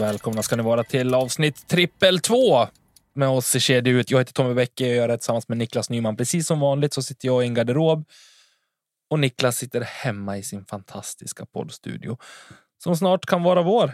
Välkomna 0.00 0.42
ska 0.42 0.56
ni 0.56 0.62
vara 0.62 0.84
till 0.84 1.14
avsnitt 1.14 1.68
trippel 1.68 2.20
två 2.20 2.66
med 3.12 3.28
oss 3.28 3.56
i 3.56 3.60
kedja 3.60 3.92
ut. 3.92 4.10
Jag 4.10 4.18
heter 4.18 4.32
Tommy 4.32 4.54
Bäcke 4.54 4.84
och 4.84 4.90
jag 4.90 4.96
gör 4.96 5.08
det 5.08 5.16
tillsammans 5.16 5.48
med 5.48 5.58
Niklas 5.58 5.90
Nyman. 5.90 6.16
Precis 6.16 6.46
som 6.46 6.60
vanligt 6.60 6.92
så 6.92 7.02
sitter 7.02 7.26
jag 7.26 7.44
i 7.44 7.46
en 7.46 7.54
garderob 7.54 8.04
och 9.10 9.18
Niklas 9.18 9.56
sitter 9.56 9.80
hemma 9.80 10.38
i 10.38 10.42
sin 10.42 10.64
fantastiska 10.64 11.46
poddstudio 11.46 12.18
som 12.82 12.96
snart 12.96 13.26
kan 13.26 13.42
vara 13.42 13.62
vår. 13.62 13.92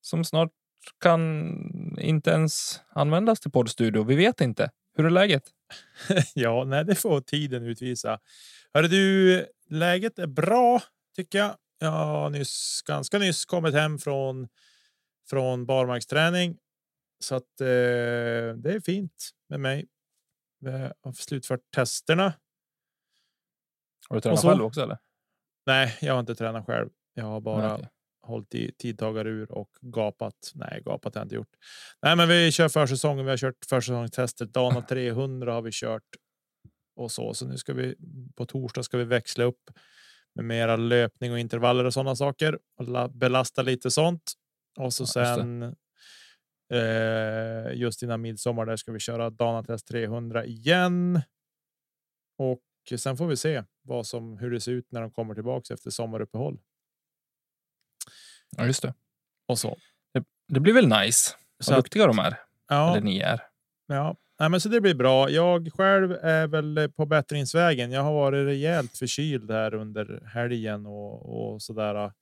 Som 0.00 0.24
snart 0.24 0.50
kan 1.00 1.98
inte 2.00 2.30
ens 2.30 2.80
användas 2.92 3.40
till 3.40 3.50
poddstudio. 3.50 4.04
Vi 4.04 4.14
vet 4.14 4.40
inte. 4.40 4.70
Hur 4.96 5.06
är 5.06 5.10
läget? 5.10 5.44
ja, 6.34 6.64
nej, 6.64 6.84
det 6.84 6.94
får 6.94 7.20
tiden 7.20 7.64
utvisa. 7.64 8.18
Hörru 8.74 8.88
du, 8.88 9.46
läget 9.68 10.18
är 10.18 10.26
bra 10.26 10.82
tycker 11.16 11.38
jag. 11.38 11.54
Jag 11.78 11.90
har 11.90 12.30
nyss, 12.30 12.82
ganska 12.86 13.18
nyss 13.18 13.44
kommit 13.44 13.74
hem 13.74 13.98
från 13.98 14.48
från 15.30 15.66
barmarksträning. 15.66 16.58
Så 17.24 17.34
att 17.34 17.60
eh, 17.60 17.66
det 18.56 18.72
är 18.74 18.80
fint 18.84 19.30
med 19.48 19.60
mig. 19.60 19.86
Vi 20.60 20.70
har 20.70 21.12
slutfört 21.12 21.60
testerna. 21.76 22.32
Har 24.08 24.16
du 24.16 24.20
tränat 24.20 24.40
så- 24.40 24.48
själv 24.48 24.64
också 24.64 24.82
eller? 24.82 24.98
Nej, 25.66 25.98
jag 26.00 26.12
har 26.12 26.20
inte 26.20 26.34
tränat 26.34 26.66
själv. 26.66 26.88
Jag 27.14 27.24
har 27.24 27.40
bara 27.40 27.62
Nej, 27.66 27.72
okej. 27.74 27.88
hållit 28.22 28.54
i 28.54 28.72
tidtagarur 28.78 29.52
och 29.52 29.70
gapat. 29.80 30.52
Nej, 30.54 30.82
gapat 30.84 31.14
har 31.14 31.20
jag 31.20 31.24
inte 31.26 31.34
gjort. 31.34 31.56
Nej, 32.02 32.16
men 32.16 32.28
vi 32.28 32.52
kör 32.52 32.68
försäsongen. 32.68 33.24
Vi 33.24 33.30
har 33.30 33.36
kört 33.38 33.64
försäsongstester. 33.68 34.46
Dana 34.46 34.82
300 34.82 35.52
har 35.54 35.62
vi 35.62 35.70
kört 35.72 36.04
och 36.96 37.12
så. 37.12 37.34
Så 37.34 37.46
nu 37.46 37.56
ska 37.58 37.72
vi 37.72 37.96
på 38.36 38.46
torsdag 38.46 38.82
ska 38.82 38.98
vi 38.98 39.04
växla 39.04 39.44
upp 39.44 39.70
med 40.34 40.44
mera 40.44 40.76
löpning 40.76 41.32
och 41.32 41.38
intervaller 41.38 41.84
och 41.84 41.94
sådana 41.94 42.16
saker 42.16 42.58
och 42.78 42.88
la- 42.88 43.08
belasta 43.08 43.62
lite 43.62 43.90
sånt. 43.90 44.32
Och 44.78 44.92
så 44.94 45.04
Ja, 45.14 45.20
det. 45.20 45.34
sen 45.34 45.62
eh, 46.72 47.72
just 47.78 48.02
innan 48.02 48.20
midsommar 48.20 48.66
där 48.66 48.76
ska 48.76 48.92
vi 48.92 48.98
köra 49.00 49.30
Dana 49.30 49.62
test 49.62 49.86
300 49.88 50.44
igen. 50.44 51.20
Och 52.38 52.62
sen 52.98 53.16
får 53.16 53.26
vi 53.26 53.36
se 53.36 53.64
vad 53.82 54.06
som 54.06 54.38
hur 54.38 54.50
det 54.50 54.60
ser 54.60 54.72
ut 54.72 54.92
när 54.92 55.00
de 55.00 55.10
kommer 55.10 55.34
tillbaks 55.34 55.70
efter 55.70 55.90
sommaruppehåll 55.90 56.60
Ja, 58.56 58.66
just 58.66 58.82
det. 58.82 58.94
och 59.48 59.58
så. 59.58 59.76
Det 60.48 60.60
blir 60.60 60.72
väl 60.74 60.88
nice. 60.88 61.34
Så 61.60 61.72
Vad 61.72 61.78
duktiga 61.78 62.06
de 62.06 62.18
är. 62.18 62.36
Ja, 62.68 62.90
Eller 62.92 63.00
ni 63.04 63.18
är. 63.18 63.40
Ja, 63.86 64.16
Nej, 64.38 64.48
men 64.48 64.60
så 64.60 64.68
det 64.68 64.80
blir 64.80 64.94
bra. 64.94 65.30
Jag 65.30 65.72
själv 65.72 66.12
är 66.12 66.46
väl 66.46 66.92
på 66.96 67.06
bättringsvägen. 67.06 67.90
Jag 67.92 68.02
har 68.02 68.12
varit 68.12 68.46
rejält 68.46 68.96
förkyld 68.98 69.50
här 69.50 69.74
under 69.74 70.22
helgen 70.26 70.86
och, 70.86 71.52
och 71.52 71.62
så 71.62 71.72
där. 71.72 72.12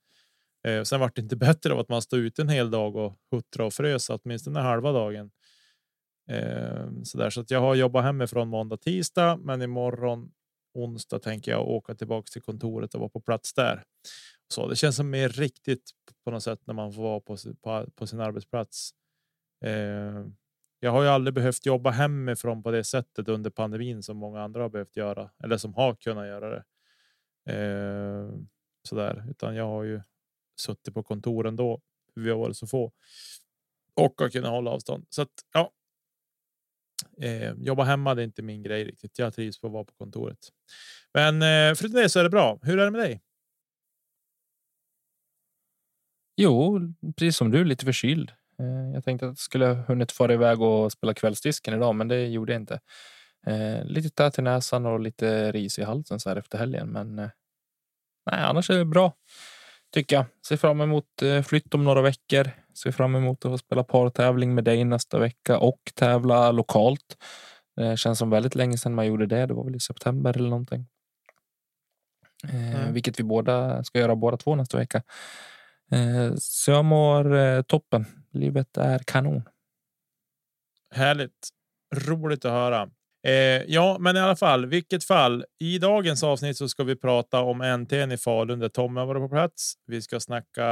Eh, 0.67 0.83
sen 0.83 1.01
vart 1.01 1.17
det 1.17 1.23
inte 1.23 1.37
bättre 1.47 1.73
av 1.73 1.79
att 1.79 1.89
man 1.89 2.03
stod 2.03 2.21
ute 2.21 2.43
en 2.43 2.49
hel 2.49 2.71
dag 2.71 2.97
och 2.97 3.19
huttra 3.31 3.67
och 3.67 3.73
frös 3.73 4.11
åtminstone 4.11 4.61
halva 4.61 4.93
dagen. 4.93 5.31
Eh, 6.31 6.87
så 7.05 7.19
där 7.19 7.31
så 7.31 7.41
att 7.41 7.51
jag 7.51 7.61
har 7.61 7.75
jobbat 7.75 8.05
hemifrån 8.05 8.49
måndag, 8.49 8.77
tisdag, 8.77 9.37
men 9.37 9.63
imorgon 9.63 10.33
onsdag 10.75 11.19
tänker 11.19 11.51
jag 11.51 11.69
åka 11.69 11.95
tillbaka 11.95 12.27
till 12.33 12.43
kontoret 12.43 12.95
och 12.95 13.01
vara 13.01 13.11
på 13.11 13.21
plats 13.21 13.55
där. 13.55 13.83
Så 14.55 14.69
det 14.69 14.77
känns 14.77 14.97
som 14.97 15.11
mer 15.11 15.29
riktigt 15.29 15.91
på 16.25 16.31
något 16.31 16.43
sätt 16.43 16.61
när 16.65 16.75
man 16.75 16.93
får 16.93 17.03
vara 17.03 17.21
på, 17.21 17.37
på, 17.63 17.87
på 17.97 18.07
sin 18.07 18.21
arbetsplats. 18.21 18.91
Eh, 19.65 20.27
jag 20.81 20.91
har 20.91 21.03
ju 21.03 21.09
aldrig 21.09 21.35
behövt 21.35 21.67
jobba 21.67 21.91
hemifrån 21.91 22.63
på 22.63 22.71
det 22.71 22.85
sättet 22.85 23.29
under 23.29 23.51
pandemin 23.51 24.03
som 24.03 24.17
många 24.17 24.43
andra 24.43 24.63
har 24.63 24.69
behövt 24.69 24.97
göra 24.97 25.31
eller 25.45 25.57
som 25.57 25.75
har 25.75 25.95
kunnat 25.95 26.27
göra 26.27 26.51
det. 26.51 26.65
Eh, 27.53 28.31
sådär, 28.89 29.25
utan 29.31 29.55
jag 29.55 29.65
har 29.65 29.85
ju 29.85 30.01
suttit 30.61 30.95
på 30.95 31.03
kontoren 31.03 31.57
då. 31.57 31.81
Vi 32.15 32.31
har 32.31 32.39
varit 32.39 32.57
så 32.57 32.67
få 32.67 32.93
och 33.95 34.15
har 34.19 34.29
kunnat 34.31 34.51
hålla 34.51 34.71
avstånd. 34.71 35.07
Så 35.11 35.23
att 35.23 35.31
ja. 35.53 35.73
Eh, 37.23 37.53
jobba 37.53 37.85
hemma 37.85 38.15
det 38.15 38.23
är 38.23 38.25
inte 38.25 38.43
min 38.43 38.63
grej 38.63 38.85
riktigt. 38.85 39.19
Jag 39.19 39.35
trivs 39.35 39.61
på 39.61 39.67
att 39.67 39.73
vara 39.73 39.85
på 39.85 39.93
kontoret. 39.93 40.39
Men 41.15 41.43
eh, 41.43 41.75
förutom 41.75 42.01
det 42.01 42.09
så 42.09 42.19
är 42.19 42.25
det 42.25 42.31
bra. 42.31 42.59
Hur 42.63 42.79
är 42.79 42.85
det 42.85 42.91
med 42.91 43.01
dig? 43.01 43.21
Jo, 46.37 46.81
precis 47.17 47.37
som 47.37 47.51
du, 47.51 47.65
lite 47.65 47.85
förkyld. 47.85 48.31
Eh, 48.59 48.95
Jag 48.95 49.05
tänkte 49.05 49.27
att 49.27 49.31
jag 49.31 49.39
skulle 49.39 49.67
ha 49.67 49.75
hunnit 49.75 50.13
fara 50.13 50.33
iväg 50.33 50.63
och 50.63 50.93
spela 50.93 51.15
kvällsdisken 51.15 51.75
idag, 51.75 51.95
men 51.95 52.09
det 52.09 52.27
gjorde 52.27 52.53
jag 52.53 52.63
inte. 52.63 52.81
Eh, 53.47 53.85
lite 53.85 54.11
tät 54.11 54.39
i 54.39 54.43
näsan 54.43 54.87
och 54.87 55.01
lite 55.01 55.53
ris 55.53 55.79
i 55.79 55.83
halsen 55.83 56.21
så 56.21 56.29
här 56.29 56.37
efter 56.37 56.59
helgen, 56.59 56.89
men 56.89 57.19
eh, 57.19 57.31
nej, 58.31 58.41
annars 58.45 58.71
är 58.71 58.79
det 58.79 58.85
bra. 58.85 59.13
Tycker 59.95 60.17
jag. 60.17 60.25
Ser 60.47 60.57
fram 60.57 60.81
emot 60.81 61.23
eh, 61.23 61.43
flytt 61.43 61.75
om 61.75 61.85
några 61.85 62.03
veckor. 62.03 62.51
Ser 62.83 62.93
fram 62.93 63.15
emot 63.17 63.45
att 63.45 63.51
få 63.53 63.59
spela 63.59 63.85
partävling 63.85 64.55
med 64.55 64.65
dig 64.65 64.85
nästa 64.85 65.19
vecka 65.19 65.59
och 65.59 65.81
tävla 65.95 66.51
lokalt. 66.53 67.17
Det 67.77 67.97
känns 67.99 68.19
som 68.19 68.31
väldigt 68.31 68.55
länge 68.55 68.79
sedan 68.79 68.95
man 68.95 69.07
gjorde 69.07 69.27
det. 69.27 69.47
Det 69.47 69.55
var 69.55 69.65
väl 69.65 69.77
i 69.77 69.81
september 69.81 70.37
eller 70.37 70.49
någonting. 70.51 70.87
Eh, 72.45 72.81
Mm. 72.81 72.93
Vilket 72.95 73.21
vi 73.21 73.25
båda 73.25 73.85
ska 73.85 73.99
göra 73.99 74.17
båda 74.17 74.37
två 74.37 74.55
nästa 74.55 74.79
vecka. 74.79 75.03
Eh, 75.91 76.33
Så 76.37 76.71
jag 76.71 76.85
mår 76.85 77.37
eh, 77.37 77.63
toppen. 77.63 78.07
Livet 78.33 78.77
är 78.77 78.99
kanon. 78.99 79.43
Härligt. 80.95 81.49
Roligt 81.95 82.45
att 82.45 82.53
höra. 82.53 82.91
Eh, 83.27 83.63
ja, 83.67 83.97
men 84.01 84.17
i 84.17 84.21
alla 84.21 84.37
fall, 84.37 84.67
vilket 84.67 85.05
fall. 85.05 85.45
I 85.59 85.79
dagens 85.79 86.23
avsnitt 86.23 86.57
så 86.57 86.69
ska 86.69 86.85
vi 86.85 86.97
prata 86.97 87.41
om 87.41 87.59
NTN 87.81 88.13
i 88.13 88.17
Falun 88.17 88.59
där 88.59 88.69
Tommy 88.69 89.01
har 89.01 89.07
varit 89.07 89.23
på 89.23 89.29
plats. 89.29 89.75
Vi 89.87 90.03
ska 90.03 90.21
snacka 90.21 90.65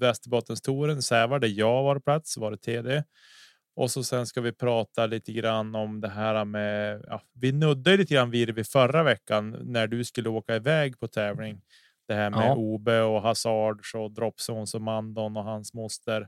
Västerbottenstouren, 0.00 1.02
Sävar 1.02 1.38
där 1.38 1.48
jag 1.48 1.82
varit 1.82 2.04
på 2.04 2.10
plats, 2.10 2.36
varit 2.36 2.62
TD. 2.62 3.04
Och 3.76 3.90
så 3.90 4.04
sen 4.04 4.26
ska 4.26 4.40
vi 4.40 4.52
prata 4.52 5.06
lite 5.06 5.32
grann 5.32 5.74
om 5.74 6.00
det 6.00 6.08
här 6.08 6.44
med. 6.44 7.04
Ja, 7.08 7.22
vi 7.34 7.52
nuddade 7.52 7.96
lite 7.96 8.14
grann 8.14 8.30
vid 8.30 8.54
det 8.54 8.64
förra 8.64 9.02
veckan 9.02 9.56
när 9.62 9.86
du 9.86 10.04
skulle 10.04 10.28
åka 10.28 10.56
iväg 10.56 11.00
på 11.00 11.08
tävling. 11.08 11.60
Det 12.08 12.14
här 12.14 12.30
med 12.30 12.48
Ja. 12.48 12.54
Obe 12.54 13.00
och 13.00 13.22
Hazards 13.22 13.94
och 13.94 14.10
Dropzones 14.10 14.74
och 14.74 14.82
Mandon 14.82 15.36
och 15.36 15.44
hans 15.44 15.74
moster 15.74 16.26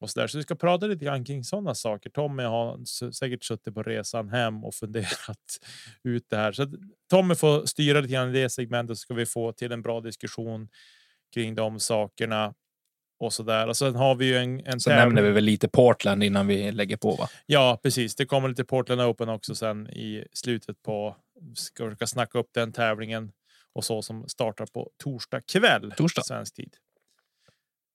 och 0.00 0.10
så 0.10 0.20
där. 0.20 0.26
Så 0.26 0.38
vi 0.38 0.42
ska 0.42 0.54
prata 0.54 0.86
lite 0.86 1.04
grann 1.04 1.24
kring 1.24 1.44
sådana 1.44 1.74
saker. 1.74 2.10
Tommy 2.10 2.42
har 2.42 2.84
säkert 3.12 3.44
suttit 3.44 3.74
på 3.74 3.82
resan 3.82 4.28
hem 4.28 4.64
och 4.64 4.74
funderat 4.80 5.58
ut 6.04 6.24
det 6.30 6.36
här. 6.36 6.52
Så 6.52 6.66
Tommy 7.10 7.34
får 7.34 7.66
styra 7.66 8.00
lite 8.00 8.12
grann 8.12 8.28
i 8.28 8.32
det 8.32 8.50
segmentet 8.50 8.96
så 8.96 9.00
ska 9.00 9.14
vi 9.14 9.26
få 9.26 9.52
till 9.52 9.72
en 9.72 9.82
bra 9.82 10.00
diskussion 10.00 10.68
kring 11.34 11.54
de 11.54 11.80
sakerna 11.80 12.54
och 13.18 13.32
så 13.32 13.42
där. 13.42 13.66
Och 13.66 13.76
sen 13.76 13.94
har 13.94 14.14
vi 14.14 14.26
ju 14.26 14.36
en, 14.36 14.66
en 14.66 14.80
Så 14.80 14.90
nämner 14.90 15.22
vi 15.22 15.30
väl 15.30 15.44
lite 15.44 15.68
Portland 15.68 16.24
innan 16.24 16.46
vi 16.46 16.72
lägger 16.72 16.96
på 16.96 17.10
va? 17.10 17.28
Ja, 17.46 17.80
precis. 17.82 18.16
Det 18.16 18.26
kommer 18.26 18.48
lite 18.48 18.64
Portland 18.64 19.00
Open 19.00 19.28
också 19.28 19.54
sen 19.54 19.90
i 19.90 20.24
slutet 20.32 20.82
på. 20.82 21.16
Ska 21.54 21.84
försöka 21.84 22.06
snacka 22.06 22.38
upp 22.38 22.48
den 22.52 22.72
tävlingen 22.72 23.32
och 23.72 23.84
så 23.84 24.02
som 24.02 24.28
startar 24.28 24.66
på 24.66 24.90
torsdag 24.96 25.40
kväll. 25.40 25.94
Torsdag. 25.96 26.22
Svensk 26.22 26.54
tid. 26.54 26.76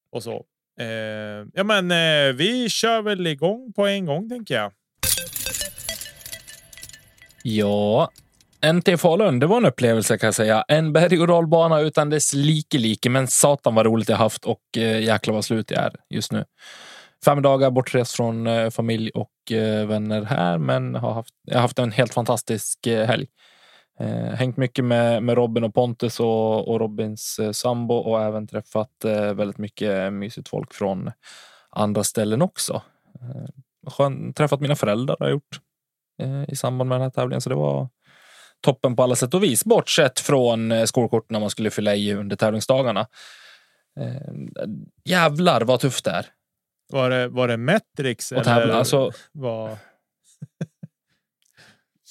Och 0.09 0.23
så. 0.23 0.45
Eh, 0.79 1.47
ja, 1.53 1.63
men 1.63 1.91
eh, 1.91 2.33
vi 2.33 2.69
kör 2.69 3.01
väl 3.01 3.27
igång 3.27 3.73
på 3.75 3.87
en 3.87 4.05
gång 4.05 4.29
tänker 4.29 4.55
jag. 4.55 4.71
Ja, 7.43 8.11
NT 8.73 8.99
Falun, 8.99 9.39
det 9.39 9.47
var 9.47 9.57
en 9.57 9.65
upplevelse 9.65 10.17
kan 10.17 10.27
jag 10.27 10.35
säga. 10.35 10.63
En 10.67 10.93
berg 10.93 11.21
och 11.21 11.27
dalbana 11.27 11.79
utan 11.79 12.09
dess 12.09 12.33
like 12.33 12.77
like, 12.77 13.09
men 13.09 13.27
satan 13.27 13.75
vad 13.75 13.85
roligt 13.85 14.09
jag 14.09 14.17
haft 14.17 14.45
och 14.45 14.77
eh, 14.77 14.99
jäklar 14.99 15.33
vad 15.33 15.45
slut 15.45 15.71
jag 15.71 15.83
är 15.83 15.95
just 16.09 16.31
nu. 16.31 16.45
Fem 17.25 17.41
dagar 17.41 17.71
bortrest 17.71 18.15
från 18.15 18.47
eh, 18.47 18.69
familj 18.69 19.09
och 19.09 19.51
eh, 19.51 19.87
vänner 19.87 20.21
här, 20.21 20.57
men 20.57 20.95
har 20.95 21.13
haft, 21.13 21.33
jag 21.45 21.55
har 21.55 21.61
haft 21.61 21.79
en 21.79 21.91
helt 21.91 22.13
fantastisk 22.13 22.87
eh, 22.87 23.07
helg. 23.07 23.27
Eh, 23.99 24.35
hängt 24.35 24.57
mycket 24.57 24.85
med, 24.85 25.23
med 25.23 25.35
Robin 25.35 25.63
och 25.63 25.73
Pontus 25.73 26.19
och, 26.19 26.67
och 26.67 26.79
Robins 26.79 27.39
eh, 27.39 27.51
sambo 27.51 27.95
och 27.95 28.21
även 28.21 28.47
träffat 28.47 29.05
eh, 29.05 29.33
väldigt 29.33 29.57
mycket 29.57 30.13
mysigt 30.13 30.49
folk 30.49 30.73
från 30.73 31.11
andra 31.69 32.03
ställen 32.03 32.41
också. 32.41 32.81
Eh, 33.21 33.89
skön, 33.91 34.33
träffat 34.33 34.59
mina 34.59 34.75
föräldrar 34.75 35.15
har 35.19 35.25
jag 35.25 35.33
gjort 35.33 35.59
eh, 36.21 36.49
i 36.49 36.55
samband 36.55 36.87
med 36.87 36.95
den 36.95 37.03
här 37.03 37.09
tävlingen, 37.09 37.41
så 37.41 37.49
det 37.49 37.55
var 37.55 37.89
toppen 38.61 38.95
på 38.95 39.03
alla 39.03 39.15
sätt 39.15 39.33
och 39.33 39.43
vis. 39.43 39.65
Bortsett 39.65 40.19
från 40.19 40.71
eh, 40.71 40.83
skolkorten 40.83 41.33
när 41.33 41.39
man 41.39 41.49
skulle 41.49 41.69
fylla 41.69 41.95
i 41.95 42.13
under 42.13 42.35
tävlingsdagarna. 42.35 43.07
Eh, 43.99 44.33
jävlar 45.05 45.61
vad 45.61 45.79
tufft 45.79 46.05
det 46.05 46.11
är. 46.11 46.25
Var 46.91 47.09
det, 47.09 47.27
var 47.27 47.47
det 47.47 47.57
Metrix? 47.57 48.31
Och 48.31 48.43
tävla, 48.43 48.63
eller 48.63 48.73
alltså- 48.73 49.11
var, 49.31 49.77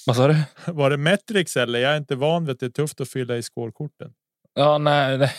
Vad 0.07 0.17
sa 0.17 0.29
du? 0.29 0.37
var 0.73 0.91
det 0.91 0.97
Metrix 0.97 1.57
eller? 1.57 1.79
Jag 1.79 1.93
är 1.93 1.97
inte 1.97 2.17
van 2.17 2.45
vid 2.47 2.53
att 2.53 2.61
det 2.61 2.67
är 2.67 2.71
tufft 2.71 3.01
att 3.01 3.09
fylla 3.11 3.37
i 3.37 3.43
skålkorten. 3.43 4.13
Ja, 4.55 4.79
nej, 4.79 5.19
nej. 5.19 5.33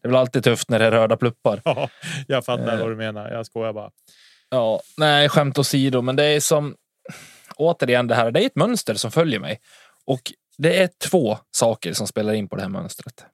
Det 0.00 0.08
är 0.08 0.10
väl 0.10 0.16
alltid 0.20 0.44
tufft 0.44 0.70
när 0.70 0.78
det 0.78 0.84
är 0.84 0.90
röda 0.90 1.16
pluppar. 1.16 1.62
Ja, 1.64 1.88
jag 2.26 2.44
fattar 2.44 2.74
Eh. 2.74 2.80
vad 2.80 2.90
du 2.90 2.96
menar. 2.96 3.30
Jag 3.30 3.46
skojar 3.46 3.72
bara. 3.72 3.90
Ja, 4.50 4.80
nej, 4.96 5.28
skämt 5.28 5.58
åsido, 5.58 6.02
men 6.02 6.16
det 6.16 6.24
är 6.24 6.40
som 6.40 6.76
återigen 7.56 8.06
det 8.06 8.14
här. 8.14 8.30
Det 8.30 8.42
är 8.42 8.46
ett 8.46 8.56
mönster 8.56 8.94
som 8.94 9.10
följer 9.10 9.40
mig 9.40 9.60
och 10.04 10.32
det 10.58 10.82
är 10.82 10.88
två 11.10 11.38
saker 11.50 11.92
som 11.92 12.06
spelar 12.06 12.32
in 12.32 12.48
på 12.48 12.56
det 12.56 12.62
här 12.62 12.68
mönstret. 12.68 13.24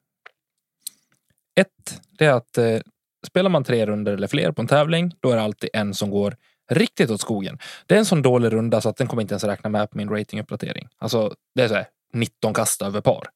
Ett, 1.59 2.01
det 2.09 2.25
är 2.25 2.33
att 2.33 2.57
eh, 2.57 2.79
spelar 3.27 3.49
man 3.49 3.63
tre 3.63 3.85
runder 3.85 4.13
eller 4.13 4.27
fler 4.27 4.51
på 4.51 4.61
en 4.61 4.67
tävling, 4.67 5.11
då 5.19 5.31
är 5.31 5.35
det 5.35 5.41
alltid 5.41 5.69
en 5.73 5.93
som 5.93 6.09
går 6.09 6.35
riktigt 6.71 7.09
åt 7.09 7.21
skogen. 7.21 7.59
Det 7.85 7.95
är 7.95 7.99
en 7.99 8.05
sån 8.05 8.21
dålig 8.21 8.53
runda 8.53 8.81
så 8.81 8.89
att 8.89 8.97
den 8.97 9.07
kommer 9.07 9.21
inte 9.21 9.33
ens 9.33 9.43
räkna 9.43 9.69
med 9.69 9.91
på 9.91 9.97
min 9.97 10.09
ratinguppdatering. 10.09 10.87
Alltså, 10.97 11.35
det 11.55 11.63
är 11.63 11.67
så 11.67 11.73
här 11.73 11.87
19 12.13 12.53
kast 12.53 12.81
över 12.81 13.01
par. 13.01 13.29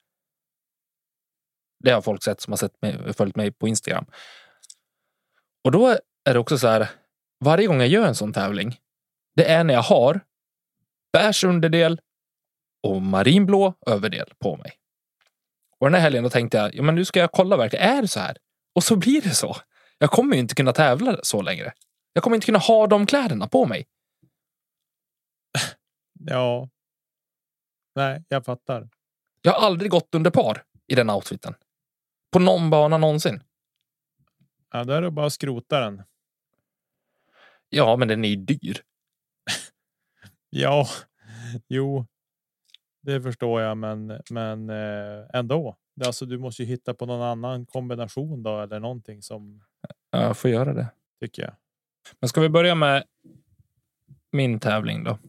Det 1.84 1.92
har 1.92 2.02
folk 2.02 2.24
sett 2.24 2.42
som 2.42 2.52
har 2.52 2.58
sett 2.58 2.82
mig, 2.82 3.14
följt 3.14 3.36
mig 3.36 3.52
på 3.52 3.68
Instagram. 3.68 4.06
Och 5.64 5.72
då 5.72 5.88
är 6.26 6.34
det 6.34 6.40
också 6.40 6.58
så 6.58 6.68
här, 6.68 6.90
varje 7.46 7.68
gång 7.68 7.80
jag 7.80 7.88
gör 7.88 8.08
en 8.08 8.16
sån 8.16 8.34
tävling, 8.34 8.78
det 9.36 9.50
är 9.50 9.64
när 9.64 9.74
jag 9.74 9.82
har 9.82 10.20
bärs 11.14 11.44
underdel 11.44 12.00
och 12.84 13.02
marinblå 13.02 13.74
överdel 13.86 14.34
på 14.40 14.58
mig. 14.58 14.72
Och 15.80 15.88
den 15.88 15.94
här 15.94 16.02
helgen 16.02 16.24
då 16.24 16.30
tänkte 16.30 16.58
jag, 16.58 16.76
ja, 16.76 16.84
men 16.84 16.96
nu 16.96 17.06
ska 17.06 17.20
jag 17.20 17.32
kolla 17.32 17.58
verkligen, 17.58 17.98
är 17.98 18.02
det 18.02 18.08
så 18.08 18.20
här? 18.20 18.38
Och 18.76 18.84
så 18.84 18.96
blir 18.96 19.22
det 19.22 19.36
så. 19.36 19.56
Jag 19.98 20.12
kommer 20.12 20.34
ju 20.34 20.40
inte 20.40 20.56
kunna 20.56 20.74
tävla 20.74 21.20
så 21.24 21.42
längre. 21.42 21.74
Jag 22.14 22.24
kommer 22.24 22.36
inte 22.36 22.46
kunna 22.46 22.60
ha 22.60 22.88
de 22.88 23.06
kläderna 23.06 23.48
på 23.48 23.66
mig. 23.66 23.88
Ja. 26.20 26.70
Nej, 27.96 28.24
jag 28.28 28.46
fattar. 28.46 28.90
Jag 29.42 29.52
har 29.52 29.68
aldrig 29.68 29.92
gått 29.92 30.16
under 30.16 30.32
par 30.32 30.64
i 30.88 30.96
den 30.96 31.10
outfiten. 31.10 31.54
På 32.32 32.40
någon 32.40 32.70
bana 32.70 32.98
någonsin. 32.98 33.44
Ja, 34.72 34.84
då 34.84 34.94
är 34.94 35.02
det 35.02 35.12
bara 35.12 35.26
att 35.26 35.34
skrota 35.34 35.80
den. 35.80 36.04
Ja, 37.70 37.96
men 37.96 38.08
den 38.08 38.26
är 38.26 38.30
ju 38.30 38.36
dyr. 38.36 38.82
Ja, 40.52 40.88
jo, 41.68 42.06
det 43.02 43.22
förstår 43.22 43.62
jag, 43.62 43.78
men 43.78 44.22
men 44.32 44.70
eh, 44.70 45.26
ändå. 45.34 45.78
Alltså, 46.06 46.26
du 46.26 46.38
måste 46.38 46.64
ju 46.64 46.70
hitta 46.70 46.94
på 46.94 47.06
någon 47.06 47.22
annan 47.22 47.66
kombination 47.66 48.44
då 48.44 48.62
eller 48.62 48.80
någonting 48.80 49.22
som 49.22 49.64
Jag 50.12 50.38
får 50.38 50.50
göra 50.50 50.74
det. 50.74 50.88
tycker 51.22 51.42
jag. 51.42 51.54
Men 52.20 52.30
ska 52.30 52.42
vi 52.42 52.50
börja 52.50 52.76
med 52.76 53.04
min 54.32 54.60
tävling 54.60 55.04
då? 55.04 55.20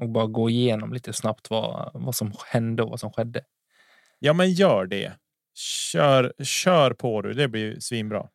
Och 0.00 0.08
bara 0.08 0.26
gå 0.26 0.50
igenom 0.50 0.92
lite 0.92 1.12
snabbt 1.12 1.50
vad, 1.50 1.90
vad 1.94 2.14
som 2.14 2.32
hände 2.46 2.82
och 2.82 2.90
vad 2.90 3.00
som 3.00 3.12
skedde. 3.12 3.44
Ja, 4.18 4.32
men 4.32 4.52
gör 4.52 4.86
det. 4.86 5.12
Kör, 5.54 6.32
kör 6.42 6.92
på 6.92 7.22
du. 7.22 7.32
Det 7.32 7.48
blir 7.48 7.80
svinbra. 7.80 8.28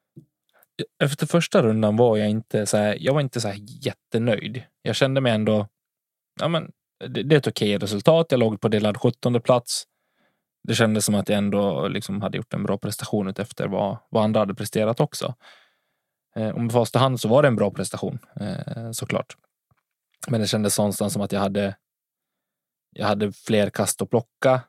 Efter 1.04 1.28
första 1.28 1.64
rundan 1.64 1.98
var 1.98 2.18
jag 2.18 2.30
inte 2.30 2.66
så 2.66 2.78
här, 2.78 2.98
jag 3.00 3.14
var 3.14 3.22
inte 3.22 3.42
så 3.42 3.48
här 3.48 3.58
jättenöjd. 3.86 4.64
Jag 4.82 4.96
kände 4.96 5.22
mig 5.22 5.32
ändå, 5.32 5.68
ja 6.40 6.48
men 6.48 6.72
det, 7.08 7.24
det 7.24 7.36
är 7.36 7.38
ett 7.38 7.48
okej 7.48 7.78
resultat. 7.78 8.28
Jag 8.30 8.40
låg 8.40 8.62
på 8.62 8.68
delad 8.68 8.98
17 8.98 9.42
plats. 9.42 9.84
Det 10.64 10.76
kändes 10.76 11.06
som 11.06 11.16
att 11.16 11.30
jag 11.30 11.38
ändå 11.38 11.88
liksom 11.88 12.22
hade 12.22 12.38
gjort 12.38 12.54
en 12.54 12.64
bra 12.64 12.78
prestation 12.78 13.28
efter 13.28 13.68
vad, 13.68 13.98
vad 14.10 14.24
andra 14.24 14.40
hade 14.40 14.56
presterat 14.56 15.00
också. 15.00 15.36
Eh, 16.36 16.50
och 16.50 16.62
med 16.62 16.72
fasta 16.72 17.00
hand 17.00 17.20
så 17.20 17.28
var 17.28 17.42
det 17.42 17.48
en 17.48 17.56
bra 17.56 17.72
prestation 17.72 18.20
eh, 18.36 18.92
såklart. 18.92 19.38
Men 20.28 20.42
det 20.42 20.48
kändes 20.48 20.78
någonstans 20.78 21.14
som 21.14 21.22
att 21.22 21.32
jag 21.32 21.40
hade. 21.40 21.76
Jag 22.96 23.08
hade 23.08 23.32
fler 23.32 23.70
kast 23.70 24.02
att 24.02 24.10
plocka. 24.10 24.62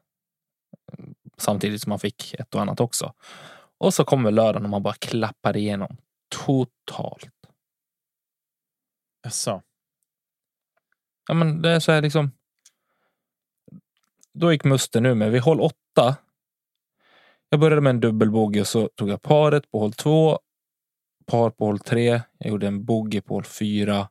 Samtidigt 1.36 1.82
som 1.82 1.90
man 1.90 1.98
fick 1.98 2.34
ett 2.34 2.54
och 2.54 2.60
annat 2.60 2.80
också. 2.80 3.14
Och 3.78 3.94
så 3.94 4.04
kommer 4.04 4.30
lördagen 4.30 4.64
och 4.64 4.70
man 4.70 4.82
bara 4.82 4.94
klappar 4.94 5.56
igenom 5.56 5.96
totalt. 6.28 7.30
Jaså? 9.22 9.62
Ja, 11.28 11.34
men 11.34 11.62
det 11.62 11.70
är 11.70 11.80
så 11.80 11.92
här 11.92 12.02
liksom. 12.02 12.30
Då 14.32 14.52
gick 14.52 14.64
musten 14.64 15.02
nu 15.02 15.14
med 15.14 15.30
vid 15.30 15.40
håll 15.40 15.60
åtta. 15.60 16.16
Jag 17.48 17.60
började 17.60 17.80
med 17.80 17.90
en 17.90 18.00
dubbelbogey 18.00 18.60
och 18.60 18.68
så 18.68 18.88
tog 18.88 19.08
jag 19.08 19.22
paret 19.22 19.70
på 19.70 19.78
håll 19.78 19.92
två. 19.92 20.38
Par 21.30 21.50
på 21.50 21.64
håll 21.64 21.78
tre. 21.78 22.22
Jag 22.38 22.48
gjorde 22.48 22.66
en 22.66 22.84
bogey 22.84 23.20
på 23.20 23.34
håll 23.34 23.44
fyra. 23.44 24.08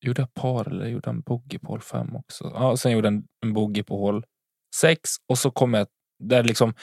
Gjorde 0.00 0.22
jag 0.22 0.34
par 0.34 0.68
eller 0.68 0.86
gjorde 0.86 1.08
jag 1.08 1.14
en 1.14 1.20
bogey 1.20 1.58
på 1.58 1.68
håll 1.68 1.80
fem 1.80 2.16
också? 2.16 2.50
Ja, 2.54 2.76
sen 2.76 2.92
gjorde 2.92 3.06
jag 3.06 3.14
en, 3.14 3.28
en 3.40 3.52
bogey 3.52 3.82
på 3.82 3.98
håll 3.98 4.24
sex 4.76 5.10
och 5.28 5.38
så 5.38 5.50
kommer 5.50 5.78
jag 5.78 5.88
där 6.18 6.44
liksom. 6.44 6.74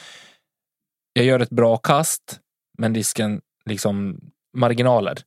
Jag 1.12 1.24
gör 1.24 1.40
ett 1.40 1.50
bra 1.50 1.76
kast, 1.76 2.40
men 2.78 2.92
disken 2.92 3.40
liksom 3.64 4.20
marginaler 4.56 5.18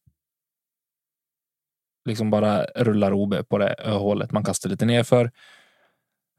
liksom 2.05 2.29
bara 2.29 2.63
rullar 2.63 3.13
OB 3.13 3.47
på 3.49 3.57
det 3.57 3.73
eh, 3.73 3.99
hålet. 3.99 4.31
Man 4.31 4.43
kastar 4.43 4.69
lite 4.69 4.85
nerför. 4.85 5.31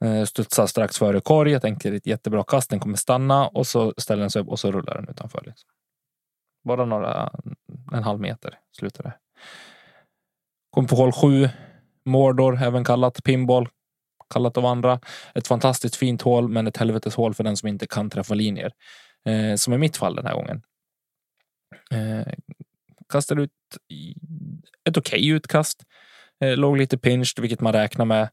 Eh, 0.02 0.24
studsar 0.24 0.66
strax 0.66 0.98
före 0.98 1.20
korg. 1.20 1.52
Jag 1.52 1.62
tänker 1.62 1.92
ett 1.92 2.06
jättebra 2.06 2.44
kast. 2.44 2.70
Den 2.70 2.80
kommer 2.80 2.96
stanna 2.96 3.48
och 3.48 3.66
så 3.66 3.94
ställer 3.96 4.20
den 4.20 4.30
sig 4.30 4.42
upp 4.42 4.48
och 4.48 4.60
så 4.60 4.72
rullar 4.72 4.94
den 4.94 5.08
utanför. 5.08 5.42
Liksom. 5.46 5.68
Bara 6.64 6.84
några, 6.84 7.30
en 7.92 8.02
halv 8.02 8.20
meter 8.20 8.58
slutar 8.72 9.04
det. 9.04 9.14
Kom 10.70 10.86
på 10.86 10.96
hål 10.96 11.12
sju. 11.12 11.48
Mordor, 12.04 12.62
även 12.62 12.84
kallat 12.84 13.24
pinball. 13.24 13.68
Kallat 14.30 14.56
av 14.56 14.66
andra. 14.66 15.00
Ett 15.34 15.46
fantastiskt 15.46 15.96
fint 15.96 16.22
hål, 16.22 16.48
men 16.48 16.66
ett 16.66 16.76
helvetes 16.76 17.14
hål 17.14 17.34
för 17.34 17.44
den 17.44 17.56
som 17.56 17.68
inte 17.68 17.86
kan 17.86 18.10
träffa 18.10 18.34
linjer. 18.34 18.72
Eh, 19.24 19.56
som 19.56 19.72
i 19.74 19.78
mitt 19.78 19.96
fall 19.96 20.14
den 20.14 20.26
här 20.26 20.34
gången. 20.34 20.62
Eh, 21.90 22.32
kastade 23.08 23.42
ut 23.42 23.50
ett 24.84 24.96
okej 24.96 25.28
utkast. 25.28 25.82
Eh, 26.40 26.56
låg 26.56 26.76
lite 26.76 26.98
pinched, 26.98 27.42
vilket 27.42 27.60
man 27.60 27.72
räknar 27.72 28.04
med. 28.04 28.28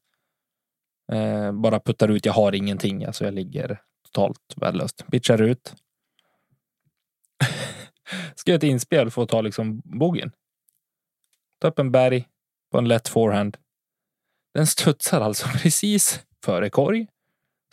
Eh, 1.12 1.51
bara 1.51 1.80
puttar 1.80 2.08
ut. 2.08 2.25
Jag 2.25 2.34
har 2.34 2.56
ingenting. 2.56 3.06
Alltså 3.06 3.25
jag 3.25 3.34
ligger 3.34 3.82
totalt 4.06 4.54
värdelöst. 4.56 5.06
Pitchar 5.12 5.42
ut. 5.42 5.74
Ska 8.36 8.51
göra 8.51 8.58
ett 8.58 8.63
inspel 8.63 9.12
för 9.12 9.24
att 9.24 9.30
ta 9.30 9.42
liksom 9.42 9.82
bogen. 9.84 10.32
Ta 11.62 11.68
upp 11.68 11.80
en 11.80 11.92
berg 11.92 12.28
på 12.72 12.78
en 12.78 12.88
lätt 12.88 13.08
forehand. 13.08 13.58
Den 14.54 14.68
studsar 14.68 15.22
alltså 15.22 15.48
precis 15.62 16.25
före 16.46 16.70
korg. 16.70 17.08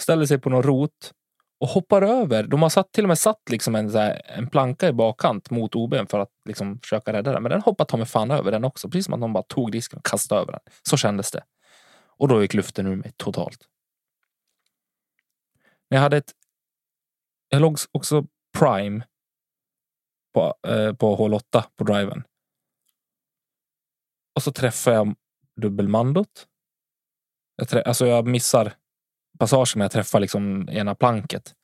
Ställer 0.01 0.27
sig 0.27 0.39
på 0.39 0.51
någon 0.51 0.63
rot 0.63 1.13
och 1.61 1.69
hoppar 1.69 2.03
över. 2.03 2.43
De 2.43 2.63
har 2.63 2.69
satt, 2.69 2.93
till 2.93 3.05
och 3.05 3.09
med 3.09 3.19
satt 3.19 3.51
liksom 3.51 3.75
en, 3.75 3.91
så 3.91 3.99
här, 3.99 4.23
en 4.25 4.51
planka 4.51 4.89
i 4.89 4.93
bakkant 4.93 5.51
mot 5.51 5.75
OBn 5.75 6.07
för 6.07 6.19
att 6.19 6.31
liksom 6.49 6.79
försöka 6.79 7.13
rädda 7.13 7.33
den. 7.33 7.43
Men 7.43 7.51
den 7.51 7.61
hoppar 7.61 7.85
ta 7.85 7.97
mig 7.97 8.07
fan 8.07 8.31
över 8.31 8.53
den 8.53 8.65
också. 8.65 8.89
Precis 8.89 9.05
som 9.05 9.15
att 9.15 9.21
någon 9.21 9.33
bara 9.33 9.43
tog 9.43 9.75
risken 9.75 9.99
och 9.99 10.05
kastade 10.05 10.41
över 10.41 10.53
den. 10.53 10.61
Så 10.83 10.97
kändes 10.97 11.31
det. 11.31 11.43
Och 12.19 12.29
då 12.29 12.43
gick 12.43 12.55
luften 12.55 12.87
ur 12.87 12.97
mig 12.97 13.13
totalt. 13.17 13.69
Jag 15.89 16.01
hade 16.01 16.17
ett... 16.17 16.33
Jag 17.49 17.63
låg 17.63 17.79
också 17.93 18.27
prime 18.59 19.05
på, 20.35 20.55
eh, 20.69 20.95
på 20.95 21.15
hål 21.15 21.35
8 21.35 21.65
på 21.77 21.85
driven. 21.85 22.25
Och 24.35 24.43
så 24.43 24.53
träffar 24.53 24.93
jag 24.93 25.15
dubbelmandot. 25.57 26.49
Jag, 27.57 27.69
trä, 27.69 27.83
alltså 27.83 28.07
jag 28.07 28.27
missar 28.27 28.75
passagen 29.39 29.67
men 29.75 29.81
jag 29.85 29.93
träffar 29.93 30.21
liksom 30.21 30.69
ena 30.69 30.95
planket. 30.95 31.55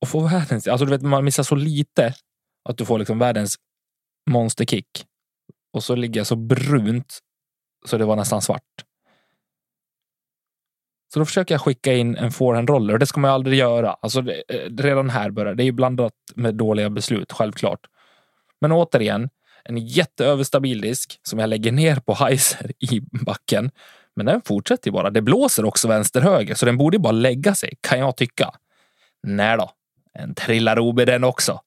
Och 0.00 0.08
får 0.08 0.28
världens, 0.28 0.68
alltså 0.68 0.84
du 0.84 0.90
vet 0.90 1.02
man 1.02 1.24
missar 1.24 1.42
så 1.42 1.54
lite 1.54 2.14
att 2.68 2.78
du 2.78 2.86
får 2.86 2.98
liksom 2.98 3.18
världens 3.18 3.56
monsterkick. 4.30 5.06
Och 5.72 5.84
så 5.84 5.94
ligger 5.94 6.20
jag 6.20 6.26
så 6.26 6.36
brunt 6.36 7.18
så 7.84 7.98
det 7.98 8.04
var 8.04 8.16
nästan 8.16 8.42
svart. 8.42 8.62
Så 11.12 11.18
då 11.18 11.24
försöker 11.24 11.54
jag 11.54 11.60
skicka 11.60 11.92
in 11.92 12.16
en 12.16 12.32
forehand 12.32 12.70
roller 12.70 12.92
och 12.92 12.98
det 12.98 13.06
ska 13.06 13.20
man 13.20 13.30
ju 13.30 13.34
aldrig 13.34 13.58
göra. 13.58 13.96
Alltså 14.00 14.20
det, 14.20 14.42
eh, 14.48 14.70
redan 14.82 15.10
här 15.10 15.30
börjar 15.30 15.54
det 15.54 15.62
är 15.62 15.64
ju 15.64 15.72
blandat 15.72 16.12
med 16.34 16.54
dåliga 16.54 16.90
beslut, 16.90 17.32
självklart. 17.32 17.80
Men 18.60 18.72
återigen, 18.72 19.28
en 19.64 19.78
jätteöverstabil 19.78 20.80
disk 20.80 21.20
som 21.22 21.38
jag 21.38 21.48
lägger 21.48 21.72
ner 21.72 21.96
på 21.96 22.14
heiser 22.14 22.72
i 22.78 23.00
backen 23.00 23.70
Men 24.16 24.26
den 24.26 24.42
fortsätter 24.42 24.88
ju 24.88 24.92
bara. 24.92 25.10
Det 25.10 25.22
blåser 25.22 25.64
också 25.64 25.88
vänster-höger, 25.88 26.54
så 26.54 26.66
den 26.66 26.76
borde 26.76 26.96
ju 26.96 27.00
bara 27.00 27.12
lägga 27.12 27.54
sig, 27.54 27.74
kan 27.80 27.98
jag 27.98 28.16
tycka. 28.16 28.50
Nej 29.22 29.56
då, 29.56 29.70
en 30.12 30.34
trillar 30.34 30.78
OB 30.78 30.96
den 30.96 31.24
också. 31.24 31.60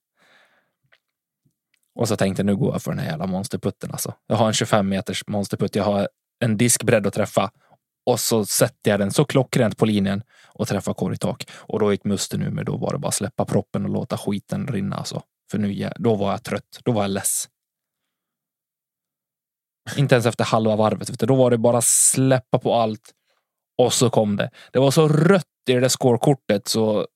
Och 1.99 2.07
så 2.07 2.15
tänkte 2.15 2.39
jag 2.39 2.45
nu 2.45 2.55
går 2.55 2.71
jag 2.73 2.81
för 2.81 2.91
den 2.91 2.99
här 2.99 3.09
jävla 3.09 3.27
monsterputten 3.27 3.91
alltså. 3.91 4.13
Jag 4.27 4.35
har 4.35 4.47
en 4.47 4.53
25 4.53 4.89
meters 4.89 5.23
monsterputt. 5.27 5.75
Jag 5.75 5.83
har 5.83 6.09
en 6.43 6.57
diskbredd 6.57 7.07
att 7.07 7.13
träffa 7.13 7.51
och 8.05 8.19
så 8.19 8.45
sätter 8.45 8.91
jag 8.91 8.99
den 8.99 9.11
så 9.11 9.25
klockrent 9.25 9.77
på 9.77 9.85
linjen 9.85 10.23
och 10.47 10.67
träffar 10.67 10.93
korgtak. 10.93 11.49
Och 11.53 11.79
då 11.79 11.91
gick 11.91 12.03
musten 12.03 12.39
nu, 12.39 12.49
mig. 12.49 12.65
då 12.65 12.77
var 12.77 12.93
det 12.93 12.99
bara 12.99 13.11
släppa 13.11 13.45
proppen 13.45 13.85
och 13.85 13.91
låta 13.91 14.17
skiten 14.17 14.67
rinna 14.67 14.95
alltså. 14.95 15.21
För 15.51 15.57
nu, 15.57 15.89
då 15.95 16.15
var 16.15 16.31
jag 16.31 16.43
trött. 16.43 16.79
Då 16.83 16.91
var 16.91 17.01
jag 17.01 17.11
less. 17.11 17.49
Inte 19.97 20.15
ens 20.15 20.25
efter 20.25 20.45
halva 20.45 20.75
varvet. 20.75 21.19
Då 21.19 21.35
var 21.35 21.51
det 21.51 21.57
bara 21.57 21.81
släppa 21.81 22.59
på 22.59 22.73
allt. 22.73 23.11
Och 23.77 23.93
så 23.93 24.09
kom 24.09 24.35
det. 24.35 24.51
Det 24.73 24.79
var 24.79 24.91
så 24.91 25.07
rött 25.07 25.45
i 25.69 25.73
det 25.73 25.79
där 25.79 25.89
scorekortet 25.89 26.67
så 26.67 27.07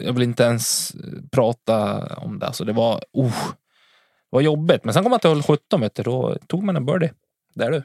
jag 0.00 0.12
vill 0.12 0.22
inte 0.22 0.42
ens 0.42 0.94
eh, 0.94 1.00
prata 1.32 2.06
om 2.16 2.38
det. 2.38 2.46
Alltså 2.46 2.64
det 2.64 2.72
var, 2.72 3.04
oh, 3.12 3.52
var 4.30 4.40
jobbigt. 4.40 4.84
Men 4.84 4.94
sen 4.94 5.02
kom 5.02 5.10
man 5.10 5.20
till 5.20 5.30
hål 5.30 5.42
17. 5.42 5.80
Vet 5.80 5.94
du, 5.94 6.02
då 6.02 6.36
tog 6.46 6.62
man 6.62 6.76
en 6.76 6.86
birdie. 6.86 7.12
Där 7.54 7.70
du. 7.70 7.82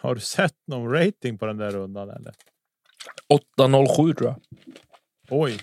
Har 0.00 0.14
du 0.14 0.20
sett 0.20 0.54
någon 0.66 0.92
rating 0.92 1.38
på 1.38 1.46
den 1.46 1.56
där 1.56 1.70
rundan 1.70 2.10
eller? 2.10 2.34
8.07 3.58 4.14
tror 4.14 4.28
jag. 4.30 4.36
Oj. 5.28 5.58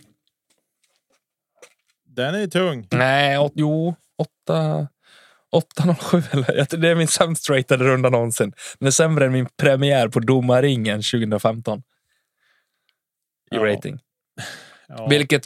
Den 2.04 2.36
är 2.36 2.48
tung. 2.48 2.88
Nej, 2.92 3.38
åt, 3.38 3.52
jo, 3.56 3.96
8. 4.48 4.88
807 5.52 6.22
eller? 6.32 6.78
Det 6.78 6.90
är 6.90 6.96
min 6.96 7.08
sämst 7.08 7.50
ratade 7.50 7.84
runda 7.86 8.10
någonsin. 8.10 8.54
Den 8.80 8.88
är 8.88 8.92
sämre 8.92 9.26
än 9.26 9.32
min 9.32 9.48
premiär 9.58 10.08
på 10.08 10.20
domarringen 10.20 10.98
2015. 11.02 11.80
I 11.80 11.84
Ja. 13.56 13.66
rating. 13.66 14.00
Ja. 14.88 15.08
Vilket 15.08 15.46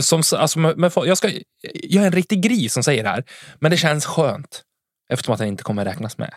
som, 0.00 0.22
alltså, 0.36 0.58
med, 0.58 0.92
jag, 0.96 1.18
ska, 1.18 1.30
jag 1.74 2.02
är 2.02 2.06
en 2.06 2.12
riktig 2.12 2.42
gris 2.42 2.72
som 2.72 2.82
säger 2.82 3.02
det 3.02 3.08
här, 3.08 3.24
men 3.58 3.70
det 3.70 3.76
känns 3.76 4.06
skönt 4.06 4.62
eftersom 5.08 5.32
att 5.32 5.38
den 5.38 5.48
inte 5.48 5.62
kommer 5.62 5.84
räknas 5.84 6.18
med 6.18 6.34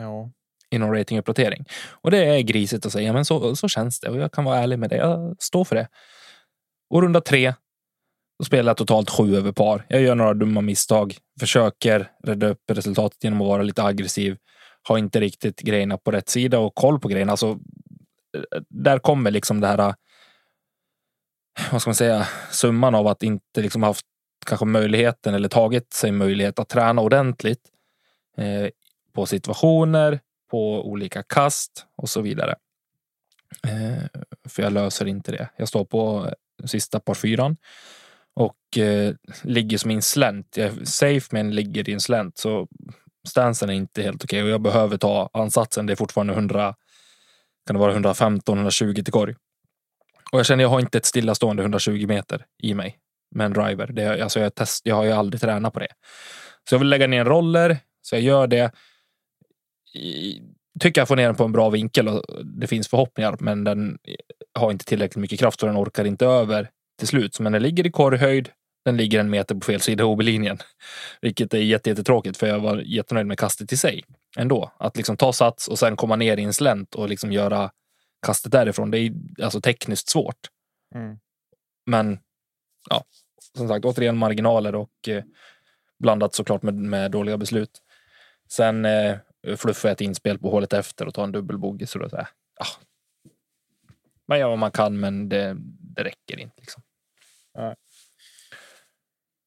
ja. 0.00 0.30
i 0.70 0.78
någon 0.78 0.94
ratinguppdatering. 0.94 1.64
Och 1.90 2.10
det 2.10 2.24
är 2.24 2.40
grisigt 2.40 2.86
att 2.86 2.92
säga, 2.92 3.12
men 3.12 3.24
så, 3.24 3.56
så 3.56 3.68
känns 3.68 4.00
det 4.00 4.08
och 4.08 4.18
jag 4.18 4.32
kan 4.32 4.44
vara 4.44 4.58
ärlig 4.58 4.78
med 4.78 4.90
det. 4.90 4.96
Jag 4.96 5.36
står 5.38 5.64
för 5.64 5.76
det. 5.76 5.88
Och 6.90 7.02
runda 7.02 7.20
tre, 7.20 7.54
då 8.38 8.44
spelar 8.44 8.70
jag 8.70 8.76
totalt 8.76 9.10
sju 9.10 9.36
över 9.36 9.52
par. 9.52 9.86
Jag 9.88 10.02
gör 10.02 10.14
några 10.14 10.34
dumma 10.34 10.60
misstag, 10.60 11.16
försöker 11.40 12.10
rädda 12.24 12.46
upp 12.46 12.70
resultatet 12.70 13.24
genom 13.24 13.40
att 13.40 13.48
vara 13.48 13.62
lite 13.62 13.82
aggressiv. 13.82 14.36
Har 14.82 14.98
inte 14.98 15.20
riktigt 15.20 15.60
grejerna 15.60 15.98
på 15.98 16.10
rätt 16.10 16.28
sida 16.28 16.58
och 16.58 16.74
koll 16.74 17.00
på 17.00 17.08
grejerna. 17.08 17.32
Alltså, 17.32 17.58
där 18.68 18.98
kommer 18.98 19.30
liksom 19.30 19.60
det 19.60 19.66
här 19.66 19.94
vad 21.72 21.80
ska 21.80 21.88
man 21.88 21.94
säga, 21.94 22.28
summan 22.50 22.94
av 22.94 23.06
att 23.06 23.22
inte 23.22 23.60
liksom 23.60 23.82
haft 23.82 24.06
kanske 24.46 24.66
möjligheten 24.66 25.34
eller 25.34 25.48
tagit 25.48 25.92
sig 25.92 26.12
möjlighet 26.12 26.58
att 26.58 26.68
träna 26.68 27.02
ordentligt 27.02 27.68
eh, 28.36 28.68
på 29.12 29.26
situationer, 29.26 30.20
på 30.50 30.88
olika 30.90 31.22
kast 31.22 31.86
och 31.96 32.08
så 32.08 32.20
vidare. 32.20 32.54
Eh, 33.66 34.20
för 34.48 34.62
jag 34.62 34.72
löser 34.72 35.06
inte 35.06 35.32
det. 35.32 35.48
Jag 35.56 35.68
står 35.68 35.84
på 35.84 36.26
eh, 36.62 36.66
sista 36.66 37.00
par 37.00 37.14
fyran 37.14 37.56
och 38.34 38.78
eh, 38.78 39.14
ligger 39.42 39.78
som 39.78 39.90
i 39.90 39.94
en 39.94 40.02
slänt. 40.02 40.56
Jag 40.56 40.66
är 40.66 40.84
safe 40.84 41.28
men 41.30 41.54
ligger 41.54 41.88
i 41.88 41.92
en 41.92 42.00
slänt 42.00 42.38
så 42.38 42.68
stansen 43.28 43.70
är 43.70 43.74
inte 43.74 44.02
helt 44.02 44.24
okej 44.24 44.42
och 44.42 44.48
jag 44.48 44.60
behöver 44.60 44.96
ta 44.96 45.30
ansatsen. 45.32 45.86
Det 45.86 45.92
är 45.92 45.96
fortfarande 45.96 46.32
100, 46.32 46.74
kan 47.66 47.74
det 47.74 47.80
vara 47.80 47.92
115, 47.92 48.58
120 48.58 48.94
till 48.94 49.12
korg. 49.12 49.34
Och 50.32 50.38
jag 50.38 50.46
känner 50.46 50.64
jag 50.64 50.68
har 50.68 50.80
inte 50.80 50.98
ett 50.98 51.06
stillastående 51.06 51.62
120 51.62 52.06
meter 52.06 52.44
i 52.62 52.74
mig 52.74 52.98
med 53.34 53.46
en 53.46 53.52
driver. 53.52 53.86
Det, 53.86 54.22
alltså 54.22 54.40
jag, 54.40 54.54
test, 54.54 54.86
jag 54.86 54.94
har 54.94 55.04
ju 55.04 55.12
aldrig 55.12 55.40
tränat 55.40 55.72
på 55.72 55.80
det. 55.80 55.88
Så 56.68 56.74
jag 56.74 56.78
vill 56.78 56.88
lägga 56.88 57.06
ner 57.06 57.20
en 57.20 57.26
roller, 57.26 57.78
så 58.02 58.14
jag 58.14 58.22
gör 58.22 58.46
det. 58.46 58.72
I, 59.94 60.40
tycker 60.80 61.00
jag 61.00 61.08
får 61.08 61.16
ner 61.16 61.26
den 61.26 61.34
på 61.34 61.44
en 61.44 61.52
bra 61.52 61.70
vinkel 61.70 62.08
och 62.08 62.44
det 62.44 62.66
finns 62.66 62.88
förhoppningar, 62.88 63.36
men 63.40 63.64
den 63.64 63.98
har 64.58 64.70
inte 64.70 64.84
tillräckligt 64.84 65.20
mycket 65.20 65.40
kraft 65.40 65.62
och 65.62 65.68
den 65.68 65.78
orkar 65.78 66.04
inte 66.04 66.26
över 66.26 66.70
till 66.98 67.08
slut. 67.08 67.40
Men 67.40 67.52
den 67.52 67.62
ligger 67.62 67.86
i 67.86 67.90
korghöjd. 67.90 68.48
Den 68.84 68.96
ligger 68.96 69.20
en 69.20 69.30
meter 69.30 69.54
på 69.54 69.60
fel 69.60 69.80
sida 69.80 70.04
av 70.04 70.10
OB-linjen, 70.10 70.58
vilket 71.20 71.54
är 71.54 71.58
jättetråkigt 71.58 72.36
för 72.36 72.46
jag 72.46 72.60
var 72.60 72.76
jättenöjd 72.78 73.26
med 73.26 73.38
kastet 73.38 73.72
i 73.72 73.76
sig 73.76 74.04
ändå. 74.36 74.72
Att 74.78 74.96
liksom 74.96 75.16
ta 75.16 75.32
sats 75.32 75.68
och 75.68 75.78
sen 75.78 75.96
komma 75.96 76.16
ner 76.16 76.36
i 76.36 76.42
en 76.42 76.52
slänt 76.52 76.94
och 76.94 77.08
liksom 77.08 77.32
göra 77.32 77.70
kastet 78.26 78.52
därifrån. 78.52 78.90
Det 78.90 78.98
är 78.98 79.12
alltså 79.42 79.60
tekniskt 79.60 80.08
svårt. 80.08 80.50
Mm. 80.94 81.18
Men 81.86 82.18
ja, 82.90 83.04
som 83.56 83.68
sagt, 83.68 83.84
återigen 83.84 84.16
marginaler 84.16 84.74
och 84.74 85.08
eh, 85.08 85.24
blandat 85.98 86.34
såklart 86.34 86.62
med, 86.62 86.74
med 86.74 87.10
dåliga 87.10 87.38
beslut. 87.38 87.82
Sen 88.48 88.84
eh, 88.84 89.18
fluffar 89.56 89.88
jag 89.88 89.94
ett 89.94 90.00
inspel 90.00 90.38
på 90.38 90.50
hålet 90.50 90.72
efter 90.72 91.06
och 91.06 91.14
tar 91.14 91.24
en 91.24 91.32
dubbelbogey. 91.32 91.86
Så 91.86 91.98
då 91.98 92.08
så 92.08 92.16
här. 92.16 92.28
Man 94.28 94.38
gör 94.38 94.48
vad 94.48 94.58
man 94.58 94.70
kan, 94.70 95.00
men 95.00 95.28
det, 95.28 95.56
det 95.96 96.04
räcker 96.04 96.40
inte. 96.40 96.60
Liksom. 96.60 96.82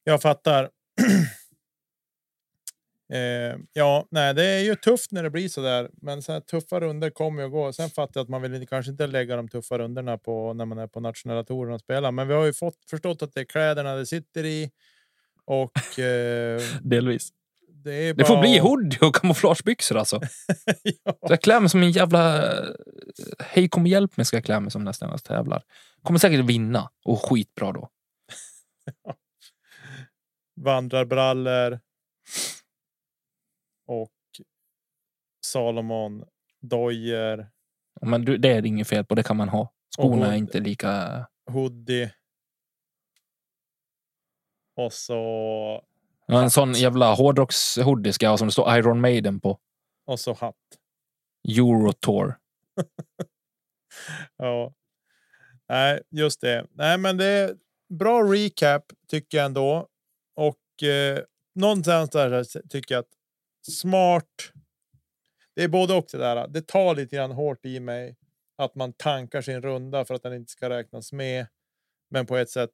Jag 0.04 0.22
fattar. 0.22 0.70
eh, 3.14 3.58
ja, 3.74 4.08
nej, 4.12 4.34
det 4.34 4.46
är 4.46 4.60
ju 4.64 4.76
tufft 4.76 5.12
när 5.12 5.24
det 5.24 5.30
blir 5.30 5.50
så 5.50 5.62
där, 5.62 5.90
men 6.02 6.22
så 6.22 6.32
här 6.34 6.40
tuffa 6.40 6.80
runder 6.80 7.10
kommer 7.10 7.42
ju 7.42 7.46
att 7.46 7.52
gå. 7.52 7.74
Sen 7.74 7.90
fattar 7.90 8.12
jag 8.20 8.24
att 8.24 8.30
man 8.30 8.42
vill 8.42 8.54
inte- 8.54 8.66
kanske 8.66 8.92
inte 8.92 9.08
lägga 9.08 9.36
de 9.36 9.48
tuffa 9.50 9.78
runderna 9.78 10.18
på 10.18 10.54
när 10.54 10.66
man 10.66 10.78
är 10.78 10.88
på 10.88 11.00
nationella 11.00 11.44
touren 11.44 11.74
och 11.74 11.80
spelar, 11.80 12.12
men 12.12 12.28
vi 12.28 12.34
har 12.34 12.46
ju 12.46 12.54
fått 12.54 12.78
förstått 12.90 13.22
att 13.22 13.34
det 13.34 13.40
är 13.40 13.46
kläderna 13.46 13.96
det 13.96 14.06
sitter 14.06 14.46
i 14.46 14.72
och 15.46 16.00
eh, 16.00 16.62
Delvis. 16.82 17.30
det 17.84 18.14
Det 18.14 18.26
får 18.26 18.40
bli 18.42 18.58
hoodie 18.60 19.00
och 19.02 19.16
kamouflagebyxor 19.16 19.98
alltså. 19.98 20.20
ja. 20.84 21.12
Så 21.28 21.34
jag 21.34 21.42
klär 21.42 21.60
mig 21.60 21.70
som 21.70 21.84
en 21.84 21.92
jävla... 21.92 22.54
Hej 23.40 23.70
kom 23.70 23.84
och 23.84 23.90
hjälp 23.90 24.18
mig 24.18 24.26
ska 24.26 24.38
jag 24.38 24.44
klä 24.46 24.60
mig 24.60 24.72
som 24.72 24.84
nästan 24.84 25.10
jag 25.10 25.24
tävlar. 25.24 25.64
Kommer 26.04 26.20
säkert 26.20 26.46
vinna 26.46 26.90
och 27.06 27.22
skitbra 27.30 27.72
då. 27.72 27.90
vandrarbrallor. 30.62 31.80
Och 34.02 34.12
Salomon 35.46 36.24
dojer, 36.62 37.50
Men 38.02 38.26
det 38.26 38.50
är 38.50 38.66
inget 38.66 38.88
fel 38.88 39.06
på, 39.06 39.16
det 39.16 39.24
kan 39.24 39.38
man 39.38 39.50
ha. 39.50 39.74
Skorna 39.96 40.34
är 40.34 40.38
inte 40.38 40.60
lika... 40.60 41.26
hoodie. 41.52 42.14
Och 44.76 44.94
så 44.94 45.84
Ja, 46.28 46.42
en 46.42 46.52
sån 46.52 46.74
jävla 46.74 47.16
hårdrocks-hoodie 47.16 48.12
ska 48.12 48.26
jag 48.26 48.32
ha 48.32 48.38
som 48.38 48.48
det 48.48 48.52
står 48.52 48.78
Iron 48.78 49.02
Maiden 49.02 49.40
på. 49.40 49.60
och 50.06 50.20
så 50.20 50.34
hatt. 50.34 50.56
Eurotour. 51.48 52.38
Ja. 54.38 54.74
Nej, 55.70 56.02
just 56.10 56.42
det. 56.42 56.68
Nej, 56.72 56.98
men 56.98 57.18
det 57.18 57.26
är 57.26 57.56
bra 57.90 58.24
recap 58.24 58.82
tycker 59.08 59.38
jag 59.38 59.46
ändå. 59.46 59.88
Och 60.36 60.84
eh, 60.84 61.20
någonstans 61.56 62.10
där 62.10 62.44
tycker 62.70 62.96
jag 62.96 63.00
att 63.00 63.12
smart. 63.72 64.26
Det 65.56 65.64
är 65.64 65.68
både 65.68 65.94
och 65.94 66.06
det 66.12 66.18
där. 66.18 66.48
Det 66.48 66.62
tar 66.68 66.96
lite 66.96 67.16
grann 67.16 67.32
hårt 67.32 67.66
i 67.66 67.80
mig 67.80 68.16
att 68.58 68.76
man 68.76 68.94
tankar 68.94 69.42
sin 69.42 69.62
runda 69.62 70.06
för 70.06 70.14
att 70.14 70.24
den 70.24 70.34
inte 70.34 70.52
ska 70.52 70.70
räknas 70.70 71.12
med. 71.14 71.48
Men 72.10 72.26
på 72.26 72.38
ett 72.38 72.50
sätt 72.50 72.70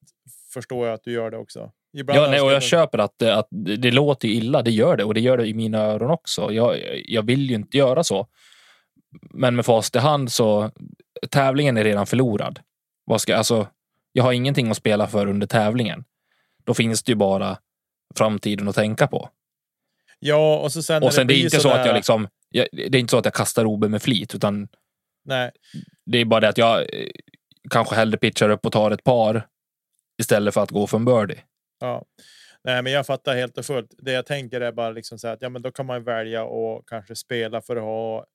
förstår 0.54 0.88
jag 0.88 0.94
att 0.94 1.04
du 1.04 1.12
gör 1.12 1.32
det 1.32 1.38
också. 1.38 1.72
Ibland 1.94 2.20
Ja, 2.20 2.30
nej, 2.30 2.42
och 2.42 2.52
jag 2.52 2.64
köper 2.64 2.98
att, 2.98 3.14
det- 3.20 3.36
att 3.36 3.48
det 3.78 3.92
låter 3.92 4.28
illa. 4.28 4.62
Det 4.62 4.72
gör 4.72 4.98
det 4.98 5.04
och 5.04 5.14
det 5.14 5.20
gör 5.20 5.38
det 5.38 5.48
i 5.48 5.54
mina 5.54 5.78
öron 5.78 6.12
också. 6.12 6.52
Jag, 6.52 6.78
jag 7.06 7.24
vill 7.24 7.50
ju 7.50 7.56
inte 7.56 7.78
göra 7.78 8.04
så. 8.04 8.28
Men 9.22 9.56
med 9.56 9.66
fast 9.66 9.96
i 9.96 10.00
hand 10.00 10.32
så 10.32 10.72
tävlingen 11.30 11.78
är 11.78 11.84
redan 11.84 12.08
förlorad. 12.08 12.60
Vad 13.06 13.22
ska, 13.22 13.36
alltså, 13.36 13.68
jag 14.12 14.24
har 14.24 14.34
ingenting 14.34 14.72
att 14.72 14.78
spela 14.78 15.08
för 15.08 15.28
under 15.28 15.48
tävlingen. 15.48 16.04
Då 16.64 16.74
finns 16.74 17.04
det 17.04 17.12
ju 17.12 17.16
bara 17.16 17.58
framtiden 18.16 18.68
att 18.68 18.76
tänka 18.76 19.08
på. 19.08 19.30
Ja, 20.20 20.60
och 20.60 20.72
så 20.72 20.84
sen. 20.84 21.04
Och 21.04 21.14
sen 21.14 21.28
det 21.28 21.34
är 21.34 21.36
blir 21.36 21.44
inte 21.44 21.60
så 21.60 21.68
att 21.70 21.74
sådär- 21.74 21.86
jag 21.86 21.96
liksom, 21.96 22.28
jag, 22.50 22.68
det 22.72 22.98
är 22.98 23.00
inte 23.00 23.12
så 23.12 23.18
att 23.18 23.26
jag 23.26 23.34
kastar 23.34 23.66
OB 23.66 23.86
med 23.90 24.02
flit, 24.02 24.36
utan 24.36 24.68
Nej, 25.26 25.52
det 26.06 26.18
är 26.18 26.26
bara 26.26 26.40
det 26.40 26.50
att 26.50 26.58
jag 26.58 26.82
eh, 26.82 27.10
kanske 27.70 27.96
hellre 27.96 28.18
pitchar 28.18 28.50
upp 28.50 28.66
och 28.66 28.72
tar 28.72 28.92
ett 28.92 29.04
par 29.04 29.48
istället 30.22 30.54
för 30.54 30.64
att 30.64 30.72
gå 30.72 30.88
för 30.88 30.98
en 30.98 31.06
birdie. 31.06 31.40
Ja, 31.80 32.06
nej, 32.64 32.82
men 32.84 32.94
jag 32.94 33.06
fattar 33.06 33.36
helt 33.36 33.58
och 33.58 33.66
fullt. 33.66 33.96
Det 33.98 34.12
jag 34.12 34.26
tänker 34.26 34.62
är 34.62 34.72
bara 34.72 34.92
liksom 34.92 35.20
så 35.20 35.28
här 35.28 35.34
att 35.34 35.42
ja, 35.42 35.50
men 35.50 35.62
då 35.62 35.72
kan 35.72 35.86
man 35.86 36.04
välja 36.04 36.44
och 36.44 36.90
kanske 36.90 37.16
spela 37.16 37.62
för 37.62 37.76
att 37.76 37.84
ha 37.84 38.26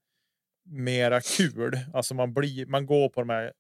mera 0.71 1.21
kul. 1.21 1.79
Alltså 1.95 2.15
man 2.15 2.35
blir, 2.35 2.67
man 2.67 2.87
går 2.87 3.09
på 3.09 3.21
de 3.21 3.29
här 3.31 3.53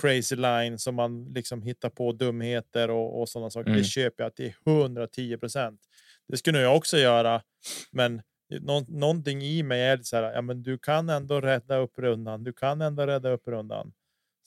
crazy 0.00 0.36
line 0.36 0.78
som 0.78 0.94
man 0.94 1.24
liksom 1.24 1.62
hittar 1.62 1.88
på 1.90 2.12
dumheter 2.12 2.90
och, 2.90 3.20
och 3.20 3.28
sådana 3.28 3.50
saker. 3.50 3.70
Mm. 3.70 3.78
Det 3.78 3.84
köper 3.84 4.24
jag 4.24 4.34
till 4.34 4.52
110 4.66 5.36
procent. 5.36 5.80
Det 6.28 6.36
skulle 6.36 6.60
jag 6.60 6.76
också 6.76 6.98
göra, 6.98 7.42
men 7.90 8.22
nå, 8.60 8.84
någonting 8.88 9.42
i 9.42 9.62
mig 9.62 9.80
är 9.82 9.98
så 10.02 10.16
här. 10.16 10.22
Ja, 10.32 10.42
men 10.42 10.62
du 10.62 10.78
kan 10.78 11.08
ändå 11.08 11.40
rädda 11.40 11.76
upp 11.76 11.98
rundan. 11.98 12.44
Du 12.44 12.52
kan 12.52 12.80
ändå 12.80 13.06
rädda 13.06 13.30
upp 13.30 13.48
rundan. 13.48 13.92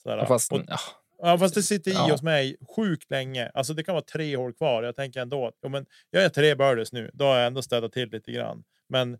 Så 0.02 0.08
där. 0.08 0.16
Ja, 0.16 0.26
fast, 0.26 0.52
Och- 0.52 0.62
ja, 0.68 0.78
Ja, 1.18 1.38
fast 1.38 1.54
det 1.54 1.62
sitter 1.62 1.90
i 1.90 1.94
Ja. 1.94 2.08
hos 2.12 2.22
mig 2.22 2.56
sjukt 2.76 3.10
länge. 3.10 3.50
Alltså 3.54 3.74
det 3.74 3.84
kan 3.84 3.94
vara 3.94 4.04
tre 4.04 4.36
hål 4.36 4.52
kvar. 4.52 4.82
Jag 4.82 4.96
tänker 4.96 5.20
ändå 5.20 5.46
att 5.46 5.54
jo, 5.62 5.68
men 5.68 5.86
jag 6.10 6.24
är 6.24 6.28
tre 6.28 6.54
birdies 6.54 6.92
nu. 6.92 7.10
Då 7.14 7.24
har 7.24 7.36
jag 7.36 7.46
ändå 7.46 7.62
städat 7.62 7.92
till 7.92 8.08
lite 8.10 8.32
grann. 8.32 8.64
Men 8.88 9.18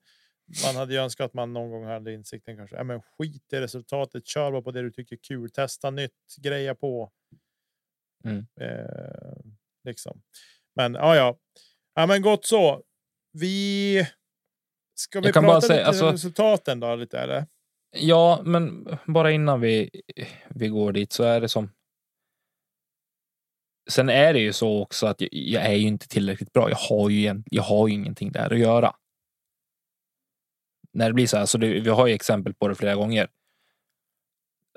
man 0.67 0.77
hade 0.77 0.93
ju 0.95 1.01
önskat 1.01 1.25
att 1.25 1.35
man 1.35 1.53
någon 1.53 1.71
gång 1.71 1.85
hade 1.85 2.13
insikten 2.13 2.57
kanske. 2.57 2.77
Ja, 2.77 2.85
men 2.85 3.03
skit 3.03 3.53
i 3.53 3.57
resultatet. 3.61 4.27
Kör 4.27 4.51
bara 4.53 4.63
på 4.63 4.71
det 4.71 4.83
du 4.83 4.91
tycker 4.91 5.17
är 5.17 5.21
kul. 5.23 5.51
Testa 5.51 5.91
nytt. 5.91 6.13
Greja 6.43 6.75
på. 6.75 7.11
Mm. 8.25 8.47
Eh, 8.61 9.41
liksom. 9.85 10.23
Men 10.75 10.95
ja, 10.95 11.17
ja. 11.17 11.39
Ja, 11.97 12.07
men 12.07 12.23
gott 12.23 12.47
så. 12.47 12.83
Vi. 13.33 14.07
Ska 14.95 15.21
vi 15.21 15.33
prata 15.33 15.47
bara 15.47 15.61
säga, 15.61 15.79
lite 15.79 15.89
alltså- 15.89 16.11
resultaten 16.11 16.81
då 16.81 16.95
lite 16.95 17.19
eller? 17.19 17.47
ja, 17.91 18.43
men 18.45 18.99
bara 19.07 19.31
innan 19.31 19.61
vi, 19.61 19.91
vi 20.49 20.69
går 20.69 20.93
dit 20.93 21.13
så 21.13 21.25
är 21.25 21.41
det 21.41 21.49
som. 21.49 21.71
Sen 23.91 24.09
är 24.09 24.33
det 24.33 24.41
ju 24.41 24.53
så 24.53 24.83
också 24.83 25.07
att 25.07 25.21
jag, 25.21 25.29
jag 25.33 25.65
är 25.67 25.73
ju 25.73 25.87
inte 25.87 26.09
tillräckligt 26.09 26.53
bra. 26.53 26.71
Jag 26.71 26.77
har 26.77 27.11
ju, 27.11 27.27
en, 27.27 27.45
jag 27.51 27.63
har 27.63 27.89
ju 27.89 27.95
ingenting 27.95 28.33
där 28.33 28.53
att 28.53 28.59
göra. 28.59 28.97
När 30.93 31.09
det 31.09 31.15
blir 31.15 31.27
så 31.27 31.37
här, 31.37 31.47
så 31.47 31.59
det, 31.59 31.81
vi 31.81 31.91
har 31.91 32.07
ju 32.07 32.15
exempel 32.15 32.55
på 32.55 32.69
det 32.69 32.75
flera 32.75 32.95
gånger. 32.95 33.29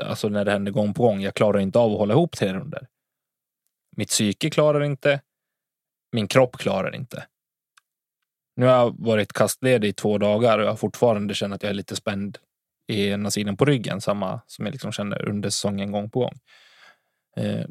Alltså 0.02 0.30
när 0.30 0.46
det 0.46 0.52
händer 0.52 0.72
gång 0.72 0.94
på 0.94 1.04
gång. 1.04 1.22
Jag 1.22 1.36
klarar 1.36 1.60
inte 1.60 1.80
av 1.80 1.92
att 1.92 1.98
hålla 1.98 2.14
ihop 2.14 2.38
tre 2.38 2.54
runder. 2.54 2.88
Mitt 3.98 4.10
psyke 4.10 4.50
klarar 4.50 4.84
inte. 4.84 5.22
Min 6.12 6.28
kropp 6.28 6.58
klarar 6.58 6.96
inte. 6.96 7.26
Nu 8.56 8.66
har 8.66 8.74
jag 8.74 8.96
varit 9.00 9.34
kastledig 9.34 9.88
i 9.88 9.94
två 9.94 10.18
dagar 10.18 10.60
och 10.60 10.66
jag 10.66 10.80
fortfarande 10.80 11.34
känner 11.34 11.56
att 11.56 11.64
jag 11.64 11.70
är 11.70 11.74
lite 11.74 11.96
spänd 11.96 12.38
i 12.88 13.08
ena 13.10 13.32
sidan 13.32 13.58
på 13.58 13.66
ryggen, 13.66 14.02
samma 14.02 14.42
som 14.48 14.66
jag 14.66 14.72
liksom 14.72 14.92
känner 14.92 15.30
under 15.30 15.50
säsongen 15.50 15.92
gång 15.92 16.10
på 16.10 16.20
gång. 16.20 16.40
Eh, 17.38 17.66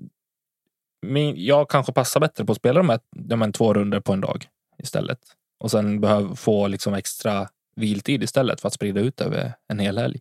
min, 1.06 1.34
jag 1.44 1.70
kanske 1.70 1.92
passar 1.92 2.20
bättre 2.20 2.44
på 2.44 2.52
att 2.52 2.58
spela 2.58 2.80
de 2.80 2.88
här 2.88 3.00
de 3.16 3.42
här 3.42 3.52
två 3.52 3.74
runder 3.74 4.00
på 4.00 4.12
en 4.12 4.20
dag 4.20 4.46
istället 4.78 5.18
och 5.60 5.70
sen 5.70 6.00
behöver 6.00 6.34
få 6.34 6.66
liksom 6.66 6.94
extra 6.94 7.48
viltid 7.76 8.22
istället 8.22 8.60
för 8.60 8.68
att 8.68 8.74
sprida 8.74 9.00
ut 9.00 9.20
över 9.20 9.52
en 9.68 9.78
hel 9.78 9.98
helg. 9.98 10.20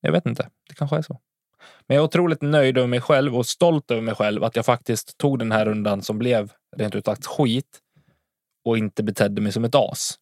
Jag 0.00 0.12
vet 0.12 0.26
inte, 0.26 0.48
det 0.68 0.74
kanske 0.74 0.96
är 0.96 1.02
så. 1.02 1.20
Men 1.86 1.94
jag 1.94 2.02
är 2.02 2.06
otroligt 2.06 2.42
nöjd 2.42 2.78
över 2.78 2.88
mig 2.88 3.00
själv 3.00 3.36
och 3.36 3.46
stolt 3.46 3.90
över 3.90 4.02
mig 4.02 4.14
själv 4.14 4.44
att 4.44 4.56
jag 4.56 4.66
faktiskt 4.66 5.18
tog 5.18 5.38
den 5.38 5.52
här 5.52 5.66
rundan 5.66 6.02
som 6.02 6.18
blev 6.18 6.52
rent 6.76 6.94
ut 6.94 7.04
sagt 7.04 7.26
skit 7.26 7.80
och 8.64 8.78
inte 8.78 9.02
betedde 9.02 9.40
mig 9.40 9.52
som 9.52 9.64
ett 9.64 9.74
as. 9.74 10.18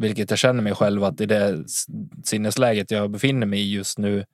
Vilket 0.00 0.30
jag 0.30 0.38
känner 0.38 0.62
mig 0.62 0.74
själv 0.74 1.04
att 1.04 1.20
i 1.20 1.26
det 1.26 1.64
sinnesläget 2.24 2.90
jag 2.90 3.10
befinner 3.10 3.46
mig 3.46 3.60
i 3.60 3.72
just 3.72 3.98
nu 3.98 4.24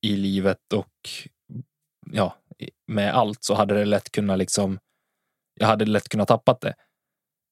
i 0.00 0.16
livet 0.16 0.72
och 0.74 1.08
ja, 2.12 2.36
med 2.86 3.14
allt 3.14 3.44
så 3.44 3.54
hade 3.54 3.74
det 3.74 3.84
lätt 3.84 4.12
kunnat 4.12 4.38
liksom. 4.38 4.78
Jag 5.54 5.66
hade 5.66 5.84
lätt 5.84 6.08
kunnat 6.08 6.28
tappat 6.28 6.60
det. 6.60 6.74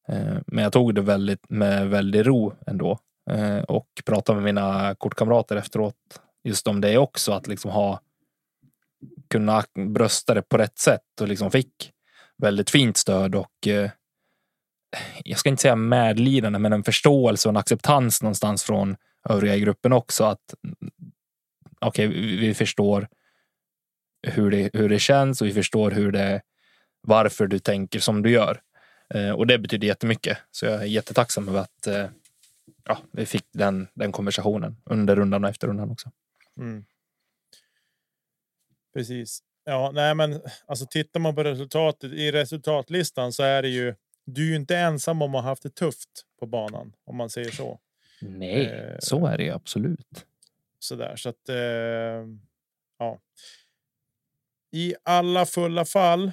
Eh, 0.09 0.39
men 0.47 0.65
jag 0.65 0.73
tog 0.73 0.95
det 0.95 1.01
väldigt 1.01 1.51
med 1.51 1.89
väldigt 1.89 2.27
ro 2.27 2.53
ändå 2.67 2.99
eh, 3.31 3.59
och 3.59 3.89
pratade 4.05 4.41
med 4.41 4.45
mina 4.55 4.95
kortkamrater 4.95 5.57
efteråt 5.57 6.21
just 6.45 6.69
om 6.69 6.81
det 6.81 6.99
också 6.99 7.33
att 7.33 7.47
liksom 7.47 7.71
ha 7.71 8.01
kunna 9.29 9.65
brösta 9.75 10.35
det 10.35 10.43
på 10.43 10.59
rätt 10.59 10.79
sätt 10.79 11.21
och 11.21 11.29
liksom 11.29 11.51
fick 11.51 11.93
väldigt 12.39 12.71
fint 12.71 12.97
stöd 12.97 13.35
och 13.35 13.67
eh, 13.67 13.91
jag 15.25 15.39
ska 15.39 15.49
inte 15.49 15.63
säga 15.63 15.77
medlidande, 15.77 16.59
men 16.59 16.73
en 16.73 16.85
förståelse 16.85 17.49
och 17.49 17.53
en 17.53 17.57
acceptans 17.57 18.23
någonstans 18.23 18.63
från 18.63 18.97
övriga 19.29 19.57
i 19.57 19.61
gruppen 19.61 19.93
också. 19.93 20.25
Att 20.25 20.55
mm, 20.65 20.93
okej, 21.81 22.07
vi 22.07 22.37
vi 22.37 22.55
förstår 22.55 23.09
hur 24.23 24.51
det, 24.51 24.71
hur 24.73 24.89
det 24.89 24.99
känns 24.99 25.41
och 25.41 25.47
vi 25.47 25.53
förstår 25.53 25.91
hur 25.91 26.13
det, 26.13 26.43
varför 27.01 27.47
du 27.47 27.59
tänker 27.59 28.01
som 28.01 28.23
du 28.23 28.31
gör. 28.31 28.61
Eh, 29.15 29.31
och 29.31 29.47
det 29.47 29.59
betyder 29.59 29.87
jättemycket. 29.87 30.39
Så 30.51 30.67
jag 30.67 30.75
är 30.75 30.85
jättetacksam 30.85 31.49
över 31.49 31.61
att 31.61 31.87
eh, 31.87 32.07
ja, 32.85 32.99
vi 33.13 33.27
fick 33.27 33.45
den, 33.53 33.89
den 33.95 34.13
konversationen 34.13 34.77
under 34.85 35.17
rundan 35.17 35.45
och 35.45 35.51
efter 35.51 35.69
rundan 35.69 35.91
också. 35.91 36.11
Mm. 36.61 36.85
Precis. 38.95 39.43
Ja, 39.69 39.91
nej, 39.95 40.15
men 40.15 40.41
alltså 40.67 40.87
tittar 40.87 41.21
man 41.21 41.35
på 41.35 41.45
resultatet 41.45 42.13
i 42.13 42.33
resultatlistan 42.33 43.33
så 43.33 43.43
är 43.43 43.63
det 43.63 43.69
ju. 43.69 43.95
Du 44.25 44.53
är 44.53 44.57
inte 44.57 44.77
ensam 44.77 45.23
om 45.23 45.35
att 45.35 45.43
ha 45.43 45.51
haft 45.51 45.63
det 45.63 45.75
tufft 45.75 46.25
på 46.41 46.47
banan 46.47 46.93
om 47.05 47.17
man 47.17 47.31
säger 47.31 47.51
så. 47.51 47.81
Nej, 48.21 48.67
Eh, 48.67 48.97
så 48.99 49.27
är 49.27 49.39
det 49.39 49.51
absolut. 49.51 50.27
Så 50.79 50.97
där 50.97 51.17
så 51.17 51.29
att. 51.29 51.49
Eh, 51.49 52.27
ja. 52.99 53.21
I 54.73 54.95
alla 55.03 55.47
fulla 55.47 55.85
fall. 55.85 56.33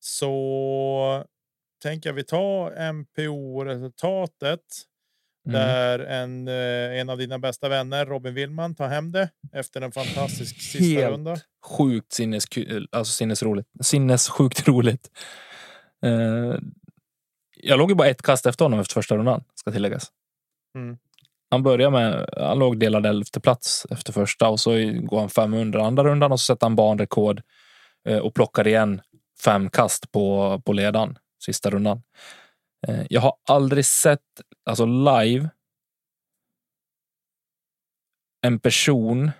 Så 0.00 1.24
tänker 1.82 2.08
jag 2.08 2.14
vi 2.14 2.24
tar 2.24 2.92
MPO 2.92 3.64
resultatet. 3.64 4.60
Mm. 5.48 5.60
Där 5.60 5.98
en, 5.98 6.48
eh, 6.48 7.00
en 7.00 7.10
av 7.10 7.18
dina 7.18 7.38
bästa 7.38 7.68
vänner, 7.68 8.06
Robin 8.06 8.34
Willman, 8.34 8.74
tar 8.74 8.88
hem 8.88 9.12
det 9.12 9.30
efter 9.52 9.80
en 9.80 9.92
fantastisk 9.92 10.60
sista 10.60 11.00
Helt 11.00 11.12
runda. 11.12 11.36
Sjukt 11.66 12.12
sinneskul, 12.12 12.88
alltså 12.92 13.12
sinnesroligt. 13.12 13.68
Sinnessjukt 13.80 14.68
roligt. 14.68 15.10
Eh, 16.04 16.54
jag 17.56 17.78
låg 17.78 17.90
ju 17.90 17.94
bara 17.94 18.08
ett 18.08 18.22
kast 18.22 18.46
efter 18.46 18.64
honom 18.64 18.80
efter 18.80 18.94
första 18.94 19.16
rundan, 19.16 19.44
ska 19.54 19.70
tilläggas. 19.70 20.12
Mm. 20.74 20.98
Han 21.50 21.62
börjar 21.62 21.90
med, 21.90 22.28
han 22.36 22.58
låg 22.58 22.78
delad 22.80 23.06
elfte 23.06 23.40
plats 23.40 23.86
efter 23.90 24.12
första 24.12 24.48
och 24.48 24.60
så 24.60 24.70
går 25.02 25.20
han 25.20 25.30
500 25.30 25.86
andra 25.86 26.04
rundan 26.04 26.32
och 26.32 26.40
så 26.40 26.44
sätter 26.44 26.66
han 26.66 26.76
banrekord 26.76 27.42
eh, 28.08 28.18
och 28.18 28.34
plockar 28.34 28.66
igen 28.66 29.00
fem 29.44 29.70
kast 29.70 30.12
på, 30.12 30.62
på 30.64 30.72
ledan 30.72 31.18
sista 31.44 31.70
rundan. 31.70 32.02
Eh, 32.86 33.06
jag 33.10 33.20
har 33.20 33.36
aldrig 33.48 33.86
sett, 33.86 34.40
alltså 34.64 34.86
live, 34.86 35.50
en 38.46 38.60
person 38.60 39.30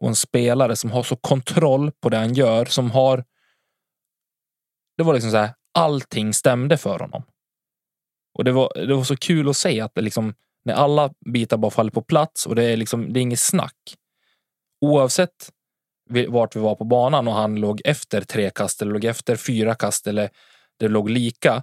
och 0.00 0.08
en 0.08 0.16
spelare 0.16 0.76
som 0.76 0.90
har 0.90 1.02
så 1.02 1.16
kontroll 1.16 1.92
på 1.92 2.08
det 2.08 2.16
han 2.16 2.34
gör, 2.34 2.64
som 2.64 2.90
har... 2.90 3.24
Det 4.96 5.02
var 5.02 5.14
liksom 5.14 5.30
så 5.30 5.36
här, 5.36 5.54
allting 5.72 6.34
stämde 6.34 6.76
för 6.76 6.98
honom. 6.98 7.22
Och 8.38 8.44
det 8.44 8.52
var, 8.52 8.72
det 8.74 8.94
var 8.94 9.04
så 9.04 9.16
kul 9.16 9.48
att 9.48 9.56
se 9.56 9.80
att 9.80 9.94
det 9.94 10.00
liksom, 10.00 10.34
när 10.64 10.74
alla 10.74 11.14
bitar 11.26 11.56
bara 11.56 11.70
faller 11.70 11.90
på 11.90 12.02
plats 12.02 12.46
och 12.46 12.54
det 12.54 12.64
är 12.64 12.76
liksom, 12.76 13.12
det 13.12 13.20
är 13.20 13.22
inget 13.22 13.40
snack. 13.40 13.96
Oavsett 14.80 15.50
vart 16.28 16.56
vi 16.56 16.60
var 16.60 16.74
på 16.74 16.84
banan 16.84 17.28
och 17.28 17.34
han 17.34 17.56
låg 17.56 17.80
efter 17.84 18.20
tre 18.20 18.50
kast 18.50 18.82
eller 18.82 18.92
låg 18.92 19.04
efter 19.04 19.36
fyra 19.36 19.74
kast 19.74 20.06
eller 20.06 20.30
det 20.76 20.88
låg 20.88 21.10
lika. 21.10 21.62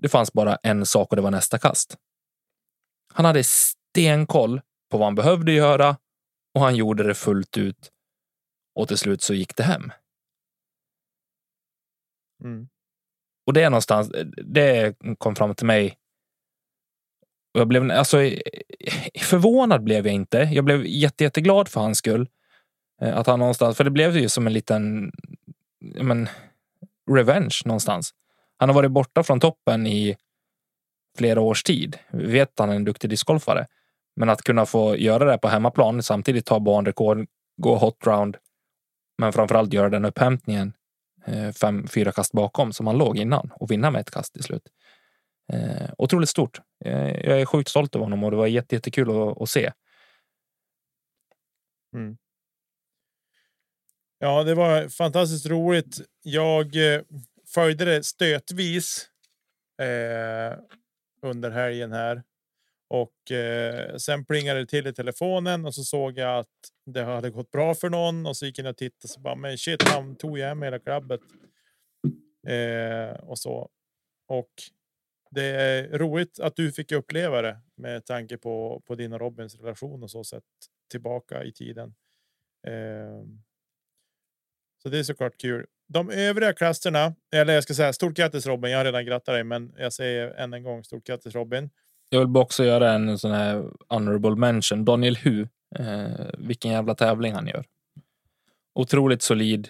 Det 0.00 0.08
fanns 0.08 0.32
bara 0.32 0.56
en 0.56 0.86
sak 0.86 1.10
och 1.10 1.16
det 1.16 1.22
var 1.22 1.30
nästa 1.30 1.58
kast. 1.58 1.96
Han 3.14 3.24
hade 3.24 3.44
stenkoll 3.44 4.60
på 4.90 4.98
vad 4.98 5.06
han 5.06 5.14
behövde 5.14 5.52
göra 5.52 5.96
och 6.54 6.60
han 6.60 6.76
gjorde 6.76 7.02
det 7.02 7.14
fullt 7.14 7.56
ut. 7.56 7.90
Och 8.74 8.88
till 8.88 8.98
slut 8.98 9.22
så 9.22 9.34
gick 9.34 9.56
det 9.56 9.62
hem. 9.62 9.92
Mm. 12.44 12.68
Och 13.46 13.52
det 13.52 13.62
är 13.62 13.70
någonstans, 13.70 14.12
det 14.44 14.96
kom 15.18 15.36
fram 15.36 15.54
till 15.54 15.66
mig. 15.66 15.96
Jag 17.52 17.68
blev, 17.68 17.90
alltså, 17.90 18.16
förvånad 19.20 19.84
blev 19.84 20.06
jag 20.06 20.14
inte. 20.14 20.38
Jag 20.38 20.64
blev 20.64 20.86
jätte, 20.86 21.24
jätteglad 21.24 21.68
för 21.68 21.80
hans 21.80 21.98
skull. 21.98 22.28
Eh, 23.02 23.16
Att 23.16 23.26
han 23.26 23.38
någonstans, 23.38 23.76
för 23.76 23.84
det 23.84 23.90
blev 23.90 24.16
ju 24.16 24.28
som 24.28 24.46
en 24.46 24.52
liten, 24.52 25.12
men, 25.80 26.28
revenge 27.10 27.62
någonstans. 27.64 28.14
Han 28.60 28.68
har 28.68 28.74
varit 28.74 28.90
borta 28.90 29.22
från 29.22 29.40
toppen 29.40 29.86
i 29.86 30.16
flera 31.18 31.40
års 31.40 31.62
tid. 31.62 31.98
Vi 32.10 32.32
vet 32.32 32.48
att 32.48 32.58
han 32.58 32.70
är 32.70 32.74
en 32.76 32.84
duktig 32.84 33.10
discgolfare. 33.10 33.66
Men 34.16 34.28
att 34.28 34.42
kunna 34.42 34.66
få 34.66 34.96
göra 34.96 35.24
det 35.24 35.38
på 35.38 35.48
hemmaplan, 35.48 36.02
samtidigt 36.02 36.46
ta 36.46 36.60
banrekord, 36.60 37.26
gå 37.56 37.76
hot 37.76 38.06
round, 38.06 38.36
men 39.18 39.32
framförallt 39.32 39.72
göra 39.72 39.88
den 39.88 40.04
upphämtningen 40.04 40.72
eh, 41.26 41.52
fem, 41.52 41.86
fyra 41.88 42.12
kast 42.12 42.32
bakom 42.32 42.72
som 42.72 42.86
han 42.86 42.98
låg 42.98 43.18
innan 43.18 43.50
och 43.54 43.70
vinna 43.70 43.90
med 43.90 44.00
ett 44.00 44.10
kast 44.10 44.32
till 44.32 44.42
slut. 44.42 44.68
Eh, 45.52 45.90
otroligt 45.98 46.28
stort. 46.28 46.60
Eh, 46.84 47.10
jag 47.10 47.40
är 47.40 47.44
sjukt 47.44 47.70
stolt 47.70 47.94
över 47.94 48.04
honom 48.04 48.24
och 48.24 48.30
det 48.30 48.36
var 48.36 48.46
jätte, 48.46 48.74
jättekul 48.74 49.10
att, 49.10 49.42
att 49.42 49.48
se. 49.48 49.72
Mm. 51.94 52.16
Ja, 54.18 54.44
det 54.44 54.54
var 54.54 54.88
fantastiskt 54.88 55.46
roligt. 55.46 56.00
Jag 56.22 56.94
eh, 56.94 57.00
följde 57.54 57.84
det 57.84 58.04
stötvis 58.04 59.08
eh, 59.82 60.58
under 61.22 61.50
helgen 61.50 61.92
här 61.92 62.22
och 62.88 63.32
eh, 63.32 63.96
sen 63.96 64.24
plingade 64.24 64.60
det 64.60 64.66
till 64.66 64.86
i 64.86 64.92
telefonen 64.92 65.66
och 65.66 65.74
så 65.74 65.84
såg 65.84 66.18
jag 66.18 66.38
att 66.38 66.48
det 66.86 67.02
hade 67.02 67.30
gått 67.30 67.50
bra 67.50 67.74
för 67.74 67.90
någon 67.90 68.26
och 68.26 68.36
så 68.36 68.46
gick 68.46 68.58
jag 68.58 68.66
och 68.66 68.76
tittade 68.76 69.08
så 69.08 69.20
bara 69.20 69.34
men 69.34 69.58
shit, 69.58 69.88
han 69.88 70.16
tog 70.16 70.38
jag 70.38 70.48
hem 70.48 70.62
hela 70.62 70.78
klabbet. 70.78 71.20
Eh, 72.46 73.10
och 73.10 73.38
så. 73.38 73.70
Och 74.26 74.50
det 75.30 75.44
är 75.44 75.98
roligt 75.98 76.40
att 76.40 76.56
du 76.56 76.72
fick 76.72 76.92
uppleva 76.92 77.42
det 77.42 77.58
med 77.74 78.04
tanke 78.04 78.38
på, 78.38 78.82
på 78.86 78.94
din 78.94 79.12
och 79.12 79.20
Robins 79.20 79.54
relation 79.54 80.02
och 80.02 80.10
så 80.10 80.24
sett 80.24 80.44
tillbaka 80.90 81.44
i 81.44 81.52
tiden. 81.52 81.94
Eh, 82.66 83.24
så 84.82 84.88
det 84.88 84.98
är 84.98 85.02
såklart 85.02 85.38
kul. 85.38 85.66
De 85.92 86.10
övriga 86.10 86.52
klasserna, 86.52 87.14
eller 87.34 87.54
jag 87.54 87.62
ska 87.62 87.74
säga 87.74 87.92
stort 87.92 88.14
grattis 88.14 88.46
Robin. 88.46 88.70
Jag 88.70 88.78
har 88.78 88.84
redan 88.84 89.06
grattat 89.06 89.34
dig, 89.34 89.44
men 89.44 89.72
jag 89.78 89.92
säger 89.92 90.28
än 90.28 90.52
en 90.52 90.62
gång 90.62 90.84
stort 90.84 91.06
grattis 91.06 91.34
Robin. 91.34 91.70
Jag 92.08 92.20
vill 92.20 92.36
också 92.36 92.64
göra 92.64 92.92
en 92.92 93.18
sån 93.18 93.30
här 93.30 93.64
honorable 93.88 94.36
mention. 94.36 94.84
Daniel 94.84 95.16
Hu. 95.16 95.46
Eh, 95.78 96.26
vilken 96.38 96.70
jävla 96.70 96.94
tävling 96.94 97.32
han 97.32 97.46
gör. 97.46 97.64
Otroligt 98.74 99.22
solid. 99.22 99.68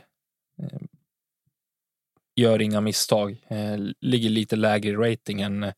Eh, 0.63 0.81
gör 2.37 2.63
inga 2.63 2.81
misstag. 2.81 3.37
Eh, 3.49 3.77
ligger 4.01 4.31
lite 4.31 4.57
lägre 4.57 4.91
i 4.91 4.97
rating 4.97 5.41
än, 5.41 5.63
eh, 5.63 5.73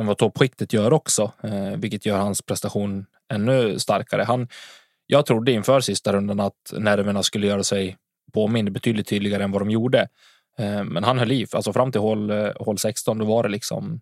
än 0.00 0.06
vad 0.06 0.18
toppskiktet 0.18 0.72
gör 0.72 0.92
också, 0.92 1.32
eh, 1.42 1.76
vilket 1.76 2.06
gör 2.06 2.18
hans 2.18 2.42
prestation 2.42 3.06
ännu 3.32 3.78
starkare. 3.78 4.22
Han, 4.22 4.48
jag 5.06 5.26
trodde 5.26 5.52
inför 5.52 5.80
sista 5.80 6.12
rundan 6.12 6.40
att 6.40 6.72
nerverna 6.72 7.22
skulle 7.22 7.46
göra 7.46 7.62
sig 7.62 7.96
påmind 8.32 8.72
betydligt 8.72 9.08
tydligare 9.08 9.44
än 9.44 9.52
vad 9.52 9.60
de 9.60 9.70
gjorde. 9.70 10.08
Eh, 10.58 10.84
men 10.84 11.04
han 11.04 11.18
höll 11.18 11.32
i, 11.32 11.46
alltså 11.52 11.72
fram 11.72 11.92
till 11.92 12.00
hål, 12.00 12.30
eh, 12.30 12.52
hål 12.56 12.78
16, 12.78 13.18
då 13.18 13.24
var 13.24 13.42
det 13.42 13.48
liksom. 13.48 14.00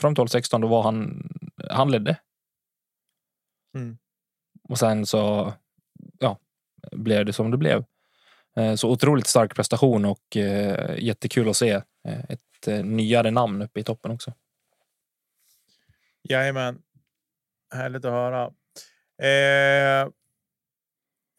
Fram 0.00 0.14
till 0.14 0.20
hål 0.20 0.28
16, 0.28 0.60
då 0.60 0.68
var 0.68 0.82
han. 0.82 1.28
Han 1.70 1.90
ledde. 1.90 2.16
Mm. 3.74 3.98
Och 4.68 4.78
sen 4.78 5.06
så. 5.06 5.52
Ja, 6.18 6.38
blev 6.92 7.26
det 7.26 7.32
som 7.32 7.50
det 7.50 7.56
blev. 7.56 7.84
Eh, 8.56 8.74
så 8.74 8.90
otroligt 8.90 9.26
stark 9.26 9.54
prestation 9.54 10.04
och 10.04 10.36
jättekul 10.98 11.48
att 11.48 11.56
se 11.56 11.82
ett 12.28 12.84
nyare 12.84 13.30
namn 13.30 13.62
uppe 13.62 13.80
i 13.80 13.84
toppen 13.84 14.10
också. 14.10 14.32
Jajamän. 16.22 16.82
Härligt 17.74 18.04
att 18.04 18.12
höra. 18.12 18.44
Eh, 19.22 20.08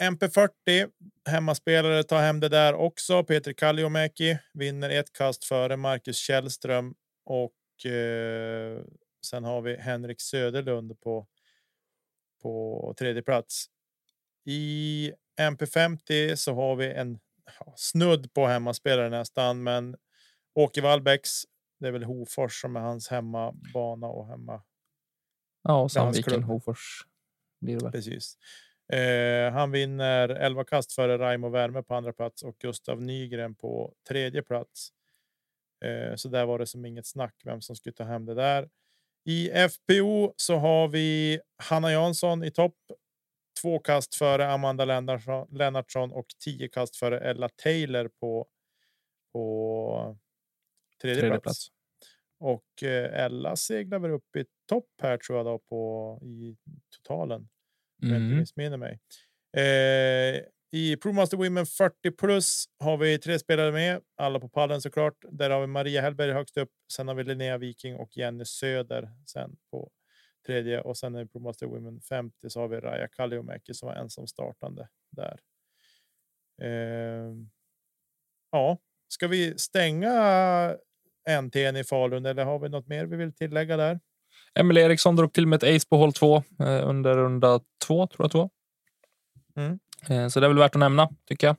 MP40 0.01 0.91
hemmaspelare 1.25 2.03
tar 2.03 2.21
hem 2.21 2.39
det 2.39 2.49
där 2.49 2.73
också. 2.73 3.23
Peter 3.23 3.53
Kalliomäki 3.53 4.37
vinner 4.53 4.89
ett 4.89 5.13
kast 5.13 5.43
före 5.43 5.77
Marcus 5.77 6.17
Källström 6.17 6.95
och 7.25 7.85
eh, 7.91 8.81
sen 9.25 9.43
har 9.43 9.61
vi 9.61 9.75
Henrik 9.75 10.21
Söderlund 10.21 10.99
på. 10.99 11.27
På 12.41 12.93
tredje 12.97 13.21
plats. 13.21 13.65
I 14.45 15.13
MP50 15.41 16.35
så 16.35 16.53
har 16.53 16.75
vi 16.75 16.93
en 16.93 17.19
ja, 17.59 17.73
snudd 17.75 18.33
på 18.33 18.47
hemmaspelare 18.47 19.09
nästan, 19.09 19.63
men 19.63 19.95
Åke 20.55 20.81
Wallbäcks. 20.81 21.43
Det 21.79 21.87
är 21.87 21.91
väl 21.91 22.03
Hofors 22.03 22.61
som 22.61 22.75
är 22.75 22.79
hans 22.79 23.07
hemmabana 23.07 24.07
och 24.07 24.27
hemma. 24.27 24.61
Ja, 25.63 25.81
och 25.81 25.91
Sandviken. 25.91 26.43
Hofors 26.43 27.05
blir 27.61 27.77
det 27.77 27.83
väl. 27.83 27.91
Precis. 27.91 28.37
Eh, 28.93 29.51
han 29.51 29.71
vinner 29.71 30.29
11 30.29 30.63
kast 30.63 30.93
före 30.93 31.17
Raimo 31.17 31.49
Värme 31.49 31.83
på 31.83 31.95
andra 31.95 32.13
plats 32.13 32.43
och 32.43 32.55
Gustav 32.59 33.01
Nygren 33.01 33.55
på 33.55 33.93
tredje 34.07 34.41
plats. 34.41 34.89
Eh, 35.85 36.15
så 36.15 36.29
där 36.29 36.45
var 36.45 36.59
det 36.59 36.65
som 36.67 36.85
inget 36.85 37.07
snack 37.07 37.35
vem 37.45 37.61
som 37.61 37.75
skulle 37.75 37.93
ta 37.93 38.03
hem 38.03 38.25
det 38.25 38.33
där. 38.33 38.69
I 39.25 39.49
FPO 39.49 40.33
så 40.35 40.55
har 40.55 40.87
vi 40.87 41.39
Hanna 41.63 41.91
Jansson 41.91 42.43
i 42.43 42.51
topp. 42.51 42.75
Två 43.61 43.79
kast 43.79 44.15
före 44.15 44.47
Amanda 44.51 44.85
Lennartsson, 45.49 46.11
och 46.11 46.25
tio 46.39 46.67
kast 46.67 46.95
före 46.95 47.19
Ella 47.19 47.49
Taylor 47.49 48.09
på. 48.19 48.47
På 49.33 50.17
tredje, 51.01 51.21
Tredje 51.21 51.39
plats. 51.39 51.43
plats. 51.43 51.67
Och 52.39 52.83
eh, 52.83 53.25
Ella 53.25 53.55
seglar 53.55 53.99
väl 53.99 54.11
upp 54.11 54.35
i 54.35 54.45
topp 54.69 54.89
här 55.01 55.17
tror 55.17 55.37
jag 55.37 55.45
då 55.45 55.59
på 55.59 56.19
i 56.23 56.57
totalen 56.89 57.49
om 58.01 58.11
jag 58.11 58.17
inte 58.17 58.25
Mm. 58.25 58.39
missminner 58.39 58.77
mig. 58.77 58.99
Eh, 59.57 60.41
I 60.71 60.97
ProMaster 60.97 61.37
Women 61.37 61.65
40 61.65 62.11
plus 62.11 62.65
har 62.79 62.97
vi 62.97 63.19
tre 63.19 63.39
spelare 63.39 63.71
med, 63.71 64.01
alla 64.17 64.39
på 64.39 64.49
pallen 64.49 64.81
såklart. 64.81 65.13
Där 65.31 65.49
har 65.49 65.61
vi 65.61 65.67
Maria 65.67 66.01
Hellberg 66.01 66.31
högst 66.33 66.57
upp. 66.57 66.69
Sen 66.93 67.07
har 67.07 67.15
vi 67.15 67.23
Linnea 67.23 67.57
Viking 67.57 67.95
och 67.95 68.17
Jenny 68.17 68.45
Söder 68.45 69.09
sen 69.25 69.57
på 69.71 69.91
tredje 70.47 70.81
och 70.81 70.97
sen 70.97 71.15
i 71.15 71.27
ProMaster 71.27 71.65
Women 71.67 72.01
50 72.01 72.49
så 72.49 72.59
har 72.59 72.67
vi 72.67 72.77
Raja 72.79 73.07
Kalliomäki 73.07 73.73
som 73.73 73.87
var 73.87 73.95
ensam 73.95 74.27
startande 74.27 74.87
där. 75.11 75.39
Eh, 76.61 77.33
ja, 78.51 78.77
ska 79.07 79.27
vi 79.27 79.57
stänga 79.57 80.11
NTN 81.41 81.75
i 81.77 81.83
Falun 81.83 82.25
eller 82.25 82.45
har 82.45 82.59
vi 82.59 82.69
något 82.69 82.87
mer 82.87 83.05
vi 83.05 83.17
vill 83.17 83.33
tillägga 83.33 83.77
där? 83.77 83.99
Emil 84.55 84.77
Eriksson 84.77 85.15
drog 85.15 85.33
till 85.33 85.47
med 85.47 85.63
ett 85.63 85.75
ace 85.75 85.87
på 85.89 85.97
hål 85.97 86.13
två 86.13 86.43
eh, 86.59 86.89
under 86.89 87.15
runda 87.15 87.59
två, 87.87 88.07
tror 88.07 88.23
jag 88.23 88.31
två. 88.31 88.49
Mm. 89.55 89.79
Eh, 90.09 90.27
så 90.27 90.39
det 90.39 90.45
är 90.45 90.49
väl 90.49 90.57
värt 90.57 90.75
att 90.75 90.79
nämna, 90.79 91.09
tycker 91.27 91.47
jag. 91.47 91.55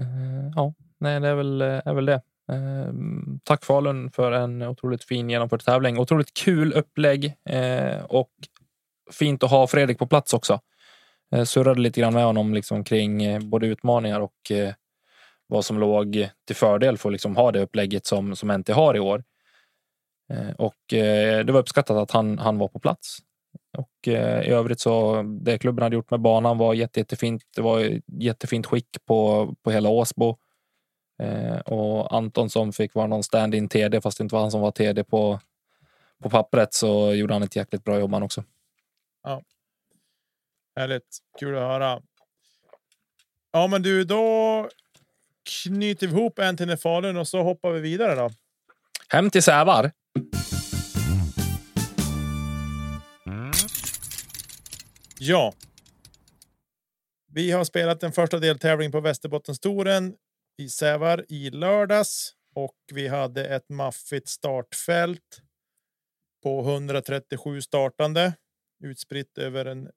Eh, 0.00 0.52
ja, 0.56 0.74
nej, 0.98 1.20
det 1.20 1.28
är 1.28 1.34
väl, 1.34 1.62
eh, 1.62 1.80
är 1.84 1.94
väl 1.94 2.06
det. 2.06 2.22
Eh, 2.52 2.92
tack 3.44 3.64
Falun 3.64 4.10
för 4.10 4.32
en 4.32 4.62
otroligt 4.62 5.04
fin 5.04 5.30
genomförd 5.30 5.64
tävling. 5.64 5.98
Otroligt 5.98 6.34
kul 6.34 6.72
upplägg 6.72 7.34
eh, 7.44 8.04
och 8.04 8.30
fint 9.10 9.42
att 9.42 9.50
ha 9.50 9.66
Fredrik 9.66 9.98
på 9.98 10.06
plats 10.06 10.34
också. 10.34 10.60
Eh, 11.34 11.44
surrade 11.44 11.80
lite 11.80 12.00
grann 12.00 12.14
med 12.14 12.24
honom 12.24 12.54
liksom 12.54 12.84
kring 12.84 13.48
både 13.50 13.66
utmaningar 13.66 14.20
och 14.20 14.52
vad 15.46 15.64
som 15.64 15.78
låg 15.78 16.28
till 16.46 16.56
fördel 16.56 16.98
för 16.98 17.08
att 17.08 17.12
liksom 17.12 17.36
ha 17.36 17.52
det 17.52 17.62
upplägget 17.62 18.06
som, 18.06 18.36
som 18.36 18.48
NT 18.48 18.68
har 18.68 18.96
i 18.96 19.00
år. 19.00 19.24
Eh, 20.30 20.50
Och 20.58 20.92
eh, 20.92 21.44
det 21.44 21.52
var 21.52 21.60
uppskattat 21.60 21.96
att 21.96 22.10
han, 22.10 22.38
han 22.38 22.58
var 22.58 22.68
på 22.68 22.78
plats. 22.78 23.18
Och 23.78 24.08
eh, 24.08 24.42
i 24.42 24.50
övrigt 24.50 24.80
så 24.80 25.22
det 25.22 25.58
klubben 25.58 25.82
hade 25.82 25.96
gjort 25.96 26.10
med 26.10 26.20
banan 26.20 26.58
var 26.58 26.74
jätte, 26.74 27.00
jättefint. 27.00 27.42
Det 27.56 27.62
var 27.62 28.00
jättefint 28.06 28.66
skick 28.66 28.88
på, 29.04 29.54
på 29.62 29.70
hela 29.70 29.88
Åsbo. 29.88 30.36
Och 31.64 32.16
Anton 32.16 32.50
som 32.50 32.72
fick 32.72 32.94
vara 32.94 33.06
någon 33.06 33.22
stand-in 33.22 33.68
TD, 33.68 34.00
fast 34.00 34.18
det 34.18 34.22
inte 34.22 34.34
var 34.34 34.42
han 34.42 34.50
som 34.50 34.60
var 34.60 34.70
TD 34.70 35.04
på, 35.04 35.40
på 36.22 36.30
pappret, 36.30 36.74
så 36.74 37.14
gjorde 37.14 37.34
han 37.34 37.42
ett 37.42 37.56
jäkligt 37.56 37.84
bra 37.84 37.98
jobb 37.98 38.12
han 38.12 38.22
också. 38.22 38.44
Härligt. 40.76 41.18
Kul 41.38 41.56
att 41.56 41.62
höra. 41.62 42.02
Ja, 43.52 43.66
men 43.66 43.82
du, 43.82 44.04
då 44.04 44.68
knyter 45.64 46.06
vi 46.06 46.12
ihop 46.12 46.38
en 46.38 46.56
till 46.56 46.76
Falun 46.76 47.16
och 47.16 47.28
så 47.28 47.42
hoppar 47.42 47.70
vi 47.70 47.80
vidare 47.80 48.14
då. 48.14 48.30
Hem 49.08 49.30
till 49.30 49.42
Sävar. 49.42 49.92
Ja. 55.22 55.54
Vi 57.32 57.50
har 57.50 57.64
spelat 57.64 58.00
den 58.00 58.12
första 58.12 58.38
deltävlingen 58.38 58.92
på 58.92 59.00
Västerbottenstouren 59.00 60.16
i 60.58 60.68
Sävar 60.68 61.24
i 61.28 61.50
lördags 61.50 62.34
och 62.54 62.76
vi 62.92 63.08
hade 63.08 63.44
ett 63.44 63.68
maffigt 63.68 64.28
startfält 64.28 65.42
på 66.42 66.60
137 66.60 67.60
startande 67.60 68.32
utspritt 68.84 69.38
över 69.38 69.64
en, 69.64 69.90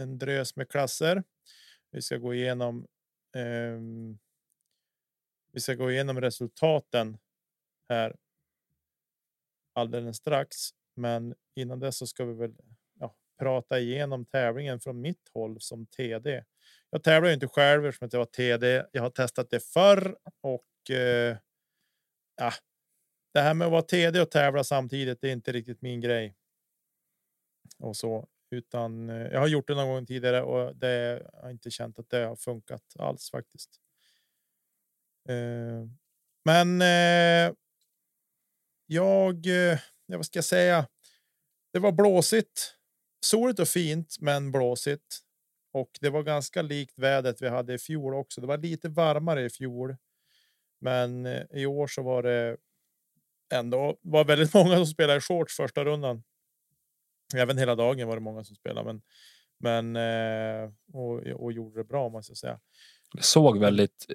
en 0.00 0.18
drös 0.18 0.56
med 0.56 0.68
klasser. 0.68 1.22
Vi 1.90 2.02
ska 2.02 2.16
gå 2.16 2.34
igenom. 2.34 2.86
Eh, 3.36 3.80
vi 5.52 5.60
ska 5.60 5.74
gå 5.74 5.90
igenom 5.90 6.20
resultaten 6.20 7.18
här. 7.88 8.16
Alldeles 9.76 10.16
strax, 10.16 10.56
men 10.94 11.34
innan 11.56 11.80
dess 11.80 11.96
så 11.96 12.06
ska 12.06 12.24
vi 12.24 12.34
väl 12.34 12.54
ja, 13.00 13.16
prata 13.38 13.78
igenom 13.80 14.26
tävlingen 14.26 14.80
från 14.80 15.00
mitt 15.00 15.28
håll 15.34 15.60
som 15.60 15.86
TD. 15.86 16.44
Jag 16.90 17.02
tävlar 17.02 17.28
ju 17.28 17.34
inte 17.34 17.48
själv 17.48 17.86
eftersom 17.86 18.08
jag 18.12 18.18
var 18.18 18.26
TD. 18.26 18.84
Jag 18.92 19.02
har 19.02 19.10
testat 19.10 19.50
det 19.50 19.60
förr 19.60 20.16
och 20.40 20.90
eh, 20.90 21.36
ja, 22.36 22.52
det 23.34 23.40
här 23.40 23.54
med 23.54 23.66
att 23.66 23.72
vara 23.72 23.82
TD 23.82 24.20
och 24.20 24.30
tävla 24.30 24.64
samtidigt, 24.64 25.20
det 25.20 25.28
är 25.28 25.32
inte 25.32 25.52
riktigt 25.52 25.82
min 25.82 26.00
grej. 26.00 26.34
Och 27.78 27.96
så, 27.96 28.28
utan 28.50 29.10
eh, 29.10 29.26
jag 29.26 29.40
har 29.40 29.46
gjort 29.46 29.66
det 29.68 29.74
någon 29.74 29.88
gång 29.88 30.06
tidigare 30.06 30.42
och 30.42 30.76
det 30.76 30.92
jag 31.32 31.40
har 31.42 31.50
inte 31.50 31.70
känt 31.70 31.98
att 31.98 32.10
det 32.10 32.18
har 32.24 32.36
funkat 32.36 32.82
alls 32.98 33.30
faktiskt. 33.30 33.70
Eh, 35.28 35.88
men 36.44 36.82
eh, 36.82 37.54
jag, 38.86 39.46
eh, 39.46 39.78
ja, 40.06 40.16
vad 40.16 40.26
ska 40.26 40.36
jag 40.36 40.44
säga? 40.44 40.86
Det 41.72 41.78
var 41.78 41.92
blåsigt, 41.92 42.74
soligt 43.24 43.58
och 43.58 43.68
fint, 43.68 44.16
men 44.20 44.52
blåsigt. 44.52 45.20
Och 45.72 45.90
det 46.00 46.10
var 46.10 46.22
ganska 46.22 46.62
likt 46.62 46.98
vädret 46.98 47.42
vi 47.42 47.48
hade 47.48 47.74
i 47.74 47.78
fjol 47.78 48.14
också. 48.14 48.40
Det 48.40 48.46
var 48.46 48.58
lite 48.58 48.88
varmare 48.88 49.44
i 49.44 49.50
fjol, 49.50 49.96
men 50.80 51.26
eh, 51.26 51.42
i 51.50 51.66
år 51.66 51.86
så 51.86 52.02
var 52.02 52.22
det 52.22 52.56
ändå 53.54 53.98
var 54.02 54.24
väldigt 54.24 54.54
många 54.54 54.76
som 54.76 54.86
spelade 54.86 55.18
i 55.18 55.20
shorts 55.20 55.56
första 55.56 55.84
rundan. 55.84 56.22
Även 57.36 57.58
hela 57.58 57.74
dagen 57.74 58.08
var 58.08 58.16
det 58.16 58.22
många 58.22 58.44
som 58.44 58.56
spelade, 58.56 58.86
men 58.92 59.02
men 59.58 59.96
eh, 59.96 60.70
och, 60.92 61.18
och 61.18 61.52
gjorde 61.52 61.80
det 61.80 61.84
bra 61.84 62.08
måste 62.08 62.30
jag 62.30 62.38
säga. 62.38 62.60
Det 63.12 63.22
såg 63.22 63.58
väldigt 63.58 64.06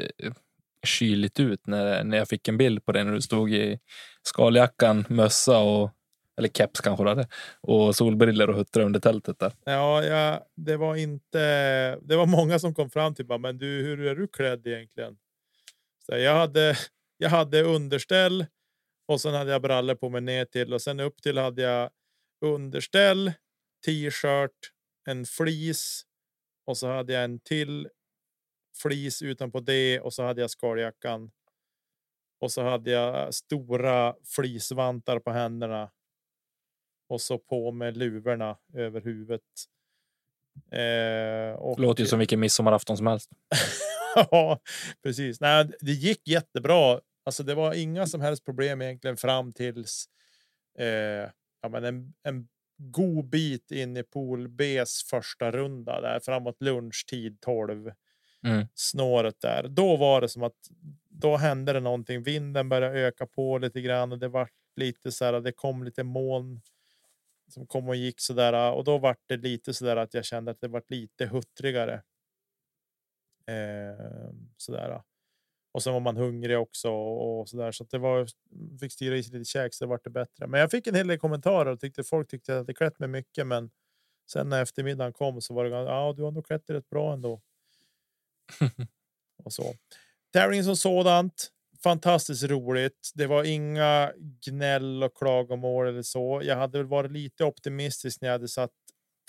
kyligt 0.83 1.39
ut 1.39 1.67
när, 1.67 2.03
när 2.03 2.17
jag 2.17 2.27
fick 2.27 2.47
en 2.47 2.57
bild 2.57 2.85
på 2.85 2.91
dig 2.91 3.03
när 3.03 3.13
du 3.13 3.21
stod 3.21 3.53
i 3.53 3.79
skaljackan, 4.23 5.05
mössa 5.09 5.57
och 5.57 5.91
eller 6.37 6.49
keps 6.49 6.81
kanske 6.81 7.03
det 7.03 7.27
och 7.61 7.95
solbriller 7.95 8.49
och 8.49 8.55
huttrade 8.55 8.85
under 8.85 8.99
tältet 8.99 9.39
där. 9.39 9.53
Ja, 9.65 10.03
ja, 10.03 10.47
det 10.55 10.77
var 10.77 10.95
inte. 10.95 11.39
Det 12.01 12.15
var 12.15 12.25
många 12.25 12.59
som 12.59 12.73
kom 12.73 12.89
fram 12.89 13.15
till 13.15 13.25
bara, 13.25 13.37
men 13.37 13.57
du, 13.57 13.65
hur 13.65 14.05
är 14.05 14.15
du 14.15 14.27
klädd 14.27 14.67
egentligen? 14.67 15.17
Så 16.05 16.17
jag 16.17 16.35
hade. 16.35 16.77
Jag 17.17 17.29
hade 17.29 17.63
underställ 17.63 18.45
och 19.07 19.21
sen 19.21 19.33
hade 19.33 19.51
jag 19.51 19.61
brallor 19.61 19.95
på 19.95 20.09
mig 20.09 20.21
ner 20.21 20.45
till 20.45 20.73
och 20.73 20.81
sen 20.81 20.99
upp 20.99 21.21
till 21.21 21.37
hade 21.37 21.61
jag 21.61 21.89
underställ, 22.45 23.31
t-shirt, 23.85 24.71
en 25.09 25.25
fleece 25.25 26.03
och 26.67 26.77
så 26.77 26.87
hade 26.87 27.13
jag 27.13 27.23
en 27.23 27.39
till 27.39 27.87
fleece 28.83 29.25
utanpå 29.25 29.59
det 29.59 29.99
och 29.99 30.13
så 30.13 30.23
hade 30.23 30.41
jag 30.41 30.49
skaljackan. 30.49 31.31
Och 32.39 32.51
så 32.51 32.63
hade 32.63 32.91
jag 32.91 33.33
stora 33.33 34.15
fleecevantar 34.23 35.19
på 35.19 35.31
händerna. 35.31 35.91
Och 37.09 37.21
så 37.21 37.37
på 37.37 37.71
med 37.71 37.97
luvorna 37.97 38.57
över 38.73 39.01
huvudet. 39.01 39.41
Eh, 40.71 41.55
och... 41.55 41.79
Låter 41.79 42.03
ju 42.03 42.07
som 42.07 42.19
vilken 42.19 42.39
midsommarafton 42.39 42.97
som 42.97 43.07
helst. 43.07 43.29
ja, 44.15 44.59
precis. 45.03 45.41
Nej, 45.41 45.71
det 45.79 45.91
gick 45.91 46.27
jättebra. 46.27 46.99
Alltså, 47.23 47.43
det 47.43 47.55
var 47.55 47.73
inga 47.73 48.07
som 48.07 48.21
helst 48.21 48.45
problem 48.45 48.81
egentligen 48.81 49.17
fram 49.17 49.53
tills 49.53 50.05
eh, 50.77 51.29
ja, 51.61 51.69
men 51.69 51.83
en, 51.83 52.13
en 52.23 52.47
god 52.77 53.29
bit 53.29 53.71
in 53.71 53.97
i 53.97 54.03
pool 54.03 54.47
Bs 54.47 55.03
första 55.09 55.51
runda 55.51 56.01
där 56.01 56.19
framåt 56.19 56.61
lunchtid 56.61 57.41
12 57.41 57.91
mm. 58.45 58.67
snåret 58.73 59.41
där. 59.41 59.67
Då 59.67 59.97
var 59.97 60.21
det 60.21 60.29
som 60.29 60.43
att 60.43 60.57
då 61.09 61.37
hände 61.37 61.73
det 61.73 61.79
någonting. 61.79 62.23
Vinden 62.23 62.69
började 62.69 62.99
öka 62.99 63.27
på 63.27 63.57
lite 63.57 63.81
grann 63.81 64.11
och 64.11 64.19
det 64.19 64.27
var 64.27 64.49
lite 64.75 65.11
så 65.11 65.25
här. 65.25 65.41
Det 65.41 65.51
kom 65.51 65.83
lite 65.83 66.03
moln 66.03 66.61
som 67.47 67.67
kom 67.67 67.89
och 67.89 67.95
gick 67.95 68.19
så 68.19 68.33
där 68.33 68.71
och 68.71 68.83
då 68.83 68.97
var 68.97 69.15
det 69.27 69.37
lite 69.37 69.73
så 69.73 69.85
där 69.85 69.95
att 69.95 70.13
jag 70.13 70.25
kände 70.25 70.51
att 70.51 70.61
det 70.61 70.67
var 70.67 70.83
lite 70.87 71.25
huttrigare. 71.25 72.03
Eh, 73.47 74.31
så 74.57 74.71
där. 74.71 75.01
Och 75.73 75.83
sen 75.83 75.93
var 75.93 75.99
man 75.99 76.17
hungrig 76.17 76.57
också 76.57 76.91
och 76.91 77.49
så 77.49 77.57
där 77.57 77.71
så 77.71 77.83
att 77.83 77.89
det 77.89 77.97
var 77.97 78.27
fick 78.79 78.93
styra 78.93 79.17
i 79.17 79.23
sig 79.23 79.33
lite 79.33 79.49
käk 79.49 79.73
så 79.73 79.83
det 79.85 79.89
vart 79.89 80.03
det 80.03 80.09
bättre. 80.09 80.47
Men 80.47 80.59
jag 80.59 80.71
fick 80.71 80.87
en 80.87 80.95
hel 80.95 81.07
del 81.07 81.19
kommentarer 81.19 81.71
och 81.71 81.79
tyckte 81.79 82.03
folk 82.03 82.29
tyckte 82.29 82.59
att 82.59 82.67
det 82.67 82.73
klätt 82.73 82.99
mig 82.99 83.09
mycket. 83.09 83.47
Men 83.47 83.71
sen 84.31 84.49
när 84.49 84.61
eftermiddagen 84.61 85.13
kom 85.13 85.41
så 85.41 85.53
var 85.53 85.63
det 85.63 85.69
ja, 85.69 86.13
du 86.17 86.23
har 86.23 86.31
nog 86.31 86.45
klätt 86.45 86.69
rätt 86.69 86.89
bra 86.89 87.13
ändå. 87.13 87.41
och 89.43 89.53
så. 89.53 89.73
Tävlingen 90.33 90.65
som 90.65 90.75
sådant. 90.75 91.51
Fantastiskt 91.83 92.43
roligt. 92.43 93.11
Det 93.15 93.27
var 93.27 93.43
inga 93.43 94.13
gnäll 94.45 95.03
och 95.03 95.17
klagomål 95.17 95.87
eller 95.87 96.01
så. 96.01 96.41
Jag 96.43 96.55
hade 96.55 96.77
väl 96.77 96.87
varit 96.87 97.11
lite 97.11 97.45
optimistisk 97.45 98.21
när 98.21 98.27
jag 98.29 98.33
hade 98.33 98.47
satt 98.47 98.71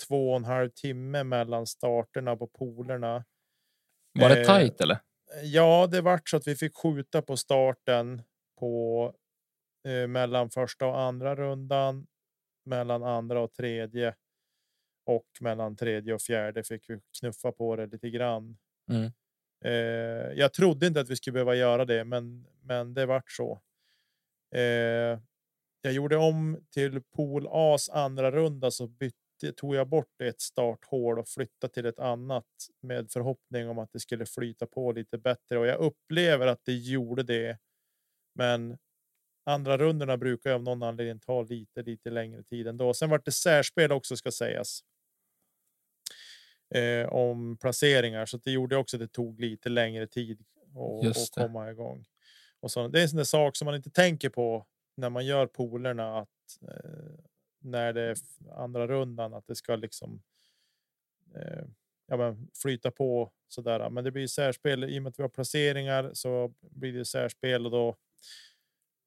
två 0.07 0.29
och 0.29 0.35
en 0.35 0.45
halv 0.45 0.69
timme 0.69 1.23
mellan 1.23 1.67
starterna 1.67 2.35
på 2.35 2.47
polerna. 2.47 3.25
Var 4.19 4.29
det 4.29 4.39
eh, 4.39 4.45
tajt 4.45 4.81
eller? 4.81 4.99
Ja, 5.43 5.87
det 5.91 6.01
vart 6.01 6.29
så 6.29 6.37
att 6.37 6.47
vi 6.47 6.55
fick 6.55 6.75
skjuta 6.75 7.21
på 7.21 7.37
starten 7.37 8.21
på 8.59 9.13
eh, 9.87 10.07
mellan 10.07 10.49
första 10.49 10.85
och 10.85 10.99
andra 10.99 11.35
rundan, 11.35 12.07
mellan 12.65 13.03
andra 13.03 13.41
och 13.41 13.53
tredje 13.53 14.15
och 15.05 15.27
mellan 15.39 15.75
tredje 15.75 16.13
och 16.13 16.21
fjärde 16.21 16.63
fick 16.63 16.89
vi 16.89 16.99
knuffa 17.19 17.51
på 17.51 17.75
det 17.75 17.85
lite 17.85 18.09
grann. 18.09 18.57
Mm. 18.89 19.11
Eh, 19.65 20.33
jag 20.35 20.53
trodde 20.53 20.87
inte 20.87 20.99
att 21.01 21.09
vi 21.09 21.15
skulle 21.15 21.33
behöva 21.33 21.55
göra 21.55 21.85
det, 21.85 22.05
men, 22.05 22.47
men 22.61 22.93
det 22.93 23.05
vart 23.05 23.31
så. 23.31 23.61
Eh, 24.55 25.19
jag 25.81 25.93
gjorde 25.93 26.17
om 26.17 26.65
till 26.73 27.01
pool 27.01 27.47
A's 27.47 27.91
andra 27.91 28.31
runda 28.31 28.71
så 28.71 28.87
bytte 28.87 29.51
tog 29.55 29.75
jag 29.75 29.87
bort 29.89 30.21
ett 30.23 30.41
starthål 30.41 31.19
och 31.19 31.27
flyttade 31.29 31.73
till 31.73 31.85
ett 31.85 31.99
annat 31.99 32.45
med 32.81 33.11
förhoppning 33.11 33.69
om 33.69 33.79
att 33.79 33.91
det 33.91 33.99
skulle 33.99 34.25
flyta 34.25 34.67
på 34.67 34.91
lite 34.91 35.17
bättre 35.17 35.59
och 35.59 35.67
jag 35.67 35.79
upplever 35.79 36.47
att 36.47 36.61
det 36.65 36.73
gjorde 36.73 37.23
det. 37.23 37.57
Men 38.35 38.77
andra 39.45 39.77
rundorna 39.77 40.17
brukar 40.17 40.51
av 40.51 40.63
någon 40.63 40.83
anledning 40.83 41.19
ta 41.19 41.41
lite, 41.41 41.83
lite 41.83 42.09
längre 42.09 42.43
tid 42.43 42.67
ändå. 42.67 42.93
Sen 42.93 43.09
vart 43.09 43.25
det 43.25 43.31
särspel 43.31 43.91
också 43.91 44.15
ska 44.17 44.31
sägas. 44.31 44.83
Eh, 46.73 47.07
om 47.07 47.57
placeringar 47.57 48.25
så 48.25 48.37
det 48.37 48.51
gjorde 48.51 48.77
också 48.77 48.97
att 48.97 49.01
det 49.01 49.07
tog 49.07 49.39
lite 49.39 49.69
längre 49.69 50.07
tid 50.07 50.43
att 50.75 51.31
komma 51.31 51.71
igång. 51.71 52.05
Och 52.59 52.71
så, 52.71 52.87
det 52.87 52.99
är 52.99 53.03
en 53.03 53.09
sån 53.09 53.17
där 53.17 53.23
sak 53.23 53.55
som 53.55 53.65
man 53.65 53.75
inte 53.75 53.89
tänker 53.89 54.29
på 54.29 54.65
när 54.95 55.09
man 55.09 55.25
gör 55.25 55.47
polerna 55.47 56.19
att 56.19 56.61
eh, 56.61 57.25
när 57.61 57.93
det 57.93 58.01
är 58.01 58.17
andra 58.55 58.87
rundan 58.87 59.33
att 59.33 59.47
det 59.47 59.55
ska 59.55 59.75
liksom. 59.75 60.21
Eh, 61.35 61.63
ja, 62.07 62.17
men 62.17 62.47
flyta 62.61 62.91
på 62.91 63.31
så 63.47 63.61
där. 63.61 63.89
Men 63.89 64.03
det 64.03 64.11
blir 64.11 64.27
särspel 64.27 64.83
i 64.83 64.99
och 64.99 65.03
med 65.03 65.09
att 65.09 65.19
vi 65.19 65.23
har 65.23 65.29
placeringar 65.29 66.11
så 66.13 66.53
blir 66.61 66.93
det 66.93 67.05
särspel 67.05 67.65
och 67.65 67.71
då. 67.71 67.95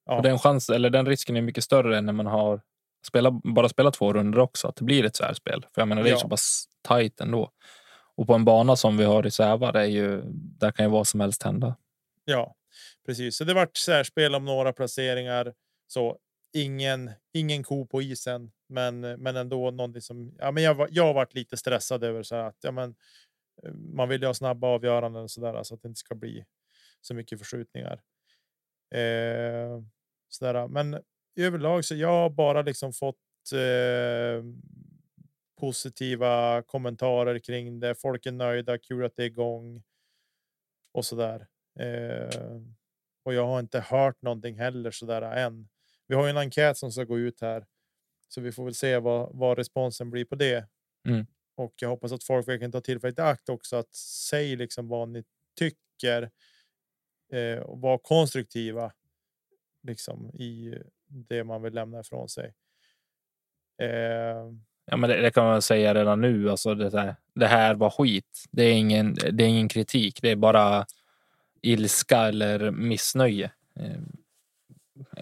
Ja. 0.04 0.16
Och 0.16 0.22
den 0.22 0.38
chans 0.38 0.70
eller 0.70 0.90
den 0.90 1.06
risken 1.06 1.36
är 1.36 1.42
mycket 1.42 1.64
större 1.64 1.98
än 1.98 2.06
när 2.06 2.12
man 2.12 2.26
har 2.26 2.60
spela, 3.06 3.30
bara 3.30 3.68
spela 3.68 3.90
två 3.90 4.12
runder 4.12 4.38
också, 4.38 4.68
att 4.68 4.76
det 4.76 4.84
blir 4.84 5.04
ett 5.04 5.16
särspel. 5.16 5.66
För 5.74 5.80
jag 5.80 5.88
menar, 5.88 6.02
det 6.02 6.08
är 6.08 6.12
ja. 6.12 6.18
så 6.18 6.28
pass 6.28 6.64
tajt 6.82 7.20
ändå. 7.20 7.50
Och 8.16 8.26
på 8.26 8.34
en 8.34 8.44
bana 8.44 8.76
som 8.76 8.96
vi 8.96 9.04
har 9.04 9.26
i 9.26 9.30
Säva, 9.30 9.72
det 9.72 9.80
är 9.80 9.84
ju, 9.84 10.22
där 10.32 10.72
kan 10.72 10.86
ju 10.86 10.90
vad 10.90 11.06
som 11.06 11.20
helst 11.20 11.42
hända. 11.42 11.76
Ja, 12.24 12.54
precis. 13.06 13.36
Så 13.36 13.44
det 13.44 13.54
vart 13.54 13.76
särspel 13.76 14.34
om 14.34 14.44
några 14.44 14.72
placeringar. 14.72 15.54
Så 15.86 16.18
ingen, 16.52 17.10
ingen 17.32 17.62
ko 17.62 17.86
på 17.86 18.02
isen, 18.02 18.52
men, 18.68 19.00
men 19.00 19.36
ändå 19.36 19.70
någonting 19.70 20.02
som 20.02 20.34
ja, 20.38 20.50
men 20.50 20.62
jag, 20.62 20.88
jag 20.90 21.14
varit 21.14 21.34
lite 21.34 21.56
stressad 21.56 22.04
över 22.04 22.22
så 22.22 22.36
att 22.36 22.56
ja, 22.60 22.70
men, 22.70 22.94
eh, 23.62 23.72
man 23.72 24.08
vill 24.08 24.20
ju 24.20 24.26
ha 24.26 24.34
snabba 24.34 24.66
avgöranden 24.66 25.22
och 25.22 25.30
så 25.30 25.40
där 25.40 25.62
så 25.62 25.74
att 25.74 25.82
det 25.82 25.88
inte 25.88 25.98
ska 25.98 26.14
bli 26.14 26.44
så 27.00 27.14
mycket 27.14 27.38
förskjutningar. 27.38 28.02
Eh, 28.94 29.82
så 30.28 30.44
där. 30.44 30.68
Men 30.68 31.02
överlag 31.36 31.84
så 31.84 31.94
jag 31.94 32.08
har 32.08 32.30
bara 32.30 32.62
liksom 32.62 32.92
fått 32.92 33.52
eh, 33.52 34.44
positiva 35.60 36.62
kommentarer 36.62 37.38
kring 37.38 37.80
det. 37.80 37.94
Folk 37.94 38.26
är 38.26 38.32
nöjda, 38.32 38.78
kul 38.78 39.04
att 39.04 39.16
det 39.16 39.22
är 39.22 39.26
igång 39.26 39.82
och 40.92 41.04
så 41.04 41.16
där. 41.16 41.46
Eh, 41.78 42.60
och 43.24 43.34
jag 43.34 43.46
har 43.46 43.60
inte 43.60 43.80
hört 43.80 44.22
någonting 44.22 44.58
heller 44.58 44.90
så 44.90 45.06
där 45.06 45.22
än 45.22 45.68
vi 46.06 46.14
har 46.14 46.24
ju 46.24 46.30
en 46.30 46.36
enkät 46.36 46.78
som 46.78 46.92
ska 46.92 47.04
gå 47.04 47.18
ut 47.18 47.40
här, 47.40 47.66
så 48.28 48.40
vi 48.40 48.52
får 48.52 48.64
väl 48.64 48.74
se 48.74 48.98
vad, 48.98 49.36
vad 49.36 49.58
responsen 49.58 50.10
blir 50.10 50.24
på 50.24 50.34
det. 50.34 50.68
Mm. 51.08 51.26
Och 51.56 51.74
jag 51.80 51.88
hoppas 51.88 52.12
att 52.12 52.24
folk 52.24 52.48
verkligen 52.48 52.72
tar 52.72 52.80
tillfället 52.80 53.18
i 53.18 53.22
akt 53.22 53.48
också 53.48 53.76
att 53.76 53.94
säga 53.94 54.56
liksom 54.56 54.88
vad 54.88 55.08
ni 55.08 55.24
tycker 55.58 56.30
eh, 57.32 57.58
och 57.58 57.80
vara 57.80 57.98
konstruktiva 57.98 58.92
liksom 59.82 60.30
i 60.30 60.74
det 61.08 61.44
man 61.44 61.62
vill 61.62 61.74
lämna 61.74 62.00
ifrån 62.00 62.28
sig. 62.28 62.54
Eh, 63.82 63.88
ja, 64.86 64.96
men 64.96 65.10
det, 65.10 65.20
det, 65.20 65.30
kan 65.30 65.44
man 65.44 65.62
säga 65.62 65.94
redan 65.94 66.20
nu. 66.20 66.50
Alltså 66.50 66.74
det, 66.74 67.00
här, 67.00 67.16
det 67.34 67.46
här 67.46 67.74
var 67.74 67.90
skit. 67.90 68.44
Det 68.50 68.62
är 68.62 68.72
ingen. 68.72 69.14
Det 69.14 69.44
är 69.44 69.48
ingen 69.48 69.68
kritik. 69.68 70.22
Det 70.22 70.30
är 70.30 70.36
bara 70.36 70.86
ilska 71.62 72.18
eller 72.18 72.70
missnöje. 72.70 73.50
Eh, 73.80 74.00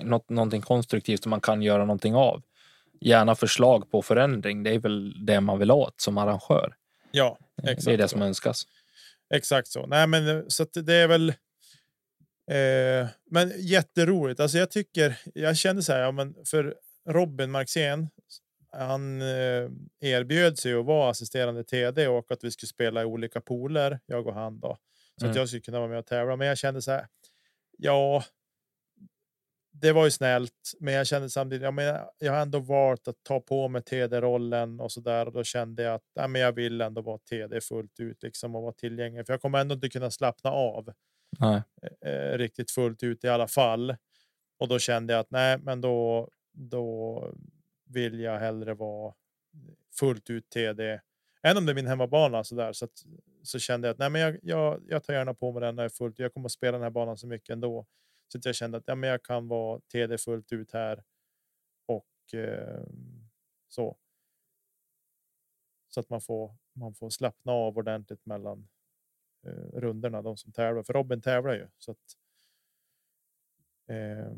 något, 0.05 0.29
någonting 0.29 0.63
konstruktivt 0.63 1.23
som 1.23 1.31
man 1.31 1.41
kan 1.41 1.63
göra 1.63 1.85
någonting 1.85 2.15
av. 2.15 2.43
Gärna 3.01 3.35
förslag 3.35 3.91
på 3.91 4.03
förändring. 4.03 4.63
Det 4.63 4.71
är 4.71 4.79
väl 4.79 5.27
det 5.27 5.41
man 5.41 5.59
vill 5.59 5.71
åt 5.71 6.01
som 6.01 6.19
arrangör. 6.19 6.77
Ja, 7.11 7.39
exakt. 7.63 7.85
Det 7.85 7.93
är 7.93 7.99
det 7.99 8.09
som 8.09 8.23
önskas. 8.23 8.67
Exakt 9.35 9.69
så. 9.69 9.87
Nej, 9.87 10.07
men 10.07 10.51
så 10.51 10.65
det 10.65 10.95
är 10.95 11.09
väl. 11.09 11.35
Eh, 12.51 13.09
men 13.31 13.53
jätteroligt. 13.59 14.41
Alltså, 14.41 14.59
jag 14.59 14.71
tycker 14.71 15.19
jag 15.35 15.57
kände 15.57 15.83
så 15.83 15.93
här. 15.93 16.01
Ja, 16.01 16.13
men 16.13 16.35
för 16.45 16.75
Robin 17.09 17.51
Marxén. 17.51 18.09
Han 18.73 19.23
eh, 19.23 19.71
erbjöd 20.01 20.59
sig 20.59 20.75
att 20.75 20.85
vara 20.85 21.11
assisterande 21.11 21.65
TD 21.65 22.09
och 22.09 22.33
att 22.33 22.45
vi 22.45 22.51
skulle 22.51 22.69
spela 22.69 23.03
i 23.03 23.05
olika 23.05 23.41
poler, 23.41 24.01
jag 24.07 24.27
och 24.27 24.35
han 24.35 24.61
då, 24.61 24.79
så 25.21 25.25
mm. 25.25 25.31
att 25.31 25.37
jag 25.37 25.49
skulle 25.49 25.61
kunna 25.61 25.79
vara 25.79 25.89
med 25.89 25.99
och 25.99 26.07
tävla. 26.07 26.37
Men 26.37 26.47
jag 26.47 26.59
kände 26.59 26.83
så 26.83 26.91
här. 26.91 27.07
Ja, 27.79 28.25
det 29.73 29.93
var 29.93 30.05
ju 30.05 30.11
snällt, 30.11 30.73
men 30.81 30.95
jag 30.95 31.07
kände 31.07 31.31
samtidigt. 31.31 31.63
Ja, 31.63 31.71
men 31.71 32.01
jag 32.19 32.33
har 32.33 32.41
ändå 32.41 32.59
valt 32.59 33.09
att 33.09 33.17
ta 33.23 33.41
på 33.41 33.69
mig 33.69 33.83
TD 33.83 34.21
rollen 34.21 34.81
och 34.81 34.93
så 34.93 35.01
där 35.01 35.27
och 35.27 35.33
då 35.33 35.45
kände 35.45 35.83
jag 35.83 35.95
att 35.95 36.11
ja, 36.15 36.29
men 36.29 36.41
jag 36.41 36.53
vill 36.53 36.81
ändå 36.81 37.03
vara 37.03 37.19
TD 37.19 37.61
fullt 37.61 38.01
ut 38.01 38.23
liksom 38.23 38.55
och 38.55 38.63
vara 38.63 38.73
tillgänglig, 38.73 39.27
för 39.27 39.33
jag 39.33 39.41
kommer 39.41 39.59
ändå 39.59 39.75
inte 39.75 39.89
kunna 39.89 40.11
slappna 40.11 40.51
av. 40.51 40.93
Nej. 41.41 41.63
Eh, 42.01 42.11
eh, 42.11 42.39
riktigt 42.39 42.71
fullt 42.71 43.03
ut 43.03 43.25
i 43.25 43.29
alla 43.29 43.49
fall. 43.49 43.97
Och 44.59 44.69
då 44.69 44.79
kände 44.79 45.13
jag 45.13 45.21
att 45.21 45.31
nej, 45.31 45.59
men 45.59 45.81
då 45.81 46.29
då 46.53 47.35
vill 47.85 48.21
jag 48.21 48.39
hellre 48.39 48.75
vara 48.75 49.15
fullt 49.99 50.31
ut 50.31 50.51
TD 50.51 51.01
än 51.43 51.57
om 51.57 51.67
det 51.67 51.73
är 51.73 51.75
min 51.75 51.87
hemmabana 51.87 52.45
så 52.45 52.55
där. 52.55 52.73
Så 52.73 52.85
att 52.85 53.05
så 53.43 53.59
kände 53.59 53.89
jag 53.89 53.93
att 53.93 53.99
nej, 53.99 54.11
men 54.11 54.21
jag, 54.21 54.39
jag, 54.43 54.83
jag 54.89 55.05
tar 55.05 55.15
gärna 55.15 55.35
på 55.35 55.53
mig 55.53 55.61
den 55.61 55.77
när 55.77 55.83
jag 55.83 55.91
är 55.91 55.95
fullt. 55.95 56.19
Jag 56.19 56.35
kommer 56.35 56.47
att 56.47 56.53
spela 56.53 56.73
den 56.73 56.83
här 56.83 56.91
banan 56.91 57.17
så 57.17 57.27
mycket 57.27 57.51
ändå. 57.51 57.87
Så 58.29 58.39
att 58.39 58.45
jag 58.45 58.55
kände 58.55 58.79
att 58.79 58.85
ja, 58.87 58.95
men 58.95 59.11
jag 59.11 59.23
kan 59.23 59.49
vara 59.49 59.81
TD 59.93 60.19
fullt 60.19 60.53
ut 60.53 60.73
här. 60.73 61.05
Och 61.87 62.35
eh, 62.35 62.85
så. 63.69 63.97
Så 65.89 66.01
att 66.01 66.11
man 66.11 66.21
får, 66.21 66.57
man 66.73 66.95
får 66.95 67.11
slappna 67.11 67.53
av 67.53 67.79
ordentligt 67.79 68.27
mellan 68.27 68.69
eh, 69.47 69.81
runderna, 69.81 70.23
de 70.23 70.37
som 70.37 70.53
tävlar. 70.53 70.83
För 70.83 70.93
Robin 70.93 71.21
tävlar 71.23 71.55
ju. 71.55 71.69
Så 71.79 71.91
att, 71.91 71.99
eh, 73.89 74.37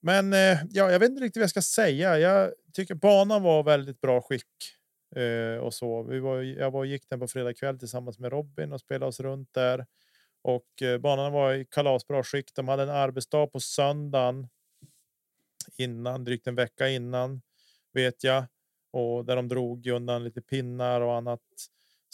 men 0.00 0.32
eh, 0.32 0.58
ja, 0.70 0.92
jag 0.92 0.98
vet 0.98 1.10
inte 1.10 1.24
riktigt 1.24 1.40
vad 1.40 1.42
jag 1.42 1.50
ska 1.50 1.62
säga. 1.62 2.18
Jag 2.18 2.52
tycker 2.72 2.94
banan 2.94 3.42
var 3.42 3.62
väldigt 3.62 4.00
bra 4.00 4.20
skick. 4.22 4.74
Eh, 5.16 5.58
och 5.58 5.74
så. 5.74 6.02
Vi 6.02 6.18
var, 6.18 6.42
jag 6.42 6.70
var 6.70 6.80
och 6.80 6.86
gick 6.86 7.08
den 7.08 7.20
på 7.20 7.28
fredag 7.28 7.54
kväll 7.54 7.78
tillsammans 7.78 8.18
med 8.18 8.32
Robin 8.32 8.72
och 8.72 8.80
spelade 8.80 9.06
oss 9.06 9.20
runt 9.20 9.54
där. 9.54 9.86
Och 10.42 10.82
eh, 10.82 10.98
banan 10.98 11.32
var 11.32 11.54
i 11.54 11.64
kalasbra 11.70 12.22
skick. 12.22 12.54
De 12.54 12.68
hade 12.68 12.82
en 12.82 12.90
arbetsdag 12.90 13.46
på 13.46 13.60
söndagen. 13.60 14.48
Innan, 15.76 16.24
drygt 16.24 16.46
en 16.46 16.54
vecka 16.54 16.88
innan 16.88 17.42
vet 17.92 18.24
jag. 18.24 18.44
Och 18.92 19.24
där 19.24 19.36
de 19.36 19.48
drog 19.48 19.86
undan 19.86 20.24
lite 20.24 20.42
pinnar 20.42 21.00
och 21.00 21.14
annat 21.14 21.40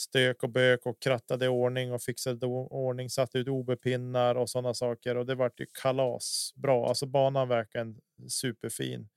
stök 0.01 0.43
och 0.43 0.49
bök 0.49 0.85
och 0.85 1.01
krattade 1.01 1.45
i 1.45 1.47
ordning 1.47 1.91
och 1.93 2.01
fixade 2.01 2.45
ordning, 2.45 3.09
satte 3.09 3.37
ut 3.37 3.47
OB-pinnar 3.47 4.35
och 4.35 4.49
sådana 4.49 4.73
saker. 4.73 5.17
Och 5.17 5.25
det 5.25 5.35
vart 5.35 5.59
ju 5.59 5.65
kalas 5.81 6.53
bra. 6.55 6.87
Alltså 6.87 7.05
banan 7.05 7.47
verkligen 7.47 7.97
superfin. 8.29 9.09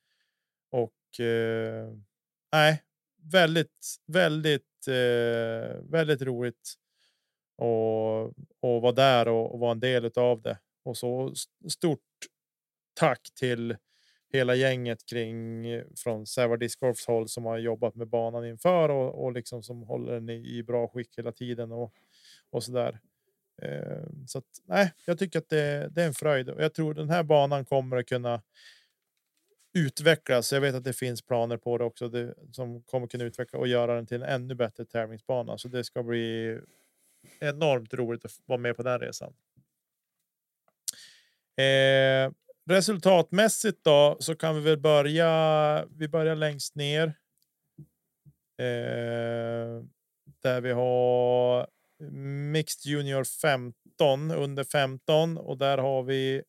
Och 0.71 1.21
eh, 1.21 1.89
nej, 2.53 2.83
väldigt, 3.33 3.97
väldigt, 4.07 4.89
eh, 4.89 5.83
väldigt 5.83 6.23
roligt. 6.23 6.75
Och, 7.57 8.25
och 8.61 8.83
vara 8.83 8.93
där 8.93 9.29
och, 9.29 9.55
och 9.55 9.61
vara 9.61 9.73
en 9.73 9.81
del 9.81 10.11
av 10.17 10.43
det. 10.43 10.59
Och 10.85 10.97
så 10.97 11.35
stort 11.69 12.01
tack 12.95 13.21
till 13.35 13.77
hela 14.35 14.55
gänget 14.55 15.07
kring 15.07 15.65
från 15.97 16.27
Sävar 16.27 16.57
Discgolfs 16.57 17.07
håll 17.07 17.29
som 17.29 17.45
har 17.45 17.59
jobbat 17.59 17.95
med 17.95 18.09
banan 18.09 18.47
inför 18.47 18.89
och, 18.89 19.25
och 19.25 19.33
liksom 19.33 19.63
som 19.63 19.83
håller 19.83 20.13
den 20.13 20.29
i, 20.29 20.57
i 20.59 20.63
bra 20.63 20.89
skick 20.89 21.19
hela 21.19 21.33
tiden 21.33 21.73
och, 21.73 21.93
och 22.51 22.65
så 22.65 22.73
där. 22.73 23.01
Eh, 23.63 24.05
så 24.27 24.39
att, 24.39 24.45
nej, 24.65 24.93
jag 25.05 25.19
tycker 25.19 25.39
att 25.39 25.49
det, 25.49 25.89
det 25.91 26.03
är 26.03 26.07
en 26.07 26.15
fröjd 26.15 26.51
och 26.51 26.63
jag 26.63 26.75
tror 26.75 26.95
den 26.95 27.11
här 27.11 27.23
banan 27.23 27.65
kommer 27.65 27.97
att 27.97 28.07
kunna 28.07 28.43
utvecklas. 29.75 30.53
Jag 30.53 30.61
vet 30.61 30.75
att 30.75 30.85
det 30.85 30.93
finns 30.93 31.23
planer 31.23 31.57
på 31.57 31.79
det 31.79 31.85
också 31.85 32.09
det, 32.09 32.35
som 32.53 32.83
kommer 32.83 33.07
kunna 33.07 33.25
utveckla 33.25 33.59
och 33.59 33.69
göra 33.69 33.95
den 33.95 34.07
till 34.07 34.23
en 34.23 34.29
ännu 34.29 34.55
bättre 34.55 34.85
tävlingsbana. 34.85 35.59
Så 35.59 35.69
det 35.69 35.85
ska 35.85 36.03
bli 36.03 36.59
enormt 37.41 37.95
roligt 37.95 38.25
att 38.25 38.33
vara 38.47 38.59
med 38.59 38.77
på 38.77 38.83
den 38.83 39.01
resan. 39.01 39.35
Eh, 41.57 42.33
resultatmässigt 42.71 43.85
då 43.85 44.17
så 44.21 44.35
kan 44.35 44.55
vi 44.55 44.61
väl 44.61 44.79
börja. 44.79 45.87
Vi 45.91 46.09
börjar 46.09 46.35
längst 46.35 46.75
ner. 46.75 47.07
Eh, 48.59 49.85
där 50.43 50.61
vi 50.61 50.73
har 50.73 51.67
Mixed 52.53 52.93
Junior 52.93 53.25
15 53.25 54.31
under 54.31 54.65
15 54.65 55.39
och 55.39 55.59
där 55.59 55.79
har 55.79 56.03
vi 56.03 56.43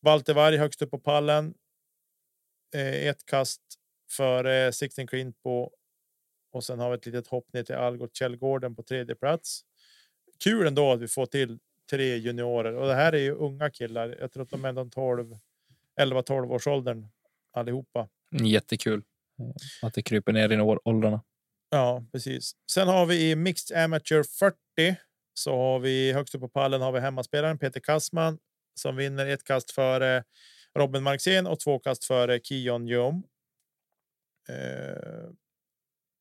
Walter 0.00 0.34
Varg 0.34 0.56
högst 0.56 0.82
upp 0.82 0.90
på 0.90 0.98
pallen. 0.98 1.54
Eh, 2.74 3.06
ett 3.06 3.26
kast 3.26 3.60
före 4.10 4.72
Sixten 4.72 5.06
Klint 5.06 5.42
på 5.42 5.72
och 6.52 6.64
sen 6.64 6.78
har 6.78 6.90
vi 6.90 6.96
ett 6.96 7.06
litet 7.06 7.26
hopp 7.26 7.52
ner 7.52 7.62
till 7.62 7.74
Algot 7.74 8.16
Källgården 8.16 8.76
på 8.76 8.82
tredje 8.82 9.14
plats. 9.14 9.60
Kul 10.44 10.66
ändå 10.66 10.92
att 10.92 11.00
vi 11.00 11.08
får 11.08 11.26
till 11.26 11.58
tre 11.90 12.16
juniorer 12.16 12.74
och 12.74 12.86
det 12.86 12.94
här 12.94 13.12
är 13.12 13.18
ju 13.18 13.32
unga 13.32 13.70
killar. 13.70 14.16
Jag 14.20 14.32
tror 14.32 14.42
att 14.42 14.50
de 14.50 14.64
är 14.64 14.72
de 14.72 14.90
12 14.90 15.36
11-12 16.00 16.52
års 16.52 16.66
åldern 16.66 17.08
allihopa. 17.52 18.08
Jättekul 18.30 19.02
att 19.82 19.94
det 19.94 20.02
kryper 20.02 20.32
ner 20.32 20.52
i 20.52 20.78
åldrarna. 20.84 21.22
Ja, 21.70 22.04
precis. 22.12 22.52
Sen 22.70 22.88
har 22.88 23.06
vi 23.06 23.30
i 23.30 23.36
Mixed 23.36 23.76
Amateur 23.76 24.22
40 24.22 24.56
så 25.34 25.56
har 25.56 25.78
vi 25.78 26.12
högst 26.12 26.34
upp 26.34 26.40
på 26.40 26.48
pallen 26.48 26.80
har 26.80 26.92
vi 26.92 27.00
hemmaspelaren 27.00 27.58
Peter 27.58 27.80
Kassman 27.80 28.38
som 28.74 28.96
vinner 28.96 29.26
ett 29.26 29.44
kast 29.44 29.70
före 29.70 30.24
Robin 30.78 31.02
Marxén 31.02 31.46
och 31.46 31.60
två 31.60 31.78
kast 31.78 32.04
före 32.04 32.40
Kion 32.40 32.86
Jom. 32.86 33.22
Eh, 34.48 35.30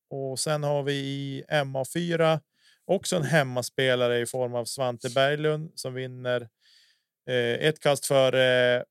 och 0.10 0.40
sen 0.40 0.64
har 0.64 0.84
vi 0.84 0.94
i 0.94 1.44
MA4 1.50 2.40
också 2.86 3.16
en 3.16 3.24
hemmaspelare 3.24 4.20
i 4.20 4.26
form 4.26 4.56
av 4.56 4.66
Svante 4.66 5.10
Berglund 5.10 5.72
som 5.76 5.94
vinner 5.94 6.42
eh, 7.30 7.68
ett 7.68 7.80
kast 7.80 8.06
före 8.06 8.84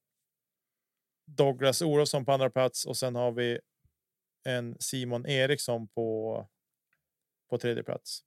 Douglas 1.37 1.83
Olofsson 1.83 2.25
på 2.25 2.33
andra 2.33 2.51
plats 2.51 2.85
och 2.85 2.97
sen 2.97 3.15
har 3.15 3.33
vi 3.33 3.61
en 4.45 4.77
Simon 4.81 5.27
Eriksson 5.27 5.89
på. 5.89 6.49
På 7.51 7.59
tredje 7.59 7.83
plats. 7.83 8.21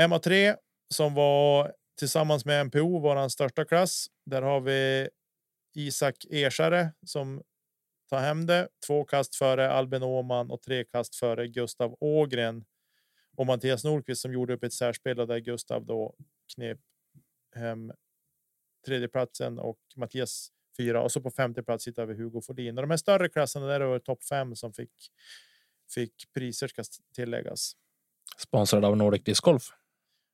MA3 0.00 0.56
som 0.94 1.14
var 1.14 1.72
tillsammans 1.98 2.44
med 2.44 2.66
MPO 2.66 2.98
våran 2.98 3.30
största 3.30 3.64
klass. 3.64 4.06
Där 4.26 4.42
har 4.42 4.60
vi 4.60 5.08
Isak 5.74 6.24
Ersare 6.30 6.92
som 7.06 7.42
tar 8.08 8.20
hem 8.20 8.46
det. 8.46 8.68
Två 8.86 9.04
kast 9.04 9.34
före 9.34 9.70
Albin 9.70 10.02
Åman 10.02 10.50
och 10.50 10.62
tre 10.62 10.84
kast 10.84 11.16
före 11.16 11.48
Gustav 11.48 11.96
Ågren 12.00 12.64
och 13.36 13.46
Mattias 13.46 13.84
Nordqvist 13.84 14.22
som 14.22 14.32
gjorde 14.32 14.54
upp 14.54 14.64
ett 14.64 14.72
särspel 14.72 15.16
där 15.16 15.38
Gustav 15.38 15.86
då 15.86 16.14
knep 16.54 16.78
hem 17.54 17.92
tredjeplatsen 18.86 19.58
och 19.58 19.78
Mattias 19.96 20.52
fyra 20.78 21.02
och 21.02 21.12
så 21.12 21.20
på 21.20 21.30
femte 21.30 21.62
plats 21.62 21.88
hittar 21.88 22.06
vi 22.06 22.14
Hugo 22.14 22.40
Fordin 22.40 22.78
och 22.78 22.82
de 22.82 22.90
här 22.90 22.96
större 22.96 23.28
klasserna 23.28 23.66
där 23.66 23.80
är 23.80 23.98
topp 23.98 24.24
fem 24.24 24.56
som 24.56 24.72
fick 24.72 24.92
fick 25.94 26.12
priser 26.34 26.68
ska 26.68 26.82
tilläggas. 27.14 27.72
Sponsrad 28.38 28.84
av 28.84 28.96
Nordic 28.96 29.24
Disc 29.24 29.40
Golf. 29.40 29.62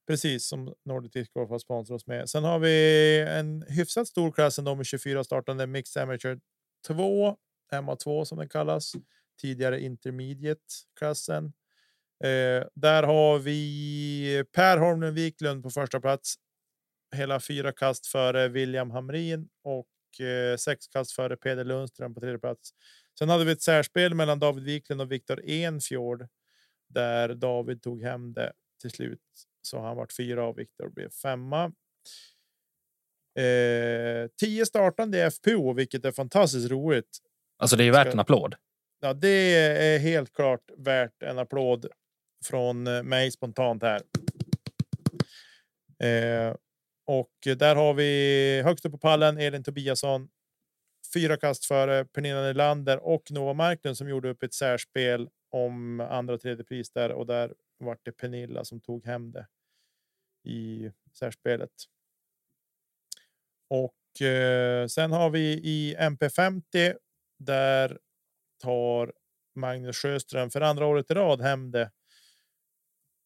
Precis 0.06 0.46
som 0.46 0.74
Nordic 0.84 1.12
Disc 1.12 1.32
Golf 1.32 1.50
har 1.50 1.58
sponsrat 1.58 1.96
oss 1.96 2.06
med. 2.06 2.30
Sen 2.30 2.44
har 2.44 2.58
vi 2.58 3.20
en 3.28 3.64
hyfsat 3.68 4.08
stor 4.08 4.32
klass 4.32 4.58
ändå 4.58 4.74
med 4.74 4.86
24 4.86 5.24
startande 5.24 5.66
Mixed 5.66 6.02
Amateur 6.02 6.40
2, 6.86 7.36
MA2 7.72 8.24
som 8.24 8.38
den 8.38 8.48
kallas. 8.48 8.92
Tidigare 9.40 9.80
intermediate 9.80 10.60
klassen. 10.98 11.44
Eh, 12.24 12.66
där 12.74 13.02
har 13.02 13.38
vi 13.38 14.44
Per 14.52 14.78
Holmlund 14.78 15.14
Wiklund 15.14 15.62
på 15.62 15.70
första 15.70 16.00
plats. 16.00 16.34
Hela 17.16 17.40
fyra 17.40 17.72
kast 17.72 18.06
före 18.06 18.48
William 18.48 18.90
Hamrin 18.90 19.48
och 19.62 19.86
eh, 20.20 20.56
sex 20.56 20.86
kast 20.88 21.12
före 21.12 21.36
Peder 21.36 21.64
Lundström 21.64 22.14
på 22.14 22.20
tredje 22.20 22.38
plats. 22.38 22.70
Sen 23.18 23.28
hade 23.28 23.44
vi 23.44 23.52
ett 23.52 23.62
särspel 23.62 24.14
mellan 24.14 24.38
David 24.38 24.64
Wiklund 24.64 25.00
och 25.00 25.12
Viktor 25.12 25.40
Enfjord 25.44 26.26
där 26.88 27.34
David 27.34 27.82
tog 27.82 28.02
hem 28.02 28.32
det 28.32 28.52
till 28.80 28.90
slut. 28.90 29.20
Så 29.62 29.80
han 29.80 29.96
vart 29.96 30.12
fyra 30.12 30.46
och 30.46 30.58
Viktor 30.58 30.88
blev 30.88 31.10
femma. 31.10 31.72
Eh, 33.38 34.28
tio 34.40 34.66
startande 34.66 35.18
i 35.18 35.30
FPO, 35.30 35.72
vilket 35.72 36.04
är 36.04 36.12
fantastiskt 36.12 36.70
roligt. 36.70 37.18
Alltså, 37.58 37.76
det 37.76 37.84
är 37.84 37.92
värt 37.92 38.12
en 38.12 38.20
applåd. 38.20 38.54
Ja, 39.00 39.12
det 39.14 39.54
är 39.94 39.98
helt 39.98 40.32
klart 40.32 40.70
värt 40.76 41.22
en 41.22 41.38
applåd 41.38 41.86
från 42.44 42.82
mig 42.82 43.30
spontant 43.30 43.82
här. 43.82 44.02
Eh, 46.02 46.54
och 47.06 47.46
eh, 47.46 47.56
där 47.56 47.76
har 47.76 47.94
vi 47.94 48.62
högst 48.64 48.86
upp 48.86 48.92
på 48.92 48.98
pallen 48.98 49.38
Elin 49.38 49.64
Tobiasson. 49.64 50.28
Fyra 51.14 51.36
kast 51.36 51.64
före 51.64 52.04
Pernilla 52.04 52.42
Nylander 52.42 52.98
och 53.06 53.30
Nova 53.30 53.52
Marklund 53.52 53.96
som 53.96 54.08
gjorde 54.08 54.30
upp 54.30 54.42
ett 54.42 54.54
särspel 54.54 55.28
om 55.50 56.00
andra 56.00 56.34
och 56.34 56.40
tredje 56.40 56.64
pris 56.64 56.90
där 56.90 57.12
och 57.12 57.26
där 57.26 57.54
var 57.78 57.98
det 58.02 58.12
Pernilla 58.12 58.64
som 58.64 58.80
tog 58.80 59.06
hem 59.06 59.32
det 59.32 59.46
i 60.44 60.90
särspelet. 61.12 61.70
Och 63.68 64.22
eh, 64.26 64.86
sen 64.86 65.12
har 65.12 65.30
vi 65.30 65.52
i 65.52 65.96
MP50. 65.98 66.94
Där 67.38 67.98
tar 68.62 69.12
Magnus 69.54 69.96
Sjöström 69.96 70.50
för 70.50 70.60
andra 70.60 70.86
året 70.86 71.10
i 71.10 71.14
rad 71.14 71.40
hem 71.40 71.70
det 71.70 71.90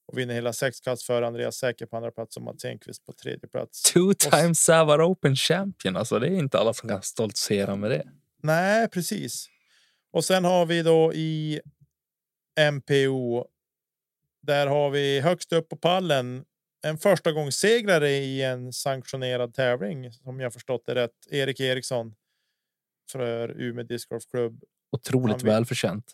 och 0.08 0.18
vinner 0.18 0.34
hela 0.34 0.52
sex 0.52 0.80
kast 0.80 1.02
för 1.02 1.22
Andreas 1.22 1.56
Säker 1.56 1.86
på 1.86 1.96
andra 1.96 2.10
plats 2.10 2.36
och 2.36 2.42
Mats 2.42 2.64
Enqvist 2.64 3.06
på 3.06 3.12
tredje 3.12 3.48
plats. 3.48 3.82
Two 3.92 4.12
times 4.18 4.60
Savar 4.60 5.12
Open 5.12 5.36
champion. 5.36 5.96
Alltså, 5.96 6.18
det 6.18 6.26
är 6.26 6.38
inte 6.38 6.58
alla 6.58 6.74
som 6.74 6.88
kan 6.88 7.02
stoltsera 7.02 7.76
med 7.76 7.90
det. 7.90 8.08
Nej, 8.42 8.88
precis. 8.88 9.48
Och 10.12 10.24
sen 10.24 10.44
har 10.44 10.66
vi 10.66 10.82
då 10.82 11.12
i 11.14 11.60
MPO. 12.72 13.44
Där 14.42 14.66
har 14.66 14.90
vi 14.90 15.20
högst 15.20 15.52
upp 15.52 15.68
på 15.68 15.76
pallen 15.76 16.44
en 16.86 16.98
första 16.98 17.32
gång 17.32 17.52
segrare 17.52 18.10
i 18.10 18.42
en 18.42 18.72
sanktionerad 18.72 19.54
tävling 19.54 20.12
som 20.12 20.40
jag 20.40 20.52
förstått 20.52 20.82
det 20.86 20.94
rätt. 20.94 21.26
Erik 21.30 21.60
Eriksson. 21.60 22.14
För 23.12 23.60
Umeå 23.60 23.84
Discgolf 23.84 24.26
Club. 24.30 24.62
Otroligt 24.92 25.42
välförtjänt. 25.42 26.12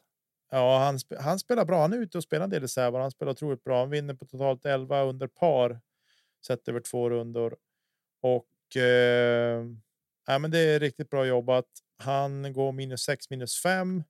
Ja, 0.51 0.78
han, 0.78 0.99
han 1.20 1.38
spelar 1.38 1.64
bra. 1.64 1.80
Han 1.80 1.92
är 1.92 1.99
ute 1.99 2.18
och 2.18 2.24
spelar 2.24 2.45
en 2.45 2.51
del 2.51 2.61
reserver. 2.61 2.99
Han 2.99 3.11
spelar 3.11 3.32
otroligt 3.32 3.64
bra. 3.64 3.78
Han 3.78 3.90
vinner 3.90 4.14
på 4.14 4.24
totalt 4.24 4.64
11 4.64 5.03
under 5.03 5.26
par 5.26 5.80
sett 6.47 6.68
över 6.68 6.80
två 6.80 7.11
rundor. 7.11 7.57
Och 8.20 8.76
eh, 8.76 9.64
ja, 10.26 10.38
men 10.38 10.51
det 10.51 10.59
är 10.59 10.80
riktigt 10.80 11.11
bra 11.11 11.26
jobbat. 11.26 11.66
Han 11.99 12.53
går 12.53 12.72
minus 12.72 13.03
6, 13.03 13.30
minus 13.30 13.62
5. 13.62 14.03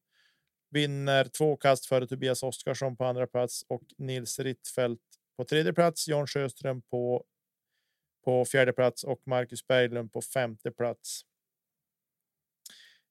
Vinner 0.71 1.25
två 1.25 1.57
kast 1.57 1.87
före 1.87 2.07
Tobias 2.07 2.43
Oskarsson 2.43 2.97
på 2.97 3.05
andra 3.05 3.27
plats 3.27 3.65
och 3.69 3.83
Nils 3.99 4.39
Rittfeldt 4.39 5.03
på 5.37 5.45
tredje 5.45 5.73
plats. 5.73 6.09
Jan 6.09 6.27
Sjöström 6.27 6.83
på 6.83 7.25
på 8.25 8.45
fjärde 8.45 8.73
plats 8.73 9.05
och 9.05 9.21
Marcus 9.27 9.67
Berglund 9.67 10.13
på 10.13 10.23
femte 10.23 10.71
plats. 10.71 11.21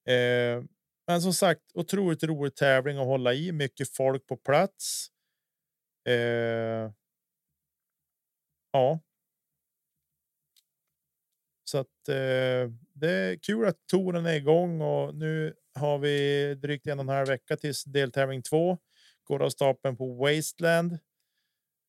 Eh, 0.07 0.63
men 1.08 1.22
som 1.22 1.34
sagt, 1.34 1.62
otroligt 1.74 2.24
rolig 2.24 2.56
tävling 2.56 2.97
att 2.97 3.06
hålla 3.06 3.34
i. 3.34 3.51
Mycket 3.51 3.89
folk 3.89 4.28
på 4.28 4.38
plats. 4.38 5.08
Eh, 6.10 6.91
ja. 8.72 8.99
Så 11.64 11.78
att 11.78 12.10
eh, 12.10 12.72
det 12.93 13.12
är 13.12 13.36
kul 13.36 13.66
att 13.66 13.88
touren 13.88 14.26
är 14.26 14.34
igång 14.34 14.82
och 14.82 15.16
nu 15.16 15.54
har 15.76 15.97
vi 15.97 16.56
drygt 16.56 16.88
en 16.88 16.99
och 16.99 17.04
en 17.04 17.10
halv 17.10 17.28
vecka 17.28 17.58
tills 17.58 17.84
deltävling 17.84 18.41
två 18.41 18.78
går 19.24 19.43
av 19.43 19.49
stapeln 19.49 19.97
på 19.97 20.14
Wasteland. 20.14 20.99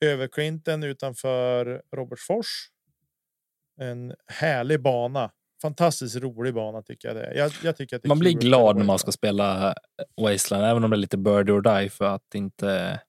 Över 0.01 0.29
Clinton 0.29 0.83
utanför 0.83 1.83
Robertsfors. 1.97 2.71
En 3.81 4.15
härlig 4.27 4.83
bana. 4.83 5.33
Fantastiskt 5.65 6.17
rolig 6.17 6.55
bana 6.55 6.83
tycker 6.83 7.09
jag 7.09 7.17
det 7.17 7.25
är. 7.25 7.35
Jag, 7.35 7.53
jag 7.62 7.77
tycker 7.77 7.97
att 7.97 8.03
det 8.03 8.09
man 8.09 8.19
blir 8.19 8.33
glad 8.33 8.77
när 8.77 8.85
man 8.85 8.99
ska 8.99 9.12
spela 9.12 9.75
Wasteland, 10.21 10.65
även 10.65 10.85
om 10.85 10.91
det 10.91 10.97
är 10.97 10.99
lite 10.99 11.17
birdie 11.17 11.53
or 11.53 11.61
die 11.61 11.91
för 11.91 12.05
att 12.05 12.35
inte 12.35 13.01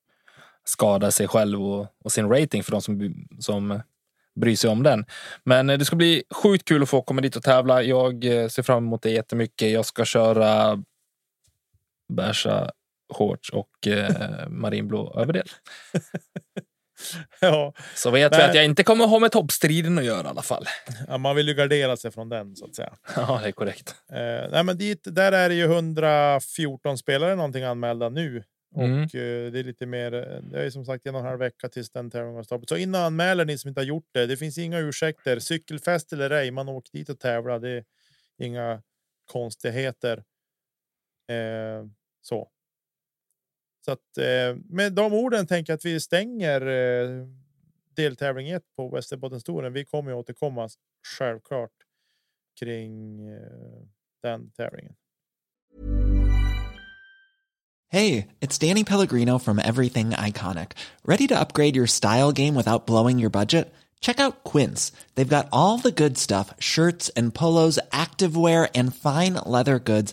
skada 0.64 1.10
sig 1.10 1.28
själv 1.28 1.62
och, 1.62 1.86
och 2.04 2.12
sin 2.12 2.28
rating 2.28 2.62
för 2.62 2.72
de 2.72 2.82
som, 2.82 3.14
som 3.38 3.80
bryr 4.40 4.56
sig 4.56 4.70
om 4.70 4.82
den. 4.82 5.04
Men 5.44 5.70
eh, 5.70 5.78
det 5.78 5.84
ska 5.84 5.96
bli 5.96 6.22
sjukt 6.42 6.68
kul 6.68 6.82
att 6.82 6.88
få 6.88 7.02
komma 7.02 7.20
dit 7.20 7.36
och 7.36 7.42
tävla. 7.42 7.82
Jag 7.82 8.24
eh, 8.24 8.48
ser 8.48 8.62
fram 8.62 8.84
emot 8.84 9.02
det 9.02 9.10
jättemycket. 9.10 9.70
Jag 9.70 9.86
ska 9.86 10.04
köra 10.04 10.82
bärsa 12.08 12.70
shorts 13.14 13.50
och 13.50 13.86
eh, 13.86 14.48
marinblå 14.48 15.14
överdel. 15.16 15.48
ja, 17.40 17.72
Så 17.94 18.10
vet 18.10 18.32
vi 18.32 18.36
Men- 18.38 18.48
att 18.50 18.54
jag 18.56 18.64
inte 18.64 18.84
kommer 18.84 19.06
ha 19.06 19.18
med 19.18 19.32
toppstriden 19.32 19.98
att 19.98 20.04
göra 20.04 20.26
i 20.26 20.30
alla 20.30 20.42
fall. 20.42 20.64
ja, 21.08 21.18
man 21.18 21.36
vill 21.36 21.48
ju 21.48 21.54
gardera 21.54 21.96
sig 21.96 22.10
från 22.10 22.28
den 22.28 22.56
så 22.56 22.64
att 22.64 22.74
säga. 22.74 22.92
Ja, 23.16 23.40
det 23.42 23.48
är 23.48 23.52
korrekt. 23.52 23.94
Eh, 24.12 24.50
nej, 24.50 24.64
men 24.64 24.78
dit, 24.78 25.00
där 25.04 25.32
är 25.32 25.48
det 25.48 25.54
ju 25.54 25.64
114 25.64 26.98
spelare 26.98 27.34
någonting 27.36 27.62
anmälda 27.64 28.08
nu. 28.08 28.44
Mm. 28.76 29.04
Och 29.04 29.14
eh, 29.14 29.50
det 29.52 29.58
är 29.58 29.64
lite 29.64 29.86
mer. 29.86 30.14
eh, 30.14 30.42
Det 30.42 30.62
är 30.66 30.70
som 30.70 30.84
sagt 30.84 31.06
en 31.06 31.14
och 31.14 31.20
en 31.20 31.26
halv 31.26 31.38
vecka 31.38 31.68
tills 31.68 31.90
den 31.90 32.10
tävlingen 32.10 32.36
har. 32.50 32.66
Så 32.66 32.76
innan 32.76 33.02
anmäler 33.02 33.44
ni 33.44 33.58
som 33.58 33.68
inte 33.68 33.80
har 33.80 33.86
gjort 33.86 34.08
det. 34.12 34.26
Det 34.26 34.36
finns 34.36 34.58
inga 34.58 34.78
ursäkter. 34.78 35.38
Cykelfest 35.38 36.12
eller 36.12 36.30
ej, 36.30 36.50
man 36.50 36.68
åker 36.68 36.92
dit 36.92 37.08
och 37.08 37.18
tävlar. 37.20 37.58
Det 37.58 37.70
är 37.70 37.84
inga 38.38 38.82
konstigheter. 39.32 40.22
Eh, 41.30 41.86
så. 42.22 42.48
Så 43.86 43.92
att 43.92 44.18
eh, 44.18 44.56
med 44.68 44.92
de 44.92 45.12
orden 45.12 45.46
tänker 45.46 45.72
jag 45.72 45.76
att 45.76 45.84
vi 45.84 46.00
stänger 46.00 46.60
eh, 46.66 47.26
deltävling 47.96 48.50
1 48.50 48.62
på 48.76 48.88
Västerbottenstouren. 48.88 49.72
Vi 49.72 49.84
kommer 49.84 50.10
ju 50.10 50.16
återkomma 50.16 50.68
självklart 51.18 51.70
kring 52.60 53.20
eh, 53.28 53.38
den 54.22 54.50
tävlingen. 54.50 54.94
Hej, 57.88 58.28
det 58.38 58.62
är 58.62 58.68
Danny 58.68 58.84
Pellegrino 58.84 59.38
from 59.38 59.58
Everything 59.58 60.10
Iconic. 60.10 60.68
Ready 61.04 61.28
to 61.28 61.34
upgrade 61.34 61.76
your 61.76 61.86
style 61.86 62.32
game 62.32 62.54
without 62.54 62.86
blowing 62.86 63.20
your 63.20 63.30
budget? 63.30 63.74
Check 64.00 64.20
out 64.20 64.44
Quince. 64.52 64.92
They've 65.14 65.36
got 65.36 65.46
all 65.52 65.78
the 65.78 65.90
good 65.90 66.18
stuff 66.18 66.54
shirts 66.58 67.10
and 67.16 67.34
polos, 67.34 67.78
activewear, 67.92 68.68
and 68.74 68.94
fine 68.94 69.34
leather 69.34 69.78
goods, 69.78 70.12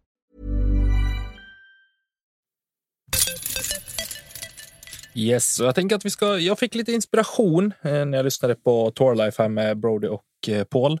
Yes, 5.13 5.59
och 5.59 5.65
jag 5.65 5.75
tänker 5.75 5.95
att 5.95 6.05
vi 6.05 6.09
ska. 6.09 6.37
Jag 6.37 6.59
fick 6.59 6.75
lite 6.75 6.91
inspiration 6.91 7.73
eh, 7.81 8.05
när 8.05 8.17
jag 8.17 8.23
lyssnade 8.23 8.55
på 8.55 8.91
Tourlife 8.91 9.41
här 9.41 9.49
med 9.49 9.77
Brody 9.77 10.07
och 10.07 10.25
eh, 10.47 10.63
Paul. 10.63 10.93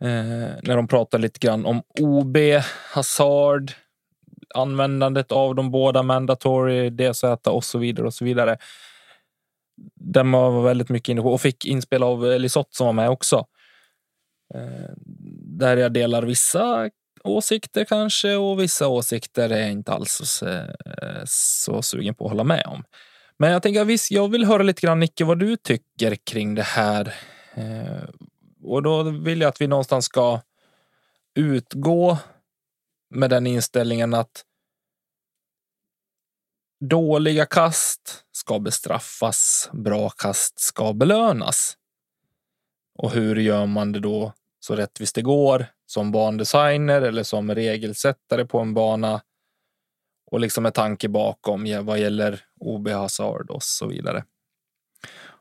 Eh, 0.00 0.08
när 0.62 0.76
de 0.76 0.88
pratade 0.88 1.22
lite 1.22 1.38
grann 1.38 1.66
om 1.66 1.82
OB, 2.00 2.36
Hazard, 2.92 3.72
användandet 4.54 5.32
av 5.32 5.54
de 5.54 5.70
båda 5.70 6.02
mandatory, 6.02 6.90
DZ 6.90 7.24
och 7.46 7.64
så 7.64 7.78
vidare 7.78 8.06
och 8.06 8.14
så 8.14 8.24
vidare. 8.24 8.58
Den 9.94 10.32
var 10.32 10.62
väldigt 10.62 10.88
mycket 10.88 11.08
inne 11.08 11.22
på 11.22 11.32
och 11.32 11.40
fick 11.40 11.66
inspel 11.66 12.02
av 12.02 12.38
Lisotte 12.40 12.76
som 12.76 12.86
var 12.86 12.92
med 12.92 13.10
också. 13.10 13.46
Där 15.58 15.76
jag 15.76 15.92
delar 15.92 16.22
vissa 16.22 16.90
åsikter 17.28 17.84
kanske 17.84 18.34
och 18.34 18.60
vissa 18.60 18.88
åsikter 18.88 19.50
är 19.50 19.60
jag 19.60 19.72
inte 19.72 19.92
alls 19.92 20.20
så, 20.24 20.46
eh, 20.46 21.22
så 21.26 21.82
sugen 21.82 22.14
på 22.14 22.24
att 22.24 22.30
hålla 22.30 22.44
med 22.44 22.66
om. 22.66 22.84
Men 23.38 23.50
jag 23.50 23.62
tänker 23.62 23.84
visst, 23.84 24.10
jag 24.10 24.30
vill 24.30 24.44
höra 24.44 24.62
lite 24.62 24.80
grann 24.80 25.00
Nicke 25.00 25.24
vad 25.24 25.38
du 25.38 25.56
tycker 25.56 26.14
kring 26.14 26.54
det 26.54 26.62
här. 26.62 27.14
Eh, 27.54 28.08
och 28.62 28.82
då 28.82 29.02
vill 29.02 29.40
jag 29.40 29.48
att 29.48 29.60
vi 29.60 29.66
någonstans 29.66 30.04
ska 30.04 30.40
utgå 31.34 32.18
med 33.10 33.30
den 33.30 33.46
inställningen 33.46 34.14
att 34.14 34.44
dåliga 36.80 37.46
kast 37.46 38.24
ska 38.32 38.58
bestraffas, 38.58 39.70
bra 39.72 40.10
kast 40.10 40.60
ska 40.60 40.92
belönas. 40.92 41.76
Och 42.98 43.10
hur 43.10 43.36
gör 43.36 43.66
man 43.66 43.92
det 43.92 44.00
då 44.00 44.32
så 44.60 44.76
rättvist 44.76 45.14
det 45.14 45.22
går 45.22 45.66
som 45.86 46.12
bandesigner 46.12 47.02
eller 47.02 47.22
som 47.22 47.54
regelsättare 47.54 48.44
på 48.44 48.58
en 48.58 48.74
bana 48.74 49.22
och 50.30 50.40
liksom 50.40 50.62
med 50.62 50.74
tanke 50.74 51.08
bakom 51.08 51.66
ja, 51.66 51.82
vad 51.82 51.98
gäller 51.98 52.40
OB 52.60 52.88
Hazard 52.88 53.50
och 53.50 53.62
så 53.62 53.86
vidare. 53.86 54.24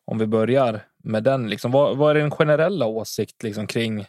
Om 0.05 0.17
vi 0.17 0.25
börjar 0.25 0.85
med 1.03 1.23
den, 1.23 1.49
liksom, 1.49 1.71
vad, 1.71 1.97
vad 1.97 2.17
är 2.17 2.21
din 2.21 2.31
generella 2.31 2.85
åsikt 2.85 3.43
liksom, 3.43 3.67
kring 3.67 3.99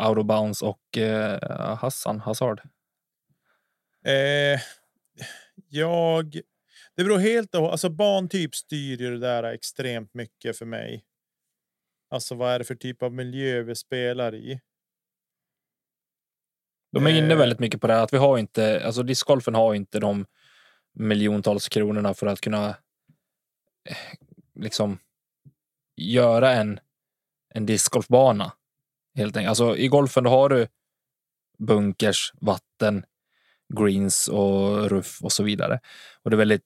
out 0.00 0.18
of 0.18 0.26
bounds 0.26 0.62
och 0.62 0.98
eh, 0.98 1.76
Hassan 1.76 2.20
Hazard? 2.20 2.60
Eh, 4.04 4.60
jag. 5.68 6.40
Det 6.96 7.04
beror 7.04 7.18
helt 7.18 7.54
och 7.54 7.72
alltså 7.72 7.88
bantyp 7.88 8.54
styr 8.54 9.00
ju 9.00 9.10
det 9.10 9.18
där 9.18 9.42
extremt 9.42 10.14
mycket 10.14 10.58
för 10.58 10.66
mig. 10.66 11.04
Alltså 12.10 12.34
vad 12.34 12.52
är 12.52 12.58
det 12.58 12.64
för 12.64 12.74
typ 12.74 13.02
av 13.02 13.12
miljö 13.12 13.62
vi 13.62 13.74
spelar 13.74 14.34
i? 14.34 14.60
De 16.92 17.06
är 17.06 17.10
inne 17.10 17.32
Eh. 17.34 17.38
väldigt 17.38 17.58
mycket 17.58 17.80
på 17.80 17.86
det 17.86 17.94
här 17.94 18.02
att 18.02 18.12
vi 18.12 18.18
har 18.18 18.38
inte, 18.38 18.86
alltså 18.86 19.02
discgolfen 19.02 19.54
har 19.54 19.74
inte 19.74 20.00
de 20.00 20.26
miljontals 20.94 21.68
kronorna 21.68 22.14
för 22.14 22.26
att 22.26 22.40
kunna 22.40 22.68
eh, 23.88 23.96
liksom 24.54 24.98
göra 25.96 26.52
en, 26.52 26.80
en 27.54 27.66
discgolfbana. 27.66 28.52
Helt 29.14 29.36
enkelt. 29.36 29.48
Alltså 29.48 29.76
i 29.76 29.88
golfen 29.88 30.24
då 30.24 30.30
har 30.30 30.48
du 30.48 30.66
bunkers, 31.58 32.32
vatten, 32.40 33.04
greens 33.78 34.28
och 34.28 34.90
ruff 34.90 35.18
och 35.22 35.32
så 35.32 35.42
vidare. 35.42 35.80
Och 36.22 36.30
det 36.30 36.34
är 36.34 36.38
väldigt, 36.38 36.62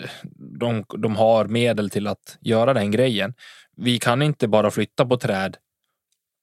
eh, 0.00 0.10
de, 0.34 0.84
de 0.98 1.16
har 1.16 1.44
medel 1.44 1.90
till 1.90 2.06
att 2.06 2.38
göra 2.40 2.74
den 2.74 2.90
grejen. 2.90 3.34
Vi 3.76 3.98
kan 3.98 4.22
inte 4.22 4.48
bara 4.48 4.70
flytta 4.70 5.06
på 5.06 5.16
träd 5.16 5.56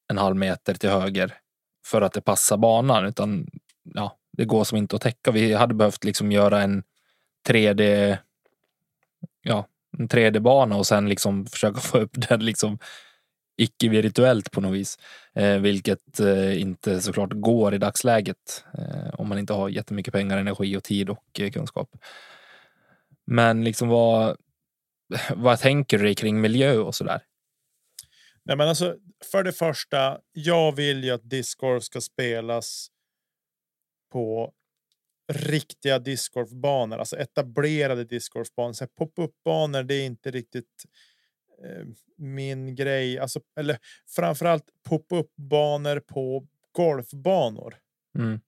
en 0.07 0.17
halv 0.17 0.35
meter 0.35 0.73
till 0.73 0.89
höger 0.89 1.42
för 1.85 2.01
att 2.01 2.13
det 2.13 2.21
passar 2.21 2.57
banan, 2.57 3.05
utan 3.05 3.47
ja, 3.83 4.17
det 4.31 4.45
går 4.45 4.63
som 4.63 4.77
inte 4.77 4.95
att 4.95 5.01
täcka. 5.01 5.31
Vi 5.31 5.53
hade 5.53 5.73
behövt 5.73 6.03
liksom 6.03 6.31
göra 6.31 6.61
en 6.61 6.83
3D, 7.47 8.17
ja, 9.41 9.67
en 9.97 10.07
3D-bana 10.07 10.75
och 10.75 10.87
sen 10.87 11.09
liksom 11.09 11.45
försöka 11.51 11.79
få 11.79 11.97
upp 11.97 12.29
den 12.29 12.45
liksom 12.45 12.79
icke-virtuellt 13.57 14.51
på 14.51 14.61
något 14.61 14.73
vis. 14.73 14.97
Eh, 15.33 15.57
vilket 15.57 16.19
eh, 16.19 16.61
inte 16.61 17.01
såklart 17.01 17.33
går 17.33 17.73
i 17.73 17.77
dagsläget 17.77 18.65
eh, 18.77 19.13
om 19.13 19.29
man 19.29 19.39
inte 19.39 19.53
har 19.53 19.69
jättemycket 19.69 20.13
pengar, 20.13 20.37
energi 20.37 20.77
och 20.77 20.83
tid 20.83 21.09
och 21.09 21.39
eh, 21.39 21.51
kunskap. 21.51 21.89
Men 23.25 23.63
liksom 23.63 23.87
vad, 23.87 24.37
vad 25.35 25.59
tänker 25.59 25.99
du 25.99 26.15
kring 26.15 26.41
miljö 26.41 26.77
och 26.77 26.95
sådär? 26.95 27.21
Nej, 28.45 28.57
men 28.57 28.67
alltså, 28.67 28.97
för 29.31 29.43
det 29.43 29.53
första, 29.53 30.21
jag 30.31 30.75
vill 30.75 31.03
ju 31.03 31.11
att 31.11 31.29
discgolf 31.29 31.83
ska 31.83 32.01
spelas 32.01 32.87
på 34.11 34.53
riktiga 35.33 35.99
discgolfbanor, 35.99 36.97
alltså 36.97 37.17
etablerade 37.17 38.03
discgolfbanor. 38.03 38.87
Pop-up-banor, 38.97 39.83
det 39.83 39.95
är 39.95 40.05
inte 40.05 40.31
riktigt 40.31 40.85
eh, 41.63 41.85
min 42.17 42.75
grej. 42.75 43.19
Alltså, 43.19 43.41
eller 43.55 43.77
framförallt 44.15 44.65
pop-up-banor 44.89 45.99
på 45.99 46.47
golfbanor. 46.71 47.75
Mm. 48.17 48.41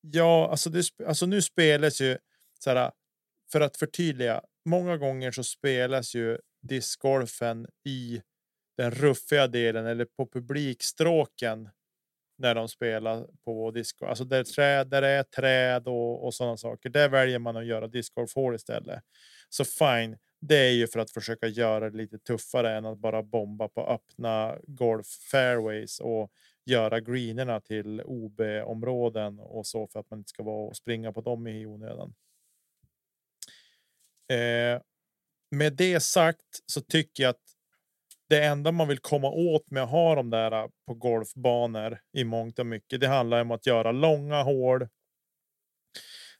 Ja, 0.00 0.50
alltså, 0.50 0.70
det, 0.70 0.84
alltså 1.06 1.26
nu 1.26 1.42
spelas 1.42 2.00
ju 2.00 2.18
så 2.58 2.70
här, 2.70 2.92
för 3.52 3.60
att 3.60 3.76
förtydliga. 3.76 4.42
Många 4.64 4.96
gånger 4.96 5.32
så 5.32 5.44
spelas 5.44 6.14
ju 6.14 6.38
discgolfen 6.62 7.66
i 7.84 8.22
den 8.76 8.90
ruffiga 8.90 9.46
delen 9.46 9.86
eller 9.86 10.04
på 10.04 10.26
publikstråken 10.26 11.68
när 12.38 12.54
de 12.54 12.68
spelar 12.68 13.26
på 13.44 13.70
disco. 13.70 14.06
Alltså 14.06 14.24
där, 14.24 14.44
trä, 14.44 14.84
där 14.84 15.02
det 15.02 15.08
är 15.08 15.22
träd 15.22 15.88
och, 15.88 16.24
och 16.26 16.34
sådana 16.34 16.56
saker. 16.56 16.88
Där 16.88 17.08
väljer 17.08 17.38
man 17.38 17.56
att 17.56 17.66
göra 17.66 17.88
discgolfhål 17.88 18.54
istället. 18.54 19.02
Så 19.48 19.64
fine, 19.64 20.16
det 20.40 20.56
är 20.56 20.72
ju 20.72 20.86
för 20.86 21.00
att 21.00 21.10
försöka 21.10 21.46
göra 21.46 21.90
det 21.90 21.96
lite 21.96 22.18
tuffare 22.18 22.76
än 22.76 22.84
att 22.84 22.98
bara 22.98 23.22
bomba 23.22 23.68
på 23.68 23.86
öppna 23.86 24.58
golf 24.66 25.06
fairways 25.06 26.00
och 26.00 26.32
göra 26.66 27.00
greenerna 27.00 27.60
till 27.60 28.02
OB 28.04 28.40
områden 28.64 29.38
och 29.40 29.66
så 29.66 29.86
för 29.86 30.00
att 30.00 30.10
man 30.10 30.18
inte 30.18 30.28
ska 30.28 30.42
vara 30.42 30.68
och 30.68 30.76
springa 30.76 31.12
på 31.12 31.20
dem 31.20 31.46
i 31.46 31.66
onödan. 31.66 32.14
Eh, 34.32 34.82
med 35.50 35.72
det 35.72 36.00
sagt 36.00 36.60
så 36.66 36.80
tycker 36.80 37.22
jag 37.22 37.30
att 37.30 37.43
det 38.34 38.44
enda 38.44 38.72
man 38.72 38.88
vill 38.88 38.98
komma 38.98 39.30
åt 39.30 39.70
med 39.70 39.82
att 39.82 39.90
ha 39.90 40.14
de 40.14 40.30
där 40.30 40.52
äh, 40.52 40.68
på 40.86 40.94
golfbanor 40.94 41.98
i 42.12 42.24
mångt 42.24 42.58
och 42.58 42.66
mycket. 42.66 43.00
Det 43.00 43.06
handlar 43.06 43.40
om 43.40 43.50
att 43.50 43.66
göra 43.66 43.92
långa 43.92 44.42
hål. 44.42 44.88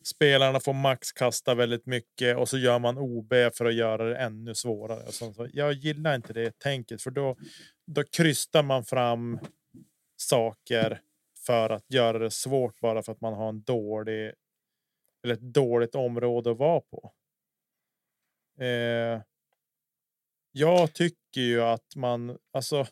Spelarna 0.05 0.61
får 0.61 0.73
maxkasta 0.73 1.55
väldigt 1.55 1.87
mycket 1.87 2.37
och 2.37 2.49
så 2.49 2.59
gör 2.59 2.79
man 2.79 2.99
OB 2.99 3.33
för 3.55 3.65
att 3.65 3.75
göra 3.75 4.05
det 4.05 4.17
ännu 4.17 4.55
svårare. 4.55 5.13
Så, 5.13 5.49
jag 5.53 5.73
gillar 5.73 6.15
inte 6.15 6.33
det 6.33 6.59
tänket 6.59 7.03
för 7.03 7.11
då, 7.11 7.37
då 7.87 8.05
krystar 8.05 8.63
man 8.63 8.85
fram 8.85 9.39
saker 10.17 11.01
för 11.47 11.71
att 11.71 11.85
göra 11.89 12.19
det 12.19 12.31
svårt 12.31 12.81
bara 12.81 13.03
för 13.03 13.13
att 13.13 13.21
man 13.21 13.35
har 13.35 13.49
en 13.49 13.63
dålig 13.63 14.33
eller 15.25 15.35
ett 15.35 15.55
dåligt 15.55 15.95
område 15.95 16.51
att 16.51 16.59
vara 16.59 16.81
på. 16.81 17.13
Eh, 18.65 19.21
jag 20.57 20.93
tycker 20.93 21.41
ju 21.41 21.63
att 21.63 21.97
man 21.97 22.39
alltså. 22.53 22.87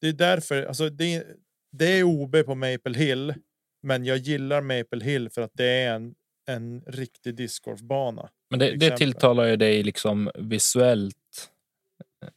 Det 0.00 0.08
är 0.08 0.12
därför 0.12 0.62
alltså 0.62 0.88
det, 0.88 1.26
det 1.72 1.98
är 1.98 2.02
OB 2.02 2.36
på 2.46 2.54
Maple 2.54 2.98
Hill, 2.98 3.34
men 3.82 4.04
jag 4.04 4.16
gillar 4.16 4.60
Maple 4.60 5.04
Hill 5.04 5.30
för 5.30 5.42
att 5.42 5.52
det 5.54 5.66
är 5.66 5.94
en 5.94 6.14
en 6.48 6.82
riktig 6.86 7.34
discgolfbana. 7.34 8.28
Men 8.50 8.58
det, 8.58 8.76
det 8.76 8.96
tilltalar 8.96 9.44
ju 9.44 9.56
dig 9.56 9.82
liksom 9.82 10.30
visuellt 10.34 11.50
eh, 12.22 12.28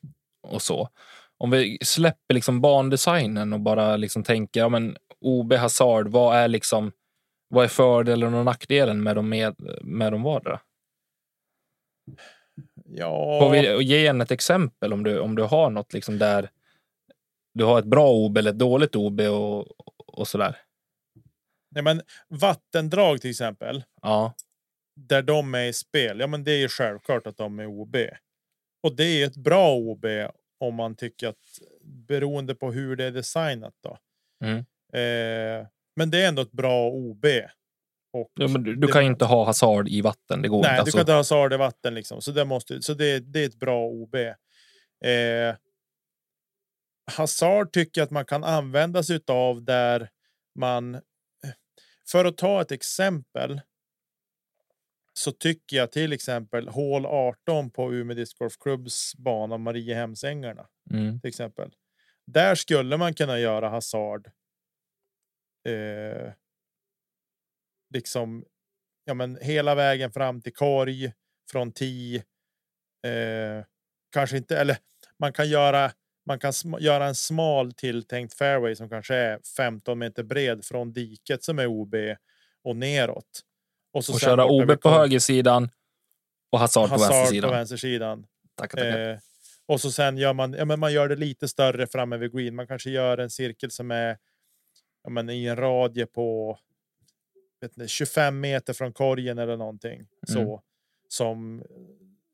och 0.47 0.61
så. 0.61 0.89
Om 1.37 1.51
vi 1.51 1.77
släpper 1.81 2.33
liksom 2.33 2.61
bandesignen 2.61 3.53
och 3.53 3.59
bara 3.59 3.97
liksom 3.97 4.23
tänker 4.23 4.59
ja, 4.59 4.69
men 4.69 4.97
OB 5.19 5.53
Hazard, 5.53 6.07
vad 6.07 6.37
är 6.37 6.47
liksom 6.47 6.91
vad 7.47 7.63
är 7.63 7.69
fördelen 7.69 8.33
och 8.33 8.45
nackdelen 8.45 9.03
med 9.03 9.15
dem 9.15 9.29
med, 9.29 9.55
med 9.81 10.11
dem 10.11 10.23
vardera? 10.23 10.59
Ja. 12.93 13.39
Får 13.39 13.49
vi 13.49 13.83
ge 13.83 14.07
en 14.07 14.21
ett 14.21 14.31
exempel 14.31 14.93
om 14.93 15.03
du, 15.03 15.19
om 15.19 15.35
du 15.35 15.43
har 15.43 15.69
något 15.69 15.93
liksom 15.93 16.17
där 16.17 16.49
du 17.53 17.63
har 17.63 17.79
ett 17.79 17.85
bra 17.85 18.11
OB 18.11 18.37
eller 18.37 18.51
ett 18.51 18.59
dåligt 18.59 18.95
OB 18.95 19.19
och, 19.19 19.67
och 20.17 20.27
sådär? 20.27 20.57
Nej, 21.71 21.83
men 21.83 22.01
vattendrag 22.27 23.21
till 23.21 23.29
exempel. 23.29 23.83
Ja. 24.01 24.33
Där 24.95 25.21
de 25.21 25.55
är 25.55 25.65
i 25.65 25.73
spel. 25.73 26.19
Ja, 26.19 26.27
men 26.27 26.43
det 26.43 26.51
är 26.51 26.57
ju 26.57 26.67
självklart 26.67 27.27
att 27.27 27.37
de 27.37 27.59
är 27.59 27.65
OB. 27.65 27.95
Och 28.83 28.95
det 28.95 29.03
är 29.03 29.27
ett 29.27 29.37
bra 29.37 29.75
OB 29.75 30.05
om 30.59 30.75
man 30.75 30.95
tycker 30.95 31.27
att 31.27 31.59
beroende 31.83 32.55
på 32.55 32.71
hur 32.71 32.95
det 32.95 33.03
är 33.03 33.11
designat 33.11 33.73
då. 33.83 33.97
Mm. 34.43 34.57
Eh, 34.93 35.67
men 35.95 36.11
det 36.11 36.23
är 36.23 36.27
ändå 36.27 36.41
ett 36.41 36.51
bra 36.51 36.89
OB. 36.89 37.25
Och 38.13 38.31
ja, 38.33 38.47
men 38.47 38.63
du, 38.63 38.75
du 38.75 38.87
kan 38.87 39.03
ju 39.03 39.11
inte 39.11 39.25
ha 39.25 39.45
hasard 39.45 39.87
i 39.89 40.01
vatten. 40.01 40.41
Det 40.41 40.47
går 40.47 40.61
nej, 40.61 40.69
inte. 40.69 40.75
du 40.75 40.79
alltså. 40.79 40.91
kan 40.91 41.01
inte 41.01 41.11
ha 41.11 41.19
hasard 41.19 41.53
i 41.53 41.57
vatten 41.57 41.93
liksom. 41.93 42.21
Så 42.21 42.31
det 42.31 42.45
måste. 42.45 42.81
Så 42.81 42.93
det, 42.93 43.19
det 43.19 43.39
är 43.39 43.45
ett 43.45 43.59
bra 43.59 43.85
OB. 43.85 44.15
Eh, 44.15 45.55
hasard 47.11 47.71
tycker 47.71 48.01
jag 48.01 48.05
att 48.05 48.11
man 48.11 48.25
kan 48.25 48.43
använda 48.43 49.03
sig 49.03 49.19
av 49.27 49.63
där 49.63 50.09
man. 50.59 51.01
För 52.11 52.25
att 52.25 52.37
ta 52.37 52.61
ett 52.61 52.71
exempel. 52.71 53.61
Så 55.13 55.31
tycker 55.31 55.77
jag 55.77 55.91
till 55.91 56.13
exempel 56.13 56.67
hål 56.67 57.05
18 57.05 57.71
på 57.71 57.93
Umeå 57.93 58.15
Disc 58.15 58.33
Golf 58.33 58.57
Clubs 58.59 59.15
bana 59.15 59.57
Mariehemsängarna. 59.57 60.67
Mm. 60.93 61.19
Till 61.19 61.29
exempel. 61.29 61.71
Där 62.27 62.55
skulle 62.55 62.97
man 62.97 63.13
kunna 63.13 63.39
göra 63.39 63.69
hasard. 63.69 64.31
Eh, 65.67 66.33
liksom 67.91 68.45
ja, 69.05 69.13
men 69.13 69.37
hela 69.41 69.75
vägen 69.75 70.11
fram 70.11 70.41
till 70.41 70.53
korg 70.53 71.13
från 71.51 71.71
10. 71.71 72.17
Eh, 73.07 73.65
kanske 74.11 74.37
inte, 74.37 74.57
eller 74.57 74.77
man 75.19 75.33
kan 75.33 75.49
göra. 75.49 75.91
Man 76.25 76.39
kan 76.39 76.53
göra 76.79 77.07
en 77.07 77.15
smal 77.15 77.73
tilltänkt 77.73 78.33
fairway 78.33 78.75
som 78.75 78.89
kanske 78.89 79.15
är 79.15 79.39
15 79.57 79.99
meter 79.99 80.23
bred 80.23 80.65
från 80.65 80.93
diket 80.93 81.43
som 81.43 81.59
är 81.59 81.67
OB 81.67 81.95
och 82.63 82.75
neråt. 82.75 83.41
Och, 83.93 84.05
så 84.05 84.13
och 84.13 84.19
köra 84.19 84.45
OB 84.45 84.81
på 84.81 84.89
högersidan 84.89 85.69
och 86.51 86.59
hasard 86.59 86.89
på 86.89 86.97
vänstersidan. 86.97 87.49
På 87.49 87.55
vänstersidan. 87.55 88.25
Tackar, 88.55 88.77
tackar. 88.77 89.09
Eh, 89.09 89.17
och 89.65 89.81
så 89.81 89.91
sen 89.91 90.17
gör 90.17 90.33
man, 90.33 90.53
ja, 90.53 90.65
men 90.65 90.79
man 90.79 90.93
gör 90.93 91.09
det 91.09 91.15
lite 91.15 91.47
större 91.47 91.87
framme 91.87 92.17
vid 92.17 92.31
green. 92.31 92.55
Man 92.55 92.67
kanske 92.67 92.89
gör 92.89 93.17
en 93.17 93.29
cirkel 93.29 93.71
som 93.71 93.91
är 93.91 94.17
ja, 95.03 95.09
men 95.09 95.29
i 95.29 95.45
en 95.45 95.55
radie 95.55 96.05
på 96.05 96.57
inte, 97.63 97.87
25 97.87 98.39
meter 98.39 98.73
från 98.73 98.93
korgen 98.93 99.37
eller 99.37 99.57
någonting 99.57 99.99
mm. 99.99 100.07
så 100.25 100.63
som 101.07 101.63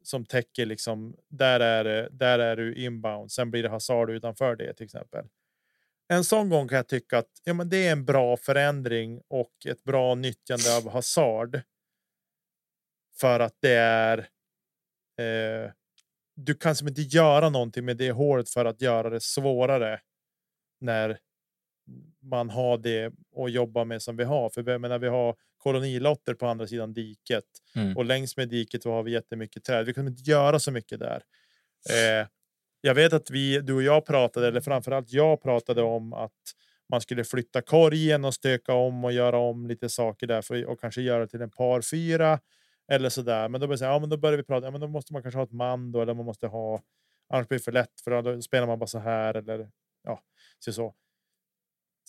som 0.08 0.26
täcker 0.26 0.66
liksom. 0.66 1.16
Där 1.28 1.60
är 1.60 1.84
det. 1.84 2.10
Där 2.12 2.40
är 2.40 2.56
du 2.56 2.76
inbound. 2.76 3.32
Sen 3.32 3.52
blir 3.52 3.64
det 3.64 3.70
hasard 3.70 4.10
utanför 4.10 4.56
det 4.56 4.74
till 4.74 4.86
exempel. 4.86 5.26
En 6.08 6.24
sån 6.24 6.50
gång 6.50 6.68
kan 6.68 6.76
jag 6.76 6.88
tycka 6.88 7.18
att 7.18 7.42
ja, 7.44 7.54
men 7.54 7.70
det 7.70 7.88
är 7.88 7.92
en 7.92 8.06
bra 8.06 8.38
förändring 8.38 9.22
och 9.28 9.54
ett 9.66 9.84
bra 9.84 10.16
nyttjande 10.16 10.78
av 10.78 10.90
hasard. 10.90 11.62
För 13.20 13.40
att 13.40 13.56
det 13.60 13.74
är. 13.74 14.18
Eh, 15.20 15.72
du 16.36 16.56
kan 16.56 16.76
som 16.76 16.88
inte 16.88 17.02
göra 17.02 17.50
någonting 17.50 17.86
med 17.86 17.98
det 17.98 18.12
hålet 18.12 18.50
för 18.50 18.66
att 18.66 18.82
göra 18.82 19.10
det 19.10 19.22
svårare. 19.22 20.02
När 20.80 21.20
man 22.28 22.50
har 22.50 22.78
det 22.78 23.14
att 23.38 23.52
jobba 23.52 23.84
med 23.86 24.02
som 24.02 24.18
vi 24.18 24.24
har. 24.24 24.50
För 24.50 24.62
vi, 24.62 24.78
menar, 24.78 25.00
vi 25.00 25.08
har 25.08 25.36
kolonilotter 25.58 26.34
på 26.34 26.48
andra 26.48 26.68
sidan 26.68 26.94
diket 26.94 27.44
mm. 27.76 27.98
och 27.98 28.06
längs 28.06 28.38
med 28.38 28.50
diket 28.50 28.84
har 28.84 29.04
vi 29.04 29.12
jättemycket 29.12 29.64
träd. 29.64 29.86
Vi 29.86 29.94
kan 29.94 30.08
inte 30.08 30.32
göra 30.32 30.60
så 30.60 30.72
mycket 30.72 31.00
där. 31.00 31.22
Eh, 31.90 32.28
jag 32.82 32.96
vet 32.96 33.14
att 33.14 33.30
vi, 33.30 33.60
du 33.60 33.74
och 33.74 33.84
jag 33.84 34.06
pratade, 34.06 34.48
eller 34.48 34.62
framförallt 34.62 35.12
jag 35.12 35.42
pratade 35.42 35.82
om 35.82 36.14
att 36.14 36.32
man 36.90 37.02
skulle 37.02 37.24
flytta 37.24 37.62
korgen 37.62 38.26
och 38.26 38.34
stöka 38.34 38.74
om 38.74 39.06
och 39.06 39.12
göra 39.12 39.38
om 39.38 39.68
lite 39.68 39.90
saker 39.90 40.28
där 40.28 40.42
för, 40.42 40.66
och 40.66 40.82
kanske 40.82 41.02
göra 41.02 41.28
till 41.28 41.42
en 41.42 41.52
par 41.52 41.82
fyra 41.82 42.40
eller 42.92 43.10
så 43.10 43.22
där. 43.22 43.50
Men 43.50 43.62
då 43.62 43.68
börjar, 43.68 43.92
ja, 43.92 44.00
men 44.00 44.10
då 44.10 44.18
börjar 44.18 44.38
vi 44.38 44.44
prata. 44.44 44.68
Ja, 44.68 44.72
men 44.72 44.82
då 44.82 44.88
måste 44.88 45.14
man 45.14 45.22
kanske 45.22 45.38
ha 45.38 45.44
ett 45.44 45.52
man 45.52 45.92
då, 45.92 46.02
eller 46.02 46.14
man 46.14 46.26
måste 46.26 46.48
ha. 46.48 46.82
Annars 47.30 47.48
blir 47.48 47.58
det 47.58 47.64
för 47.64 47.72
lätt 47.72 48.02
för 48.04 48.22
då 48.22 48.42
spelar 48.42 48.68
man 48.68 48.80
bara 48.80 48.88
så 48.88 49.00
här 49.00 49.34
eller 49.34 49.70
ja, 50.04 50.22
så. 50.60 50.74
så. 50.74 50.96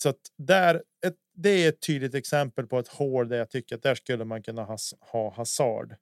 Så 0.03 0.09
att 0.09 0.19
där, 0.37 0.83
ett, 1.05 1.15
det 1.33 1.49
är 1.49 1.69
ett 1.69 1.81
tydligt 1.81 2.15
exempel 2.15 2.67
på 2.67 2.79
ett 2.79 2.87
hål 2.87 3.29
där 3.29 3.37
jag 3.37 3.49
tycker 3.49 3.75
att 3.75 3.83
där 3.83 3.95
skulle 3.95 4.25
man 4.25 4.43
kunna 4.43 4.63
ha, 4.63 4.77
ha 4.99 5.33
hasard 5.33 5.95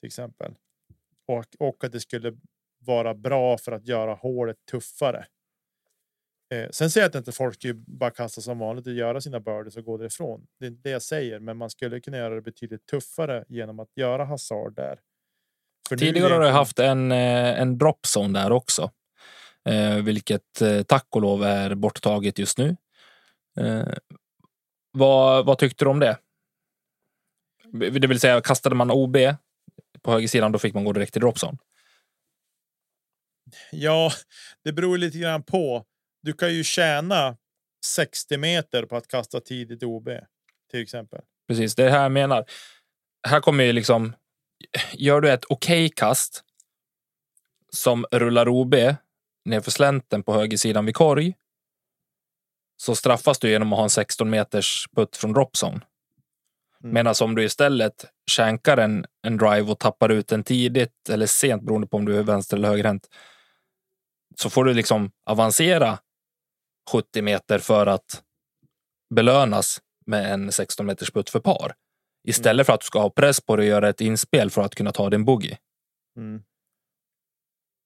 till 0.00 0.06
exempel. 0.06 0.54
Och, 1.26 1.44
och 1.58 1.84
att 1.84 1.92
det 1.92 2.00
skulle 2.00 2.36
vara 2.78 3.14
bra 3.14 3.58
för 3.58 3.72
att 3.72 3.86
göra 3.86 4.14
hålet 4.14 4.56
tuffare. 4.70 5.26
Eh, 6.54 6.68
sen 6.70 6.90
säger 6.90 7.04
jag 7.04 7.08
att 7.08 7.14
inte 7.14 7.32
folk 7.32 7.64
ju 7.64 7.74
bara 7.74 8.10
kasta 8.10 8.40
som 8.40 8.58
vanligt 8.58 8.86
och 8.86 8.92
göra 8.92 9.20
sina 9.20 9.40
birdies 9.40 9.76
och 9.76 9.84
gå 9.84 9.96
därifrån. 9.96 10.46
Det 10.60 10.66
är 10.66 10.70
det 10.70 10.90
jag 10.90 11.02
säger, 11.02 11.40
men 11.40 11.56
man 11.56 11.70
skulle 11.70 12.00
kunna 12.00 12.16
göra 12.16 12.34
det 12.34 12.42
betydligt 12.42 12.86
tuffare 12.86 13.44
genom 13.48 13.80
att 13.80 13.96
göra 13.96 14.24
hasard 14.24 14.74
där. 14.74 14.98
För 15.88 15.96
Tidigare 15.96 16.22
har 16.22 16.40
du 16.40 16.46
egentligen- 16.46 16.54
haft 16.54 16.78
en, 16.78 17.12
eh, 17.12 17.60
en 17.60 17.78
dropzone 17.78 18.38
där 18.38 18.52
också. 18.52 18.90
Eh, 19.64 19.96
vilket 19.96 20.62
eh, 20.62 20.82
tack 20.82 21.06
och 21.10 21.22
lov 21.22 21.42
är 21.42 21.74
borttaget 21.74 22.38
just 22.38 22.58
nu. 22.58 22.76
Eh, 23.56 23.92
vad, 24.92 25.46
vad 25.46 25.58
tyckte 25.58 25.84
du 25.84 25.88
om 25.88 25.98
det? 25.98 26.18
Det 27.72 28.06
vill 28.06 28.20
säga, 28.20 28.40
kastade 28.40 28.74
man 28.74 28.90
OB 28.90 29.16
på 30.02 30.12
högersidan, 30.12 30.52
då 30.52 30.58
fick 30.58 30.74
man 30.74 30.84
gå 30.84 30.92
direkt 30.92 31.12
till 31.12 31.20
dropzone. 31.20 31.58
Ja, 33.72 34.12
det 34.64 34.72
beror 34.72 34.98
lite 34.98 35.18
grann 35.18 35.42
på. 35.42 35.84
Du 36.22 36.32
kan 36.32 36.54
ju 36.54 36.64
tjäna 36.64 37.36
60 37.86 38.36
meter 38.36 38.82
på 38.82 38.96
att 38.96 39.08
kasta 39.08 39.40
tidigt 39.40 39.82
OB 39.82 40.08
till 40.70 40.82
exempel. 40.82 41.20
Precis, 41.48 41.74
det 41.74 41.84
är 41.84 41.90
här 41.90 42.02
jag 42.02 42.12
menar. 42.12 42.44
Här 43.28 43.40
kommer 43.40 43.64
ju 43.64 43.72
liksom... 43.72 44.12
Gör 44.92 45.20
du 45.20 45.30
ett 45.30 45.44
okej 45.48 45.88
kast 45.96 46.44
som 47.72 48.06
rullar 48.12 48.48
OB 48.48 48.74
nerför 49.44 49.70
slänten 49.70 50.22
på 50.22 50.32
högersidan 50.32 50.86
vid 50.86 50.94
korg 50.94 51.34
så 52.80 52.94
straffas 52.94 53.38
du 53.38 53.50
genom 53.50 53.72
att 53.72 53.76
ha 53.76 53.84
en 53.84 53.90
16 53.90 54.30
meters 54.30 54.86
putt 54.96 55.16
från 55.16 55.32
dropzone. 55.32 55.80
Mm. 56.82 56.94
Medan 56.94 57.14
om 57.22 57.34
du 57.34 57.44
istället 57.44 58.06
känkar 58.26 58.76
en, 58.76 59.06
en 59.22 59.36
drive 59.36 59.70
och 59.70 59.78
tappar 59.78 60.08
ut 60.08 60.28
den 60.28 60.44
tidigt 60.44 61.08
eller 61.08 61.26
sent 61.26 61.62
beroende 61.62 61.86
på 61.86 61.96
om 61.96 62.04
du 62.04 62.18
är 62.18 62.22
vänster 62.22 62.56
eller 62.56 62.68
högerhänt 62.68 63.08
så 64.36 64.50
får 64.50 64.64
du 64.64 64.74
liksom 64.74 65.10
avancera 65.24 65.98
70 66.92 67.22
meter 67.22 67.58
för 67.58 67.86
att 67.86 68.22
belönas 69.14 69.80
med 70.06 70.32
en 70.32 70.52
16 70.52 70.86
meters 70.86 71.10
putt 71.10 71.30
för 71.30 71.40
par. 71.40 71.74
Istället 72.24 72.66
för 72.66 72.72
att 72.72 72.80
du 72.80 72.84
ska 72.84 73.00
ha 73.00 73.10
press 73.10 73.40
på 73.40 73.56
dig 73.56 73.64
och 73.64 73.70
göra 73.70 73.88
ett 73.88 74.00
inspel 74.00 74.50
för 74.50 74.62
att 74.62 74.74
kunna 74.74 74.92
ta 74.92 75.10
din 75.10 75.24
boogie. 75.24 75.58
Mm. 76.16 76.42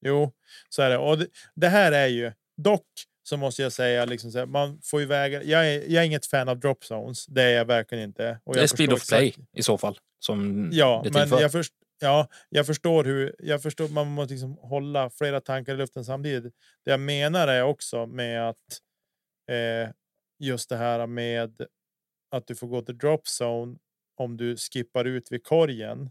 Jo, 0.06 0.32
så 0.68 0.82
är 0.82 0.90
det. 0.90 0.98
Och 0.98 1.18
det, 1.18 1.26
det 1.54 1.68
här 1.68 1.92
är 1.92 2.06
ju 2.06 2.32
dock 2.56 2.86
så 3.28 3.36
måste 3.36 3.62
jag 3.62 3.72
säga 3.72 4.04
liksom 4.04 4.30
så 4.32 4.38
här, 4.38 4.46
man 4.46 4.80
får 4.82 5.00
ju 5.00 5.06
väga. 5.06 5.42
Jag 5.42 5.74
är, 5.74 5.82
jag 5.88 6.02
är 6.02 6.06
inget 6.06 6.26
fan 6.26 6.48
av 6.48 6.60
drop 6.60 6.84
zones. 6.84 7.26
Det 7.26 7.42
är 7.42 7.56
jag 7.56 7.64
verkligen 7.64 8.04
inte. 8.04 8.40
Och 8.44 8.54
Det 8.54 8.62
är 8.62 8.66
speed 8.66 8.90
förstår 8.90 8.96
of 8.96 9.08
play 9.08 9.34
i 9.52 9.62
så 9.62 9.78
fall. 9.78 9.98
Som 10.18 10.68
Ja, 10.72 11.04
men 11.12 11.28
jag, 11.28 11.52
först, 11.52 11.72
ja, 12.00 12.28
jag 12.48 12.66
förstår 12.66 13.04
hur 13.04 13.34
jag 13.38 13.62
förstår. 13.62 13.88
Man 13.88 14.06
måste 14.06 14.34
liksom 14.34 14.58
hålla 14.60 15.10
flera 15.10 15.40
tankar 15.40 15.74
i 15.74 15.76
luften 15.76 16.04
samtidigt. 16.04 16.54
Det 16.84 16.90
jag 16.90 17.00
menar 17.00 17.48
är 17.48 17.62
också 17.62 18.06
med 18.06 18.48
att 18.48 18.80
eh, 19.50 19.90
just 20.38 20.68
det 20.68 20.76
här 20.76 21.06
med 21.06 21.66
att 22.30 22.46
du 22.46 22.54
får 22.54 22.66
gå 22.66 22.82
till 22.82 22.98
drop 22.98 23.22
zone 23.42 23.76
om 24.16 24.36
du 24.36 24.56
skippar 24.56 25.04
ut 25.04 25.32
vid 25.32 25.44
korgen. 25.44 26.10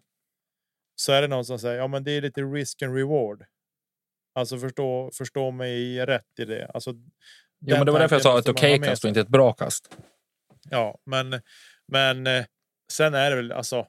Så 0.95 1.11
är 1.11 1.21
det 1.21 1.27
någon 1.27 1.45
som 1.45 1.59
säger 1.59 1.77
ja, 1.77 1.87
men 1.87 2.03
det 2.03 2.11
är 2.11 2.21
lite 2.21 2.41
risk 2.41 2.81
and 2.81 2.95
reward. 2.95 3.45
Alltså 4.35 4.57
förstå, 4.57 5.11
förstå 5.13 5.51
mig 5.51 6.05
rätt 6.05 6.39
i 6.39 6.45
det. 6.45 6.71
Alltså, 6.73 6.93
Jo, 7.65 7.77
men 7.77 7.85
det 7.85 7.91
var 7.91 7.99
därför 7.99 8.15
jag 8.15 8.23
sa 8.23 8.39
ett 8.39 8.49
okej 8.49 8.77
kast 8.77 8.89
kast 8.89 9.03
och 9.03 9.07
inte 9.07 9.21
ett 9.21 9.27
bra 9.27 9.53
kast. 9.53 9.97
Ja, 10.69 10.97
men, 11.05 11.41
men 11.87 12.27
eh, 12.27 12.45
sen 12.91 13.13
är 13.13 13.29
det 13.29 13.35
väl 13.35 13.51
alltså. 13.51 13.87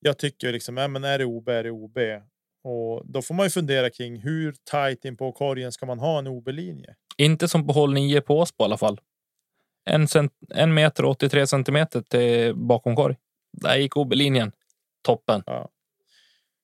Jag 0.00 0.18
tycker 0.18 0.52
liksom, 0.52 0.76
ja, 0.76 0.88
men 0.88 1.04
är 1.04 1.18
det 1.18 1.24
OB 1.24 1.48
är 1.48 1.62
det 1.62 1.70
OB 1.70 1.98
och 2.64 3.02
då 3.06 3.22
får 3.22 3.34
man 3.34 3.46
ju 3.46 3.50
fundera 3.50 3.90
kring 3.90 4.20
hur 4.20 4.54
tajt 4.64 5.04
in 5.04 5.16
på 5.16 5.32
korgen 5.32 5.72
ska 5.72 5.86
man 5.86 5.98
ha 5.98 6.18
en 6.18 6.26
OB-linje? 6.26 6.94
Inte 7.16 7.48
som 7.48 7.66
på 7.66 7.72
håll 7.72 7.92
9 7.94 8.20
på 8.20 8.38
Åsbo 8.38 8.62
i 8.62 8.64
alla 8.64 8.76
fall. 8.76 9.00
En, 9.90 10.08
cent, 10.08 10.32
en 10.54 10.74
meter 10.74 11.04
och 11.04 11.10
83 11.10 11.46
centimeter 11.46 12.02
till 12.02 12.54
bakom 12.54 12.96
korg. 12.96 13.16
Där 13.52 13.76
gick 13.76 13.96
OB-linjen. 13.96 14.52
Toppen. 15.02 15.42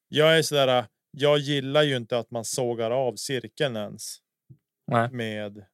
Jag 0.08 0.38
är 0.38 0.42
sådär. 0.42 0.86
Jag 1.16 1.38
gillar 1.38 1.82
ju 1.82 1.96
inte 1.96 2.18
att 2.18 2.30
man 2.30 2.44
sågar 2.44 2.90
av 2.90 3.16
cirkeln 3.16 3.76
ens 3.76 4.16
Nej. 4.86 5.10
med. 5.10 5.64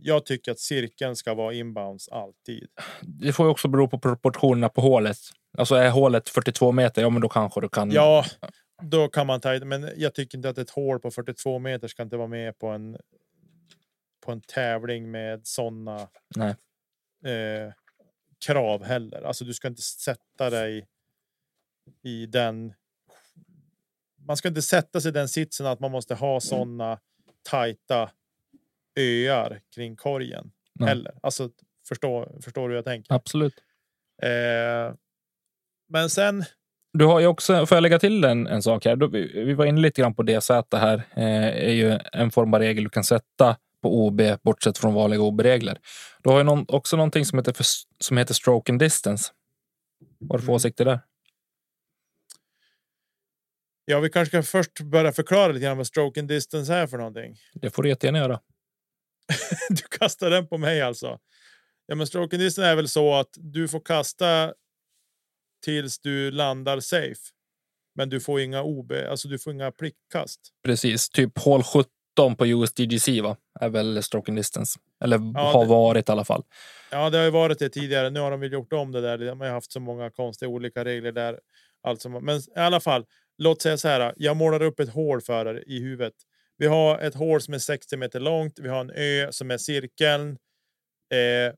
Jag 0.00 0.26
tycker 0.26 0.52
att 0.52 0.58
cirkeln 0.58 1.16
ska 1.16 1.34
vara 1.34 1.54
inbounds 1.54 2.08
alltid. 2.08 2.68
Det 3.02 3.32
får 3.32 3.46
ju 3.46 3.50
också 3.50 3.68
bero 3.68 3.88
på 3.88 3.98
proportionerna 3.98 4.68
på 4.68 4.80
hålet. 4.80 5.18
Alltså 5.58 5.74
är 5.74 5.90
hålet 5.90 6.28
42 6.28 6.72
meter, 6.72 7.02
ja 7.02 7.10
men 7.10 7.22
då 7.22 7.28
kanske 7.28 7.60
du 7.60 7.68
kan. 7.68 7.90
Ja, 7.90 8.24
då 8.82 9.08
kan 9.08 9.26
man 9.26 9.40
ta 9.40 9.58
men 9.64 9.90
jag 9.96 10.14
tycker 10.14 10.38
inte 10.38 10.48
att 10.48 10.58
ett 10.58 10.70
hål 10.70 11.00
på 11.00 11.10
42 11.10 11.58
meter 11.58 11.88
ska 11.88 12.02
inte 12.02 12.16
vara 12.16 12.28
med 12.28 12.58
på 12.58 12.66
en. 12.68 12.96
På 14.26 14.32
en 14.32 14.40
tävling 14.40 15.10
med 15.10 15.46
sådana 15.46 16.00
eh, 17.26 17.72
krav 18.46 18.84
heller. 18.84 19.22
Alltså, 19.22 19.44
du 19.44 19.54
ska 19.54 19.68
inte 19.68 19.82
sätta 19.82 20.50
dig 20.50 20.86
i 22.02 22.26
den. 22.26 22.74
Man 24.26 24.36
ska 24.36 24.48
inte 24.48 24.62
sätta 24.62 25.00
sig 25.00 25.08
i 25.08 25.12
den 25.12 25.28
sitsen 25.28 25.66
att 25.66 25.80
man 25.80 25.90
måste 25.90 26.14
ha 26.14 26.40
sådana 26.40 26.98
tajta 27.50 28.10
öar 29.00 29.60
kring 29.74 29.96
korgen 29.96 30.50
Nej. 30.72 30.88
heller. 30.88 31.14
Alltså 31.22 31.50
förstå, 31.88 32.38
förstår 32.44 32.62
du 32.62 32.68
hur 32.68 32.76
jag 32.76 32.84
tänker? 32.84 33.14
Absolut. 33.14 33.54
Eh, 34.22 34.94
men 35.88 36.10
sen. 36.10 36.44
Du 36.92 37.04
har 37.04 37.20
ju 37.20 37.26
också, 37.26 37.66
får 37.66 37.76
jag 37.76 37.82
lägga 37.82 37.98
till 37.98 38.24
en, 38.24 38.46
en 38.46 38.62
sak 38.62 38.84
här? 38.84 38.96
Vi, 38.96 39.44
vi 39.44 39.54
var 39.54 39.64
inne 39.66 39.80
lite 39.80 40.00
grann 40.00 40.14
på 40.14 40.22
DZ 40.22 40.50
här. 40.72 41.02
Eh, 41.16 41.46
är 41.68 41.72
ju 41.72 41.98
en 42.12 42.30
form 42.30 42.54
av 42.54 42.60
regel 42.60 42.84
du 42.84 42.90
kan 42.90 43.04
sätta 43.04 43.56
på 43.82 44.06
OB 44.06 44.20
bortsett 44.42 44.78
från 44.78 44.94
vanliga 44.94 45.20
OB-regler. 45.20 45.78
Du 46.22 46.30
har 46.30 46.38
ju 46.38 46.44
någon, 46.44 46.64
också 46.68 46.96
någonting 46.96 47.24
som 47.24 47.38
heter, 47.38 47.52
för, 47.52 47.66
som 48.00 48.16
heter 48.16 48.34
stroke 48.34 48.72
and 48.72 48.78
distance. 48.78 49.32
Vad 50.18 50.30
har 50.30 50.38
du 50.38 50.42
för 50.42 50.48
Mm. 50.48 50.54
åsikter 50.56 50.84
där? 50.84 51.00
Ja, 53.84 54.00
vi 54.00 54.10
kanske 54.10 54.30
ska 54.30 54.42
först 54.58 54.80
börja 54.80 55.12
förklara 55.12 55.52
lite 55.52 55.64
grann 55.64 55.76
vad 55.76 55.86
stroke 55.86 56.20
and 56.20 56.28
distance 56.28 56.74
är 56.74 56.86
för 56.86 56.98
någonting. 56.98 57.36
Det 57.54 57.70
får 57.70 57.82
du 57.82 57.88
jättegärna 57.88 58.18
göra. 58.18 58.40
Du 59.70 59.82
kastar 59.98 60.30
den 60.30 60.46
på 60.48 60.58
mig 60.58 60.82
alltså. 60.82 61.18
Ja, 61.86 61.94
men 61.94 62.06
stroke 62.06 62.36
and 62.36 62.42
distance 62.42 62.68
är 62.70 62.76
väl 62.76 62.88
så 62.88 63.14
att 63.14 63.28
du 63.36 63.68
får 63.68 63.80
kasta 63.80 64.54
tills 65.64 65.98
du 65.98 66.30
landar 66.30 66.80
safe. 66.80 67.20
Men 67.96 68.08
du 68.08 68.20
får 68.20 68.40
inga 68.40 68.62
OB, 68.62 68.92
alltså 69.10 69.28
du 69.28 69.38
får 69.38 69.52
inga 69.52 69.72
plickkast. 69.72 70.40
Precis, 70.64 71.08
typ 71.08 71.38
hål 71.38 71.62
17 71.62 72.36
på 72.36 72.46
USDGC 72.46 73.08
va? 73.22 73.36
Är 73.60 73.68
väl 73.68 74.02
stroke 74.02 74.30
and 74.30 74.38
distance. 74.38 74.78
Eller 75.04 75.18
Ja, 75.34 75.40
har 75.52 75.64
det- 75.64 75.70
varit 75.70 76.08
i 76.08 76.12
alla 76.12 76.24
fall. 76.24 76.44
Ja, 76.90 77.10
det 77.10 77.18
har 77.18 77.24
ju 77.24 77.30
varit 77.30 77.58
det 77.58 77.68
tidigare. 77.68 78.10
Nu 78.10 78.20
har 78.20 78.30
de 78.30 78.40
väl 78.40 78.52
gjort 78.52 78.72
om 78.72 78.92
det 78.92 79.00
där. 79.00 79.18
De 79.18 79.40
har 79.40 79.48
haft 79.48 79.72
så 79.72 79.80
många 79.80 80.10
konstiga 80.10 80.48
olika 80.48 80.84
regler 80.84 81.12
där. 81.12 81.40
Alltså, 81.82 82.08
men 82.08 82.36
i 82.36 82.42
alla 82.56 82.80
fall, 82.80 83.04
låt 83.38 83.62
säga 83.62 83.76
så 83.76 83.88
här. 83.88 84.14
Jag 84.16 84.36
målar 84.36 84.62
upp 84.62 84.80
ett 84.80 84.88
hål 84.88 85.20
för 85.20 85.46
er 85.46 85.64
i 85.66 85.80
huvudet. 85.80 86.14
Vi 86.56 86.66
har 86.66 86.98
ett 86.98 87.14
hål 87.14 87.40
som 87.40 87.54
är 87.54 87.58
60 87.58 87.96
meter 87.96 88.20
långt. 88.20 88.58
Vi 88.58 88.68
har 88.68 88.80
en 88.80 88.90
ö 88.90 89.32
som 89.32 89.50
är 89.50 89.58
cirkeln. 89.58 90.38
Eh, 91.12 91.54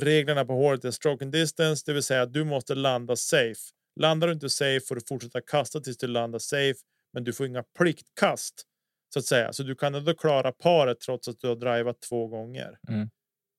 reglerna 0.00 0.44
på 0.44 0.52
hålet 0.52 0.84
är 0.84 0.90
stroke 0.90 1.24
and 1.24 1.32
distance, 1.32 1.82
det 1.86 1.92
vill 1.92 2.02
säga 2.02 2.22
att 2.22 2.32
du 2.32 2.44
måste 2.44 2.74
landa 2.74 3.16
safe. 3.16 3.60
Landar 4.00 4.26
du 4.26 4.32
inte 4.32 4.50
safe 4.50 4.80
får 4.88 4.94
du 4.94 5.00
fortsätta 5.08 5.40
kasta 5.40 5.80
tills 5.80 5.98
du 5.98 6.06
landar 6.06 6.38
safe, 6.38 6.78
men 7.12 7.24
du 7.24 7.32
får 7.32 7.46
inga 7.46 7.64
pliktkast 7.78 8.66
så 9.12 9.18
att 9.18 9.24
säga. 9.24 9.52
Så 9.52 9.62
du 9.62 9.74
kan 9.74 9.94
ändå 9.94 10.14
klara 10.14 10.52
paret 10.52 11.00
trots 11.00 11.28
att 11.28 11.40
du 11.40 11.48
har 11.48 11.56
drivat 11.56 12.00
två 12.08 12.26
gånger. 12.26 12.78
Mm. 12.88 13.10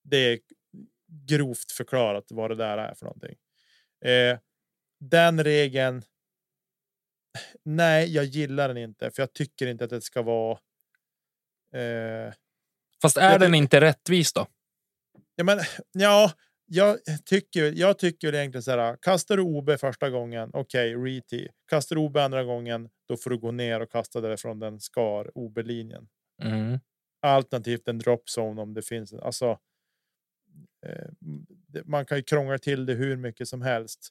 Det 0.03 0.17
är 0.17 0.39
grovt 1.27 1.71
förklarat 1.71 2.25
vad 2.29 2.51
det 2.51 2.55
där 2.55 2.77
är 2.77 2.93
för 2.93 3.05
någonting. 3.05 3.35
Eh, 4.05 4.39
den 4.99 5.43
regeln. 5.43 6.03
Nej, 7.63 8.13
jag 8.13 8.25
gillar 8.25 8.67
den 8.67 8.77
inte, 8.77 9.11
för 9.11 9.21
jag 9.21 9.33
tycker 9.33 9.67
inte 9.67 9.83
att 9.83 9.89
det 9.89 10.01
ska 10.01 10.21
vara. 10.21 10.59
Eh, 11.75 12.33
Fast 13.01 13.17
är 13.17 13.39
den 13.39 13.55
inte 13.55 13.81
rättvis 13.81 14.33
då? 14.33 14.47
Ja, 15.35 15.43
men 15.43 15.59
ja, 15.91 16.31
jag 16.65 16.99
tycker. 17.25 17.73
Jag 17.75 17.97
tycker 17.97 18.35
egentligen 18.35 18.63
så 18.63 18.71
här. 18.71 18.97
Kastar 19.01 19.37
du 19.37 19.43
OB 19.43 19.79
första 19.79 20.09
gången, 20.09 20.49
okej, 20.53 20.95
okay, 20.95 21.13
reti. 21.13 21.47
Kastar 21.69 21.95
du 21.95 22.01
OB 22.01 22.17
andra 22.17 22.43
gången, 22.43 22.89
då 23.07 23.17
får 23.17 23.29
du 23.29 23.37
gå 23.37 23.51
ner 23.51 23.79
och 23.79 23.91
kasta 23.91 24.21
därifrån 24.21 24.59
den 24.59 24.79
skar 24.79 25.31
OB-linjen. 25.37 26.07
Mm. 26.43 26.79
Alternativt 27.21 27.87
en 27.87 27.99
drop 27.99 28.23
zone 28.37 28.61
om 28.61 28.73
det 28.73 28.81
finns. 28.81 29.13
Alltså. 29.13 29.59
Eh, 30.85 31.07
man 31.85 32.05
kan 32.05 32.17
ju 32.17 32.23
krångla 32.23 32.57
till 32.57 32.85
det 32.85 32.93
hur 32.93 33.15
mycket 33.17 33.47
som 33.47 33.61
helst. 33.61 34.09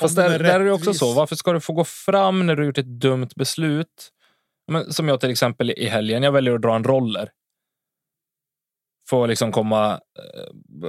Fast 0.00 0.16
där, 0.16 0.38
där 0.38 0.60
är 0.60 0.64
det 0.64 0.72
också 0.72 0.94
så. 0.94 1.12
Varför 1.12 1.36
ska 1.36 1.52
du 1.52 1.60
få 1.60 1.72
gå 1.72 1.84
fram 1.84 2.46
när 2.46 2.56
du 2.56 2.66
gjort 2.66 2.78
ett 2.78 3.00
dumt 3.00 3.28
beslut? 3.36 4.12
Men, 4.72 4.92
som 4.92 5.08
jag 5.08 5.20
till 5.20 5.30
exempel 5.30 5.70
i 5.70 5.86
helgen. 5.86 6.22
Jag 6.22 6.32
väljer 6.32 6.54
att 6.54 6.62
dra 6.62 6.76
en 6.76 6.84
roller. 6.84 7.30
För 9.10 9.22
att 9.22 9.28
liksom 9.28 9.52
komma 9.52 10.00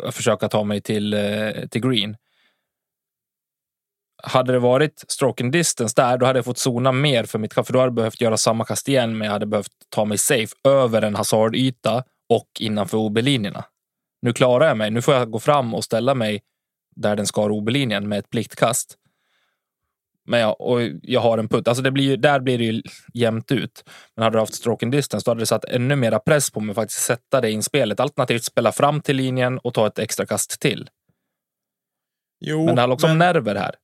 eh, 0.03 0.11
försöka 0.11 0.49
ta 0.49 0.63
mig 0.63 0.81
till, 0.81 1.13
eh, 1.13 1.51
till 1.71 1.81
green. 1.81 2.17
Hade 4.23 4.51
det 4.51 4.59
varit 4.59 5.03
stroke 5.07 5.43
and 5.43 5.51
distance 5.51 5.93
där, 5.97 6.17
då 6.17 6.25
hade 6.25 6.39
jag 6.39 6.45
fått 6.45 6.57
zona 6.57 6.91
mer 6.91 7.23
för 7.23 7.39
mitt 7.39 7.53
kast. 7.53 7.67
För 7.67 7.73
då 7.73 7.79
hade 7.79 7.87
jag 7.87 7.93
behövt 7.93 8.21
göra 8.21 8.37
samma 8.37 8.65
kast 8.65 8.87
igen, 8.87 9.17
men 9.17 9.25
jag 9.25 9.33
hade 9.33 9.45
behövt 9.45 9.71
ta 9.89 10.05
mig 10.05 10.17
safe 10.17 10.55
över 10.63 11.01
en 11.01 11.15
hasardyta 11.15 12.03
och 12.29 12.49
innanför 12.59 12.97
OB-linjerna. 12.97 13.65
Nu 14.21 14.33
klarar 14.33 14.67
jag 14.67 14.77
mig. 14.77 14.91
Nu 14.91 15.01
får 15.01 15.13
jag 15.13 15.31
gå 15.31 15.39
fram 15.39 15.73
och 15.73 15.83
ställa 15.83 16.15
mig 16.15 16.41
där 17.01 17.15
den 17.15 17.27
ska 17.27 17.45
OB-linjen 17.51 18.07
med 18.09 18.19
ett 18.19 18.29
pliktkast. 18.29 18.95
Men 20.25 20.39
jag, 20.39 20.61
och 20.61 20.81
jag 21.01 21.19
har 21.21 21.37
en 21.37 21.47
putt. 21.49 21.67
Alltså 21.67 21.83
det 21.83 21.91
blir 21.91 22.17
där 22.17 22.39
blir 22.39 22.57
det 22.57 22.63
ju 22.63 22.81
jämnt 23.13 23.51
ut. 23.51 23.83
Men 24.15 24.23
hade 24.23 24.35
du 24.35 24.39
haft 24.39 24.53
stroke 24.53 24.85
and 24.85 24.91
distance 24.91 25.25
då 25.25 25.31
hade 25.31 25.41
det 25.41 25.45
satt 25.45 25.65
ännu 25.65 25.95
mera 25.95 26.19
press 26.19 26.51
på 26.51 26.59
mig 26.59 26.71
att 26.71 26.75
faktiskt 26.75 27.01
sätta 27.01 27.41
det 27.41 27.51
in 27.51 27.63
spelet. 27.63 27.99
Alternativt 27.99 28.43
spela 28.43 28.71
fram 28.71 29.01
till 29.01 29.15
linjen 29.15 29.57
och 29.59 29.73
ta 29.73 29.87
ett 29.87 29.99
extra 29.99 30.25
kast 30.25 30.59
till. 30.61 30.89
Jo, 32.39 32.65
Men 32.65 32.75
det 32.75 32.81
handlar 32.81 32.93
också 32.93 33.07
om 33.07 33.17
men- 33.17 33.33
nerver 33.33 33.55
här. 33.55 33.75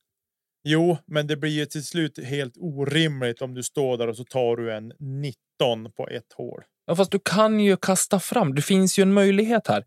Jo, 0.68 0.98
men 1.06 1.26
det 1.26 1.36
blir 1.36 1.50
ju 1.50 1.66
till 1.66 1.84
slut 1.84 2.24
helt 2.24 2.54
orimligt 2.56 3.42
om 3.42 3.54
du 3.54 3.62
står 3.62 3.98
där 3.98 4.08
och 4.08 4.16
så 4.16 4.24
tar 4.24 4.56
du 4.56 4.72
en 4.74 4.92
19 4.98 5.92
på 5.96 6.08
ett 6.08 6.32
hål. 6.36 6.62
Ja, 6.86 6.96
fast 6.96 7.10
du 7.10 7.18
kan 7.24 7.60
ju 7.60 7.76
kasta 7.76 8.20
fram. 8.20 8.54
Det 8.54 8.62
finns 8.62 8.98
ju 8.98 9.02
en 9.02 9.12
möjlighet 9.12 9.66
här. 9.66 9.84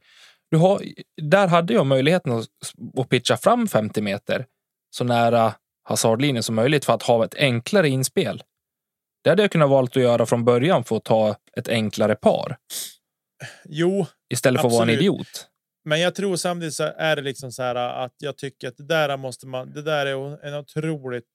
Du 0.51 0.57
har, 0.57 0.83
där 1.21 1.47
hade 1.47 1.73
jag 1.73 1.85
möjligheten 1.85 2.31
att, 2.31 2.45
att 2.97 3.09
pitcha 3.09 3.37
fram 3.37 3.67
50 3.67 4.01
meter 4.01 4.45
så 4.95 5.03
nära 5.03 5.53
hasardlinjen 5.83 6.43
som 6.43 6.55
möjligt 6.55 6.85
för 6.85 6.93
att 6.93 7.03
ha 7.03 7.25
ett 7.25 7.35
enklare 7.35 7.89
inspel. 7.89 8.43
Det 9.23 9.29
hade 9.29 9.43
jag 9.43 9.51
kunnat 9.51 9.69
valt 9.69 9.97
att 9.97 10.03
göra 10.03 10.25
från 10.25 10.45
början 10.45 10.83
för 10.83 10.97
att 10.97 11.03
ta 11.03 11.35
ett 11.57 11.67
enklare 11.67 12.15
par 12.15 12.57
Jo, 13.65 14.05
istället 14.33 14.61
för 14.61 14.67
att 14.67 14.73
vara 14.73 14.83
en 14.83 14.89
Absolut. 14.89 15.01
idiot. 15.01 15.47
men 15.85 16.01
jag 16.01 16.15
tror 16.15 16.35
samtidigt 16.35 16.73
så 16.73 16.83
är 16.83 17.15
det 17.15 17.21
liksom 17.21 17.51
så 17.51 17.63
här 17.63 17.75
att 17.75 18.15
jag 18.17 18.37
tycker 18.37 18.67
att 18.67 18.77
det 18.77 18.83
där 18.85 19.17
måste 19.17 19.47
man. 19.47 19.73
Det 19.73 19.81
där 19.81 20.05
är 20.05 20.45
en 20.45 20.53
otroligt 20.53 21.25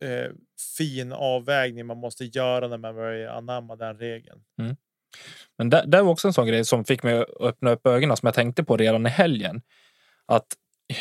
eh, 0.00 0.32
fin 0.76 1.12
avvägning 1.12 1.86
man 1.86 1.96
måste 1.98 2.24
göra 2.24 2.68
när 2.68 2.78
man 2.78 2.94
börjar 2.94 3.34
anamma 3.34 3.76
den 3.76 3.98
regeln. 3.98 4.40
Men 5.58 5.70
det, 5.70 5.84
det 5.86 6.02
var 6.02 6.10
också 6.10 6.28
en 6.28 6.34
sån 6.34 6.46
grej 6.46 6.64
som 6.64 6.84
fick 6.84 7.02
mig 7.02 7.20
att 7.20 7.40
öppna 7.40 7.70
upp 7.70 7.86
ögonen 7.86 8.16
som 8.16 8.26
jag 8.26 8.34
tänkte 8.34 8.64
på 8.64 8.76
redan 8.76 9.06
i 9.06 9.10
helgen. 9.10 9.62
Att 10.26 10.46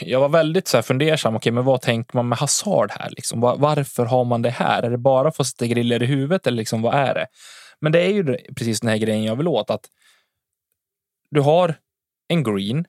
jag 0.02 0.20
var 0.20 0.30
väldigt 0.30 0.68
så 0.68 0.78
här 0.78 0.82
fundersam. 0.82 1.36
Okej, 1.36 1.52
men 1.52 1.66
vad 1.66 1.82
tänker 1.82 2.16
man 2.16 2.30
med 2.30 2.38
hasard 2.38 2.92
här? 2.92 3.10
Liksom? 3.10 3.42
Var, 3.42 3.58
varför 3.58 4.06
har 4.06 4.26
man 4.26 4.42
det 4.42 4.50
här? 4.50 4.84
Är 4.84 4.90
det 4.90 4.98
bara 4.98 5.32
för 5.32 5.44
att 5.44 5.48
sätta 5.48 5.66
griller 5.66 6.04
i 6.04 6.06
huvudet 6.06 6.48
eller 6.48 6.58
liksom, 6.58 6.82
vad 6.82 6.96
är 6.96 7.14
det? 7.14 7.28
Men 7.80 7.92
det 7.92 8.02
är 8.02 8.10
ju 8.10 8.38
precis 8.56 8.80
den 8.80 8.90
här 8.90 8.98
grejen 8.98 9.24
jag 9.24 9.36
vill 9.36 9.48
åt. 9.48 9.70
Att 9.70 9.90
du 11.30 11.42
har 11.42 11.76
en 12.28 12.44
green 12.44 12.86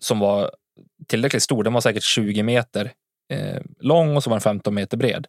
som 0.00 0.18
var 0.18 0.50
tillräckligt 1.06 1.42
stor. 1.42 1.64
Den 1.64 1.72
var 1.72 1.80
säkert 1.80 2.02
20 2.02 2.42
meter 2.42 2.92
eh, 3.32 3.62
lång 3.80 4.16
och 4.16 4.22
så 4.22 4.30
var 4.30 4.36
den 4.36 4.40
15 4.40 4.74
meter 4.74 4.96
bred. 4.96 5.26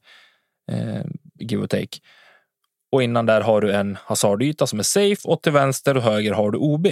Eh, 0.72 1.06
give 1.40 1.64
or 1.64 1.68
take. 1.68 2.00
Och 2.92 3.04
innan 3.04 3.26
där 3.26 3.42
har 3.42 3.62
du 3.62 3.74
en 3.74 3.98
hasardyta 4.04 4.68
som 4.68 4.80
är 4.80 4.84
safe 4.84 5.28
och 5.28 5.42
till 5.42 5.52
vänster 5.52 5.98
och 5.98 6.04
höger 6.04 6.34
har 6.34 6.52
du 6.52 6.58
OB. 6.58 6.88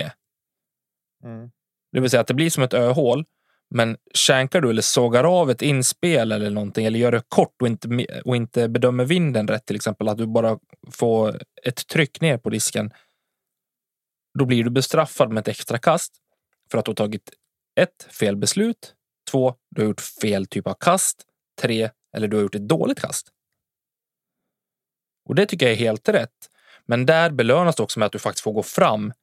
Mm. 1.23 1.51
Det 1.91 1.99
vill 1.99 2.09
säga 2.09 2.21
att 2.21 2.27
det 2.27 2.33
blir 2.33 2.49
som 2.49 2.63
ett 2.63 2.73
öhål. 2.73 3.25
Men 3.69 3.97
känkar 4.13 4.61
du 4.61 4.69
eller 4.69 4.81
sågar 4.81 5.23
av 5.23 5.51
ett 5.51 5.61
inspel 5.61 6.31
eller 6.31 6.49
någonting 6.49 6.85
eller 6.85 6.99
gör 6.99 7.11
det 7.11 7.23
kort 7.29 7.61
och 7.61 7.67
inte, 7.67 8.05
och 8.25 8.35
inte 8.35 8.69
bedömer 8.69 9.05
vinden 9.05 9.47
rätt, 9.47 9.65
till 9.65 9.75
exempel 9.75 10.07
att 10.07 10.17
du 10.17 10.27
bara 10.27 10.59
får 10.91 11.41
ett 11.63 11.87
tryck 11.87 12.21
ner 12.21 12.37
på 12.37 12.49
disken. 12.49 12.91
Då 14.39 14.45
blir 14.45 14.63
du 14.63 14.69
bestraffad 14.69 15.31
med 15.31 15.41
ett 15.41 15.47
extra 15.47 15.77
kast 15.77 16.13
för 16.71 16.77
att 16.77 16.85
du 16.85 16.89
har 16.89 16.95
tagit 16.95 17.29
ett, 17.79 18.07
fel 18.19 18.35
beslut. 18.35 18.93
Två, 19.31 19.55
du 19.69 19.81
har 19.81 19.87
gjort 19.87 20.01
fel 20.01 20.45
typ 20.45 20.67
av 20.67 20.73
kast. 20.79 21.25
Tre, 21.61 21.89
eller 22.15 22.27
du 22.27 22.37
har 22.37 22.41
gjort 22.41 22.55
ett 22.55 22.67
dåligt 22.67 22.99
kast. 22.99 23.31
Och 25.27 25.35
det 25.35 25.45
tycker 25.45 25.65
jag 25.65 25.73
är 25.73 25.79
helt 25.79 26.09
rätt. 26.09 26.49
Men 26.85 27.05
där 27.05 27.29
belönas 27.29 27.75
det 27.75 27.83
också 27.83 27.99
med 27.99 28.05
att 28.05 28.11
du 28.11 28.19
faktiskt 28.19 28.43
får 28.43 28.53
gå 28.53 28.63
fram 28.63 29.13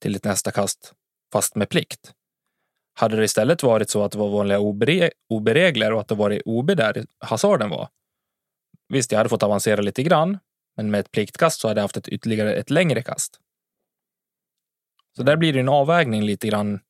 till 0.00 0.12
ditt 0.12 0.24
nästa 0.24 0.50
kast 0.50 0.94
fast 1.32 1.54
med 1.54 1.68
plikt. 1.68 2.12
Hade 2.94 3.16
det 3.16 3.24
istället 3.24 3.62
varit 3.62 3.90
så 3.90 4.04
att 4.04 4.12
det 4.12 4.18
var 4.18 4.28
vanliga 4.28 4.58
OB-regler 5.28 5.92
och 5.92 6.00
att 6.00 6.08
det 6.08 6.14
varit 6.14 6.42
OB 6.44 6.66
där 6.66 7.06
hasarden 7.18 7.70
var. 7.70 7.88
Visst, 8.88 9.12
jag 9.12 9.18
hade 9.18 9.28
fått 9.28 9.42
avancera 9.42 9.80
lite 9.80 10.02
grann, 10.02 10.38
men 10.76 10.90
med 10.90 11.00
ett 11.00 11.10
pliktkast 11.10 11.60
så 11.60 11.68
hade 11.68 11.80
jag 11.80 11.84
haft 11.84 11.96
ett 11.96 12.08
ytterligare 12.08 12.54
ett 12.54 12.70
längre 12.70 13.02
kast. 13.02 13.40
Så 15.16 15.22
där 15.22 15.36
blir 15.36 15.52
det 15.52 15.60
en 15.60 15.68
avvägning 15.68 16.22
lite 16.22 16.48
grann. 16.48 16.80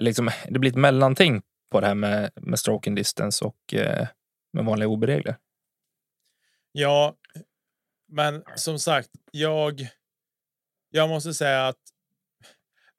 Liksom, 0.00 0.30
det 0.48 0.58
blir 0.58 0.70
ett 0.70 0.76
mellanting 0.76 1.42
på 1.70 1.80
det 1.80 1.86
här 1.86 1.94
med, 1.94 2.30
med 2.34 2.58
stroke 2.58 2.90
and 2.90 2.96
distance 2.96 3.44
och 3.44 3.74
eh, 3.74 4.08
med 4.52 4.64
vanliga 4.64 4.88
OB-regler. 4.88 5.36
Ja, 6.72 7.16
men 8.10 8.44
som 8.56 8.78
sagt, 8.78 9.10
jag. 9.30 9.88
Jag 10.90 11.08
måste 11.08 11.34
säga 11.34 11.66
att. 11.66 11.78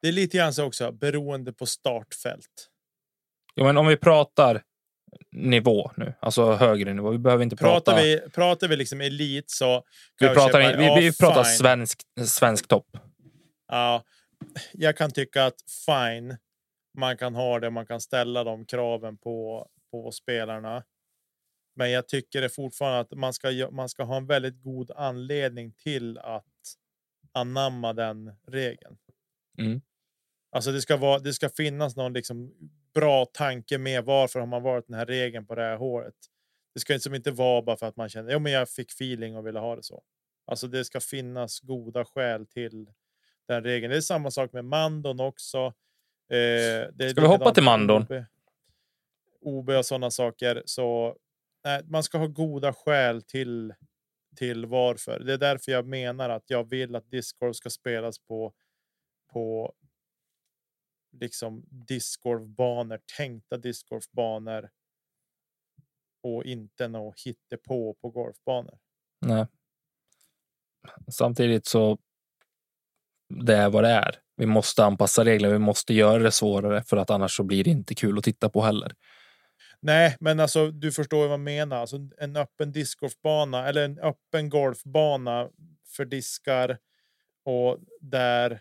Det 0.02 0.08
är 0.08 0.12
lite 0.12 0.36
grann 0.36 0.54
så 0.54 0.64
också 0.64 0.92
beroende 0.92 1.52
på 1.52 1.66
startfält. 1.66 2.68
Jo, 3.56 3.64
men 3.64 3.76
om 3.76 3.86
vi 3.86 3.96
pratar 3.96 4.62
nivå 5.32 5.90
nu, 5.96 6.14
alltså 6.20 6.52
högre 6.52 6.94
nivå. 6.94 7.10
Vi 7.10 7.18
behöver 7.18 7.44
inte 7.44 7.56
Pratar 7.56 7.92
prata. 7.92 8.02
vi, 8.02 8.20
pratar 8.30 8.68
vi 8.68 8.76
liksom 8.76 9.00
elit 9.00 9.50
så. 9.50 9.84
vi 10.18 10.28
pratar, 10.28 10.62
köpa, 10.62 10.78
vi, 10.78 10.86
ja, 10.86 10.94
vi 10.94 11.16
pratar 11.16 11.44
fine. 11.44 11.56
svensk, 11.58 12.00
svensk 12.26 12.68
topp. 12.68 12.86
Ja, 13.68 14.02
jag 14.72 14.96
kan 14.96 15.10
tycka 15.10 15.44
att 15.44 15.56
fine. 15.86 16.36
Man 16.98 17.16
kan 17.16 17.34
ha 17.34 17.60
det, 17.60 17.70
man 17.70 17.86
kan 17.86 18.00
ställa 18.00 18.44
de 18.44 18.66
kraven 18.66 19.18
på 19.18 19.68
på 19.92 20.12
spelarna. 20.12 20.82
Men 21.74 21.90
jag 21.90 22.08
tycker 22.08 22.40
det 22.40 22.48
fortfarande 22.48 23.00
att 23.00 23.18
man 23.18 23.32
ska 23.32 23.68
man 23.70 23.88
ska 23.88 24.02
ha 24.02 24.16
en 24.16 24.26
väldigt 24.26 24.62
god 24.62 24.90
anledning 24.90 25.72
till 25.72 26.18
att 26.18 26.44
anamma 27.32 27.92
den 27.92 28.32
regeln. 28.46 28.98
Mm. 29.58 29.80
Alltså 30.50 30.72
det 30.72 30.82
ska 30.82 30.96
vara. 30.96 31.18
Det 31.18 31.32
ska 31.32 31.48
finnas 31.48 31.96
någon 31.96 32.12
liksom 32.12 32.54
bra 32.94 33.24
tanke 33.24 33.78
med 33.78 34.04
varför 34.04 34.40
har 34.40 34.46
man 34.46 34.62
varit 34.62 34.86
den 34.86 34.96
här 34.96 35.06
regeln 35.06 35.46
på 35.46 35.54
det 35.54 35.62
här 35.62 35.76
håret. 35.76 36.14
Det 36.74 36.80
ska 36.80 36.92
liksom 36.92 37.14
inte 37.14 37.30
vara 37.30 37.62
bara 37.62 37.76
för 37.76 37.86
att 37.86 37.96
man 37.96 38.08
känner. 38.08 38.38
Men 38.38 38.52
jag 38.52 38.68
fick 38.68 38.90
feeling 38.90 39.36
och 39.36 39.46
ville 39.46 39.58
ha 39.58 39.76
det 39.76 39.82
så. 39.82 40.02
Alltså 40.46 40.66
det 40.66 40.84
ska 40.84 41.00
finnas 41.00 41.60
goda 41.60 42.04
skäl 42.04 42.46
till 42.46 42.88
den 43.48 43.64
regeln. 43.64 43.90
Det 43.90 43.96
är 43.96 44.00
samma 44.00 44.30
sak 44.30 44.52
med 44.52 44.64
mandon 44.64 45.20
också. 45.20 45.66
Eh, 46.28 47.08
Ska 47.10 47.20
vi 47.20 47.26
hoppa 47.26 47.54
till 47.54 47.62
mandon? 47.62 48.02
OB, 48.02 48.24
OB 49.40 49.68
och 49.68 49.86
sådana 49.86 50.10
saker. 50.10 50.62
Så 50.64 51.16
nej, 51.64 51.82
man 51.84 52.02
ska 52.02 52.18
ha 52.18 52.26
goda 52.26 52.72
skäl 52.72 53.22
till 53.22 53.74
till 54.36 54.66
varför. 54.66 55.20
Det 55.20 55.32
är 55.32 55.38
därför 55.38 55.72
jag 55.72 55.86
menar 55.86 56.30
att 56.30 56.50
jag 56.50 56.70
vill 56.70 56.96
att 56.96 57.10
discord 57.10 57.56
ska 57.56 57.70
spelas 57.70 58.18
på 58.18 58.54
på 59.32 59.74
liksom 61.20 61.64
discgolfbanor, 61.70 63.00
tänkta 63.16 63.56
discgolfbanor 63.56 64.70
och 66.22 66.44
inte 66.44 66.88
nå 66.88 67.14
hittepå 67.24 67.94
på 67.94 68.10
golfbanor. 68.10 68.78
Nej. 69.20 69.46
Samtidigt 71.10 71.66
så 71.66 71.98
det 73.28 73.56
är 73.56 73.70
vad 73.70 73.84
det 73.84 73.90
är. 73.90 74.18
Vi 74.36 74.46
måste 74.46 74.84
anpassa 74.84 75.24
regler. 75.24 75.52
Vi 75.52 75.58
måste 75.58 75.94
göra 75.94 76.22
det 76.22 76.30
svårare 76.30 76.82
för 76.82 76.96
att 76.96 77.10
annars 77.10 77.36
så 77.36 77.42
blir 77.42 77.64
det 77.64 77.70
inte 77.70 77.94
kul 77.94 78.18
att 78.18 78.24
titta 78.24 78.48
på 78.48 78.62
heller. 78.62 78.94
Nej, 79.82 80.16
men 80.20 80.40
alltså 80.40 80.70
du 80.70 80.92
förstår 80.92 81.22
vad 81.22 81.32
jag 81.32 81.40
menar. 81.40 81.76
Alltså 81.76 81.96
en 82.18 82.36
öppen 82.36 82.72
discgolfbana 82.72 83.68
eller 83.68 83.84
en 83.84 83.98
öppen 83.98 84.48
golfbana 84.48 85.48
för 85.86 86.04
diskar 86.04 86.78
och 87.44 87.78
där 88.00 88.60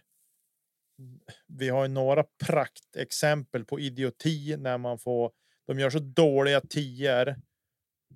vi 1.47 1.69
har 1.69 1.83
ju 1.83 1.87
några 1.87 2.23
praktexempel 2.45 3.65
på 3.65 3.79
idioti 3.79 4.57
när 4.57 4.77
man 4.77 4.99
får. 4.99 5.31
De 5.67 5.79
gör 5.79 5.89
så 5.89 5.99
dåliga 5.99 6.61
tior 6.61 7.35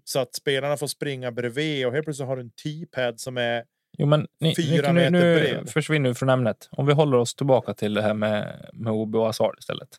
så 0.04 0.20
att 0.20 0.36
spelarna 0.36 0.78
får 0.78 0.88
springa 0.88 1.32
bredvid 1.32 1.88
och 1.88 1.94
helt 1.94 2.06
plötsligt 2.06 2.28
har 2.28 2.36
du 2.36 2.42
en 2.42 2.52
T-pad 2.52 3.20
som 3.20 3.38
är 3.38 3.64
Jo, 3.98 4.06
men 4.06 4.28
ni, 4.40 4.56
Fyra 4.56 4.92
nu, 4.92 4.94
meter 4.94 5.12
nu 5.12 5.40
bred. 5.40 5.70
försvinner 5.70 6.10
vi 6.10 6.16
från 6.16 6.30
ämnet. 6.30 6.70
Om 6.72 6.86
vi 6.86 6.94
håller 6.94 7.18
oss 7.18 7.36
tillbaka 7.36 7.74
till 7.74 7.94
det 7.94 8.02
här 8.02 8.14
med, 8.14 8.70
med 8.74 8.94
OB 8.94 9.16
och 9.16 9.26
hasard 9.26 9.56
istället. 9.60 9.90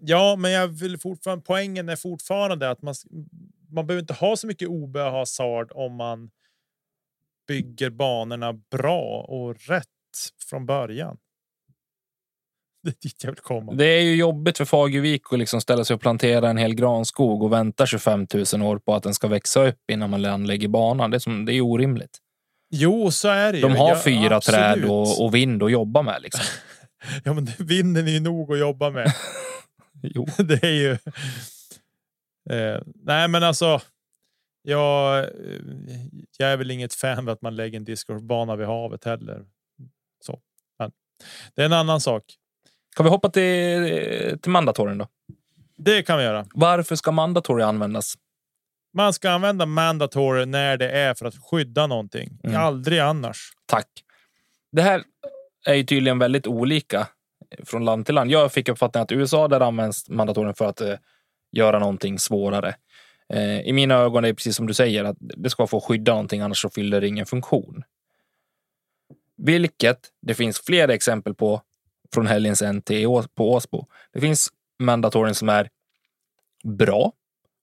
Ja, 0.00 0.36
men 0.38 0.50
jag 0.50 0.68
vill 0.68 0.98
fortfarande. 0.98 1.44
Poängen 1.46 1.88
är 1.88 1.96
fortfarande 1.96 2.70
att 2.70 2.82
man. 2.82 2.94
Man 3.70 3.86
behöver 3.86 4.00
inte 4.00 4.14
ha 4.14 4.36
så 4.36 4.46
mycket 4.46 4.68
OB 4.68 4.96
och 4.96 5.02
hasard 5.02 5.72
om 5.74 5.96
man. 5.96 6.30
Bygger 7.48 7.90
banorna 7.90 8.52
bra 8.52 9.26
och 9.28 9.56
rätt 9.68 9.86
från 10.48 10.66
början. 10.66 11.16
Det 12.82 12.90
är 12.90 12.94
dit 13.00 13.24
jag 13.24 13.30
vill 13.30 13.40
komma. 13.40 13.72
Det 13.72 13.84
är 13.84 14.02
ju 14.02 14.14
jobbigt 14.16 14.58
för 14.58 14.64
Fagervik 14.64 15.22
att 15.32 15.38
liksom 15.38 15.60
ställa 15.60 15.84
sig 15.84 15.94
och 15.94 16.00
plantera 16.00 16.50
en 16.50 16.56
hel 16.56 16.74
granskog 16.74 17.42
och 17.42 17.52
vänta 17.52 17.86
25 17.86 18.26
000 18.54 18.62
år 18.62 18.78
på 18.78 18.94
att 18.94 19.02
den 19.02 19.14
ska 19.14 19.28
växa 19.28 19.68
upp 19.68 19.90
innan 19.92 20.10
man 20.10 20.24
anlägger 20.24 20.68
banan. 20.68 21.10
Det 21.10 21.16
är, 21.16 21.18
som, 21.18 21.44
det 21.44 21.54
är 21.54 21.60
orimligt. 21.60 22.18
Jo, 22.70 23.10
så 23.10 23.28
är 23.28 23.52
det. 23.52 23.60
De 23.60 23.76
har 23.76 23.88
Ja, 23.88 24.00
fyra 24.04 24.40
träd 24.40 24.70
absolut. 24.70 24.90
och, 24.90 25.24
och 25.24 25.34
vind 25.34 25.62
att 25.62 25.72
jobba 25.72 26.02
med. 26.02 26.22
Liksom. 26.22 26.44
Ja, 27.24 27.32
men 27.32 27.48
vinden 27.58 28.08
är 28.08 28.12
ju 28.12 28.20
nog 28.20 28.52
att 28.52 28.58
jobba 28.58 28.90
med. 28.90 29.12
Jo. 30.02 30.26
det 30.38 30.62
är 30.62 30.72
ju. 30.72 30.92
Eh, 32.50 32.82
nej, 32.94 33.28
men 33.28 33.42
alltså. 33.42 33.80
Jag, 34.62 35.18
eh, 35.18 35.28
jag 36.38 36.52
är 36.52 36.56
väl 36.56 36.70
inget 36.70 36.94
fan 36.94 37.18
av 37.18 37.28
att 37.28 37.42
man 37.42 37.56
lägger 37.56 37.76
en 37.76 37.84
discgolfbana 37.84 38.56
vid 38.56 38.66
havet 38.66 39.04
heller. 39.04 39.44
Så. 40.24 40.40
Men, 40.78 40.92
Det 41.54 41.62
är 41.62 41.66
en 41.66 41.72
annan 41.72 42.00
sak. 42.00 42.24
Kan 42.96 43.04
vi 43.04 43.10
hoppa 43.10 43.30
till, 43.30 44.38
till 44.42 44.50
mandatoryn 44.50 44.98
då? 44.98 45.08
Det 45.76 46.02
kan 46.02 46.18
vi 46.18 46.24
göra. 46.24 46.46
Varför 46.54 46.96
ska 46.96 47.12
mandatory 47.12 47.62
användas? 47.62 48.14
Man 48.94 49.12
ska 49.12 49.30
använda 49.30 49.66
mandatory 49.66 50.46
när 50.46 50.76
det 50.76 50.90
är 50.90 51.14
för 51.14 51.26
att 51.26 51.34
skydda 51.50 51.86
någonting. 51.86 52.38
Mm. 52.44 52.60
Aldrig 52.60 52.98
annars. 52.98 53.52
Tack. 53.66 53.88
Det 54.72 54.82
här 54.82 55.02
är 55.66 55.74
ju 55.74 55.84
tydligen 55.84 56.18
väldigt 56.18 56.46
olika 56.46 57.08
från 57.64 57.84
land 57.84 58.06
till 58.06 58.14
land. 58.14 58.30
Jag 58.30 58.52
fick 58.52 58.68
uppfattningen 58.68 59.02
att 59.02 59.12
i 59.12 59.14
USA 59.14 59.48
där 59.48 59.60
används 59.60 60.08
mandatorn 60.08 60.54
för 60.54 60.68
att 60.68 60.80
eh, 60.80 60.96
göra 61.52 61.78
någonting 61.78 62.18
svårare. 62.18 62.74
Eh, 63.28 63.60
I 63.60 63.72
mina 63.72 63.94
ögon 63.94 64.24
är 64.24 64.28
det 64.28 64.34
precis 64.34 64.56
som 64.56 64.66
du 64.66 64.74
säger 64.74 65.04
att 65.04 65.16
det 65.18 65.50
ska 65.50 65.66
få 65.66 65.80
skydda 65.80 66.12
någonting 66.12 66.40
annars 66.40 66.62
så 66.62 66.70
fyller 66.70 67.00
det 67.00 67.08
ingen 67.08 67.26
funktion. 67.26 67.82
Vilket 69.36 69.98
det 70.22 70.34
finns 70.34 70.60
flera 70.60 70.94
exempel 70.94 71.34
på 71.34 71.62
från 72.14 72.26
helgens 72.26 72.62
NT 72.62 72.90
på 73.34 73.52
Åsbo. 73.52 73.86
Det 74.12 74.20
finns 74.20 74.48
mandatorn 74.78 75.34
som 75.34 75.48
är 75.48 75.70
bra. 76.64 77.12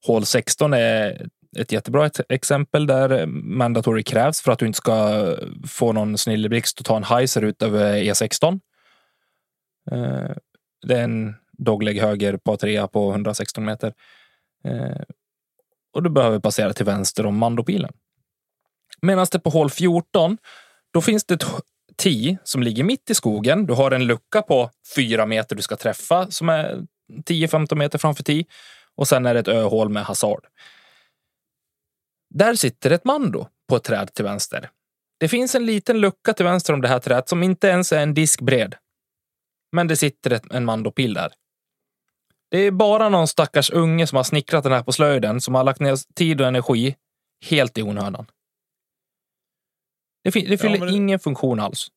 Hål 0.08 0.26
16 0.26 0.74
är 0.74 1.28
ett 1.58 1.72
jättebra 1.72 2.10
exempel 2.30 2.88
där 2.88 3.20
eh, 3.20 3.26
mandatory 3.26 4.04
krävs 4.04 4.42
för 4.42 4.52
att 4.52 4.60
du 4.60 4.68
inte 4.68 4.78
ska 4.78 5.36
få 5.68 5.94
någon 5.94 6.18
snilleblixt 6.18 6.80
och 6.80 6.86
ta 6.86 6.98
en 6.98 7.04
heiser 7.04 7.42
ut 7.42 7.62
över 7.62 7.96
E16. 7.96 8.60
Eh, 9.92 10.36
det 10.88 10.96
är 10.96 11.04
en 11.04 11.36
dogleg 11.58 12.02
höger 12.02 12.38
på 12.38 12.58
trea 12.58 12.88
på 12.88 13.12
116 13.12 13.66
meter. 13.66 13.94
Eh, 14.64 15.02
och 15.94 16.04
du 16.04 16.10
behöver 16.10 16.40
passera 16.40 16.74
till 16.74 16.86
vänster 16.86 17.26
om 17.26 17.38
mandopilen. 17.38 17.94
Medan 19.02 19.28
det 19.32 19.40
på 19.40 19.50
hål 19.50 19.70
14, 19.70 20.38
då 20.94 21.02
finns 21.02 21.26
det 21.26 21.34
ett 21.34 21.46
tee 21.98 22.38
som 22.44 22.64
ligger 22.64 22.84
mitt 22.84 23.10
i 23.10 23.16
skogen. 23.16 23.66
Du 23.66 23.74
har 23.74 23.92
en 23.92 24.08
lucka 24.08 24.42
på 24.42 24.70
fyra 24.96 25.26
meter 25.26 25.56
du 25.56 25.62
ska 25.62 25.76
träffa 25.76 26.32
som 26.32 26.50
är 26.50 26.86
10-15 27.26 27.76
meter 27.76 27.98
framför 27.98 28.24
tee. 28.24 28.44
Och 28.96 29.08
sen 29.08 29.26
är 29.26 29.34
det 29.34 29.40
ett 29.40 29.48
öhål 29.48 29.90
med 29.90 30.04
hasard. 30.04 30.46
Där 32.30 32.56
sitter 32.56 32.92
ett 32.92 33.06
mando 33.06 33.48
på 33.70 33.76
ett 33.76 33.84
träd 33.84 34.14
till 34.14 34.26
vänster. 34.26 34.70
Det 35.20 35.28
finns 35.28 35.56
en 35.56 35.66
liten 35.66 36.00
lucka 36.00 36.34
till 36.34 36.46
vänster 36.46 36.74
om 36.74 36.82
det 36.82 36.88
här 36.88 37.00
trädet 37.00 37.30
som 37.30 37.44
inte 37.44 37.68
ens 37.68 37.92
är 37.92 38.00
en 38.04 38.14
disk 38.14 38.42
bred. 38.42 38.76
Men 39.72 39.88
det 39.88 39.96
sitter 39.96 40.32
ett, 40.32 40.52
en 40.54 40.66
mandopil 40.66 41.14
där. 41.14 41.34
Det 42.52 42.58
är 42.58 42.72
bara 42.72 43.10
någon 43.10 43.28
stackars 43.28 43.70
unge 43.72 44.08
som 44.08 44.16
har 44.16 44.24
snickrat 44.24 44.64
den 44.64 44.74
här 44.74 44.84
på 44.84 44.92
slöjden 44.92 45.42
som 45.42 45.56
har 45.56 45.64
lagt 45.64 45.80
ner 45.80 46.14
tid 46.16 46.42
och 46.42 46.48
energi 46.48 46.96
helt 47.46 47.78
i 47.78 47.82
onödan. 47.84 48.26
Det, 50.24 50.30
det 50.32 50.58
fyller 50.58 50.80
men 50.80 50.88
det- 50.88 50.94
ingen 50.94 51.20
funktion 51.20 51.60
alls. 51.60 51.88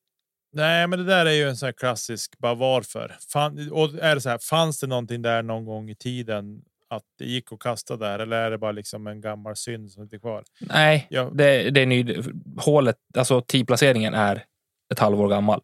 Nej, 0.55 0.87
men 0.87 0.99
det 0.99 1.05
där 1.05 1.26
är 1.26 1.30
ju 1.33 1.49
en 1.49 1.57
sån 1.57 1.66
här 1.66 1.72
klassisk 1.72 2.39
bara 2.39 2.55
varför. 2.55 3.16
Fan, 3.28 3.72
och 3.72 3.95
är 3.95 4.14
det 4.14 4.20
så 4.20 4.28
här, 4.28 4.39
fanns 4.39 4.80
det 4.80 4.87
någonting 4.87 5.22
där 5.22 5.43
någon 5.43 5.64
gång 5.64 5.91
i 5.91 5.95
tiden 5.95 6.62
att 6.97 7.05
det 7.18 7.24
gick 7.24 7.53
att 7.53 7.59
kasta 7.59 7.97
där 7.97 8.18
eller 8.18 8.36
är 8.36 8.51
det 8.51 8.59
bara 8.59 8.72
liksom 8.72 9.07
en 9.07 9.20
gammal 9.20 9.57
synd 9.57 9.90
som 9.93 10.03
inte 10.03 10.16
är 10.16 10.20
kvar? 10.20 10.45
Nej, 10.61 11.07
Ja. 11.11 11.30
det, 11.34 11.70
det 11.70 11.80
är 11.80 11.86
ny. 11.86 12.16
Hålet, 12.59 12.97
alltså 13.18 13.40
T-placeringen 13.40 14.14
är 14.14 14.45
ett 14.93 14.99
halvår 14.99 15.28
gammal. 15.28 15.61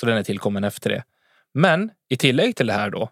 Så 0.00 0.06
den 0.06 0.16
är 0.16 0.22
tillkommen 0.22 0.64
efter 0.64 0.90
det. 0.90 1.04
Men 1.54 1.90
i 2.08 2.16
tillägg 2.16 2.56
till 2.56 2.66
det 2.66 2.72
här 2.72 2.90
då, 2.90 3.10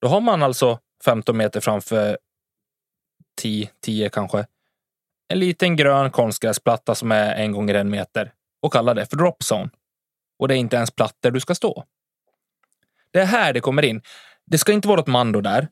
då 0.00 0.08
har 0.08 0.20
man 0.20 0.42
alltså 0.42 0.78
15 1.04 1.36
meter 1.36 1.60
framför 1.60 2.18
10, 3.40 3.70
10 3.80 4.08
kanske. 4.08 4.46
En 5.28 5.38
liten 5.38 5.76
grön 5.76 6.10
konstgräsplatta 6.10 6.94
som 6.94 7.12
är 7.12 7.34
en 7.34 7.52
gånger 7.52 7.74
en 7.74 7.90
meter 7.90 8.32
och 8.62 8.72
kallar 8.72 8.94
det 8.94 9.06
för 9.06 9.16
drop 9.16 9.42
zone. 9.52 9.70
Och 10.38 10.48
det 10.48 10.54
är 10.54 10.58
inte 10.58 10.76
ens 10.76 10.90
plattor 10.90 11.30
du 11.30 11.40
ska 11.40 11.54
stå. 11.54 11.84
Det 13.10 13.20
är 13.20 13.26
här 13.26 13.52
det 13.52 13.60
kommer 13.60 13.84
in. 13.84 14.02
Det 14.46 14.58
ska 14.58 14.72
inte 14.72 14.88
vara 14.88 15.00
ett 15.00 15.06
mando 15.06 15.40
där 15.40 15.68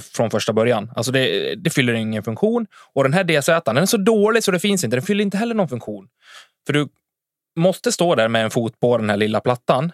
från 0.00 0.30
första 0.30 0.52
början. 0.52 0.92
Alltså 0.96 1.12
det, 1.12 1.54
det 1.54 1.70
fyller 1.70 1.92
ingen 1.92 2.22
funktion. 2.22 2.66
Och 2.92 3.02
den 3.02 3.12
här 3.12 3.24
DZ 3.24 3.64
den 3.64 3.76
är 3.76 3.86
så 3.86 3.96
dålig 3.96 4.44
så 4.44 4.50
det 4.50 4.60
finns 4.60 4.84
inte. 4.84 4.96
Den 4.96 5.06
fyller 5.06 5.24
inte 5.24 5.36
heller 5.36 5.54
någon 5.54 5.68
funktion. 5.68 6.08
För 6.66 6.72
du 6.72 6.88
måste 7.56 7.92
stå 7.92 8.14
där 8.14 8.28
med 8.28 8.44
en 8.44 8.50
fot 8.50 8.80
på 8.80 8.98
den 8.98 9.10
här 9.10 9.16
lilla 9.16 9.40
plattan 9.40 9.92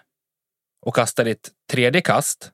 och 0.85 0.95
kasta 0.95 1.23
ditt 1.23 1.49
tredje 1.71 2.01
kast 2.01 2.51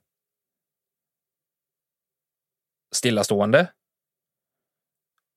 stillastående. 2.96 3.68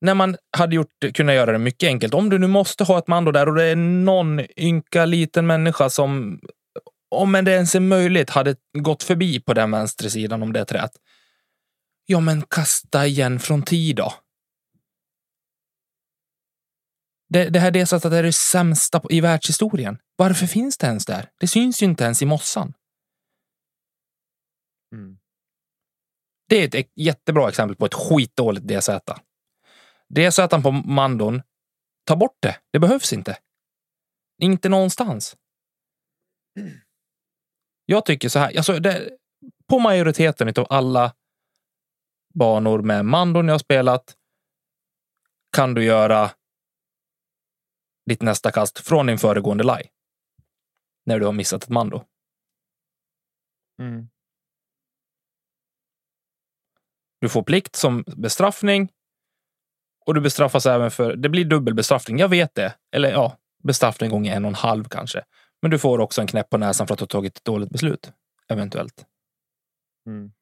När 0.01 0.15
man 0.15 0.37
hade 0.57 0.77
gjort, 0.77 1.15
kunnat 1.15 1.35
göra 1.35 1.53
det 1.53 1.59
mycket 1.59 1.87
enkelt. 1.87 2.15
Om 2.15 2.31
du 2.31 2.39
nu 2.39 2.47
måste 2.47 2.85
ha 2.85 2.99
ett 2.99 3.07
mando 3.07 3.33
där 3.33 3.49
och 3.49 3.55
det 3.55 3.65
är 3.65 3.77
någon 3.77 4.41
ynka 4.57 5.05
liten 5.05 5.47
människa 5.47 5.91
som, 5.91 6.41
om 7.11 7.33
det 7.33 7.53
ens 7.53 7.75
är 7.75 7.81
möjligt, 7.81 8.31
hade 8.31 8.57
gått 8.79 9.03
förbi 9.03 9.41
på 9.41 9.55
den 9.55 9.71
vänstra 9.71 10.11
sidan 10.11 10.43
om 10.43 10.53
det 10.53 10.65
trät. 10.65 10.91
Ja, 12.07 12.21
men 12.21 12.43
kasta 12.43 13.07
igen 13.07 13.39
från 13.39 13.63
tid 13.63 13.97
då. 13.97 14.15
Det, 17.29 17.49
det 17.49 17.61
här 17.61 17.71
delsättet 17.71 18.13
är 18.13 18.23
det 18.23 18.33
sämsta 18.33 19.03
i 19.11 19.21
världshistorien. 19.21 19.99
Varför 20.17 20.47
finns 20.47 20.79
det 20.79 20.87
ens 20.87 21.07
där? 21.07 21.31
Det 21.41 21.47
syns 21.47 21.83
ju 21.83 21.87
inte 21.87 22.05
ens 22.05 22.23
i 22.23 22.27
mossan. 22.27 22.75
Mm. 24.95 25.19
Det 26.49 26.57
är 26.57 26.81
ett 26.81 26.91
jättebra 26.95 27.49
exempel 27.49 27.77
på 27.77 27.87
ett 27.87 27.95
skitdåligt 27.95 28.67
DZ. 28.67 28.89
DZ 30.09 30.39
på 30.63 30.71
mandon, 30.73 31.43
ta 32.07 32.17
bort 32.17 32.37
det. 32.41 32.61
Det 32.73 32.79
behövs 32.79 33.13
inte. 33.13 33.39
Inte 34.43 34.69
någonstans. 34.69 35.37
Jag 37.87 38.07
tycker 38.07 38.29
så 38.29 38.39
här, 38.39 38.57
alltså 38.57 38.79
det, 38.79 39.11
på 39.67 39.79
majoriteten 39.79 40.49
av 40.49 40.67
alla 40.71 41.15
banor 42.39 42.83
med 42.83 43.05
mandon 43.05 43.49
jag 43.49 43.61
spelat 43.61 44.17
kan 45.57 45.75
du 45.75 45.85
göra 45.85 46.31
ditt 48.07 48.23
nästa 48.23 48.53
kast 48.53 48.79
från 48.79 49.07
din 49.07 49.19
föregående 49.19 49.65
laj. 49.65 49.91
När 51.07 51.21
du 51.21 51.27
har 51.27 51.33
missat 51.33 51.63
ett 51.63 51.69
mando. 51.69 52.05
Mm. 53.83 54.09
Du 57.21 57.29
får 57.29 57.43
plikt 57.43 57.77
som 57.77 58.05
bestraffning. 58.07 58.93
Och 60.07 60.15
du 60.15 60.21
bestraffas 60.21 60.67
även 60.67 60.91
för, 60.91 61.17
det 61.17 61.29
blir 61.29 61.45
dubbel 61.45 61.75
bestraffning, 61.75 62.19
jag 62.19 62.29
vet 62.29 62.55
det. 62.55 62.75
Eller 62.93 63.11
ja, 63.11 63.39
bestraffning 63.63 64.11
gånger 64.11 64.37
en 64.37 64.45
och 64.45 64.49
en 64.49 64.55
halv 64.55 64.85
kanske. 64.85 65.25
Men 65.63 65.71
du 65.71 65.79
får 65.79 65.99
också 65.99 66.21
en 66.21 66.27
knäpp 66.27 66.51
på 66.51 66.59
näsan 66.59 66.87
för 66.87 66.95
att 66.95 66.99
du 66.99 67.03
har 67.03 67.09
tagit 67.09 67.37
ett 67.37 67.45
dåligt 67.45 67.71
beslut. 67.71 68.13
Eventuellt. 68.49 69.07
Mm. 70.07 70.33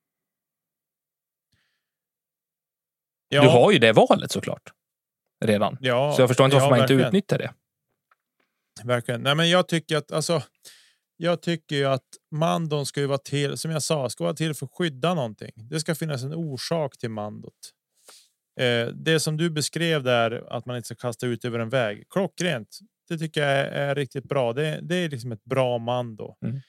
Du 3.43 3.49
har 3.49 3.73
ju 3.73 3.79
det 3.79 3.93
valet 3.93 4.31
såklart. 4.31 4.63
Redan. 5.45 5.79
ja, 5.81 6.13
Så 6.17 6.23
jag 6.23 6.29
förstår 6.29 6.45
inte 6.45 6.55
varför 6.55 6.67
ja, 6.67 6.71
man 6.71 6.81
inte 6.81 6.95
utnyttjar 6.95 7.39
det. 7.39 7.53
Verkligen. 8.85 9.21
Nej, 9.21 9.35
men 9.35 9.51
jag 9.51 9.69
tycker 9.69 9.97
att 9.97 10.13
alltså. 10.13 10.43
Jag 11.17 11.43
tycker 11.43 11.77
ju 11.77 11.85
att 11.85 12.05
mandon 12.31 12.87
ska 12.87 13.01
ju 13.01 13.07
vara 13.07 13.19
till, 13.19 13.57
som 13.57 13.71
jag 13.71 13.83
sa, 13.83 14.11
ska 14.11 14.25
vara 14.25 14.35
till 14.35 14.55
för 14.55 14.67
att 14.67 14.73
skydda 14.73 15.15
någonting. 15.15 15.53
Det 15.57 15.81
ska 15.81 15.95
finnas 15.95 16.23
en 16.23 16.35
orsak 16.35 16.99
till 16.99 17.11
mandot. 17.11 17.55
Eh, 18.61 18.87
det 18.87 19.21
som 19.21 19.37
du 19.37 19.51
beskrev 19.51 20.03
där, 20.03 20.45
att 20.49 20.67
man 20.67 20.77
inte 20.77 20.87
ska 20.87 20.95
kasta 20.95 21.27
ut 21.27 21.45
över 21.45 21.59
en 21.59 21.69
väg. 21.69 22.05
Klockrent. 22.11 22.79
Det 23.09 23.19
tycker 23.19 23.41
jag 23.43 23.51
är, 23.51 23.65
är 23.65 23.95
riktigt 23.95 24.25
bra. 24.25 24.53
Det, 24.53 24.79
det 24.83 24.97
är 24.97 25.09
liksom 25.09 25.33
ett 25.33 25.45
bra 25.45 25.79
mando. 25.79 26.37
Mm. 26.45 26.61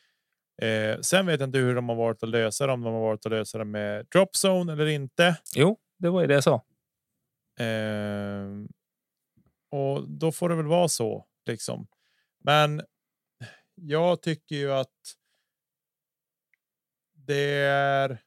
Eh, 0.61 0.99
sen 1.01 1.25
vet 1.25 1.39
jag 1.39 1.47
inte 1.47 1.59
hur 1.59 1.75
de 1.75 1.89
har 1.89 1.95
varit 1.95 2.23
att 2.23 2.29
lösa 2.29 2.67
det, 2.67 2.73
om 2.73 2.81
de 2.81 2.93
har 2.93 3.01
varit 3.01 3.25
att 3.25 3.31
lösa 3.31 3.57
det 3.57 3.65
med 3.65 4.05
drop 4.05 4.29
zone 4.45 4.73
eller 4.73 4.85
inte. 4.85 5.35
Jo, 5.55 5.77
det 5.97 6.09
var 6.09 6.21
ju 6.21 6.27
det 6.27 6.33
jag 6.33 6.43
sa. 6.43 6.65
Eh, 7.59 8.47
och 9.71 10.09
då 10.09 10.31
får 10.31 10.49
det 10.49 10.55
väl 10.55 10.65
vara 10.65 10.87
så 10.87 11.25
liksom. 11.45 11.87
Men 12.43 12.81
jag 13.75 14.21
tycker 14.21 14.55
ju 14.55 14.71
att. 14.71 15.15
Det 17.13 17.61
är. 17.69 18.21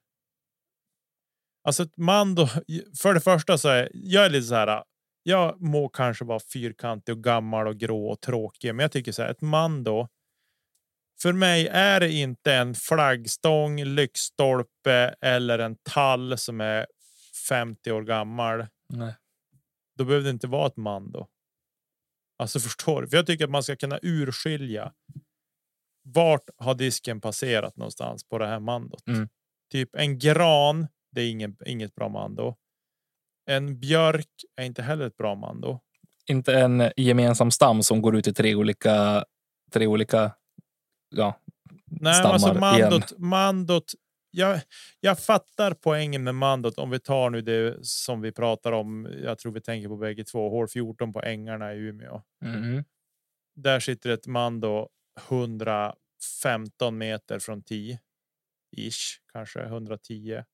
Alltså 1.65 1.83
ett 1.83 1.97
mando. 1.97 2.47
För 3.03 3.15
det 3.15 3.21
första 3.21 3.59
så 3.59 3.69
är 3.69 3.91
jag 3.95 4.25
är 4.25 4.31
lite 4.31 4.47
så 4.47 4.55
här. 4.55 4.85
Jag 5.23 5.61
må 5.61 5.89
kanske 5.89 6.25
vara 6.25 6.41
fyrkantig 6.53 7.15
och 7.15 7.25
gammal 7.25 7.67
och 7.67 7.77
grå 7.77 8.09
och 8.09 8.21
tråkig, 8.21 8.75
men 8.75 8.83
jag 8.85 8.93
tycker 8.93 9.13
så 9.13 9.23
här 9.23 9.31
ett 9.31 9.41
mando. 9.41 10.09
För 11.23 11.33
mig 11.33 11.69
är 11.69 12.01
det 12.01 12.13
inte 12.13 12.55
en 12.55 12.75
flaggstång, 12.75 13.85
lyktstolpe 13.85 15.15
eller 15.21 15.59
en 15.59 15.77
tall 15.83 16.39
som 16.39 16.61
är 16.61 16.87
50 17.49 17.93
år 17.93 18.03
gammal 18.03 18.67
Nej. 18.89 19.15
då 19.99 20.05
behöver 20.05 20.25
det 20.25 20.31
inte 20.31 20.47
vara 20.47 20.67
ett 20.67 20.77
mando. 20.77 21.29
Alltså 22.39 22.61
förstår 22.69 23.03
du? 23.03 23.09
För 23.09 23.17
jag 23.17 23.27
tycker 23.27 23.45
att 23.45 23.51
man 23.51 23.63
ska 23.63 23.77
kunna 23.77 23.99
urskilja. 24.03 24.93
Vart 26.03 26.51
har 26.57 26.75
disken 26.75 27.21
passerat 27.21 27.77
någonstans 27.77 28.25
på 28.25 28.39
det 28.39 28.47
här 28.47 28.61
mandot? 28.61 29.09
Mm. 29.09 29.29
Typ 29.73 29.95
en 29.95 30.19
gran. 30.19 30.89
Det 31.13 31.21
är 31.21 31.31
ingen, 31.31 31.57
inget 31.67 31.95
bra 31.95 32.09
mando. 32.09 32.57
En 33.51 33.81
björk 33.81 34.31
är 34.57 34.65
inte 34.65 34.83
heller 34.83 35.07
ett 35.07 35.17
bra 35.17 35.35
mando. 35.35 35.81
Inte 36.27 36.55
en 36.55 36.93
gemensam 36.97 37.51
stam 37.51 37.83
som 37.83 38.03
går 38.03 38.17
ut 38.17 38.27
i 38.27 38.35
tre 38.35 38.55
olika, 38.55 39.25
tre 39.73 39.87
olika 39.87 40.35
ja, 41.15 41.41
Nej, 41.91 42.15
stammar 42.15 42.33
alltså 42.33 42.49
igen. 42.49 42.61
mandot, 42.61 43.19
mandot 43.19 43.93
jag, 44.31 44.61
jag 45.01 45.19
fattar 45.19 45.75
poängen 45.75 46.25
med 46.25 46.35
mandot. 46.35 46.79
Om 46.79 46.91
vi 46.91 46.99
tar 46.99 47.31
nu 47.31 47.41
det 47.41 47.87
som 47.87 48.21
vi 48.21 48.33
pratar 48.33 48.73
om. 48.73 49.09
Jag 49.23 49.39
tror 49.39 49.53
vi 49.53 49.61
tänker 49.61 49.89
på 49.89 49.97
bägge 49.97 50.25
två. 50.25 50.51
Hål 50.51 50.69
14 50.69 51.13
på 51.13 51.23
ängarna 51.23 51.75
i 51.75 51.79
Umeå. 51.79 52.23
Mm. 52.45 52.85
Där 53.57 53.81
sitter 53.81 54.11
ett 54.11 54.27
mando 54.27 54.89
115 55.29 56.99
meter 56.99 57.39
från 57.39 57.63
10 57.63 58.01
ish, 58.77 59.21
kanske 59.33 59.61
110. 59.61 60.45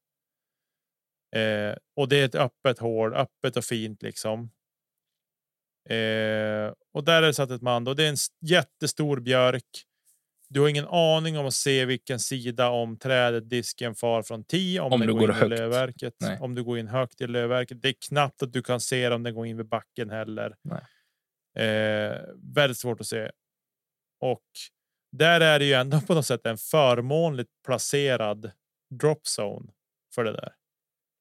Eh, 1.37 1.77
och 1.97 2.09
det 2.09 2.17
är 2.17 2.25
ett 2.25 2.35
öppet 2.35 2.79
hål, 2.79 3.15
öppet 3.15 3.57
och 3.57 3.65
fint 3.65 4.03
liksom. 4.03 4.51
Eh, 5.89 6.73
och 6.93 7.05
där 7.05 7.23
är 7.23 7.27
det 7.27 7.35
satt 7.35 7.51
ett 7.51 7.63
mando. 7.63 7.95
Det 7.95 8.05
är 8.05 8.11
en 8.11 8.17
jättestor 8.41 9.21
björk. 9.21 9.85
Du 10.55 10.61
har 10.61 10.69
ingen 10.69 10.89
aning 10.89 11.39
om 11.39 11.47
att 11.47 11.55
se 11.55 11.85
vilken 11.85 12.21
sida 12.21 12.69
om 12.69 12.99
trädet 12.99 13.51
disken 13.51 13.95
far 13.95 14.23
från 14.23 14.45
10 14.45 14.81
om, 14.81 14.93
Om 14.93 15.01
du 15.01 15.13
går, 15.13 15.21
går 15.21 15.31
in 15.31 15.37
i 15.37 15.39
högt. 15.39 15.51
lövverket. 15.51 16.15
Nej. 16.21 16.39
Om 16.41 16.55
du 16.55 16.65
går 16.65 16.79
in 16.79 16.89
högt 16.89 17.21
i 17.21 17.27
lövverket. 17.27 17.83
Det 17.83 17.89
är 17.89 17.95
knappt 18.09 18.43
att 18.43 18.53
du 18.53 18.63
kan 18.63 18.81
se 18.81 19.09
om 19.09 19.23
den 19.23 19.35
går 19.35 19.47
in 19.47 19.57
vid 19.57 19.69
backen 19.69 20.11
heller. 20.11 20.57
Eh, 21.57 22.21
väldigt 22.55 22.79
svårt 22.79 23.01
att 23.01 23.07
se. 23.07 23.31
Och 24.21 24.45
där 25.13 25.41
är 25.41 25.59
det 25.59 25.65
ju 25.65 25.73
ändå 25.73 26.01
på 26.01 26.15
något 26.15 26.27
sätt 26.27 26.47
en 26.47 26.59
förmånligt 26.59 27.51
placerad 27.67 28.51
drop 28.91 29.23
zone 29.39 29.73
för 30.15 30.25
det 30.25 30.33
där. 30.33 30.53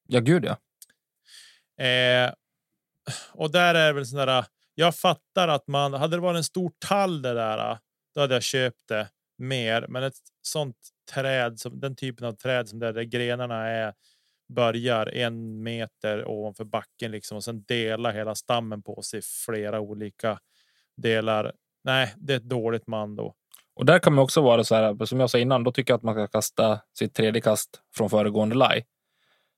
Ja, 0.07 0.19
gud 0.19 0.45
ja. 0.45 0.57
Eh, 1.85 2.33
och 3.31 3.51
där 3.51 3.75
är 3.75 3.93
väl 3.93 4.09
där. 4.11 4.45
Jag 4.75 4.95
fattar 4.95 5.47
att 5.47 5.67
man 5.67 5.93
hade 5.93 6.17
det 6.17 6.21
varit 6.21 6.37
en 6.37 6.43
stor 6.43 6.71
tall 6.79 7.21
det 7.21 7.33
där. 7.33 7.77
Då 8.15 8.21
hade 8.21 8.33
jag 8.33 8.43
köpt 8.43 8.87
det 8.87 9.09
mer, 9.43 9.85
men 9.89 10.03
ett 10.03 10.17
sånt 10.41 10.77
träd 11.13 11.59
som 11.59 11.79
den 11.79 11.95
typen 11.95 12.27
av 12.27 12.33
träd 12.33 12.69
som 12.69 12.79
där, 12.79 12.93
där 12.93 13.03
grenarna 13.03 13.67
är 13.67 13.93
börjar 14.53 15.05
en 15.05 15.63
meter 15.63 16.27
ovanför 16.27 16.63
backen 16.63 17.11
liksom 17.11 17.37
och 17.37 17.43
sen 17.43 17.63
delar 17.63 18.13
hela 18.13 18.35
stammen 18.35 18.83
på 18.83 19.01
sig 19.01 19.21
flera 19.45 19.79
olika 19.79 20.39
delar. 20.97 21.53
Nej, 21.83 22.13
det 22.17 22.33
är 22.33 22.37
ett 22.37 22.43
dåligt 22.43 22.87
mando. 22.87 23.33
Och 23.75 23.85
där 23.85 23.99
kan 23.99 24.13
man 24.13 24.23
också 24.23 24.41
vara 24.41 24.63
så 24.63 24.75
här, 24.75 25.05
som 25.05 25.19
jag 25.19 25.29
sa 25.29 25.37
innan, 25.37 25.63
då 25.63 25.71
tycker 25.71 25.93
jag 25.93 25.97
att 25.97 26.03
man 26.03 26.13
ska 26.15 26.27
kasta 26.27 26.79
sitt 26.97 27.13
tredje 27.13 27.41
kast 27.41 27.69
från 27.95 28.09
föregående 28.09 28.55
laj. 28.55 28.85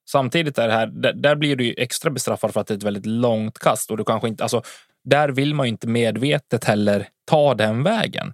Samtidigt 0.09 0.57
är 0.57 0.67
det 0.67 0.73
här, 0.73 0.87
där, 0.87 1.13
där 1.13 1.35
blir 1.35 1.55
du 1.55 1.65
ju 1.65 1.73
extra 1.77 2.11
bestraffad 2.11 2.53
för 2.53 2.61
att 2.61 2.67
det 2.67 2.73
är 2.73 2.77
ett 2.77 2.83
väldigt 2.83 3.05
långt 3.05 3.59
kast 3.59 3.91
och 3.91 3.97
du 3.97 4.03
kanske 4.03 4.27
inte, 4.27 4.43
alltså, 4.43 4.61
där 5.03 5.29
vill 5.29 5.53
man 5.53 5.65
ju 5.65 5.69
inte 5.69 5.87
medvetet 5.87 6.63
heller 6.63 7.07
ta 7.25 7.53
den 7.53 7.83
vägen. 7.83 8.33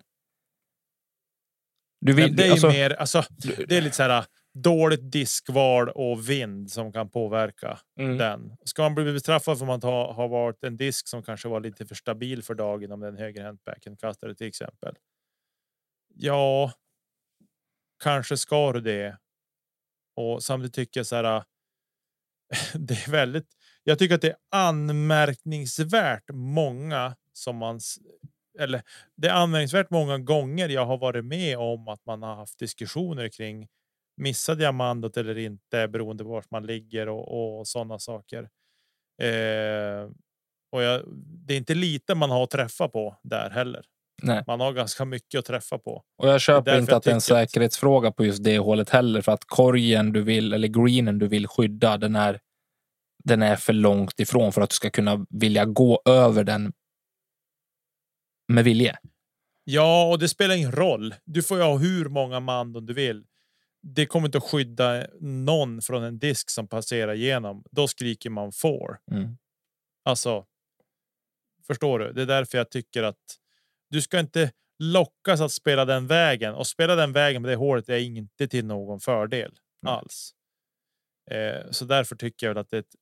Du 2.02 2.14
vill, 2.14 2.36
det 2.36 2.48
är 2.48 2.52
alltså, 2.52 2.68
mer, 2.68 2.94
alltså, 2.94 3.24
det 3.68 3.78
är 3.78 3.82
lite 3.82 3.96
så 3.96 4.04
här 4.04 4.26
dåligt 4.54 5.12
diskval 5.12 5.90
och 5.90 6.30
vind 6.30 6.72
som 6.72 6.92
kan 6.94 7.10
påverka 7.10 7.80
Mm. 8.00 8.18
den. 8.18 8.58
Ska 8.66 8.82
man 8.82 8.96
bli 8.96 9.14
bestraffad 9.14 9.60
för 9.60 9.66
man 9.66 9.82
ha, 9.82 10.14
har 10.14 10.28
varit 10.28 10.64
en 10.64 10.78
disk 10.78 11.08
som 11.08 11.24
kanske 11.24 11.48
var 11.48 11.60
lite 11.60 11.86
för 11.86 11.96
stabil 11.96 12.44
för 12.44 12.56
dagen 12.56 12.92
om 12.92 13.00
det 13.00 13.08
är 13.08 13.12
en 13.12 13.18
högerhänt 13.18 13.64
backhandkastare 13.64 14.36
till 14.36 14.48
exempel. 14.48 14.96
Ja, 16.14 16.72
kanske 18.04 18.38
ska 18.38 18.72
du 18.74 18.82
det. 18.82 19.18
Och 20.16 20.44
samtidigt 20.44 20.74
tycker 20.76 21.00
jag 21.00 21.08
så 21.08 21.16
här. 21.16 21.44
Det 22.74 22.94
är 23.08 23.12
väldigt. 23.12 23.48
Jag 23.84 24.00
tycker 24.00 24.16
att 24.16 24.22
det 24.22 24.30
är 24.30 24.38
anmärkningsvärt 24.52 26.24
många 26.34 27.16
som 27.34 27.56
man 27.58 27.80
eller 28.60 28.82
det 29.16 29.28
är 29.28 29.34
anmärkningsvärt 29.34 29.90
många 29.90 30.18
gånger 30.18 30.70
jag 30.70 30.86
har 30.86 30.98
varit 30.98 31.26
med 31.26 31.58
om 31.58 31.88
att 31.88 32.06
man 32.06 32.24
har 32.24 32.36
haft 32.36 32.60
diskussioner 32.60 33.30
kring 33.30 33.68
missade 34.18 34.64
jag 34.64 34.76
mandot 34.76 35.18
eller 35.18 35.38
inte 35.38 35.88
beroende 35.88 36.24
på 36.24 36.30
vart 36.30 36.52
man 36.52 36.66
ligger 36.66 37.10
och, 37.10 37.60
och 37.60 37.68
sådana 37.68 38.00
saker. 38.00 38.50
Eh, 39.22 40.10
och 40.72 40.84
jag, 40.84 41.04
det 41.48 41.54
är 41.54 41.58
inte 41.58 41.76
lite 41.76 42.16
man 42.16 42.32
har 42.32 42.44
att 42.44 42.50
träffa 42.50 42.88
på 42.88 43.18
där 43.24 43.50
heller. 43.50 43.84
nej. 44.24 44.44
Man 44.48 44.60
har 44.60 44.74
ganska 44.74 45.06
mycket 45.06 45.40
att 45.40 45.46
träffa 45.46 45.78
på. 45.78 46.04
Och 46.18 46.28
jag 46.28 46.42
köper 46.42 46.80
inte 46.80 46.96
att 46.96 47.04
det 47.04 47.12
är 47.12 47.16
en 47.16 47.22
säkerhetsfråga 47.22 48.12
på 48.12 48.26
just 48.26 48.44
det 48.44 48.60
hålet 48.60 48.90
heller, 48.90 49.22
för 49.22 49.32
att 49.32 49.46
korgen 49.46 50.14
du 50.14 50.22
vill, 50.22 50.54
eller 50.54 50.68
greenen 50.68 51.20
du 51.20 51.28
vill 51.28 51.48
skydda, 51.48 51.98
den 51.98 52.16
är, 52.16 52.40
den 53.24 53.42
är 53.42 53.56
för 53.56 53.74
långt 53.74 54.20
ifrån 54.20 54.52
för 54.52 54.62
att 54.62 54.70
du 54.70 54.74
ska 54.74 54.90
kunna 54.90 55.26
vilja 55.30 55.66
gå 55.66 56.02
över 56.06 56.44
den 56.44 56.74
med 58.54 58.64
vilje. 58.64 58.98
Ja, 59.64 60.10
och 60.10 60.20
det 60.20 60.30
spelar 60.30 60.56
ingen 60.56 60.72
roll. 60.72 61.16
Du 61.26 61.44
får 61.44 61.58
ju 61.58 61.64
ha 61.64 61.78
hur 61.78 62.06
många 62.06 62.40
mandon 62.40 62.86
du 62.86 62.94
vill. 62.94 63.26
Det 63.84 64.06
kommer 64.06 64.28
inte 64.28 64.38
att 64.38 64.44
skydda 64.44 65.08
någon 65.20 65.82
från 65.82 66.04
en 66.04 66.20
disk 66.20 66.50
som 66.50 66.68
passerar 66.68 67.14
igenom. 67.14 67.64
Då 67.72 67.88
skriker 67.88 68.30
man 68.30 68.52
får. 68.52 69.00
Mm. 69.12 69.38
Alltså. 70.04 70.46
Förstår 71.68 72.00
du? 72.00 72.14
Det 72.14 72.22
är 72.22 72.26
därför 72.26 72.58
jag 72.58 72.70
tycker 72.70 73.04
att 73.04 73.38
du 73.90 74.02
ska 74.02 74.20
inte 74.20 74.52
lockas 74.80 75.42
att 75.42 75.52
spela 75.52 75.86
den 75.86 76.08
vägen 76.08 76.54
och 76.54 76.68
spela 76.68 76.96
den 76.96 77.14
vägen 77.14 77.42
med 77.42 77.52
det 77.52 77.56
hålet 77.56 77.90
är 77.90 77.98
inte 77.98 78.48
till 78.48 78.66
någon 78.66 79.00
fördel 79.00 79.52
alls. 79.86 80.34
Eh, 81.32 81.72
så 81.72 81.86
därför 81.86 82.16
tycker 82.16 82.48
jag 82.48 82.58
att 82.58 82.70
det 82.70 82.78
är 82.78 82.82
ett 82.82 82.96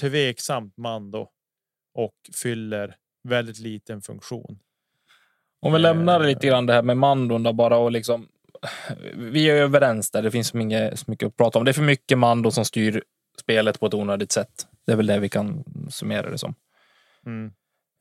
tveksamt 0.00 0.76
mando 0.76 1.28
och 1.94 2.14
fyller 2.34 2.96
väldigt 3.28 3.58
liten 3.58 4.02
funktion. 4.02 4.58
Om 5.64 5.72
vi 5.72 5.78
lämnar 5.78 6.20
Eh. 6.20 6.26
lite 6.26 6.46
grann 6.46 6.66
det 6.66 6.72
här 6.72 6.82
med 6.82 6.96
mandon 6.96 7.42
då 7.42 7.52
bara 7.52 7.76
och 7.76 7.92
liksom. 7.92 8.28
Vi 9.16 9.50
är 9.50 9.54
överens 9.54 10.10
där. 10.10 10.22
Det 10.22 10.30
finns 10.30 10.54
mycket, 10.54 10.98
så 10.98 11.10
mycket 11.10 11.26
att 11.26 11.36
prata 11.36 11.58
om. 11.58 11.64
Det 11.64 11.70
är 11.70 11.72
för 11.72 11.82
mycket 11.82 12.18
mandon 12.18 12.52
som 12.52 12.64
styr 12.64 13.04
spelet 13.40 13.80
på 13.80 13.86
ett 13.86 13.94
onödigt 13.94 14.32
sätt. 14.32 14.66
Det 14.86 14.92
är 14.92 14.96
väl 14.96 15.06
det 15.06 15.18
vi 15.18 15.28
kan 15.28 15.64
summera 15.90 16.30
det 16.30 16.38
som. 16.38 16.54
Mm. 17.26 17.52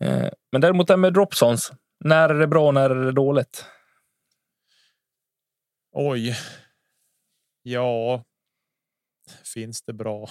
Eh, 0.04 0.30
Men 0.52 0.62
däremot 0.62 0.88
det 0.88 0.94
här 0.94 0.98
med 0.98 1.14
dropsons. 1.14 1.72
När 2.00 2.30
är 2.30 2.40
det 2.40 2.48
bra 2.48 2.68
och 2.68 2.74
när 2.74 2.90
är 2.90 3.06
det 3.06 3.12
dåligt? 3.12 3.66
Oj. 5.92 6.36
Ja. 7.64 8.24
Finns 9.54 9.82
det 9.82 9.94
bra 9.94 10.30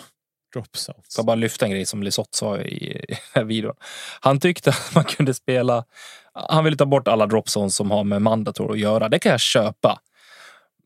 dropzones? 0.52 1.04
ska 1.08 1.22
bara 1.22 1.36
lyfta 1.36 1.64
en 1.64 1.70
grej 1.70 1.86
som 1.86 2.02
Lisotte 2.02 2.38
sa 2.38 2.58
i 2.58 2.84
i 2.84 3.06
den 3.06 3.16
här 3.34 3.44
videon. 3.44 3.74
Han 4.20 4.40
tyckte 4.40 4.70
att 4.70 4.94
man 4.94 5.04
kunde 5.04 5.34
spela. 5.34 5.84
Han 6.32 6.64
ville 6.64 6.76
ta 6.76 6.86
bort 6.86 7.08
alla 7.08 7.26
dropzones 7.26 7.76
som 7.76 7.90
har 7.90 8.04
med 8.04 8.22
mandator 8.22 8.72
att 8.72 8.78
göra. 8.78 9.08
Det 9.08 9.18
kan 9.18 9.32
jag 9.32 9.40
köpa. 9.40 10.00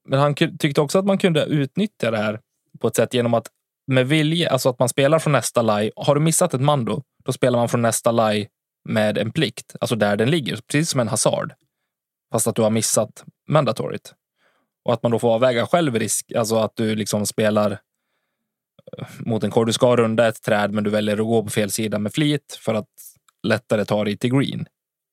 Men 0.08 0.18
han 0.18 0.34
tyckte 0.34 0.80
också 0.80 0.98
att 0.98 1.04
man 1.04 1.18
kunde 1.18 1.44
utnyttja 1.44 2.10
det 2.10 2.18
här 2.18 2.40
på 2.80 2.88
ett 2.88 2.96
sätt 2.96 3.14
genom 3.14 3.34
att 3.34 3.46
med 3.86 4.08
vilje, 4.08 4.50
alltså 4.50 4.68
att 4.68 4.78
man 4.78 4.88
spelar 4.88 5.18
från 5.18 5.32
nästa 5.32 5.62
laj. 5.62 5.90
Har 5.96 6.14
du 6.14 6.20
missat 6.20 6.54
ett 6.54 6.60
mando, 6.60 7.02
då 7.24 7.32
spelar 7.32 7.58
man 7.58 7.68
från 7.68 7.82
nästa 7.82 8.12
laj 8.12 8.48
med 8.84 9.18
en 9.18 9.32
plikt, 9.32 9.76
alltså 9.80 9.96
där 9.96 10.16
den 10.16 10.30
ligger, 10.30 10.56
precis 10.56 10.90
som 10.90 11.00
en 11.00 11.08
hasard. 11.08 11.52
Fast 12.32 12.46
att 12.46 12.56
du 12.56 12.62
har 12.62 12.70
missat 12.70 13.24
Mandatoriet. 13.48 14.14
Och 14.84 14.92
att 14.92 15.02
man 15.02 15.12
då 15.12 15.18
får 15.18 15.34
avväga 15.34 15.66
själv 15.66 15.98
risk, 15.98 16.32
alltså 16.32 16.56
att 16.56 16.72
du 16.76 16.94
liksom 16.94 17.26
spelar 17.26 17.80
mot 19.18 19.45
en 19.45 19.51
korg. 19.51 19.66
Du 19.66 19.72
ska 19.72 19.97
runda 19.97 20.28
ett 20.28 20.43
träd, 20.43 20.72
men 20.72 20.84
du 20.84 20.91
väljer 20.91 21.14
att 21.14 21.26
gå 21.26 21.43
på 21.43 21.51
fel 21.51 21.70
sida 21.70 21.99
med 21.99 22.12
flit 22.12 22.59
för 22.61 22.74
att 22.74 22.89
lättare 23.47 23.84
ta 23.84 24.05
dig 24.05 24.16
till 24.16 24.30
green 24.30 24.66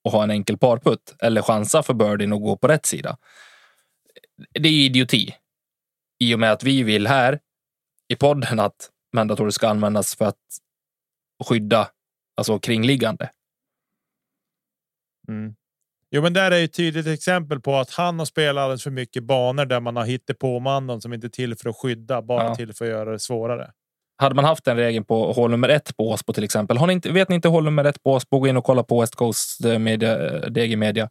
och 0.04 0.12
ha 0.12 0.24
en 0.24 0.32
enkel 0.32 0.58
parputt 0.58 1.16
eller 1.20 1.42
chansa 1.42 1.84
för 1.84 1.94
birdien 1.94 2.34
och 2.34 2.42
gå 2.42 2.58
på 2.58 2.68
rätt 2.68 2.86
sida. 2.86 3.18
Det 4.60 4.70
är 4.70 4.86
idioti. 4.86 5.36
I 6.20 6.36
och 6.36 6.40
med 6.40 6.52
att 6.52 6.64
vi 6.64 6.84
vill 6.84 7.08
här 7.08 7.40
i 8.08 8.16
podden 8.16 8.60
att 8.60 8.90
mandatorer 9.16 9.50
ska 9.50 9.70
användas 9.70 10.16
för 10.16 10.26
att 10.26 10.38
skydda 11.44 11.90
alltså 12.36 12.60
kringliggande. 12.60 13.30
Mm. 15.28 15.56
Jo, 16.16 16.22
men 16.22 16.34
där 16.34 16.52
är 16.52 16.58
ju 16.58 16.66
ett 16.66 16.74
tydligt 16.74 17.08
exempel 17.08 17.60
på 17.62 17.76
att 17.76 17.90
han 17.92 18.20
har 18.20 18.26
spelat 18.26 18.62
alldeles 18.62 18.84
för 18.84 18.92
mycket 18.92 19.24
banor 19.24 19.66
där 19.66 19.80
man 19.80 19.96
har 19.96 20.06
hittat 20.06 20.40
på 20.40 20.60
mandon 20.60 21.02
som 21.02 21.14
inte 21.14 21.28
är 21.28 21.30
till 21.30 21.56
för 21.56 21.70
att 21.70 21.76
skydda, 21.76 22.22
bara 22.22 22.44
Ja. 22.44 22.56
till 22.56 22.74
för 22.74 22.86
att 22.86 22.92
göra 22.92 23.12
det 23.12 23.20
svårare. 23.20 23.72
Hade 24.18 24.36
man 24.36 24.46
haft 24.46 24.66
den 24.66 24.78
regeln 24.78 25.06
på 25.06 25.32
hål 25.34 25.52
nummer 25.52 25.70
ett 25.70 25.98
på 25.98 26.10
Åsbo 26.10 26.34
till 26.34 26.44
exempel. 26.44 26.78
Har 26.78 26.88
ni 26.88 26.94
inte, 26.94 27.12
vet 27.12 27.30
ni 27.30 27.36
inte 27.36 27.48
hål 27.48 27.64
nummer 27.64 27.84
ett 27.84 28.04
på 28.04 28.12
Åsbo, 28.12 28.40
gå 28.40 28.48
in 28.48 28.58
och 28.58 28.64
kolla 28.64 28.84
på 28.84 29.02
West 29.02 29.16
Coast 29.16 29.66
eh, 29.66 29.80
Media, 29.80 30.30
eh, 30.36 30.42
DG 30.42 30.76
Media. 30.78 31.10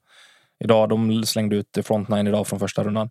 Idag, 0.65 0.89
de 0.89 1.25
slängde 1.27 1.57
ut 1.57 1.79
frontline 1.85 2.27
idag 2.27 2.47
från 2.47 2.59
första 2.59 2.85
rundan. 2.85 3.11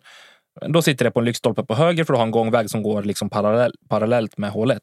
Då 0.68 0.82
sitter 0.82 1.06
det 1.06 1.12
på 1.12 1.20
en 1.20 1.26
lyktstolpe 1.26 1.64
på 1.64 1.76
höger 1.76 2.04
för 2.04 2.14
att 2.14 2.20
ha 2.20 2.26
en 2.26 2.32
gångväg 2.32 2.70
som 2.70 2.84
går 2.84 3.04
liksom 3.04 3.30
parallell, 3.30 3.74
parallellt 3.90 4.38
med 4.38 4.52
hål 4.52 4.72
ett. 4.72 4.82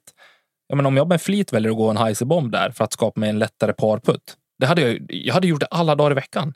Ja, 0.66 0.76
men 0.76 0.86
om 0.86 0.96
jag 0.96 1.08
med 1.08 1.22
flit 1.22 1.52
väljer 1.52 1.70
att 1.70 1.76
gå 1.76 1.90
en 1.90 1.96
heiserbomb 1.96 2.52
där 2.52 2.70
för 2.70 2.84
att 2.84 2.92
skapa 2.92 3.20
mig 3.20 3.30
en 3.30 3.38
lättare 3.38 3.72
parputt. 3.72 4.36
Det 4.58 4.66
hade 4.66 4.82
jag, 4.82 5.06
jag 5.08 5.34
hade 5.34 5.46
gjort 5.46 5.60
det 5.60 5.66
alla 5.66 5.94
dagar 5.94 6.10
i 6.10 6.14
veckan. 6.14 6.54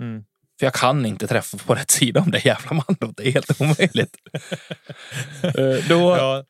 Mm. 0.00 0.24
För 0.58 0.66
jag 0.66 0.74
kan 0.74 1.06
inte 1.06 1.26
träffa 1.26 1.58
på 1.58 1.74
rätt 1.74 1.90
sida 1.90 2.20
om 2.20 2.30
det 2.30 2.44
jävla 2.44 2.70
mandot. 2.72 3.16
Det 3.16 3.28
är 3.28 3.32
helt 3.32 3.60
omöjligt. 3.60 4.16
Eh, 5.42 5.88
Då, 5.88 6.16
Ja, 6.16 6.44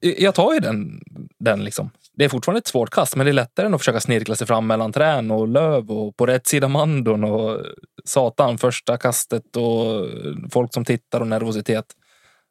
jag 0.00 0.34
tar 0.34 0.54
ju 0.54 0.60
den, 0.60 1.02
den 1.38 1.64
liksom. 1.64 1.90
Det 2.14 2.24
är 2.24 2.28
fortfarande 2.28 2.58
ett 2.58 2.66
svårt 2.66 2.90
kast, 2.90 3.16
men 3.16 3.26
det 3.26 3.30
är 3.30 3.34
lättare 3.34 3.66
än 3.66 3.74
att 3.74 3.80
försöka 3.80 4.00
snirkla 4.00 4.34
sig 4.34 4.46
fram 4.46 4.66
mellan 4.66 4.92
trän 4.92 5.30
och 5.30 5.48
löv 5.48 5.90
och 5.90 6.16
på 6.16 6.26
rätt 6.26 6.46
sida 6.46 6.68
mandon 6.68 7.24
och 7.24 7.60
satan 8.04 8.58
första 8.58 8.96
kastet 8.96 9.56
och 9.56 10.08
folk 10.50 10.74
som 10.74 10.84
tittar 10.84 11.20
och 11.20 11.26
nervositet. 11.26 11.84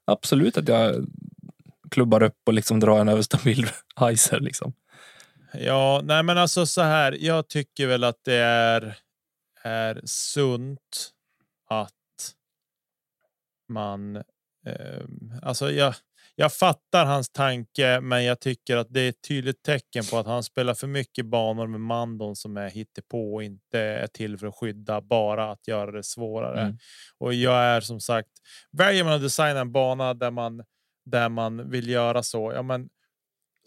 Absolut 0.06 0.58
att 0.58 0.68
jag 0.68 0.96
klubbar 1.92 2.24
upp 2.24 2.38
och 2.46 2.54
liksom 2.54 2.80
drar 2.80 3.00
en 3.00 3.10
överstabil 3.10 3.70
heiser 3.96 4.40
liksom. 4.40 4.74
Ja, 5.54 6.02
nej, 6.04 6.24
men 6.24 6.38
alltså 6.38 6.66
så 6.66 6.82
här. 6.82 7.18
Jag 7.20 7.48
tycker 7.48 7.88
väl 7.88 8.04
att 8.04 8.20
det 8.26 8.36
är 8.36 8.98
är 9.64 10.02
sunt 10.06 11.12
att 11.70 11.92
man 13.70 14.16
eh, 14.66 15.06
alltså 15.42 15.72
jag, 15.72 15.94
jag 16.36 16.54
fattar 16.54 17.06
hans 17.06 17.30
tanke, 17.30 18.02
men 18.02 18.24
jag 18.24 18.40
tycker 18.40 18.78
att 18.78 18.88
det 18.90 19.02
är 19.02 19.10
ett 19.10 19.22
tydligt 19.28 19.64
tecken 19.64 20.04
på 20.12 20.18
att 20.18 20.26
han 20.26 20.44
spelar 20.44 20.74
för 20.74 20.88
mycket 20.88 21.26
banor 21.26 21.68
med 21.68 21.82
Mandon 21.82 22.36
som 22.36 22.58
är 22.58 22.70
hittepå 22.70 23.34
och 23.34 23.44
inte 23.44 23.80
är 23.80 24.08
till 24.08 24.38
för 24.38 24.48
att 24.48 24.56
skydda, 24.56 25.02
bara 25.02 25.52
att 25.52 25.68
göra 25.68 25.92
det 25.92 26.04
svårare. 26.04 26.62
Mm. 26.62 26.78
Och 27.18 27.34
jag 27.34 27.64
är 27.64 27.82
som 27.82 28.00
sagt, 28.00 28.30
väljer 28.72 29.04
man 29.04 29.14
att 29.14 29.22
designa 29.22 29.60
en 29.60 29.72
bana 29.72 30.14
där 30.14 30.32
man 30.32 30.64
där 31.06 31.30
man 31.30 31.70
vill 31.70 31.90
göra 31.90 32.24
så, 32.24 32.52
ja, 32.52 32.62
men 32.62 32.90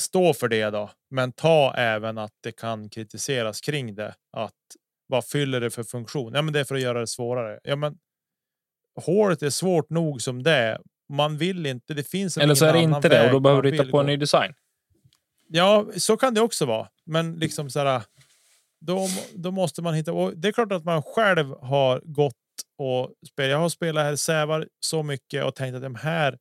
stå 0.00 0.34
för 0.34 0.48
det 0.48 0.70
då, 0.70 0.90
men 1.10 1.32
ta 1.32 1.74
även 1.76 2.18
att 2.18 2.32
det 2.40 2.52
kan 2.52 2.90
kritiseras 2.90 3.60
kring 3.60 3.94
det. 3.94 4.14
Att 4.32 4.52
vad 5.14 5.26
fyller 5.26 5.60
det 5.60 5.70
för 5.70 5.82
funktion? 5.82 6.32
Ja, 6.34 6.42
men 6.42 6.52
det 6.54 6.60
är 6.60 6.64
för 6.64 6.74
att 6.74 6.80
göra 6.80 7.00
det 7.00 7.06
svårare. 7.06 7.60
Ja, 7.62 7.76
men 7.76 7.96
hålet 9.00 9.42
är 9.42 9.50
svårt 9.50 9.90
nog 9.90 10.22
som 10.22 10.42
det 10.42 10.50
är. 10.50 10.80
Man 11.08 11.38
vill 11.38 11.66
inte. 11.66 11.94
Det 11.94 12.08
finns 12.08 12.36
Eller 12.36 12.54
så 12.54 12.64
är 12.64 12.72
det 12.72 12.78
inte 12.78 13.08
det 13.08 13.26
och 13.26 13.32
då 13.32 13.40
behöver 13.40 13.62
du 13.62 13.70
hitta 13.70 13.84
på 13.84 14.00
en 14.00 14.06
ny. 14.06 14.16
design. 14.16 14.54
Ja, 15.48 15.86
så 15.96 16.16
kan 16.16 16.34
det 16.34 16.40
också 16.40 16.66
vara, 16.66 16.88
men 17.06 17.34
liksom 17.34 17.70
så 17.70 17.80
här. 17.80 18.02
Då, 18.80 19.08
då 19.34 19.50
måste 19.50 19.82
man 19.82 19.94
hitta. 19.94 20.12
Och 20.12 20.36
det 20.36 20.48
är 20.48 20.52
klart 20.52 20.72
att 20.72 20.84
man 20.84 21.02
själv 21.02 21.54
har 21.60 22.00
gått 22.04 22.34
och 22.78 23.12
spelat. 23.26 23.50
Jag 23.50 23.58
har 23.58 23.68
spelat 23.68 24.04
här 24.04 24.16
Sävar 24.16 24.68
så 24.80 25.02
mycket 25.02 25.44
och 25.44 25.54
tänkt 25.54 25.76
att 25.76 25.82
de 25.82 25.94
här. 25.94 26.38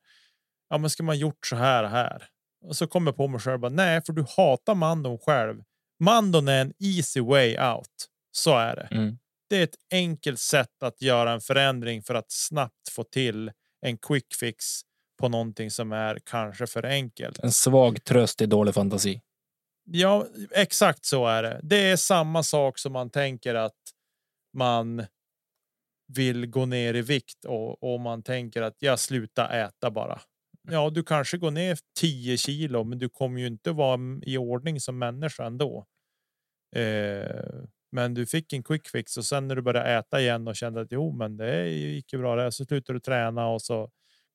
Ja, 0.70 0.78
men 0.78 0.90
ska 0.90 1.04
man 1.04 1.18
gjort 1.18 1.48
så 1.48 1.56
här 1.56 1.84
här 1.84 2.24
och 2.66 2.76
så 2.76 2.88
kommer 2.88 3.12
jag 3.12 3.18
på 3.18 3.28
mig 3.28 3.40
själv. 3.40 3.60
Bara, 3.60 3.72
Nej, 3.72 4.02
för 4.06 4.14
du 4.14 4.26
hatar 4.38 4.76
Mandon 4.76 5.18
själv. 5.18 5.64
Mandon 6.00 6.48
är 6.48 6.62
en 6.62 6.74
easy 6.80 7.22
way 7.22 7.58
out. 7.58 8.10
Så 8.36 8.58
är 8.58 8.76
det. 8.76 8.88
Mm. 8.92 9.18
Det 9.50 9.58
är 9.58 9.64
ett 9.64 9.78
enkelt 9.92 10.40
sätt 10.40 10.84
att 10.84 11.02
göra 11.02 11.32
en 11.32 11.42
förändring 11.42 12.04
för 12.04 12.16
att 12.16 12.32
snabbt 12.32 12.90
få 12.92 13.04
till 13.04 13.52
en 13.82 13.98
quick 13.98 14.34
fix 14.40 14.66
på 15.20 15.30
någonting 15.30 15.72
som 15.72 15.92
är 15.92 16.20
kanske 16.26 16.68
för 16.68 16.86
enkelt. 16.86 17.40
En 17.40 17.52
svag 17.52 18.04
tröst 18.04 18.42
i 18.42 18.46
dålig 18.46 18.74
fantasi. 18.74 19.22
Ja, 19.86 20.28
exakt 20.52 21.06
så 21.06 21.28
är 21.28 21.44
det. 21.44 21.60
Det 21.64 21.90
är 21.92 21.96
samma 21.96 22.44
sak 22.44 22.80
som 22.80 22.94
man 22.94 23.10
tänker 23.10 23.56
att 23.56 23.82
man 24.54 25.06
vill 26.08 26.46
gå 26.48 26.66
ner 26.66 26.94
i 26.94 27.02
vikt 27.02 27.46
och, 27.46 27.94
och 27.94 28.00
man 28.00 28.24
tänker 28.24 28.62
att 28.62 28.76
jag 28.80 29.00
slutar 29.00 29.50
äta 29.50 29.92
bara. 29.92 30.22
Ja, 30.70 30.90
du 30.90 31.04
kanske 31.04 31.38
går 31.38 31.52
ner 31.52 31.78
10 32.00 32.38
kilo, 32.38 32.84
men 32.84 33.00
du 33.00 33.10
kommer 33.10 33.40
ju 33.40 33.48
inte 33.48 33.72
vara 33.72 34.00
i 34.22 34.38
ordning 34.38 34.80
som 34.80 35.00
människa 35.00 35.46
ändå. 35.46 35.86
Eh, 36.76 37.64
men 37.94 38.14
du 38.14 38.26
fick 38.26 38.54
en 38.54 38.64
quick 38.64 38.88
fix 38.88 39.18
och 39.18 39.26
sen 39.26 39.48
när 39.48 39.56
du 39.56 39.62
började 39.62 39.90
äta 39.90 40.22
igen 40.22 40.48
och 40.48 40.56
kände 40.56 40.82
att 40.82 40.88
jo, 40.92 41.12
men 41.12 41.38
det 41.38 41.70
gick 41.70 42.14
ju 42.14 42.20
bra. 42.20 42.36
Där. 42.36 42.50
Så 42.50 42.66
slutar 42.66 42.94
du 42.94 43.00
träna 43.00 43.48
och 43.48 43.62
så 43.62 43.90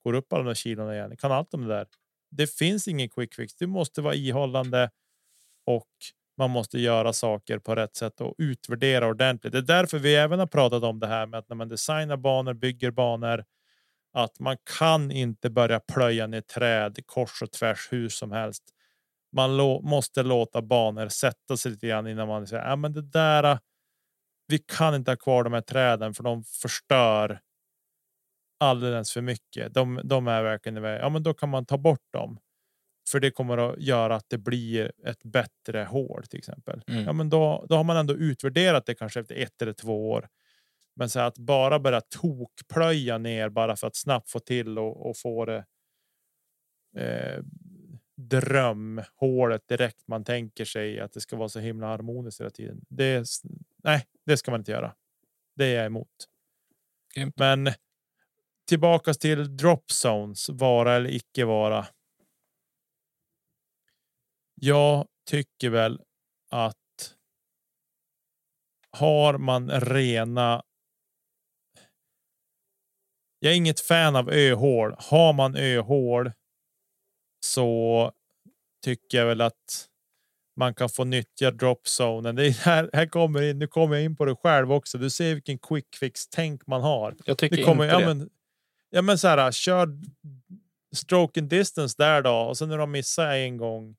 går 0.05 0.15
upp 0.15 0.33
alla 0.33 0.43
de 0.43 0.49
där 0.49 0.55
kilona 0.55 0.95
igen. 0.95 1.17
Kan 1.17 1.33
allt 1.33 1.55
om 1.55 1.63
det 1.63 1.75
där. 1.75 1.87
Det 2.31 2.47
finns 2.47 2.89
ingen 2.89 3.09
quick 3.09 3.35
fix. 3.35 3.55
Du 3.55 3.67
måste 3.67 4.03
vara 4.03 4.15
ihållande 4.15 4.91
och 5.67 5.89
man 6.37 6.51
måste 6.51 6.79
göra 6.79 7.13
saker 7.13 7.59
på 7.59 7.75
rätt 7.75 7.97
sätt 7.97 8.21
och 8.21 8.35
utvärdera 8.39 9.07
ordentligt. 9.07 9.53
Det 9.53 9.59
är 9.59 9.63
därför 9.63 9.99
vi 9.99 10.15
även 10.15 10.39
har 10.39 10.47
pratat 10.47 10.83
om 10.83 11.01
det 11.01 11.07
här 11.07 11.27
med 11.27 11.39
att 11.39 11.49
när 11.49 11.57
man 11.57 11.69
designar 11.69 12.17
banor, 12.17 12.55
bygger 12.55 12.91
banor, 12.91 13.45
att 14.13 14.41
man 14.41 14.57
kan 14.79 15.11
inte 15.11 15.51
börja 15.51 15.81
plöja 15.81 16.27
ner 16.27 16.41
träd 16.41 16.99
kors 17.07 17.43
och 17.43 17.53
tvärs 17.53 17.89
hur 17.91 18.09
som 18.09 18.33
helst. 18.33 18.65
Man 19.33 19.57
måste 19.83 20.22
låta 20.22 20.62
banor 20.62 21.09
sätta 21.09 21.57
sig 21.57 21.72
lite 21.72 21.87
grann 21.87 22.07
innan 22.07 22.29
man 22.29 22.47
säger 22.47 22.68
ja, 22.68 22.76
men 22.76 22.93
det 22.93 23.03
där. 23.03 23.59
Vi 24.47 24.59
kan 24.59 24.95
inte 24.95 25.11
ha 25.11 25.16
kvar 25.16 25.45
de 25.45 25.53
här 25.53 25.61
träden 25.61 26.14
för 26.14 26.22
de 26.22 26.45
förstör. 26.45 27.41
Alldeles 28.61 29.12
för 29.12 29.20
mycket. 29.20 29.74
De, 29.74 30.01
de 30.05 30.29
är 30.29 30.43
verkligen. 30.43 30.83
Ja, 30.85 31.09
men 31.09 31.22
då 31.22 31.35
kan 31.35 31.49
man 31.49 31.66
ta 31.66 31.79
bort 31.79 32.12
dem. 32.12 32.39
För 33.11 33.20
det 33.20 33.31
kommer 33.31 33.59
att 33.59 33.79
göra 33.79 34.16
att 34.16 34.26
det 34.29 34.39
blir 34.39 34.93
ett 35.05 35.22
bättre 35.22 35.85
hål 35.85 36.24
till 36.26 36.39
exempel. 36.39 36.83
Mm. 36.87 37.05
Ja, 37.05 37.12
men 37.12 37.31
då, 37.31 37.66
då 37.68 37.76
har 37.76 37.85
man 37.85 37.97
ändå 37.97 38.14
utvärderat 38.14 38.87
det 38.87 38.95
kanske 38.95 39.20
efter 39.20 39.35
ett 39.35 39.62
eller 39.62 39.72
två 39.72 40.11
år. 40.11 40.29
Men 40.97 41.11
så 41.11 41.20
att 41.20 41.39
bara 41.39 41.79
börja 41.79 42.01
tokplöja 42.01 43.18
ner 43.18 43.49
bara 43.49 43.76
för 43.76 43.87
att 43.87 43.97
snabbt 43.97 44.31
få 44.31 44.39
till 44.39 44.79
och, 44.79 45.11
och 45.11 45.16
få 45.16 45.45
det. 45.45 45.64
Eh, 46.97 47.43
drömhålet 48.19 49.69
direkt 49.69 50.09
man 50.09 50.25
tänker 50.25 50.64
sig 50.64 51.01
att 51.01 51.12
det 51.12 51.21
ska 51.21 51.37
vara 51.37 51.49
så 51.49 51.61
himla 51.61 51.87
harmoniskt 51.87 52.41
hela 52.41 52.51
tiden. 52.51 52.85
Det 52.89 53.27
nej, 53.85 54.07
det 54.27 54.37
ska 54.37 54.51
man 54.51 54.61
inte 54.61 54.73
göra. 54.73 54.95
Det 55.57 55.64
är 55.64 55.77
jag 55.77 55.87
emot. 55.87 56.29
Grymt. 57.14 57.35
Men 57.39 57.71
tillbaka 58.69 59.14
till 59.14 59.57
drop 59.57 59.91
zones, 59.91 60.49
vara 60.49 60.97
eller 60.97 61.11
icke 61.11 61.45
vara. 61.45 61.87
Jag 64.55 65.07
tycker 65.27 65.71
väl 65.71 66.01
att 66.51 67.14
har 68.91 69.39
man 69.39 69.71
rena. 69.71 70.62
Jag 73.39 73.53
är 73.53 73.57
inget 73.57 73.81
fan 73.81 74.16
av 74.16 74.31
öhål. 74.31 74.95
Har 74.99 75.33
man 75.33 75.57
öhål 75.57 76.33
så 77.41 78.12
tycker 78.84 79.18
jag 79.18 79.26
väl 79.26 79.41
att 79.41 79.89
man 80.57 80.74
kan 80.74 80.89
få 80.89 81.05
nyttja 81.05 81.51
dropzonen. 81.51 82.36
Det 82.36 82.47
är 82.47 82.51
här, 82.64 82.91
här 82.93 83.07
kommer 83.07 83.43
in. 83.43 83.59
Nu 83.59 83.66
kommer 83.66 83.97
jag 83.97 84.05
in 84.05 84.16
på 84.16 84.24
det 84.24 84.36
själv 84.36 84.72
också. 84.72 84.99
Du 84.99 85.11
ser 85.11 85.34
vilken 85.34 85.59
quick 85.59 85.97
fix 85.97 86.28
tänk 86.28 86.66
man 86.66 86.82
har. 86.82 87.16
Jag 87.24 87.39
tycker 87.39 87.64
kommer, 87.64 87.84
inte 87.84 87.95
ja, 87.95 88.01
det. 88.01 88.14
men, 88.14 88.30
ja, 88.91 89.03
men 89.03 89.18
så 89.18 89.28
här, 89.28 89.53
kör 89.53 89.89
stroke 90.97 91.41
and 91.41 91.51
distance 91.51 91.95
där 91.99 92.22
då 92.22 92.34
och 92.34 92.59
sen 92.59 92.68
när 92.68 92.78
de 92.78 92.91
missar 92.91 93.28
en 93.28 93.57
gång. 93.57 93.97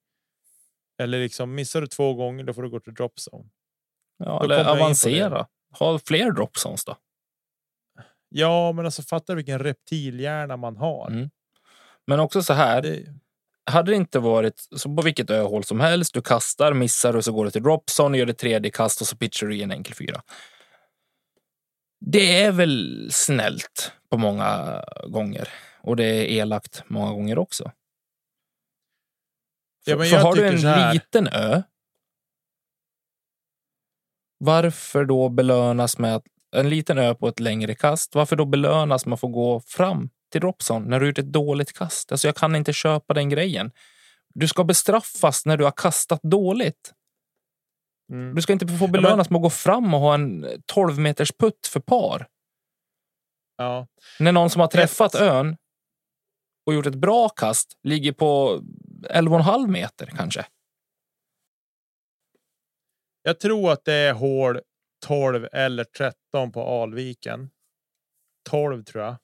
Eller 1.01 1.19
liksom 1.19 1.55
missar 1.55 1.81
du 1.81 1.87
två 1.87 2.13
gånger, 2.13 2.43
då 2.43 2.53
får 2.53 2.63
du 2.63 2.69
gå 2.69 2.79
till 2.79 2.93
drop 2.93 3.13
zone. 3.31 3.49
ja, 4.17 4.39
då 4.39 4.45
eller 4.45 4.65
avancera. 4.65 5.47
Ha 5.79 5.99
fler 5.99 6.31
drop 6.31 6.57
zones 6.57 6.85
då. 6.85 6.97
Ja, 8.29 8.71
men 8.71 8.85
alltså 8.85 9.01
fattar 9.01 9.35
vilken 9.35 9.59
reptilhjärna 9.59 10.57
man 10.57 10.77
har? 10.77 11.07
Mm. 11.07 11.29
Men 12.07 12.19
också 12.19 12.43
så 12.43 12.53
här. 12.53 12.81
Det, 12.81 13.05
Hade 13.69 13.91
det 13.91 13.95
inte 13.95 14.19
varit 14.19 14.67
så 14.75 14.95
på 14.95 15.01
vilket 15.01 15.29
öhål 15.29 15.63
som 15.63 15.79
helst. 15.79 16.13
Du 16.13 16.21
kastar, 16.21 16.73
missar 16.73 17.15
och 17.15 17.25
så 17.25 17.31
går 17.31 17.45
du 17.45 17.51
till 17.51 17.63
dropzone, 17.63 18.17
gör 18.17 18.25
det 18.25 18.33
tredje 18.33 18.71
kast 18.71 19.01
och 19.01 19.07
så 19.07 19.17
pitchar 19.17 19.47
du 19.47 19.55
i 19.55 19.63
en 19.63 19.71
enkel 19.71 19.93
fyra. 19.93 20.21
Det 22.05 22.41
är 22.41 22.51
väl 22.51 23.09
snällt 23.11 23.91
på 24.09 24.17
många 24.17 24.83
gånger 25.07 25.49
och 25.81 25.95
det 25.95 26.05
är 26.05 26.23
elakt 26.23 26.83
många 26.87 27.11
gånger 27.11 27.37
också. 27.37 27.71
Ja, 29.85 29.97
men 29.97 30.07
för 30.07 30.15
jag 30.15 30.23
har 30.23 30.35
du 30.35 30.47
en 30.47 30.59
så 30.59 30.93
liten 30.93 31.27
ö. 31.27 31.61
Varför 34.37 35.05
då 35.05 35.29
belönas 35.29 35.97
med 35.97 36.15
att 36.15 36.23
en 36.55 36.69
liten 36.69 36.97
ö 36.97 37.15
på 37.15 37.27
ett 37.27 37.39
längre 37.39 37.75
kast? 37.75 38.15
Varför 38.15 38.35
då 38.35 38.45
belönas 38.45 39.05
med 39.05 39.13
att 39.13 39.19
få 39.19 39.27
gå 39.27 39.59
fram 39.59 40.09
till 40.29 40.41
dropzone 40.41 40.89
när 40.89 40.99
du 40.99 41.07
gjort 41.07 41.17
ett 41.17 41.31
dåligt 41.33 41.73
kast? 41.73 42.11
Alltså 42.11 42.27
jag 42.27 42.35
kan 42.35 42.55
inte 42.55 42.73
köpa 42.73 43.13
den 43.13 43.29
grejen. 43.29 43.71
Du 44.33 44.47
ska 44.47 44.63
bestraffas 44.63 45.45
när 45.45 45.57
du 45.57 45.63
har 45.63 45.71
kastat 45.71 46.21
dåligt. 46.23 46.93
mm. 48.11 48.35
Du 48.35 48.41
ska 48.41 48.53
inte 48.53 48.67
få 48.67 48.87
belönas 48.87 49.29
med 49.29 49.37
att 49.37 49.43
gå 49.43 49.49
fram 49.49 49.93
och 49.93 49.99
ha 49.99 50.13
en 50.13 50.45
12 50.65 50.99
meters 50.99 51.31
putt 51.31 51.67
för 51.67 51.79
par. 51.79 52.27
ja. 53.57 53.87
När 54.19 54.31
någon 54.31 54.49
som 54.49 54.59
har 54.59 54.67
träffat 54.67 55.15
ön 55.15 55.57
och 56.65 56.73
gjort 56.73 56.85
ett 56.85 56.95
bra 56.95 57.29
kast 57.29 57.77
ligger 57.83 58.11
på 58.11 58.61
11,5 59.09 59.67
meter 59.67 60.05
kanske. 60.05 60.45
Jag 63.23 63.39
tror 63.39 63.71
att 63.71 63.85
det 63.85 63.93
är 63.93 64.13
hål 64.13 64.61
12 65.05 65.47
eller 65.51 65.83
13 65.83 66.51
på 66.51 66.63
Alviken. 66.63 67.49
12 68.49 68.83
tror 68.83 69.03
jag. 69.03 69.15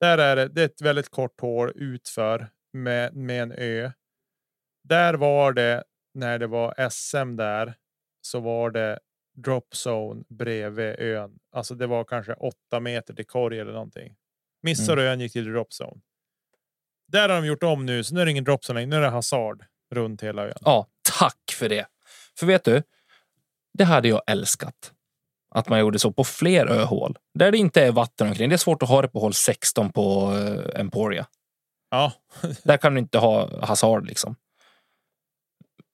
Där 0.00 0.18
är 0.18 0.36
det. 0.36 0.48
Det 0.48 0.60
är 0.60 0.66
ett 0.66 0.80
väldigt 0.80 1.08
kort 1.08 1.40
hål 1.40 1.72
utför 1.74 2.48
med, 2.72 3.14
med 3.16 3.42
en 3.42 3.52
ö. 3.52 3.90
Där 4.84 5.14
var 5.14 5.52
det 5.52 5.84
när 6.14 6.38
det 6.38 6.46
var 6.46 6.88
SM 6.90 7.36
där 7.36 7.74
så 8.20 8.40
var 8.40 8.70
det 8.70 8.98
drop 9.36 9.74
zone 9.86 10.24
bredvid 10.28 10.94
ön. 10.98 11.38
Alltså 11.52 11.74
det 11.74 11.86
var 11.86 12.04
kanske 12.04 12.32
åtta 12.34 12.80
meter 12.80 13.14
till 13.14 13.26
korg 13.26 13.58
eller 13.58 13.72
någonting. 13.72 14.16
Missar 14.62 14.92
Mm. 14.92 15.04
ön 15.04 15.20
gick 15.20 15.32
till 15.32 15.52
drop 15.52 15.68
zone. 15.82 16.00
Där 17.08 17.28
har 17.28 17.40
de 17.40 17.46
gjort 17.46 17.62
om 17.62 17.86
nu, 17.86 18.04
så 18.04 18.14
nu 18.14 18.20
är 18.20 18.24
det 18.24 18.30
ingen 18.30 18.44
drop 18.44 18.60
zone 18.64 18.80
längre. 18.80 18.90
Nu 18.90 18.96
är 18.96 19.00
det 19.00 19.08
hasard 19.08 19.64
runt 19.90 20.22
hela 20.22 20.46
ön. 20.46 20.54
Ja, 20.60 20.86
tack 21.18 21.50
för 21.52 21.68
det. 21.68 21.86
För 22.38 22.46
vet 22.46 22.64
du, 22.64 22.82
det 23.74 23.84
hade 23.84 24.08
jag 24.08 24.22
älskat. 24.26 24.92
Att 25.50 25.68
man 25.68 25.80
gjorde 25.80 25.98
så 25.98 26.12
på 26.12 26.24
fler 26.24 26.66
öhål 26.66 27.18
där 27.34 27.52
det 27.52 27.58
inte 27.58 27.82
är 27.82 27.92
vatten 27.92 28.28
omkring. 28.28 28.48
Det 28.48 28.54
är 28.54 28.56
svårt 28.56 28.82
att 28.82 28.88
ha 28.88 29.02
det 29.02 29.08
på 29.08 29.20
hål 29.20 29.34
16 29.34 29.92
på 29.92 30.30
uh, 30.30 30.80
Emporia. 30.80 31.26
Ja, 31.90 32.12
Där 32.64 32.76
kan 32.76 32.94
du 32.94 33.00
inte 33.00 33.18
ha 33.18 33.66
hasard 33.66 34.06
liksom. 34.06 34.36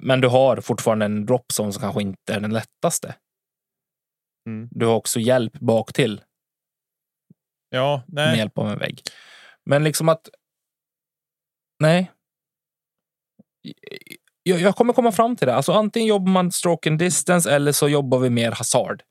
Men 0.03 0.21
du 0.21 0.29
har 0.29 0.61
fortfarande 0.61 1.05
en 1.05 1.27
drop 1.27 1.53
som 1.53 1.73
kanske 1.73 2.03
inte 2.03 2.35
är 2.35 2.41
den 2.41 2.53
lättaste. 2.53 3.15
Mm. 4.49 4.69
Du 4.71 4.87
har 4.87 4.95
också 4.95 5.21
hjälp 5.21 5.53
bak 5.53 5.93
till 5.93 6.21
ja, 7.71 8.03
med 8.07 8.29
nej. 8.29 8.39
hjälp 8.39 8.59
av 8.59 8.69
en 8.69 8.79
vägg. 8.79 9.03
Men 9.65 9.85
liksom 9.85 10.09
att... 10.09 10.29
Nej. 11.81 12.11
Jag, 14.43 14.61
jag 14.61 14.77
kommer 14.77 14.93
komma 14.93 15.13
fram 15.13 15.37
till 15.37 15.47
det. 15.47 15.55
Alltså 15.55 15.73
antingen 15.73 16.09
jobbar 16.09 16.33
man 16.33 16.53
stroke 16.53 16.91
and 16.91 16.99
distance 16.99 17.55
eller 17.55 17.73
så 17.73 17.89
jobbar 17.89 18.19
vi 18.19 18.31
mer 18.31 18.53
hasard. 18.53 19.03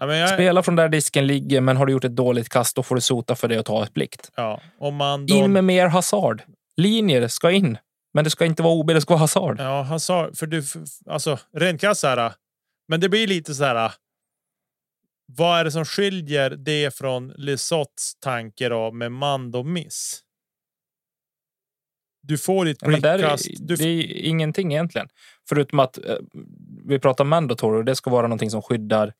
Ja, 0.00 0.14
jag, 0.16 0.28
Spela 0.28 0.62
från 0.62 0.76
där 0.76 0.88
disken 0.88 1.26
ligger, 1.26 1.60
men 1.60 1.76
har 1.76 1.86
du 1.86 1.92
gjort 1.92 2.04
ett 2.04 2.16
dåligt 2.16 2.48
kast, 2.48 2.76
då 2.76 2.82
får 2.82 2.94
du 2.94 3.00
sota 3.00 3.34
för 3.34 3.48
det 3.48 3.58
och 3.58 3.66
ta 3.66 3.82
ett 3.82 3.94
plikt. 3.94 4.30
ja, 4.36 4.60
om 4.78 4.96
man 4.96 5.26
då, 5.26 5.34
In 5.34 5.52
med 5.52 5.64
mer 5.64 5.86
hasard. 5.86 6.42
Linjer 6.76 7.28
ska 7.28 7.50
in, 7.50 7.78
men 8.14 8.24
det 8.24 8.30
ska 8.30 8.44
inte 8.44 8.62
vara 8.62 8.74
OB, 8.74 8.86
det 8.86 9.00
ska 9.00 9.14
vara 9.14 9.20
hasard. 9.20 9.60
Ja, 9.60 9.82
han 9.82 10.00
sa, 10.00 10.30
för 10.34 10.46
du, 10.46 10.62
alltså 11.06 11.38
rent 11.52 11.80
krasst 11.80 12.02
här. 12.02 12.32
Men 12.88 13.00
det 13.00 13.08
blir 13.08 13.26
lite 13.26 13.54
så 13.54 13.64
här. 13.64 13.92
Vad 15.36 15.60
är 15.60 15.64
det 15.64 15.70
som 15.70 15.84
skiljer 15.84 16.50
det 16.50 16.94
från 16.94 17.28
Lisottes 17.28 18.14
tanke 18.20 18.68
då 18.68 18.92
med 18.92 19.12
Mando 19.12 19.62
Miss? 19.62 20.22
Du 22.22 22.38
får 22.38 22.64
ditt 22.64 22.78
Ja, 22.82 22.88
är, 22.88 23.18
prickkast. 23.18 23.48
Du, 23.58 23.76
det 23.76 23.84
är 23.84 24.24
ingenting 24.24 24.72
egentligen. 24.72 25.08
Förutom 25.48 25.78
att 25.78 25.98
eh, 25.98 26.16
vi 26.86 26.98
pratar 26.98 27.24
mandatory 27.24 27.80
och 27.80 27.84
det 27.84 27.96
ska 27.96 28.10
vara 28.10 28.26
någonting 28.26 28.50
som 28.50 28.62
skyddar 28.62 29.12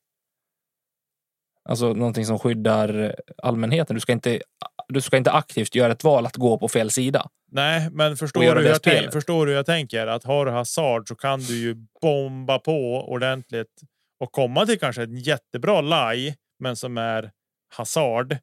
Alltså 1.69 1.93
någonting 1.93 2.25
som 2.25 2.39
skyddar 2.39 3.15
allmänheten. 3.43 3.93
Du 3.93 3.99
ska 3.99 4.11
inte, 4.11 4.41
du 4.87 5.01
ska 5.01 5.17
inte 5.17 5.31
aktivt 5.31 5.75
göra 5.75 5.91
ett 5.91 6.03
val 6.03 6.25
att 6.25 6.35
gå 6.35 6.57
på 6.57 6.67
fel 6.67 6.91
sida. 6.91 7.29
nej, 7.51 7.89
men 7.91 8.17
förstår 8.17 8.41
du, 8.41 8.47
hur 8.47 8.69
jag 8.69 8.83
tänk, 8.83 9.11
förstår 9.13 9.45
du 9.45 9.51
hur 9.51 9.57
jag 9.57 9.65
tänker? 9.65 10.07
Att 10.07 10.23
har 10.23 10.45
du 10.45 10.51
hasard 10.51 11.07
så 11.07 11.15
kan 11.15 11.39
du 11.39 11.57
ju 11.57 11.75
bomba 12.01 12.59
på 12.59 13.09
ordentligt 13.09 13.81
och 14.19 14.31
komma 14.31 14.65
till 14.65 14.79
kanske 14.79 15.03
en 15.03 15.17
jättebra 15.17 15.81
lie, 15.81 16.35
men 16.59 16.75
som 16.75 16.97
är 16.97 17.31
hasard. 17.73 18.37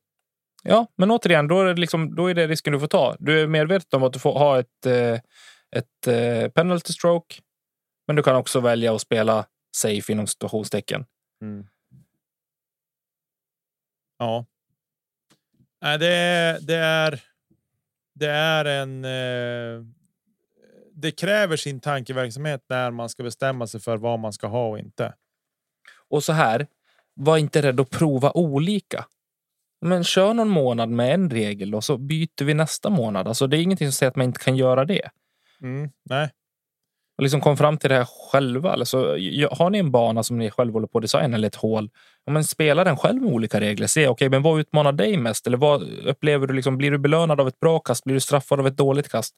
Ja, 0.63 0.87
men 0.97 1.11
återigen, 1.11 1.49
då 1.49 1.61
är, 1.61 1.65
det 1.65 1.81
liksom, 1.81 2.15
då 2.15 2.27
är 2.27 2.35
det 2.35 2.47
risken 2.47 2.73
du 2.73 2.81
får 2.81 2.87
ta. 2.87 3.17
Du 3.19 3.41
är 3.41 3.47
medveten 3.47 3.97
om 3.97 4.03
att 4.03 4.13
du 4.13 4.19
får 4.19 4.33
ha 4.33 4.59
ett, 4.59 4.87
eh, 4.87 5.21
ett 5.77 6.07
eh, 6.07 6.51
penalty 6.51 6.93
stroke, 6.93 7.35
men 8.07 8.17
du 8.17 8.23
kan 8.23 8.37
också 8.37 8.61
välja 8.61 8.95
att 8.95 9.01
spela 9.01 9.47
safe 9.77 10.13
inom 10.13 10.27
situationstecken. 10.27 11.05
Ja. 14.19 14.47
Nej, 15.83 15.99
det 15.99 16.13
är, 16.13 16.61
det 16.61 16.77
är. 16.77 17.23
Det 18.15 18.31
är 18.31 18.65
en. 18.65 19.05
Eh, 19.05 19.85
det 20.93 21.11
kräver 21.11 21.57
sin 21.57 21.81
tankeverksamhet 21.81 22.65
när 22.69 22.91
man 22.91 23.09
ska 23.09 23.23
bestämma 23.23 23.67
sig 23.67 23.81
för 23.81 23.97
vad 23.97 24.19
man 24.19 24.33
ska 24.33 24.47
ha 24.47 24.69
och 24.69 24.79
inte. 24.79 25.15
Och 26.09 26.25
så 26.25 26.33
här, 26.33 26.67
var 27.15 27.39
inte 27.39 27.63
rädd 27.63 27.81
att 27.81 27.91
prova 27.91 28.31
olika. 28.31 29.07
Men 29.81 30.05
kör 30.05 30.35
någon 30.35 30.49
månad 30.49 30.89
med 30.89 31.15
en 31.15 31.31
regel 31.31 31.75
och 31.75 31.85
så 31.85 31.99
byter 31.99 32.45
vi 32.45 32.55
nästa 32.55 32.91
månad. 32.91 33.29
Alltså 33.29 33.47
det 33.47 33.57
är 33.57 33.63
ingenting 33.63 33.89
som 33.89 33.93
säger 33.93 34.11
att 34.11 34.17
man 34.17 34.27
inte 34.27 34.45
kan 34.45 34.57
göra 34.57 34.85
det. 34.85 35.11
Mm, 35.63 35.91
nej, 36.03 36.31
och 37.17 37.23
liksom 37.23 37.41
kom 37.41 37.57
fram 37.57 37.79
till 37.79 37.91
det 37.91 37.97
här 37.97 38.09
själva. 38.31 38.73
Alltså, 38.73 38.99
har 39.51 39.71
ni 39.71 39.79
en 39.79 39.91
bana 39.91 40.23
som 40.23 40.39
ni 40.39 40.51
själv 40.51 40.73
håller 40.73 40.87
på 40.87 40.99
att 40.99 41.03
designa 41.03 41.37
eller 41.37 41.49
ett 41.49 41.55
hål, 41.55 41.91
ja, 42.25 42.33
men 42.33 42.45
spela 42.45 42.85
den 42.85 42.97
själv 42.97 43.23
med 43.23 43.33
olika 43.33 43.61
regler. 43.61 43.87
Se, 43.87 44.09
okay, 44.09 44.29
men 44.29 44.43
vad 44.43 44.61
utmanar 44.61 44.93
dig 44.93 45.17
mest? 45.17 45.47
Eller 45.47 45.57
vad 45.57 45.83
upplever 45.83 46.47
du? 46.47 46.55
Liksom, 46.55 46.77
blir 46.79 46.91
du 46.91 46.99
belönad 46.99 47.41
av 47.41 47.49
ett 47.49 47.61
bra 47.61 47.79
kast? 47.79 48.05
Blir 48.05 48.15
du 48.15 48.21
straffad 48.21 48.61
av 48.61 48.67
ett 48.67 48.77
dåligt 48.77 49.09
kast? 49.09 49.35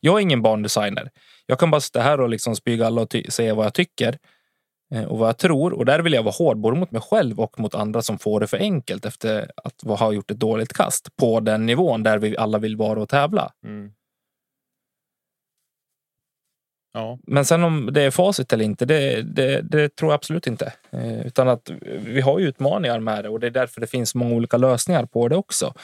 Jag 0.00 0.18
är 0.18 0.20
ingen 0.20 0.42
bandesigner. 0.42 1.10
Jag 1.46 1.58
kan 1.58 1.70
bara 1.70 1.80
sitta 1.80 2.00
här 2.00 2.20
och 2.20 2.28
liksom 2.28 2.56
spyga 2.56 2.86
alla 2.86 3.02
och 3.02 3.16
säga 3.28 3.54
vad 3.54 3.66
jag 3.66 3.74
tycker 3.74 4.18
eh, 4.94 5.04
och 5.04 5.18
vad 5.18 5.28
jag 5.28 5.38
tror. 5.38 5.72
Och 5.72 5.84
där 5.84 6.00
vill 6.00 6.12
jag 6.12 6.22
vara 6.22 6.34
hård, 6.38 6.58
både 6.58 6.76
mot 6.76 6.90
mig 6.90 7.02
själv 7.02 7.40
och 7.40 7.60
mot 7.60 7.74
andra 7.74 8.02
som 8.02 8.18
får 8.18 8.40
det 8.40 8.46
för 8.46 8.58
enkelt 8.58 9.04
efter 9.04 9.50
att 9.56 9.98
ha 10.00 10.12
gjort 10.12 10.30
ett 10.30 10.40
dåligt 10.40 10.72
kast 10.72 11.16
på 11.16 11.40
den 11.40 11.66
nivån 11.66 12.02
där 12.02 12.18
vi 12.18 12.36
alla 12.36 12.58
vill 12.58 12.76
vara 12.76 13.02
och 13.02 13.08
tävla. 13.08 13.52
Mm 13.64 13.92
ja, 16.92 17.18
Men 17.26 17.44
sen 17.44 17.64
om 17.64 17.90
det 17.92 18.02
är 18.02 18.10
facit 18.10 18.52
eller 18.52 18.64
inte, 18.64 18.84
det, 18.84 19.22
det, 19.22 19.60
det 19.60 19.96
tror 19.96 20.10
jag 20.10 20.14
absolut 20.14 20.46
inte. 20.46 20.72
Eh, 20.90 21.26
utan 21.26 21.48
att 21.48 21.70
vi 21.86 22.20
har 22.20 22.38
ju 22.38 22.48
utmaningar 22.48 23.00
med 23.00 23.24
det 23.24 23.28
och 23.28 23.40
det 23.40 23.46
är 23.46 23.50
därför 23.50 23.80
det 23.80 23.86
finns 23.86 24.14
många 24.14 24.34
olika 24.34 24.56
lösningar 24.56 25.06
på 25.06 25.28
det 25.28 25.36
också. 25.36 25.74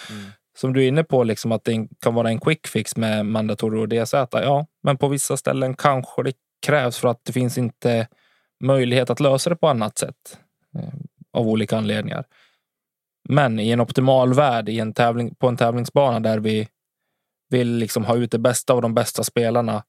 Som 0.59 0.73
du 0.73 0.85
är 0.85 0.89
inne 0.89 1.05
på, 1.05 1.25
liksom 1.25 1.53
att 1.53 1.65
det 1.65 1.89
kan 2.01 2.15
vara 2.15 2.29
en 2.29 2.41
quick 2.41 2.67
fix 2.67 2.97
med 2.97 3.27
mandatorer 3.27 3.81
och 3.81 3.89
DZ. 3.89 4.15
Ja, 4.33 4.67
men 4.83 4.99
på 4.99 5.09
vissa 5.09 5.37
ställen 5.37 5.75
kanske 5.75 6.23
det 6.23 6.33
krävs 6.67 6.99
för 6.99 7.09
att 7.09 7.25
det 7.25 7.33
finns 7.33 7.59
inte 7.59 8.09
möjlighet 8.65 9.11
att 9.11 9.21
lösa 9.21 9.51
det 9.51 9.57
på 9.57 9.69
annat 9.69 9.99
sätt. 9.99 10.39
Eh, 10.79 10.89
av 11.33 11.49
olika 11.49 11.77
anledningar. 11.77 12.25
Men 13.29 13.59
i 13.59 13.71
en 13.71 13.81
optimal 13.81 14.35
värld, 14.35 14.69
i 14.69 14.81
en 14.81 14.93
tävling, 14.93 15.35
på 15.35 15.49
en 15.49 15.57
tävlingsbana 15.57 16.21
där 16.21 16.39
vi 16.39 16.69
vill 17.51 17.69
liksom 17.69 18.05
ha 18.05 18.17
ut 18.17 18.31
det 18.31 18.39
bästa 18.39 18.73
av 18.73 18.83
de 18.83 18.95
bästa 18.95 19.25
spelarna 19.25 19.83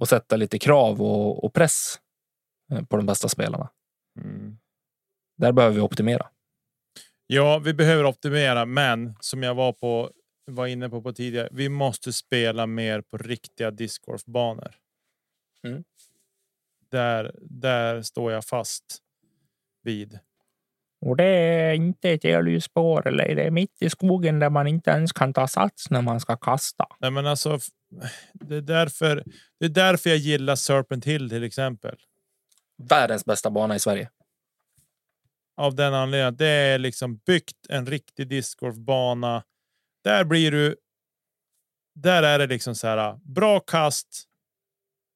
och 0.00 0.08
sätta 0.08 0.36
lite 0.36 0.58
krav 0.58 1.02
och, 1.02 1.44
och 1.44 1.54
press 1.54 1.98
eh, 2.72 2.84
på 2.84 2.96
de 2.96 3.06
bästa 3.06 3.28
spelarna. 3.28 3.70
Där 5.36 5.52
behöver 5.52 5.74
vi 5.74 5.80
optimera. 5.80 6.26
ja, 7.26 7.58
vi 7.58 7.74
behöver 7.74 8.04
optimera, 8.04 8.66
men 8.66 9.16
som 9.20 9.42
jag 9.42 9.54
var 9.54 9.72
på 9.72 10.10
var 10.46 10.66
inne 10.66 10.88
på, 10.88 11.02
på 11.02 11.12
tidigare. 11.12 11.48
Vi 11.52 11.68
måste 11.68 12.12
spela 12.12 12.66
mer 12.66 13.00
på 13.00 13.18
riktiga 13.18 13.70
discgolfbanor. 13.70 14.74
Mm. 15.64 15.84
Där, 16.90 17.34
där 17.42 18.02
står 18.02 18.32
jag 18.32 18.44
fast 18.44 18.84
vid. 19.82 20.18
Och 21.00 21.16
det 21.16 21.24
är 21.24 21.74
inte 21.74 22.10
ett 22.10 22.24
elljusspår 22.24 23.08
eller 23.08 23.34
det 23.34 23.42
är 23.42 23.50
mitt 23.50 23.82
i 23.82 23.90
skogen 23.90 24.38
där 24.38 24.50
man 24.50 24.66
inte 24.66 24.90
ens 24.90 25.12
kan 25.12 25.32
ta 25.32 25.48
sats 25.48 25.90
när 25.90 26.02
man 26.02 26.20
ska 26.20 26.36
kasta. 26.36 26.86
Nej, 26.98 27.10
men 27.10 27.26
alltså, 27.26 27.58
det 28.32 28.56
är 28.56 28.60
därför. 28.60 29.24
Det 29.60 29.64
är 29.64 29.70
därför 29.70 30.10
jag 30.10 30.18
gillar 30.18 30.56
Serpent 30.56 31.04
Hill 31.04 31.30
till 31.30 31.44
exempel. 31.44 31.96
Världens 32.88 33.24
bästa 33.24 33.50
bana 33.50 33.76
i 33.76 33.78
Sverige. 33.78 34.10
av 35.56 35.74
den 35.74 35.94
anledningen 35.94 36.28
att 36.28 36.38
det 36.38 36.46
är 36.46 36.78
liksom 36.78 37.16
byggt 37.16 37.66
en 37.68 37.86
riktig 37.86 38.28
discgolfbana. 38.28 39.44
Där 40.04 40.24
blir 40.24 40.50
du. 40.50 40.76
Där 41.94 42.22
är 42.22 42.38
det 42.38 42.46
liksom 42.46 42.74
så 42.74 42.86
här 42.86 43.18
bra 43.34 43.60
kast. 43.60 44.24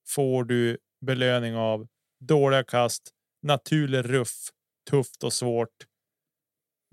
Får 0.09 0.44
du 0.44 0.78
belöning 1.01 1.57
av 1.57 1.89
dåliga 2.20 2.65
kast, 2.65 3.11
naturlig 3.43 4.05
ruff, 4.05 4.51
tufft 4.90 5.24
och 5.24 5.32
svårt. 5.32 5.86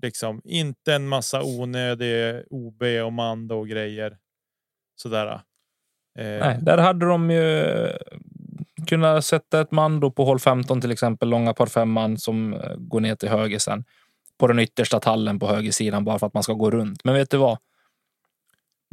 Liksom 0.02 0.40
inte 0.44 0.94
en 0.94 1.08
massa 1.08 1.42
onödig 1.42 2.44
OB 2.50 2.82
och 2.82 3.12
mando 3.12 3.54
och 3.54 3.68
grejer. 3.68 4.18
Sådär. 4.96 5.42
Eh, 6.18 6.24
Nej, 6.24 6.58
där 6.62 6.78
hade 6.78 7.06
de 7.06 7.30
ju 7.30 7.66
kunnat 8.86 9.24
sätta 9.24 9.60
ett 9.60 9.70
mando 9.70 10.10
på 10.10 10.24
hål 10.24 10.38
15 10.38 10.80
till 10.80 10.90
exempel, 10.92 11.28
långa 11.28 11.54
par 11.54 11.66
femman 11.66 12.18
som 12.18 12.54
eh, 12.54 12.74
går 12.76 13.00
ner 13.00 13.14
till 13.14 13.28
höger 13.28 13.58
sen. 13.58 13.84
På 14.38 14.46
den 14.46 14.58
yttersta 14.58 15.00
tallen 15.00 15.38
på 15.38 15.46
högersidan 15.46 16.04
bara 16.04 16.18
för 16.18 16.26
att 16.26 16.34
man 16.34 16.42
ska 16.42 16.52
gå 16.52 16.70
runt. 16.70 17.04
Men 17.04 17.14
vet 17.14 17.30
du 17.30 17.36
vad? 17.36 17.58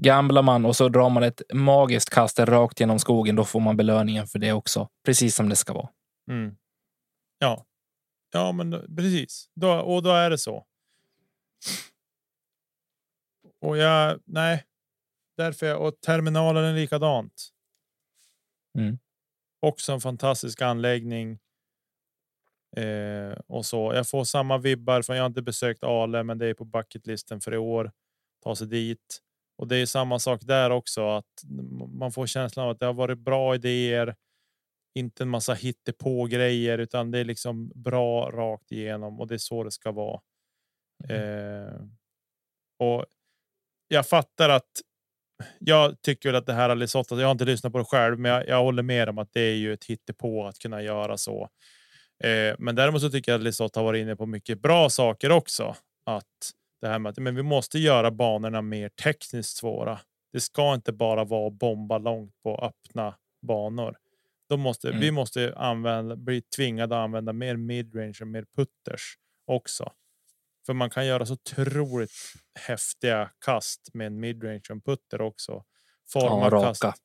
Gamblar 0.02 0.42
man 0.42 0.66
och 0.66 0.76
så 0.76 0.90
drar 0.90 1.10
man 1.10 1.24
ett 1.24 1.42
magiskt 1.54 2.10
kast 2.10 2.40
rakt 2.40 2.80
genom 2.80 3.00
skogen, 3.00 3.36
då 3.36 3.44
får 3.46 3.60
man 3.60 3.78
belöningen 3.78 4.28
för 4.28 4.40
det 4.40 4.54
också. 4.54 4.88
Precis 5.06 5.36
som 5.36 5.50
det 5.50 5.56
ska 5.56 5.74
vara. 5.74 5.90
Mm. 6.32 6.56
Ja, 7.40 7.66
ja, 8.34 8.52
men 8.52 8.70
då- 8.70 8.82
precis. 8.98 9.50
Då, 9.56 9.72
och 9.74 10.04
då 10.04 10.10
är 10.12 10.30
det 10.30 10.38
så. 10.38 10.66
Och 13.62 13.78
jag, 13.78 14.20
nej, 14.26 14.64
därför 15.38 15.76
och 15.76 16.02
terminalen 16.02 16.64
är 16.64 16.74
likadant. 16.74 17.50
Mm. 18.78 19.00
Också 19.60 19.94
en 19.94 20.02
fantastisk 20.02 20.62
anläggning. 20.62 21.40
Eh, 22.78 23.40
och 23.48 23.66
så. 23.66 23.94
Jag 23.94 24.08
får 24.08 24.24
samma 24.24 24.58
vibbar 24.58 25.02
för 25.02 25.14
jag 25.14 25.24
har 25.24 25.28
inte 25.28 25.42
besökt 25.42 25.84
Ale, 25.84 26.24
men 26.24 26.38
det 26.38 26.48
är 26.48 26.54
på 26.54 26.66
bucketlisten 26.66 27.42
för 27.42 27.54
i 27.54 27.58
år. 27.58 27.92
Ta 28.44 28.56
sig 28.56 28.68
dit. 28.68 29.22
Och 29.58 29.68
det 29.68 29.78
är 29.78 29.86
samma 29.86 30.20
sak 30.20 30.42
där 30.44 30.70
också, 30.70 31.10
att 31.10 31.44
man 31.94 32.12
får 32.12 32.28
känslan 32.28 32.66
av 32.66 32.72
att 32.72 32.80
det 32.80 32.86
har 32.86 32.94
varit 32.94 33.18
bra 33.18 33.56
idéer. 33.56 34.16
Inte 34.96 35.24
en 35.24 35.30
massa 35.30 35.54
hittepå 35.54 36.26
grejer, 36.26 36.78
utan 36.78 37.12
det 37.12 37.20
är 37.20 37.26
liksom 37.26 37.72
bra 37.76 38.32
rakt 38.32 38.72
igenom 38.72 39.20
och 39.20 39.28
det 39.28 39.34
är 39.34 39.38
så 39.38 39.64
det 39.64 39.72
ska 39.72 39.92
vara. 39.92 40.22
Eh, 41.10 41.82
och 42.80 43.06
jag 43.88 44.08
fattar 44.08 44.50
att 44.50 44.72
jag 45.60 46.02
tycker 46.02 46.30
väl 46.30 46.36
att 46.36 46.46
det 46.46 46.54
här 46.54 46.70
har 46.70 46.76
Lisotta, 46.76 47.20
jag 47.20 47.28
har 47.28 47.32
inte 47.32 47.46
lyssnat 47.46 47.74
på 47.74 47.80
det 47.80 47.86
själv, 47.86 48.20
men 48.20 48.32
jag, 48.32 48.48
jag 48.48 48.64
håller 48.64 48.84
med 48.84 49.10
om 49.10 49.18
att 49.18 49.34
det 49.34 49.42
är 49.42 49.56
ju 49.56 49.74
ett 49.74 49.86
hittepå 49.86 50.46
att 50.46 50.60
kunna 50.60 50.82
göra 50.82 51.18
så. 51.18 51.50
Eh, 52.24 52.56
men 52.60 52.76
däremot 52.76 53.02
så 53.02 53.10
tycker 53.10 53.32
jag 53.32 53.40
att 53.40 53.44
Lisott 53.44 53.76
har 53.76 53.84
varit 53.84 54.02
inne 54.02 54.16
på 54.16 54.26
mycket 54.26 54.62
bra 54.62 54.90
saker 54.90 55.32
också. 55.32 55.76
Att 56.06 56.52
det 56.82 56.88
här 56.88 57.00
med 57.00 57.10
att 57.10 57.18
men 57.18 57.36
vi 57.36 57.44
måste 57.44 57.80
göra 57.80 58.12
banorna 58.12 58.62
mer 58.62 58.90
tekniskt 58.90 59.58
svåra. 59.58 60.00
Det 60.34 60.40
ska 60.40 60.74
inte 60.74 60.94
bara 60.94 61.24
vara 61.24 61.50
bomba 61.50 61.98
långt 61.98 62.34
på 62.44 62.58
öppna 62.58 63.16
banor. 63.48 63.98
De 64.50 64.60
måste, 64.60 64.88
Mm. 64.88 65.00
Vi 65.00 65.12
måste 65.12 65.54
använda, 65.58 66.16
bli 66.16 66.42
tvingade 66.42 66.96
att 66.96 67.04
använda 67.04 67.34
mer 67.34 67.56
midrange 67.56 68.18
och 68.22 68.28
mer 68.28 68.46
putters 68.56 69.18
också. 69.48 69.92
För 70.68 70.74
man 70.74 70.90
kan 70.90 71.06
göra 71.06 71.26
så 71.26 71.34
otroligt 71.34 72.12
häftiga 72.60 73.32
kast 73.46 73.90
med 73.94 74.08
en 74.08 74.20
midrange 74.20 74.62
och 74.70 74.72
en 74.72 74.82
putter 74.82 75.22
också. 75.22 75.64
Forma 76.12 76.50
Ja, 76.52 76.74
kast. 76.74 77.04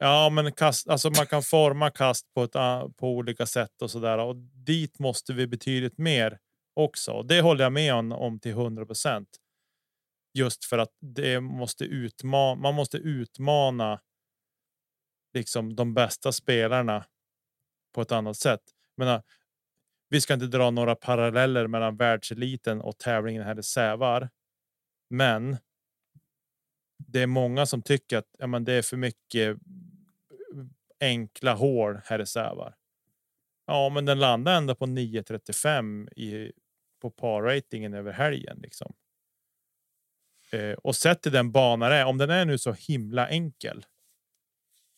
Ja, 0.00 0.30
men 0.30 0.52
kast, 0.52 0.88
alltså 0.88 1.10
man 1.10 1.26
kan 1.26 1.42
forma 1.42 1.90
kast 1.90 2.34
på, 2.34 2.42
ett, 2.44 2.52
på 2.96 3.08
olika 3.08 3.46
sätt 3.46 3.82
och 3.82 3.90
så 3.90 3.98
där. 3.98 4.18
Och 4.18 4.36
dit 4.36 4.98
måste 4.98 5.32
vi 5.32 5.46
betydligt 5.46 5.98
mer 5.98 6.38
också. 6.74 7.12
Och 7.12 7.26
Det 7.26 7.40
håller 7.40 7.64
jag 7.64 7.72
med 7.72 7.94
om, 7.94 8.12
om 8.12 8.40
till 8.40 8.50
100 8.50 8.86
procent. 8.86 9.28
Just 10.34 10.64
för 10.64 10.78
att 10.78 10.92
det 11.00 11.40
måste 11.40 11.84
utmana. 11.84 12.60
Man 12.60 12.74
måste 12.74 12.96
utmana. 12.96 14.00
Liksom 15.34 15.76
de 15.76 15.94
bästa 15.94 16.32
spelarna. 16.32 17.06
På 17.94 18.02
ett 18.02 18.12
annat 18.12 18.36
sätt. 18.36 18.62
Men 18.96 19.22
vi 20.12 20.20
ska 20.20 20.34
inte 20.34 20.46
dra 20.46 20.70
några 20.70 20.94
paralleller 20.94 21.66
mellan 21.66 21.96
världseliten 21.96 22.80
och 22.80 22.98
tävlingen 22.98 23.42
här 23.42 23.58
i 23.58 23.62
Sävar. 23.62 24.30
Men. 25.10 25.56
Det 27.06 27.22
är 27.22 27.26
många 27.26 27.66
som 27.66 27.82
tycker 27.82 28.18
att 28.18 28.36
ja, 28.38 28.46
men 28.46 28.64
det 28.64 28.72
är 28.72 28.82
för 28.82 28.96
mycket 28.96 29.58
enkla 31.00 31.54
hål 31.54 32.00
här 32.04 32.20
i 32.20 32.26
Sävar. 32.26 32.76
Ja, 33.66 33.88
men 33.88 34.04
den 34.04 34.18
landar 34.18 34.56
ändå 34.56 34.74
på 34.74 34.86
9.35 34.86 36.12
i 36.12 36.52
på 37.00 37.10
par-ratingen 37.10 37.94
över 37.94 38.12
helgen 38.12 38.58
liksom. 38.62 38.92
Eh, 40.52 40.72
och 40.72 40.96
sett 40.96 41.22
till 41.22 41.32
den 41.32 41.52
banan 41.52 41.92
är, 41.92 42.04
om 42.04 42.18
den 42.18 42.30
är 42.30 42.44
nu 42.44 42.58
så 42.58 42.72
himla 42.72 43.28
enkel. 43.28 43.84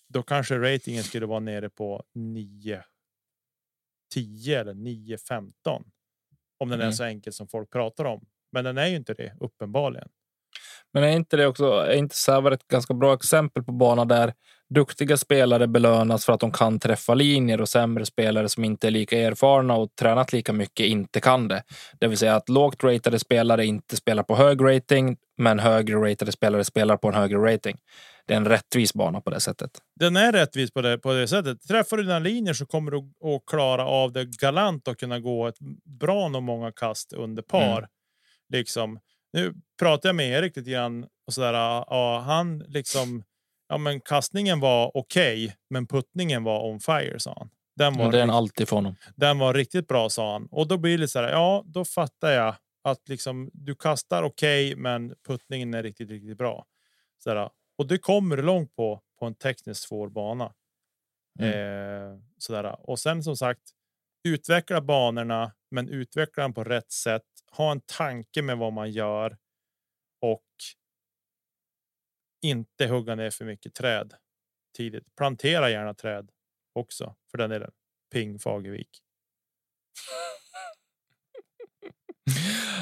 Då 0.09 0.23
kanske 0.23 0.59
ratingen 0.59 1.05
skulle 1.05 1.27
vara 1.27 1.41
nere 1.41 1.71
på 1.71 2.05
9. 2.15 2.85
10 4.15 4.61
eller 4.61 4.75
9 4.75 5.19
15. 5.19 5.85
Om 6.59 6.69
den 6.69 6.81
är 6.81 6.85
Mm. 6.85 6.93
så 6.93 7.05
enkel 7.05 7.33
som 7.33 7.49
folk 7.49 7.71
pratar 7.73 8.05
om. 8.05 8.27
Men 8.53 8.65
den 8.65 8.79
är 8.79 8.87
ju 8.87 8.97
inte 8.97 9.15
det 9.15 9.35
uppenbarligen. 9.41 10.09
Men 10.93 11.05
är 11.05 11.09
inte 11.09 11.37
det 11.37 11.47
också, 11.47 11.65
är 11.65 11.97
inte 11.97 12.17
Sävar 12.17 12.51
ett 12.53 12.69
ganska 12.69 12.95
bra 12.95 13.15
exempel 13.15 13.65
på 13.65 13.73
bana 13.73 14.05
där 14.05 14.35
duktiga 14.71 15.17
spelare 15.17 15.67
belönas 15.67 16.25
för 16.25 16.33
att 16.33 16.41
de 16.41 16.53
kan 16.53 16.79
träffa 16.79 17.15
linjer 17.15 17.61
och 17.61 17.69
sämre 17.69 18.07
spelare 18.07 18.49
som 18.49 18.65
inte 18.65 18.87
är 18.87 18.91
lika 18.91 19.19
erfarna 19.19 19.75
och 19.75 19.89
tränat 20.01 20.33
lika 20.33 20.53
mycket 20.53 20.87
inte 20.87 21.21
kan 21.21 21.49
det. 21.49 21.63
Det 22.01 22.09
vill 22.09 22.19
säga 22.19 22.37
att 22.37 22.49
lågt 22.49 22.85
ratade 22.85 23.19
spelare 23.19 23.67
inte 23.67 23.97
spelar 23.97 24.23
på 24.23 24.37
hög 24.37 24.65
rating, 24.65 25.17
men 25.39 25.59
högre 25.59 25.97
ratade 25.97 26.33
spelare 26.33 26.65
spelar 26.65 26.97
på 26.97 27.09
en 27.09 27.15
högre 27.15 27.39
rating. 27.39 27.77
Det 28.27 28.33
är 28.33 28.37
en 28.37 28.49
rättvis 28.49 28.95
bana 28.95 29.21
på 29.21 29.31
det 29.31 29.41
sättet. 29.41 29.71
Den 30.01 30.17
är 30.17 30.33
rättvis 30.33 30.71
på 30.73 30.83
det, 30.83 30.99
på 30.99 31.13
det 31.13 31.29
sättet. 31.29 31.63
Träffar 31.69 31.97
du 31.97 32.03
dina 32.03 32.19
linjer 32.19 32.55
så 32.55 32.67
kommer 32.67 32.91
du 32.91 32.99
att 32.99 33.47
klara 33.47 33.87
av 33.87 34.13
det 34.13 34.25
galant 34.25 34.89
och 34.89 34.99
kunna 34.99 35.21
gå 35.21 35.47
ett 35.47 35.59
bra 36.01 36.29
nog 36.29 36.43
många 36.43 36.73
kast 36.73 37.13
under 37.13 37.43
par. 37.43 37.79
Mm. 37.79 37.89
Liksom. 38.53 38.99
Nu 39.33 39.55
pratar 39.79 40.09
jag 40.09 40.17
med 40.17 40.39
Erik 40.39 40.57
lite 40.57 40.71
grann 40.71 41.07
och 41.27 41.35
så 41.35 41.41
där. 41.41 41.53
Ja, 41.53 42.23
han 42.27 42.59
liksom. 42.59 43.23
Ja, 43.69 43.79
men 43.79 44.01
kastningen 44.01 44.61
var 44.61 44.97
okej, 44.97 45.57
men 45.71 45.87
puttningen 45.87 46.45
var 46.45 46.65
on 46.71 46.81
fire 46.81 47.19
sa 47.19 47.35
han. 47.39 47.51
Den 47.77 47.93
var, 47.97 48.05
Men 48.05 48.13
det 48.13 48.19
är 48.19 48.23
en 48.23 48.29
rikt- 48.29 48.35
alltid 48.37 48.69
för 48.69 48.77
honom. 48.77 48.97
den 49.17 49.39
var 49.39 49.55
riktigt 49.55 49.89
bra 49.89 50.09
sa 50.11 50.33
han 50.33 50.47
och 50.51 50.69
då 50.69 50.79
blir 50.79 50.99
det 50.99 51.09
så 51.09 51.19
här. 51.21 51.29
Ja, 51.31 51.63
då 51.67 51.85
fattar 51.85 52.31
jag 52.31 52.55
att 52.85 53.09
liksom 53.09 53.51
du 53.53 53.75
kastar 53.75 54.23
okej, 54.23 54.77
men 54.77 55.15
puttningen 55.27 55.75
är 55.75 55.83
riktigt, 55.83 56.11
riktigt 56.11 56.39
bra. 56.39 56.67
Så 57.19 57.35
där, 57.35 57.51
och 57.79 57.87
det 57.87 57.99
kommer 57.99 58.37
du 58.37 58.43
långt 58.43 58.77
på 58.77 59.01
på 59.19 59.27
en 59.27 59.35
tekniskt 59.35 59.83
svår 59.83 60.09
bana. 60.09 60.53
Eh, 61.41 62.19
sådär. 62.39 62.91
Och 62.91 62.99
sen 62.99 63.23
som 63.23 63.37
sagt 63.37 63.63
utveckla 64.29 64.81
banorna, 64.81 65.53
men 65.71 65.89
utveckla 65.89 66.43
dem 66.43 66.55
på 66.55 66.65
rätt 66.65 66.93
sätt. 66.93 67.23
Ha 67.53 67.73
en 67.73 67.81
tanke 67.81 68.43
med 68.43 68.59
vad 68.59 68.73
man 68.73 68.91
gör 68.91 69.37
och. 70.21 70.43
Inte 72.45 72.87
hugga 72.87 73.15
ner 73.15 73.31
för 73.31 73.45
mycket 73.45 73.75
träd 73.75 74.15
tidigt. 74.77 75.15
Plantera 75.17 75.71
gärna 75.71 75.95
träd 75.95 76.31
också 76.73 77.17
för 77.31 77.39
den 77.39 77.51
delen. 77.51 77.71
Ping 78.13 78.39
Fagervik. 78.39 78.89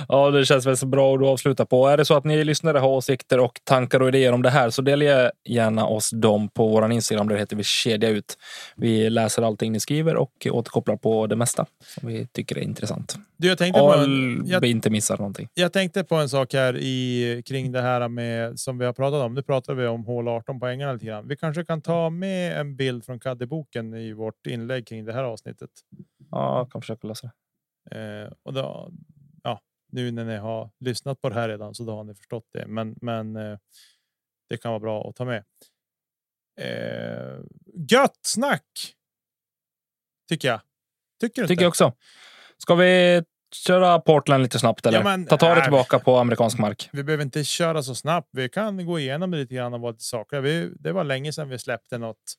Ja, 0.09 0.31
det 0.31 0.45
känns 0.45 0.67
väl 0.67 0.77
så 0.77 0.87
bra 0.87 1.15
att 1.15 1.23
avsluta 1.23 1.67
på. 1.67 1.89
Är 1.89 1.97
det 1.97 2.05
så 2.05 2.15
att 2.15 2.25
ni 2.25 2.45
lyssnare 2.45 2.79
har 2.79 2.89
åsikter 2.89 3.39
och 3.39 3.61
tankar 3.65 4.01
och 4.01 4.09
idéer 4.09 4.33
om 4.33 4.43
det 4.43 4.51
här 4.51 4.71
så 4.71 4.83
dela 4.83 5.31
gärna 5.49 5.87
oss 5.87 6.11
dem 6.11 6.49
på 6.49 6.69
vår 6.69 6.93
Instagram. 6.93 7.29
Där 7.29 7.37
heter 7.37 7.57
vi 7.57 7.65
kedja 7.65 8.09
ut. 8.09 8.39
Vi 8.77 9.11
läser 9.11 9.43
allting 9.43 9.73
ni 9.73 9.81
skriver 9.81 10.17
och 10.17 10.47
återkopplar 10.51 10.97
på 10.97 11.27
det 11.27 11.37
mesta 11.37 11.67
som 11.85 12.09
vi 12.09 12.27
tycker 12.27 12.59
är 12.59 12.63
intressant. 12.63 13.17
Du, 13.37 13.49
jag 13.49 13.59
tänkte 13.59 13.81
på 13.81 13.87
Och 13.87 14.03
en, 14.03 14.43
jag, 14.47 14.61
vi 14.61 14.71
inte 14.71 14.91
missar 14.91 15.17
någonting. 15.19 15.49
jag 15.55 15.73
tänkte 15.73 16.05
på 16.05 16.15
en 16.15 16.29
sak 16.29 16.55
här 16.55 16.77
i 16.77 17.43
kring 17.47 17.73
det 17.73 17.81
här 17.81 18.09
med 18.09 18.59
som 18.61 18.79
vi 18.79 18.85
har 18.85 18.93
pratat 18.93 19.23
om. 19.23 19.35
Nu 19.35 19.43
pratar 19.43 19.75
vi 19.75 19.87
om 19.87 20.05
hål 20.05 20.29
18 20.29 20.61
poängarna 20.61 20.93
lite 20.93 21.07
grann. 21.07 21.29
Vi 21.29 21.37
kanske 21.37 21.65
kan 21.65 21.83
ta 21.83 22.11
med 22.11 22.61
en 22.61 22.77
bild 22.77 23.05
från 23.05 23.21
Caddeboken 23.21 23.95
i 23.95 24.13
vårt 24.13 24.47
inlägg 24.47 24.87
kring 24.87 25.05
det 25.05 25.13
här 25.13 25.25
avsnittet. 25.25 25.71
Ja, 26.31 26.59
jag 26.59 26.71
kan 26.73 26.81
försöka 26.81 27.09
lösa 27.09 27.27
det. 27.27 27.33
Eh, 27.91 28.33
och 28.43 28.53
då, 28.53 28.91
nu 29.93 30.11
när 30.11 30.25
ni 30.25 30.37
har 30.37 30.71
lyssnat 30.81 31.21
på 31.21 31.29
det 31.29 31.35
här 31.35 31.49
redan 31.49 31.75
så 31.75 31.85
då 31.85 31.97
har 31.97 32.05
ni 32.05 32.15
förstått 32.15 32.47
det. 32.53 32.67
Men, 32.67 32.95
men 33.01 33.37
eh, 33.37 33.59
det 34.49 34.57
kan 34.57 34.71
vara 34.71 34.81
bra 34.81 35.09
att 35.09 35.17
ta 35.17 35.25
med. 35.25 35.45
Eh, 36.61 37.41
gött 37.91 38.19
snack. 38.23 38.95
Tycker 40.29 40.49
jag. 40.49 40.61
Tycker 41.21 41.43
du 41.43 41.49
Tycker 41.49 41.63
jag 41.63 41.69
också. 41.69 41.93
Ska 42.59 42.75
vi 42.75 43.23
köra 43.55 44.01
Portland 44.01 44.43
lite 44.43 44.59
snabbt 44.59 44.87
eller? 44.87 44.99
Ja, 44.99 45.05
men, 45.05 45.27
Ta, 45.27 45.37
ta 45.37 45.55
det 45.55 45.63
tillbaka 45.63 45.99
på 45.99 46.17
amerikansk 46.17 46.59
mark. 46.59 46.89
Vi 46.93 47.05
behöver 47.05 47.25
inte 47.25 47.45
köra 47.45 47.83
så 47.83 47.95
snabbt. 47.95 48.29
Vi 48.33 48.49
kan 48.49 48.87
gå 48.87 48.99
igenom 48.99 49.35
lite 49.35 49.55
grann 49.55 49.75
av 49.75 49.81
vad 49.81 50.01
saker. 50.01 50.41
Vi, 50.41 50.71
det 50.75 50.93
var 50.93 51.05
länge 51.05 51.33
sedan 51.33 51.49
vi 51.49 51.59
släppte 51.59 51.99
något 51.99 52.35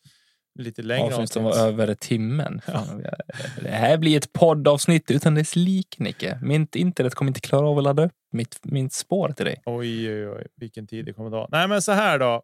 lite 0.60 0.82
längre 0.82 1.06
Avsnitt 1.14 1.32
som 1.32 1.44
var 1.44 1.58
över 1.58 1.96
timmen. 1.96 2.62
Fan, 2.66 2.98
vi- 2.98 3.64
Det 3.64 3.70
här 3.70 3.98
blir 3.98 4.18
ett 4.18 4.34
poddavsnitt 4.34 5.12
utan 5.12 5.36
dess 5.36 5.56
like, 5.56 6.04
Nicke. 6.04 6.40
Mitt 6.42 6.76
internet 6.76 7.16
kommer 7.16 7.30
inte 7.30 7.42
klara 7.42 7.68
av 7.70 7.78
att 7.78 7.84
ladda 7.84 8.06
upp 8.06 8.12
mitt, 8.32 8.60
mitt 8.64 8.94
spår 8.94 9.30
till 9.30 9.46
dig. 9.46 9.62
Oj, 9.66 10.10
oj, 10.14 10.28
oj, 10.30 10.48
vilken 10.56 10.88
tid 10.88 11.06
det 11.06 11.14
kommer 11.14 11.28
att 11.44 11.50
ta. 11.52 11.58
Nej, 11.58 11.68
men 11.68 11.82
så 11.82 11.92
här 11.92 12.20
då. 12.20 12.42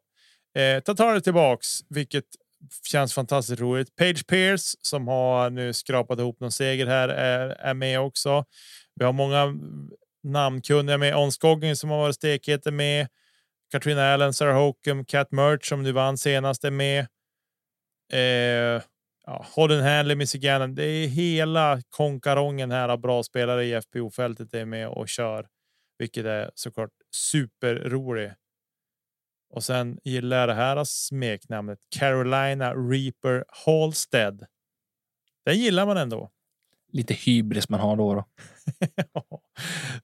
Eh, 0.62 0.80
ta 0.84 0.96
ta 0.96 1.14
det 1.14 1.22
tillbaks, 1.22 1.68
vilket 1.90 2.26
känns 2.88 3.14
fantastiskt 3.14 3.62
roligt. 3.62 3.96
Page 3.96 4.28
Pierce 4.28 4.76
som 4.82 5.08
har 5.08 5.50
nu 5.50 5.74
skrapat 5.74 6.20
ihop 6.20 6.40
någon 6.40 6.52
seger 6.52 6.88
här 6.88 7.10
är, 7.10 7.50
är 7.50 7.74
med 7.74 8.00
också. 8.00 8.46
Vi 8.96 9.06
har 9.06 9.14
många 9.14 9.54
namnkunniga 10.24 10.98
med. 10.98 11.16
On 11.16 11.32
Scoggin 11.32 11.76
som 11.76 11.90
har 11.90 11.98
varit 11.98 12.16
stekhet 12.16 12.68
är 12.68 12.72
med. 12.72 13.08
Katrina 13.72 14.14
Allen, 14.14 14.34
Sarah 14.34 14.56
Hokum, 14.58 15.06
Cat 15.06 15.32
Merch 15.32 15.70
som 15.70 15.84
nu 15.84 15.92
vann 15.92 16.18
senast 16.18 16.64
är 16.64 16.72
med. 16.72 17.08
Eh, 18.14 18.82
ja, 19.26 19.46
Holden 19.56 19.84
Hanley, 19.84 20.26
Gannon. 20.34 20.76
Det 20.76 20.84
är 20.84 21.08
hela 21.08 21.82
konkarongen 21.90 22.72
här 22.72 22.90
av 22.90 23.02
bra 23.02 23.24
spelare 23.24 23.66
i 23.66 23.82
FPO-fältet 23.82 24.54
är 24.54 24.66
med 24.66 24.88
och 24.88 25.10
kör, 25.10 25.48
vilket 25.98 26.26
är 26.26 26.52
såklart 26.56 26.92
superroligt. 27.16 28.36
Och 29.50 29.64
sen 29.64 30.00
gillar 30.04 30.40
jag 30.40 30.50
det 30.50 30.54
här 30.54 30.84
smeknamnet 30.84 31.80
Carolina 32.00 32.74
Reaper 32.74 33.46
Halstead. 33.48 34.46
Den 35.46 35.58
gillar 35.58 35.86
man 35.86 35.98
ändå. 35.98 36.32
Lite 36.92 37.14
hybris 37.14 37.70
man 37.70 37.80
har 37.80 37.96
då. 37.96 38.16
då. 38.16 38.26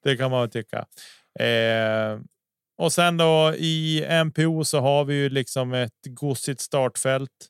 det 0.02 0.18
kan 0.18 0.32
man 0.32 0.42
väl 0.42 0.50
tycka. 0.50 0.86
Eh, 1.40 2.20
och 2.78 2.94
sen 2.94 3.18
då 3.18 3.54
i 3.58 4.06
MPO 4.26 4.64
så 4.66 4.80
har 4.80 5.06
vi 5.06 5.14
ju 5.16 5.30
liksom 5.30 5.74
ett 5.74 6.06
gossigt 6.06 6.62
startfält 6.62 7.50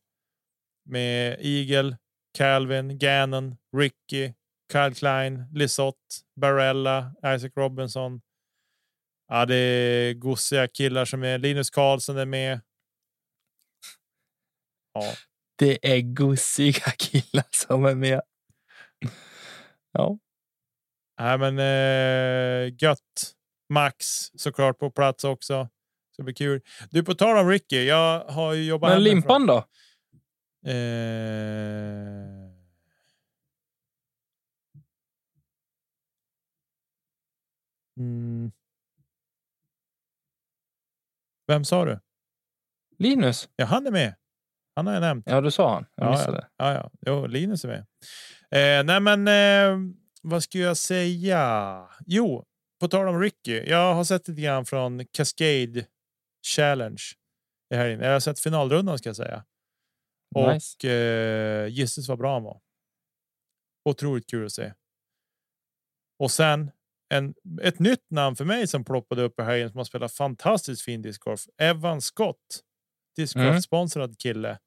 med 0.86 1.38
Eagle, 1.40 1.98
Calvin, 2.38 2.98
Gannon, 2.98 3.56
Ricky, 3.78 4.34
Kyle 4.72 4.96
Klein, 4.96 5.46
Lisotte, 5.54 6.16
Barella, 6.42 7.12
Isaac 7.36 7.52
Robinson. 7.56 8.22
Ja, 9.28 9.46
det 9.46 9.56
är 9.56 10.14
gossiga 10.14 10.68
killar 10.68 11.06
som 11.06 11.24
är 11.24 11.38
Linus 11.38 11.70
Karlsson 11.70 12.18
är 12.18 12.26
med. 12.26 12.62
Ja, 14.94 15.14
Det 15.58 15.96
är 15.96 16.02
gossiga 16.02 16.92
killar 16.98 17.46
som 17.52 17.86
är 17.86 17.96
med. 17.96 18.22
Ja, 19.92 20.18
Nej, 21.20 21.38
men 21.38 21.60
eh, 21.60 22.74
gött. 22.80 23.32
Max 23.74 24.06
såklart 24.36 24.80
på 24.80 24.92
plats 24.92 25.24
också. 25.24 25.70
Så 26.16 26.22
det 26.22 26.24
blir 26.24 26.36
kul. 26.36 26.62
Du 26.90 27.04
på 27.04 27.14
tal 27.14 27.38
om 27.38 27.50
Ricky. 27.50 27.86
Jag 27.86 28.26
har 28.26 28.54
ju 28.54 28.64
jobbat. 28.64 28.92
men 28.92 29.04
limpan 29.04 29.48
då? 29.48 29.66
Eh, 30.66 30.74
mm. 37.98 38.52
Vem 41.48 41.66
sa 41.66 41.86
du? 41.86 42.00
Linus. 42.98 43.50
Ja, 43.56 43.66
han 43.66 43.88
är 43.88 43.92
med. 43.92 44.16
Han 44.76 44.88
har 44.88 44.94
jag 44.94 45.02
nämnt. 45.02 45.26
Ja, 45.28 45.42
du 45.42 45.52
sa 45.52 45.74
han. 45.74 45.86
Jag 45.96 46.12
missade. 46.12 46.48
Ja, 46.58 46.74
ja. 46.74 46.92
ja, 47.00 47.12
Jo, 47.12 47.28
Linus 47.28 47.66
är 47.66 47.68
med. 47.68 47.86
Eh, 48.52 48.84
nej, 48.84 49.00
men 49.00 49.28
eh, 49.28 49.96
vad 50.22 50.44
ska 50.44 50.58
jag 50.58 50.78
säga? 50.78 51.88
Jo, 52.06 52.46
på 52.80 52.88
tal 52.88 53.08
om 53.08 53.22
Ricky. 53.22 53.64
Jag 53.66 53.94
har 53.94 54.04
sett 54.04 54.28
lite 54.28 54.42
grann 54.42 54.66
från 54.66 55.06
Cascade 55.12 55.86
Challenge. 56.56 57.04
Jag 57.70 58.12
har 58.12 58.20
sett 58.20 58.40
finalrundan 58.40 58.98
ska 58.98 59.10
jag 59.10 59.16
säga. 59.16 59.44
Och 60.36 60.54
Nice. 60.54 60.90
eh, 60.90 61.68
gisses 61.68 62.08
vad 62.10 62.18
bra 62.18 62.34
han 62.34 62.44
var. 62.44 62.62
Otroligt 63.90 64.30
kul 64.30 64.46
att 64.46 64.52
se. 64.52 64.74
Och 66.20 66.32
sen 66.32 66.72
en, 67.10 67.34
ett 67.62 67.80
nytt 67.80 68.12
namn 68.12 68.36
för 68.36 68.46
mig 68.46 68.68
som 68.68 68.84
ploppade 68.86 69.22
upp 69.22 69.40
i 69.40 69.44
helgen 69.44 69.70
som 69.70 69.78
har 69.78 69.86
spelat 69.86 70.12
fantastiskt 70.14 70.82
fin 70.82 71.02
discgolf. 71.02 71.42
Evan 71.58 72.02
Scott. 72.02 72.62
Discgolf 73.16 73.46
Mm. 73.50 73.62
sponsrad 73.62 74.20
kille. 74.20 74.60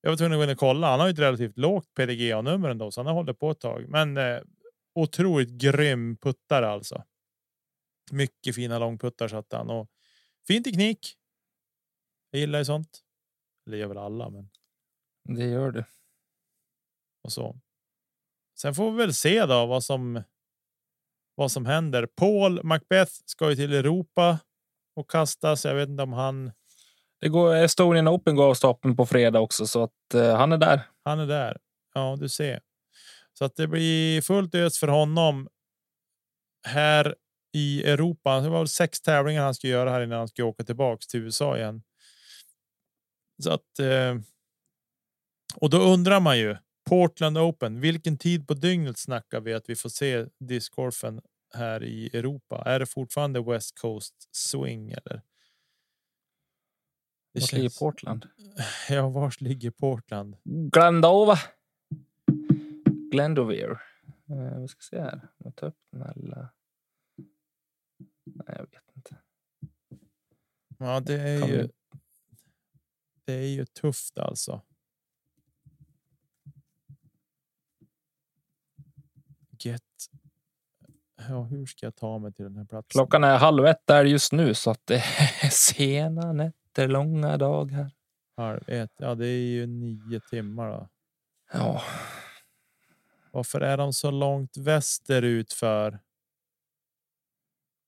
Jag 0.00 0.10
var 0.10 0.16
tvungen 0.16 0.32
att 0.32 0.38
gå 0.38 0.44
in 0.44 0.50
och 0.50 0.58
kolla. 0.58 0.90
Han 0.90 1.00
har 1.00 1.06
ju 1.06 1.12
ett 1.12 1.18
relativt 1.18 1.58
lågt 1.58 1.94
PDGA 1.94 2.42
nummer 2.42 2.68
ändå, 2.68 2.90
så 2.90 3.00
han 3.00 3.06
har 3.06 3.14
hållit 3.14 3.38
på 3.38 3.50
ett 3.50 3.60
tag. 3.60 3.88
Men 3.88 4.16
eh, 4.16 4.40
otroligt 4.94 5.50
grym 5.50 6.16
puttare 6.16 6.68
alltså. 6.68 7.04
Mycket 8.10 8.54
fina 8.54 8.78
långputtar 8.78 9.28
satte 9.28 9.56
han 9.56 9.70
och 9.70 9.88
fin 10.46 10.62
teknik. 10.64 11.14
Jag 12.30 12.40
gillar 12.40 12.58
ju 12.58 12.64
sånt. 12.64 13.00
Det 13.70 13.76
gör 13.76 13.86
väl 13.86 13.98
alla, 13.98 14.30
men 14.30 14.50
Det 15.24 15.44
gör 15.44 15.70
du. 15.70 15.84
och 17.24 17.32
så. 17.32 17.60
Sen 18.60 18.74
får 18.74 18.90
vi 18.90 18.96
väl 18.96 19.14
se 19.14 19.46
då 19.46 19.66
vad 19.66 19.84
som. 19.84 20.22
Vad 21.34 21.52
som 21.52 21.66
händer. 21.66 22.06
Paul 22.06 22.64
Macbeth 22.64 23.12
ska 23.24 23.50
ju 23.50 23.56
till 23.56 23.74
Europa 23.74 24.38
och 24.96 25.10
kastas. 25.10 25.64
Jag 25.64 25.74
vet 25.74 25.88
inte 25.88 26.02
om 26.02 26.12
han. 26.12 26.52
Det 27.20 27.28
går 27.28 27.54
Estonian 27.54 28.08
Open 28.08 28.36
går 28.36 28.50
av 28.50 28.54
stapeln 28.54 28.96
på 28.96 29.06
fredag 29.06 29.40
också, 29.40 29.66
så 29.66 29.82
att 29.82 30.14
eh, 30.14 30.36
han 30.36 30.52
är 30.52 30.58
där. 30.58 30.82
Han 31.04 31.18
är 31.18 31.26
där. 31.26 31.58
Ja, 31.94 32.16
du 32.20 32.28
ser. 32.28 32.60
Så 33.32 33.44
att 33.44 33.56
det 33.56 33.66
blir 33.66 34.20
fullt 34.22 34.54
ös 34.54 34.78
för 34.78 34.88
honom. 34.88 35.48
Här 36.66 37.14
i 37.52 37.84
Europa. 37.84 38.40
Det 38.40 38.48
var 38.48 38.58
väl 38.58 38.68
sex 38.68 39.00
tävlingar 39.00 39.42
han 39.42 39.54
skulle 39.54 39.72
göra 39.72 39.90
här 39.90 40.00
innan 40.00 40.18
han 40.18 40.28
skulle 40.28 40.48
åka 40.48 40.64
tillbaks 40.64 41.06
till 41.06 41.20
USA 41.20 41.56
igen. 41.56 41.82
Så 43.42 43.50
att. 43.50 43.78
Eh, 43.78 44.16
och 45.56 45.70
då 45.70 45.78
undrar 45.78 46.20
man 46.20 46.38
ju 46.38 46.56
Portland 46.88 47.38
Open. 47.38 47.80
Vilken 47.80 48.18
tid 48.18 48.48
på 48.48 48.54
dygnet 48.54 48.98
snackar 48.98 49.40
vi 49.40 49.54
att 49.54 49.68
vi 49.68 49.76
får 49.76 49.88
se 49.88 50.26
discgolfen 50.38 51.20
här 51.54 51.82
i 51.84 52.16
Europa? 52.16 52.62
Är 52.66 52.78
det 52.78 52.86
fortfarande 52.86 53.42
West 53.42 53.78
Coast 53.78 54.14
swing 54.36 54.90
eller? 54.90 55.22
Det 57.32 57.40
Vart 57.40 57.52
ligger 57.52 57.78
Portland? 57.78 58.26
Ja, 58.88 59.08
vars 59.08 59.40
ligger 59.40 59.70
Portland? 59.70 60.36
Glendova. 60.44 61.38
Glendover. 63.10 63.82
Eh, 64.30 64.60
vi 64.60 64.68
ska 64.68 64.80
se 64.80 65.00
här. 65.00 65.28
Jag 65.38 65.56
tar 65.56 65.66
upp 65.66 65.78
den 65.92 66.02
här 66.02 66.14
lilla... 66.16 66.48
Nej, 68.24 68.46
jag 68.46 68.70
vet 68.70 68.96
inte. 68.96 69.16
Ja, 70.78 71.00
det 71.00 71.20
är 71.20 71.40
Kan 71.40 71.48
ju. 71.48 71.68
Det 73.28 73.34
är 73.34 73.48
ju 73.48 73.64
tufft 73.64 74.18
alltså. 74.18 74.62
Get. 79.60 79.82
Ja, 81.28 81.42
hur 81.42 81.66
ska 81.66 81.86
jag 81.86 81.96
ta 81.96 82.18
mig 82.18 82.32
till 82.32 82.44
den 82.44 82.56
här 82.56 82.64
platsen? 82.64 82.88
Klockan 82.88 83.24
är 83.24 83.38
halv 83.38 83.66
ett 83.66 83.86
där 83.86 84.04
just 84.04 84.32
nu, 84.32 84.54
så 84.54 84.70
att 84.70 84.86
det 84.86 84.96
är 85.42 85.48
sena 85.50 86.32
nätter, 86.32 86.88
långa 86.88 87.36
dagar. 87.36 87.90
Halv 88.36 88.60
ett. 88.66 88.92
Ja, 88.96 89.14
det 89.14 89.26
är 89.26 89.46
ju 89.46 89.66
nio 89.66 90.20
timmar 90.20 90.70
då. 90.70 90.88
Ja, 91.52 91.82
Varför 93.30 93.60
är 93.60 93.76
de 93.76 93.92
så 93.92 94.10
långt 94.10 94.56
västerut 94.56 95.52
för? 95.52 95.98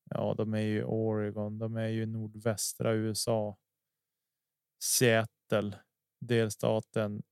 Ja, 0.04 0.34
de 0.34 0.54
är 0.54 0.60
ju 0.60 0.84
Oregon. 0.84 1.58
De 1.58 1.76
är 1.76 1.88
ju 1.88 2.06
nordvästra 2.06 2.92
USA. 2.92 3.56
Seattle, 4.82 5.78
delstaten. 6.20 7.22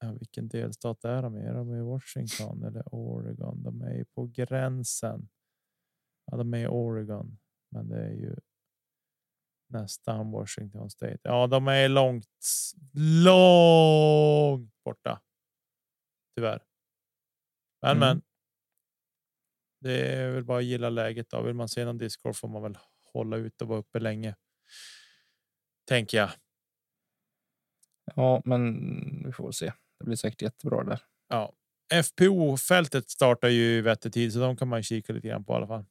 Ja, 0.00 0.12
vilken 0.12 0.48
delstat 0.48 1.04
är 1.04 1.22
de 1.22 1.36
i? 1.36 1.40
Är 1.40 1.54
de 1.54 1.74
i 1.74 1.80
Washington 1.80 2.62
eller 2.62 2.82
Oregon? 2.94 3.62
De 3.62 3.82
är 3.82 3.94
ju 3.94 4.04
på 4.04 4.26
gränsen. 4.26 5.28
Ja, 6.24 6.36
de 6.36 6.54
är 6.54 6.58
i 6.58 6.66
Oregon, 6.66 7.38
men 7.70 7.88
det 7.88 7.96
är 8.04 8.10
ju 8.12 8.36
nästan 9.68 10.30
Washington 10.30 10.90
State. 10.90 11.18
Ja, 11.22 11.46
de 11.46 11.68
är 11.68 11.88
långt, 11.88 12.28
långt 13.24 14.74
borta. 14.84 15.22
Tyvärr. 16.36 16.64
Men, 17.82 17.96
Mm. 17.96 18.00
men. 18.08 18.22
Det 19.80 20.12
är 20.14 20.30
väl 20.30 20.44
bara 20.44 20.58
att 20.58 20.64
gilla 20.64 20.90
läget. 20.90 21.30
Då. 21.30 21.42
Vill 21.42 21.54
man 21.54 21.68
se 21.68 21.84
någon 21.84 21.98
discgolf 21.98 22.36
får 22.36 22.48
man 22.48 22.62
väl 22.62 22.78
hålla 23.12 23.36
ut 23.36 23.62
och 23.62 23.68
vara 23.68 23.78
uppe 23.78 24.00
länge. 24.00 24.36
Tänker 25.88 26.18
jag. 26.18 26.30
ja, 28.14 28.42
men 28.44 28.72
vi 29.26 29.32
får 29.32 29.52
se. 29.52 29.72
Det 29.98 30.04
blir 30.04 30.16
säkert 30.16 30.42
jättebra 30.42 30.84
där. 30.84 31.00
Ja, 31.28 31.52
FPO 32.04 32.56
fältet 32.56 33.10
startar 33.10 33.48
ju 33.48 33.62
i 33.62 33.80
vettig 33.80 34.12
tid 34.12 34.32
så 34.32 34.38
de 34.38 34.56
kan 34.56 34.68
man 34.68 34.82
kika 34.82 35.12
lite 35.12 35.28
grann 35.28 35.44
på 35.44 35.52
i 35.52 35.56
alla 35.56 35.66
fall. 35.66 35.84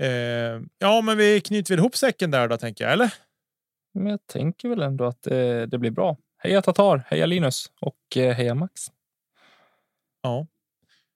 Eh, 0.00 0.60
ja, 0.78 1.00
men 1.04 1.16
vi 1.18 1.40
knyter 1.40 1.72
väl 1.74 1.78
ihop 1.78 1.96
säcken 1.96 2.30
där 2.30 2.48
då 2.48 2.56
tänker 2.56 2.84
jag, 2.84 2.92
eller? 2.92 3.14
Men 3.94 4.06
jag 4.06 4.26
tänker 4.26 4.68
väl 4.68 4.82
ändå 4.82 5.04
att 5.04 5.26
eh, 5.26 5.62
det 5.62 5.78
blir 5.78 5.90
bra. 5.90 6.16
Heja 6.38 6.62
Tatar, 6.62 7.02
heja 7.06 7.26
Linus 7.26 7.72
och 7.80 8.16
eh, 8.16 8.34
heja 8.34 8.54
Max. 8.54 8.86
Ja, 10.22 10.46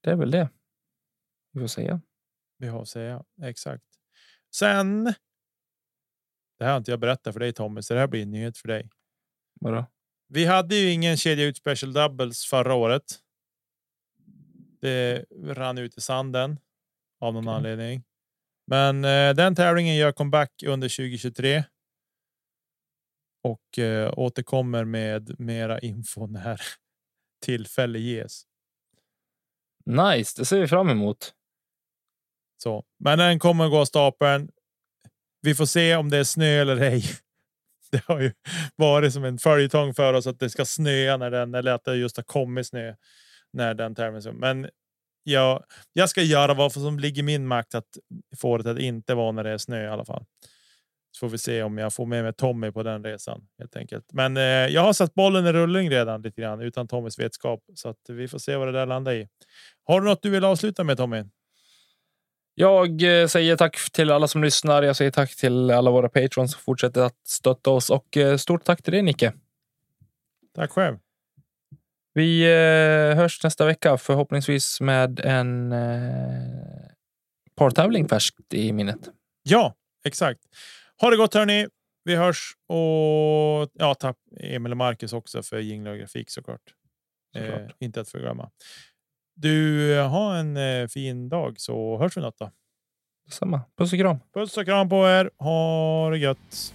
Det 0.00 0.10
är 0.10 0.16
väl 0.16 0.30
det 0.30 0.48
vi 1.52 1.60
får 1.60 1.66
säga. 1.66 2.00
vi 2.58 2.66
har 2.68 2.84
säga 2.84 3.24
exakt. 3.42 3.84
Sen. 4.54 5.14
Det 6.58 6.64
här 6.64 6.70
har 6.70 6.78
inte 6.78 6.90
jag 6.90 7.00
berättat 7.00 7.32
för 7.32 7.40
dig 7.40 7.52
Tommy, 7.52 7.82
så 7.82 7.94
det 7.94 8.00
här 8.00 8.06
blir 8.06 8.22
en 8.22 8.30
nyhet 8.30 8.58
för 8.58 8.68
dig. 8.68 8.90
Vadå? 9.60 9.86
Vi 10.28 10.44
hade 10.44 10.76
ju 10.76 10.90
ingen 10.90 11.16
kedja 11.16 11.44
ut 11.44 11.56
special 11.56 11.92
doubles 11.92 12.44
förra 12.44 12.74
året. 12.74 13.02
Det 14.80 15.24
rann 15.44 15.78
ut 15.78 15.98
i 15.98 16.00
sanden 16.00 16.58
av 17.20 17.34
någon 17.34 17.48
Okej. 17.48 17.56
anledning. 17.56 18.04
Men 18.66 19.04
eh, 19.04 19.34
den 19.34 19.54
tävlingen 19.54 19.96
gör 19.96 20.12
comeback 20.12 20.62
under 20.66 20.88
2023. 20.88 21.64
Och 23.42 23.78
eh, 23.78 24.12
återkommer 24.16 24.84
med 24.84 25.40
mera 25.40 25.80
info 25.80 26.26
när 26.26 26.60
tillfälle 27.44 27.98
ges. 27.98 28.42
Nice, 29.84 30.40
det 30.40 30.44
ser 30.44 30.60
vi 30.60 30.66
fram 30.66 30.88
emot. 30.88 31.34
Så, 32.62 32.84
men 32.98 33.18
den 33.18 33.38
kommer 33.38 33.68
gå 33.68 33.78
av 33.78 33.84
stapeln. 33.84 34.50
Vi 35.42 35.54
får 35.54 35.66
se 35.66 35.96
om 35.96 36.10
det 36.10 36.18
är 36.18 36.24
snö 36.24 36.60
eller 36.60 36.76
ej. 36.76 37.04
Det 37.90 38.02
har 38.06 38.20
ju 38.20 38.32
varit 38.76 39.12
som 39.12 39.24
en 39.24 39.38
följetong 39.38 39.94
för 39.94 40.14
oss 40.14 40.26
att 40.26 40.38
det 40.38 40.50
ska 40.50 40.64
snöa 40.64 41.16
när 41.16 41.30
den 41.30 41.54
eller 41.54 41.72
att 41.72 41.84
det 41.84 41.96
just 41.96 42.16
har 42.16 42.24
kommit 42.24 42.66
snö 42.66 42.94
när 43.52 43.74
den 43.74 43.94
tävlingen. 43.94 44.36
Men 44.36 44.68
jag, 45.22 45.64
jag 45.92 46.08
ska 46.08 46.22
göra 46.22 46.54
vad 46.54 46.72
som 46.72 46.98
ligger 46.98 47.22
i 47.22 47.22
min 47.22 47.46
makt 47.46 47.74
att 47.74 47.86
få 48.36 48.58
det 48.58 48.70
att 48.70 48.78
inte 48.78 49.14
vara 49.14 49.32
när 49.32 49.44
det 49.44 49.50
är 49.50 49.58
snö 49.58 49.84
i 49.84 49.88
alla 49.88 50.04
fall. 50.04 50.24
Så 51.16 51.20
får 51.20 51.28
vi 51.28 51.38
se 51.38 51.62
om 51.62 51.78
jag 51.78 51.94
får 51.94 52.06
med 52.06 52.24
mig 52.24 52.32
Tommy 52.32 52.72
på 52.72 52.82
den 52.82 53.04
resan 53.04 53.48
helt 53.58 53.76
enkelt. 53.76 54.12
Men 54.12 54.36
eh, 54.36 54.42
jag 54.42 54.82
har 54.82 54.92
satt 54.92 55.14
bollen 55.14 55.46
i 55.46 55.52
rullning 55.52 55.90
redan 55.90 56.22
lite 56.22 56.40
grann 56.40 56.60
utan 56.60 56.88
Tommys 56.88 57.18
vetskap 57.18 57.60
så 57.74 57.88
att 57.88 58.00
vi 58.08 58.28
får 58.28 58.38
se 58.38 58.56
vad 58.56 58.68
det 58.68 58.72
där 58.72 58.86
landar 58.86 59.12
i. 59.12 59.28
Har 59.84 60.00
du 60.00 60.06
något 60.06 60.22
du 60.22 60.30
vill 60.30 60.44
avsluta 60.44 60.84
med 60.84 60.96
Tommy? 60.96 61.24
Jag 62.58 63.02
eh, 63.22 63.26
säger 63.26 63.56
tack 63.56 63.90
till 63.92 64.10
alla 64.10 64.28
som 64.28 64.44
lyssnar. 64.44 64.82
Jag 64.82 64.96
säger 64.96 65.10
tack 65.10 65.36
till 65.36 65.70
alla 65.70 65.90
våra 65.90 66.08
patrons 66.08 66.52
som 66.52 66.60
fortsätter 66.60 67.00
att 67.02 67.26
stötta 67.26 67.70
oss 67.70 67.90
och 67.90 68.16
eh, 68.16 68.36
stort 68.36 68.64
tack 68.64 68.82
till 68.82 68.92
dig 68.92 69.02
Nicke. 69.02 69.32
Tack 70.54 70.70
själv. 70.70 70.98
Vi 72.14 72.42
eh, 72.42 73.16
hörs 73.16 73.44
nästa 73.44 73.66
vecka 73.66 73.96
förhoppningsvis 73.98 74.80
med 74.80 75.20
en 75.20 75.72
eh, 75.72 76.90
partävling 77.56 78.08
färskt 78.08 78.54
i 78.54 78.72
minnet. 78.72 79.08
Ja, 79.42 79.74
exakt. 80.04 80.40
Ha 81.00 81.10
det 81.10 81.16
gott 81.16 81.34
hörni. 81.34 81.66
Vi 82.04 82.16
hörs 82.16 82.52
och 82.68 83.70
ja, 83.72 83.94
tack 83.98 84.16
Emil 84.40 84.72
och 84.72 84.76
Marcus 84.78 85.12
också 85.12 85.42
för 85.42 85.58
jinglar 85.58 85.92
och 85.92 85.98
grafik 85.98 86.30
såklart. 86.30 86.60
Eh, 87.36 87.42
Såklart. 87.42 87.76
inte 87.80 88.00
att 88.00 88.08
förglömma. 88.08 88.50
Du 89.36 89.98
har 90.00 90.34
en 90.34 90.56
eh, 90.56 90.86
fin 90.88 91.28
dag 91.28 91.60
så 91.60 91.98
hörs 91.98 92.16
vi 92.16 92.20
något 92.20 92.38
då. 92.38 92.50
Samma. 93.30 93.60
Puss 93.78 93.92
och 93.92 93.98
kram. 93.98 94.18
Puss 94.34 94.56
och 94.56 94.64
kram 94.64 94.88
på 94.88 95.08
er. 95.08 95.30
Ha 95.38 96.10
det 96.10 96.18
gött. 96.18 96.74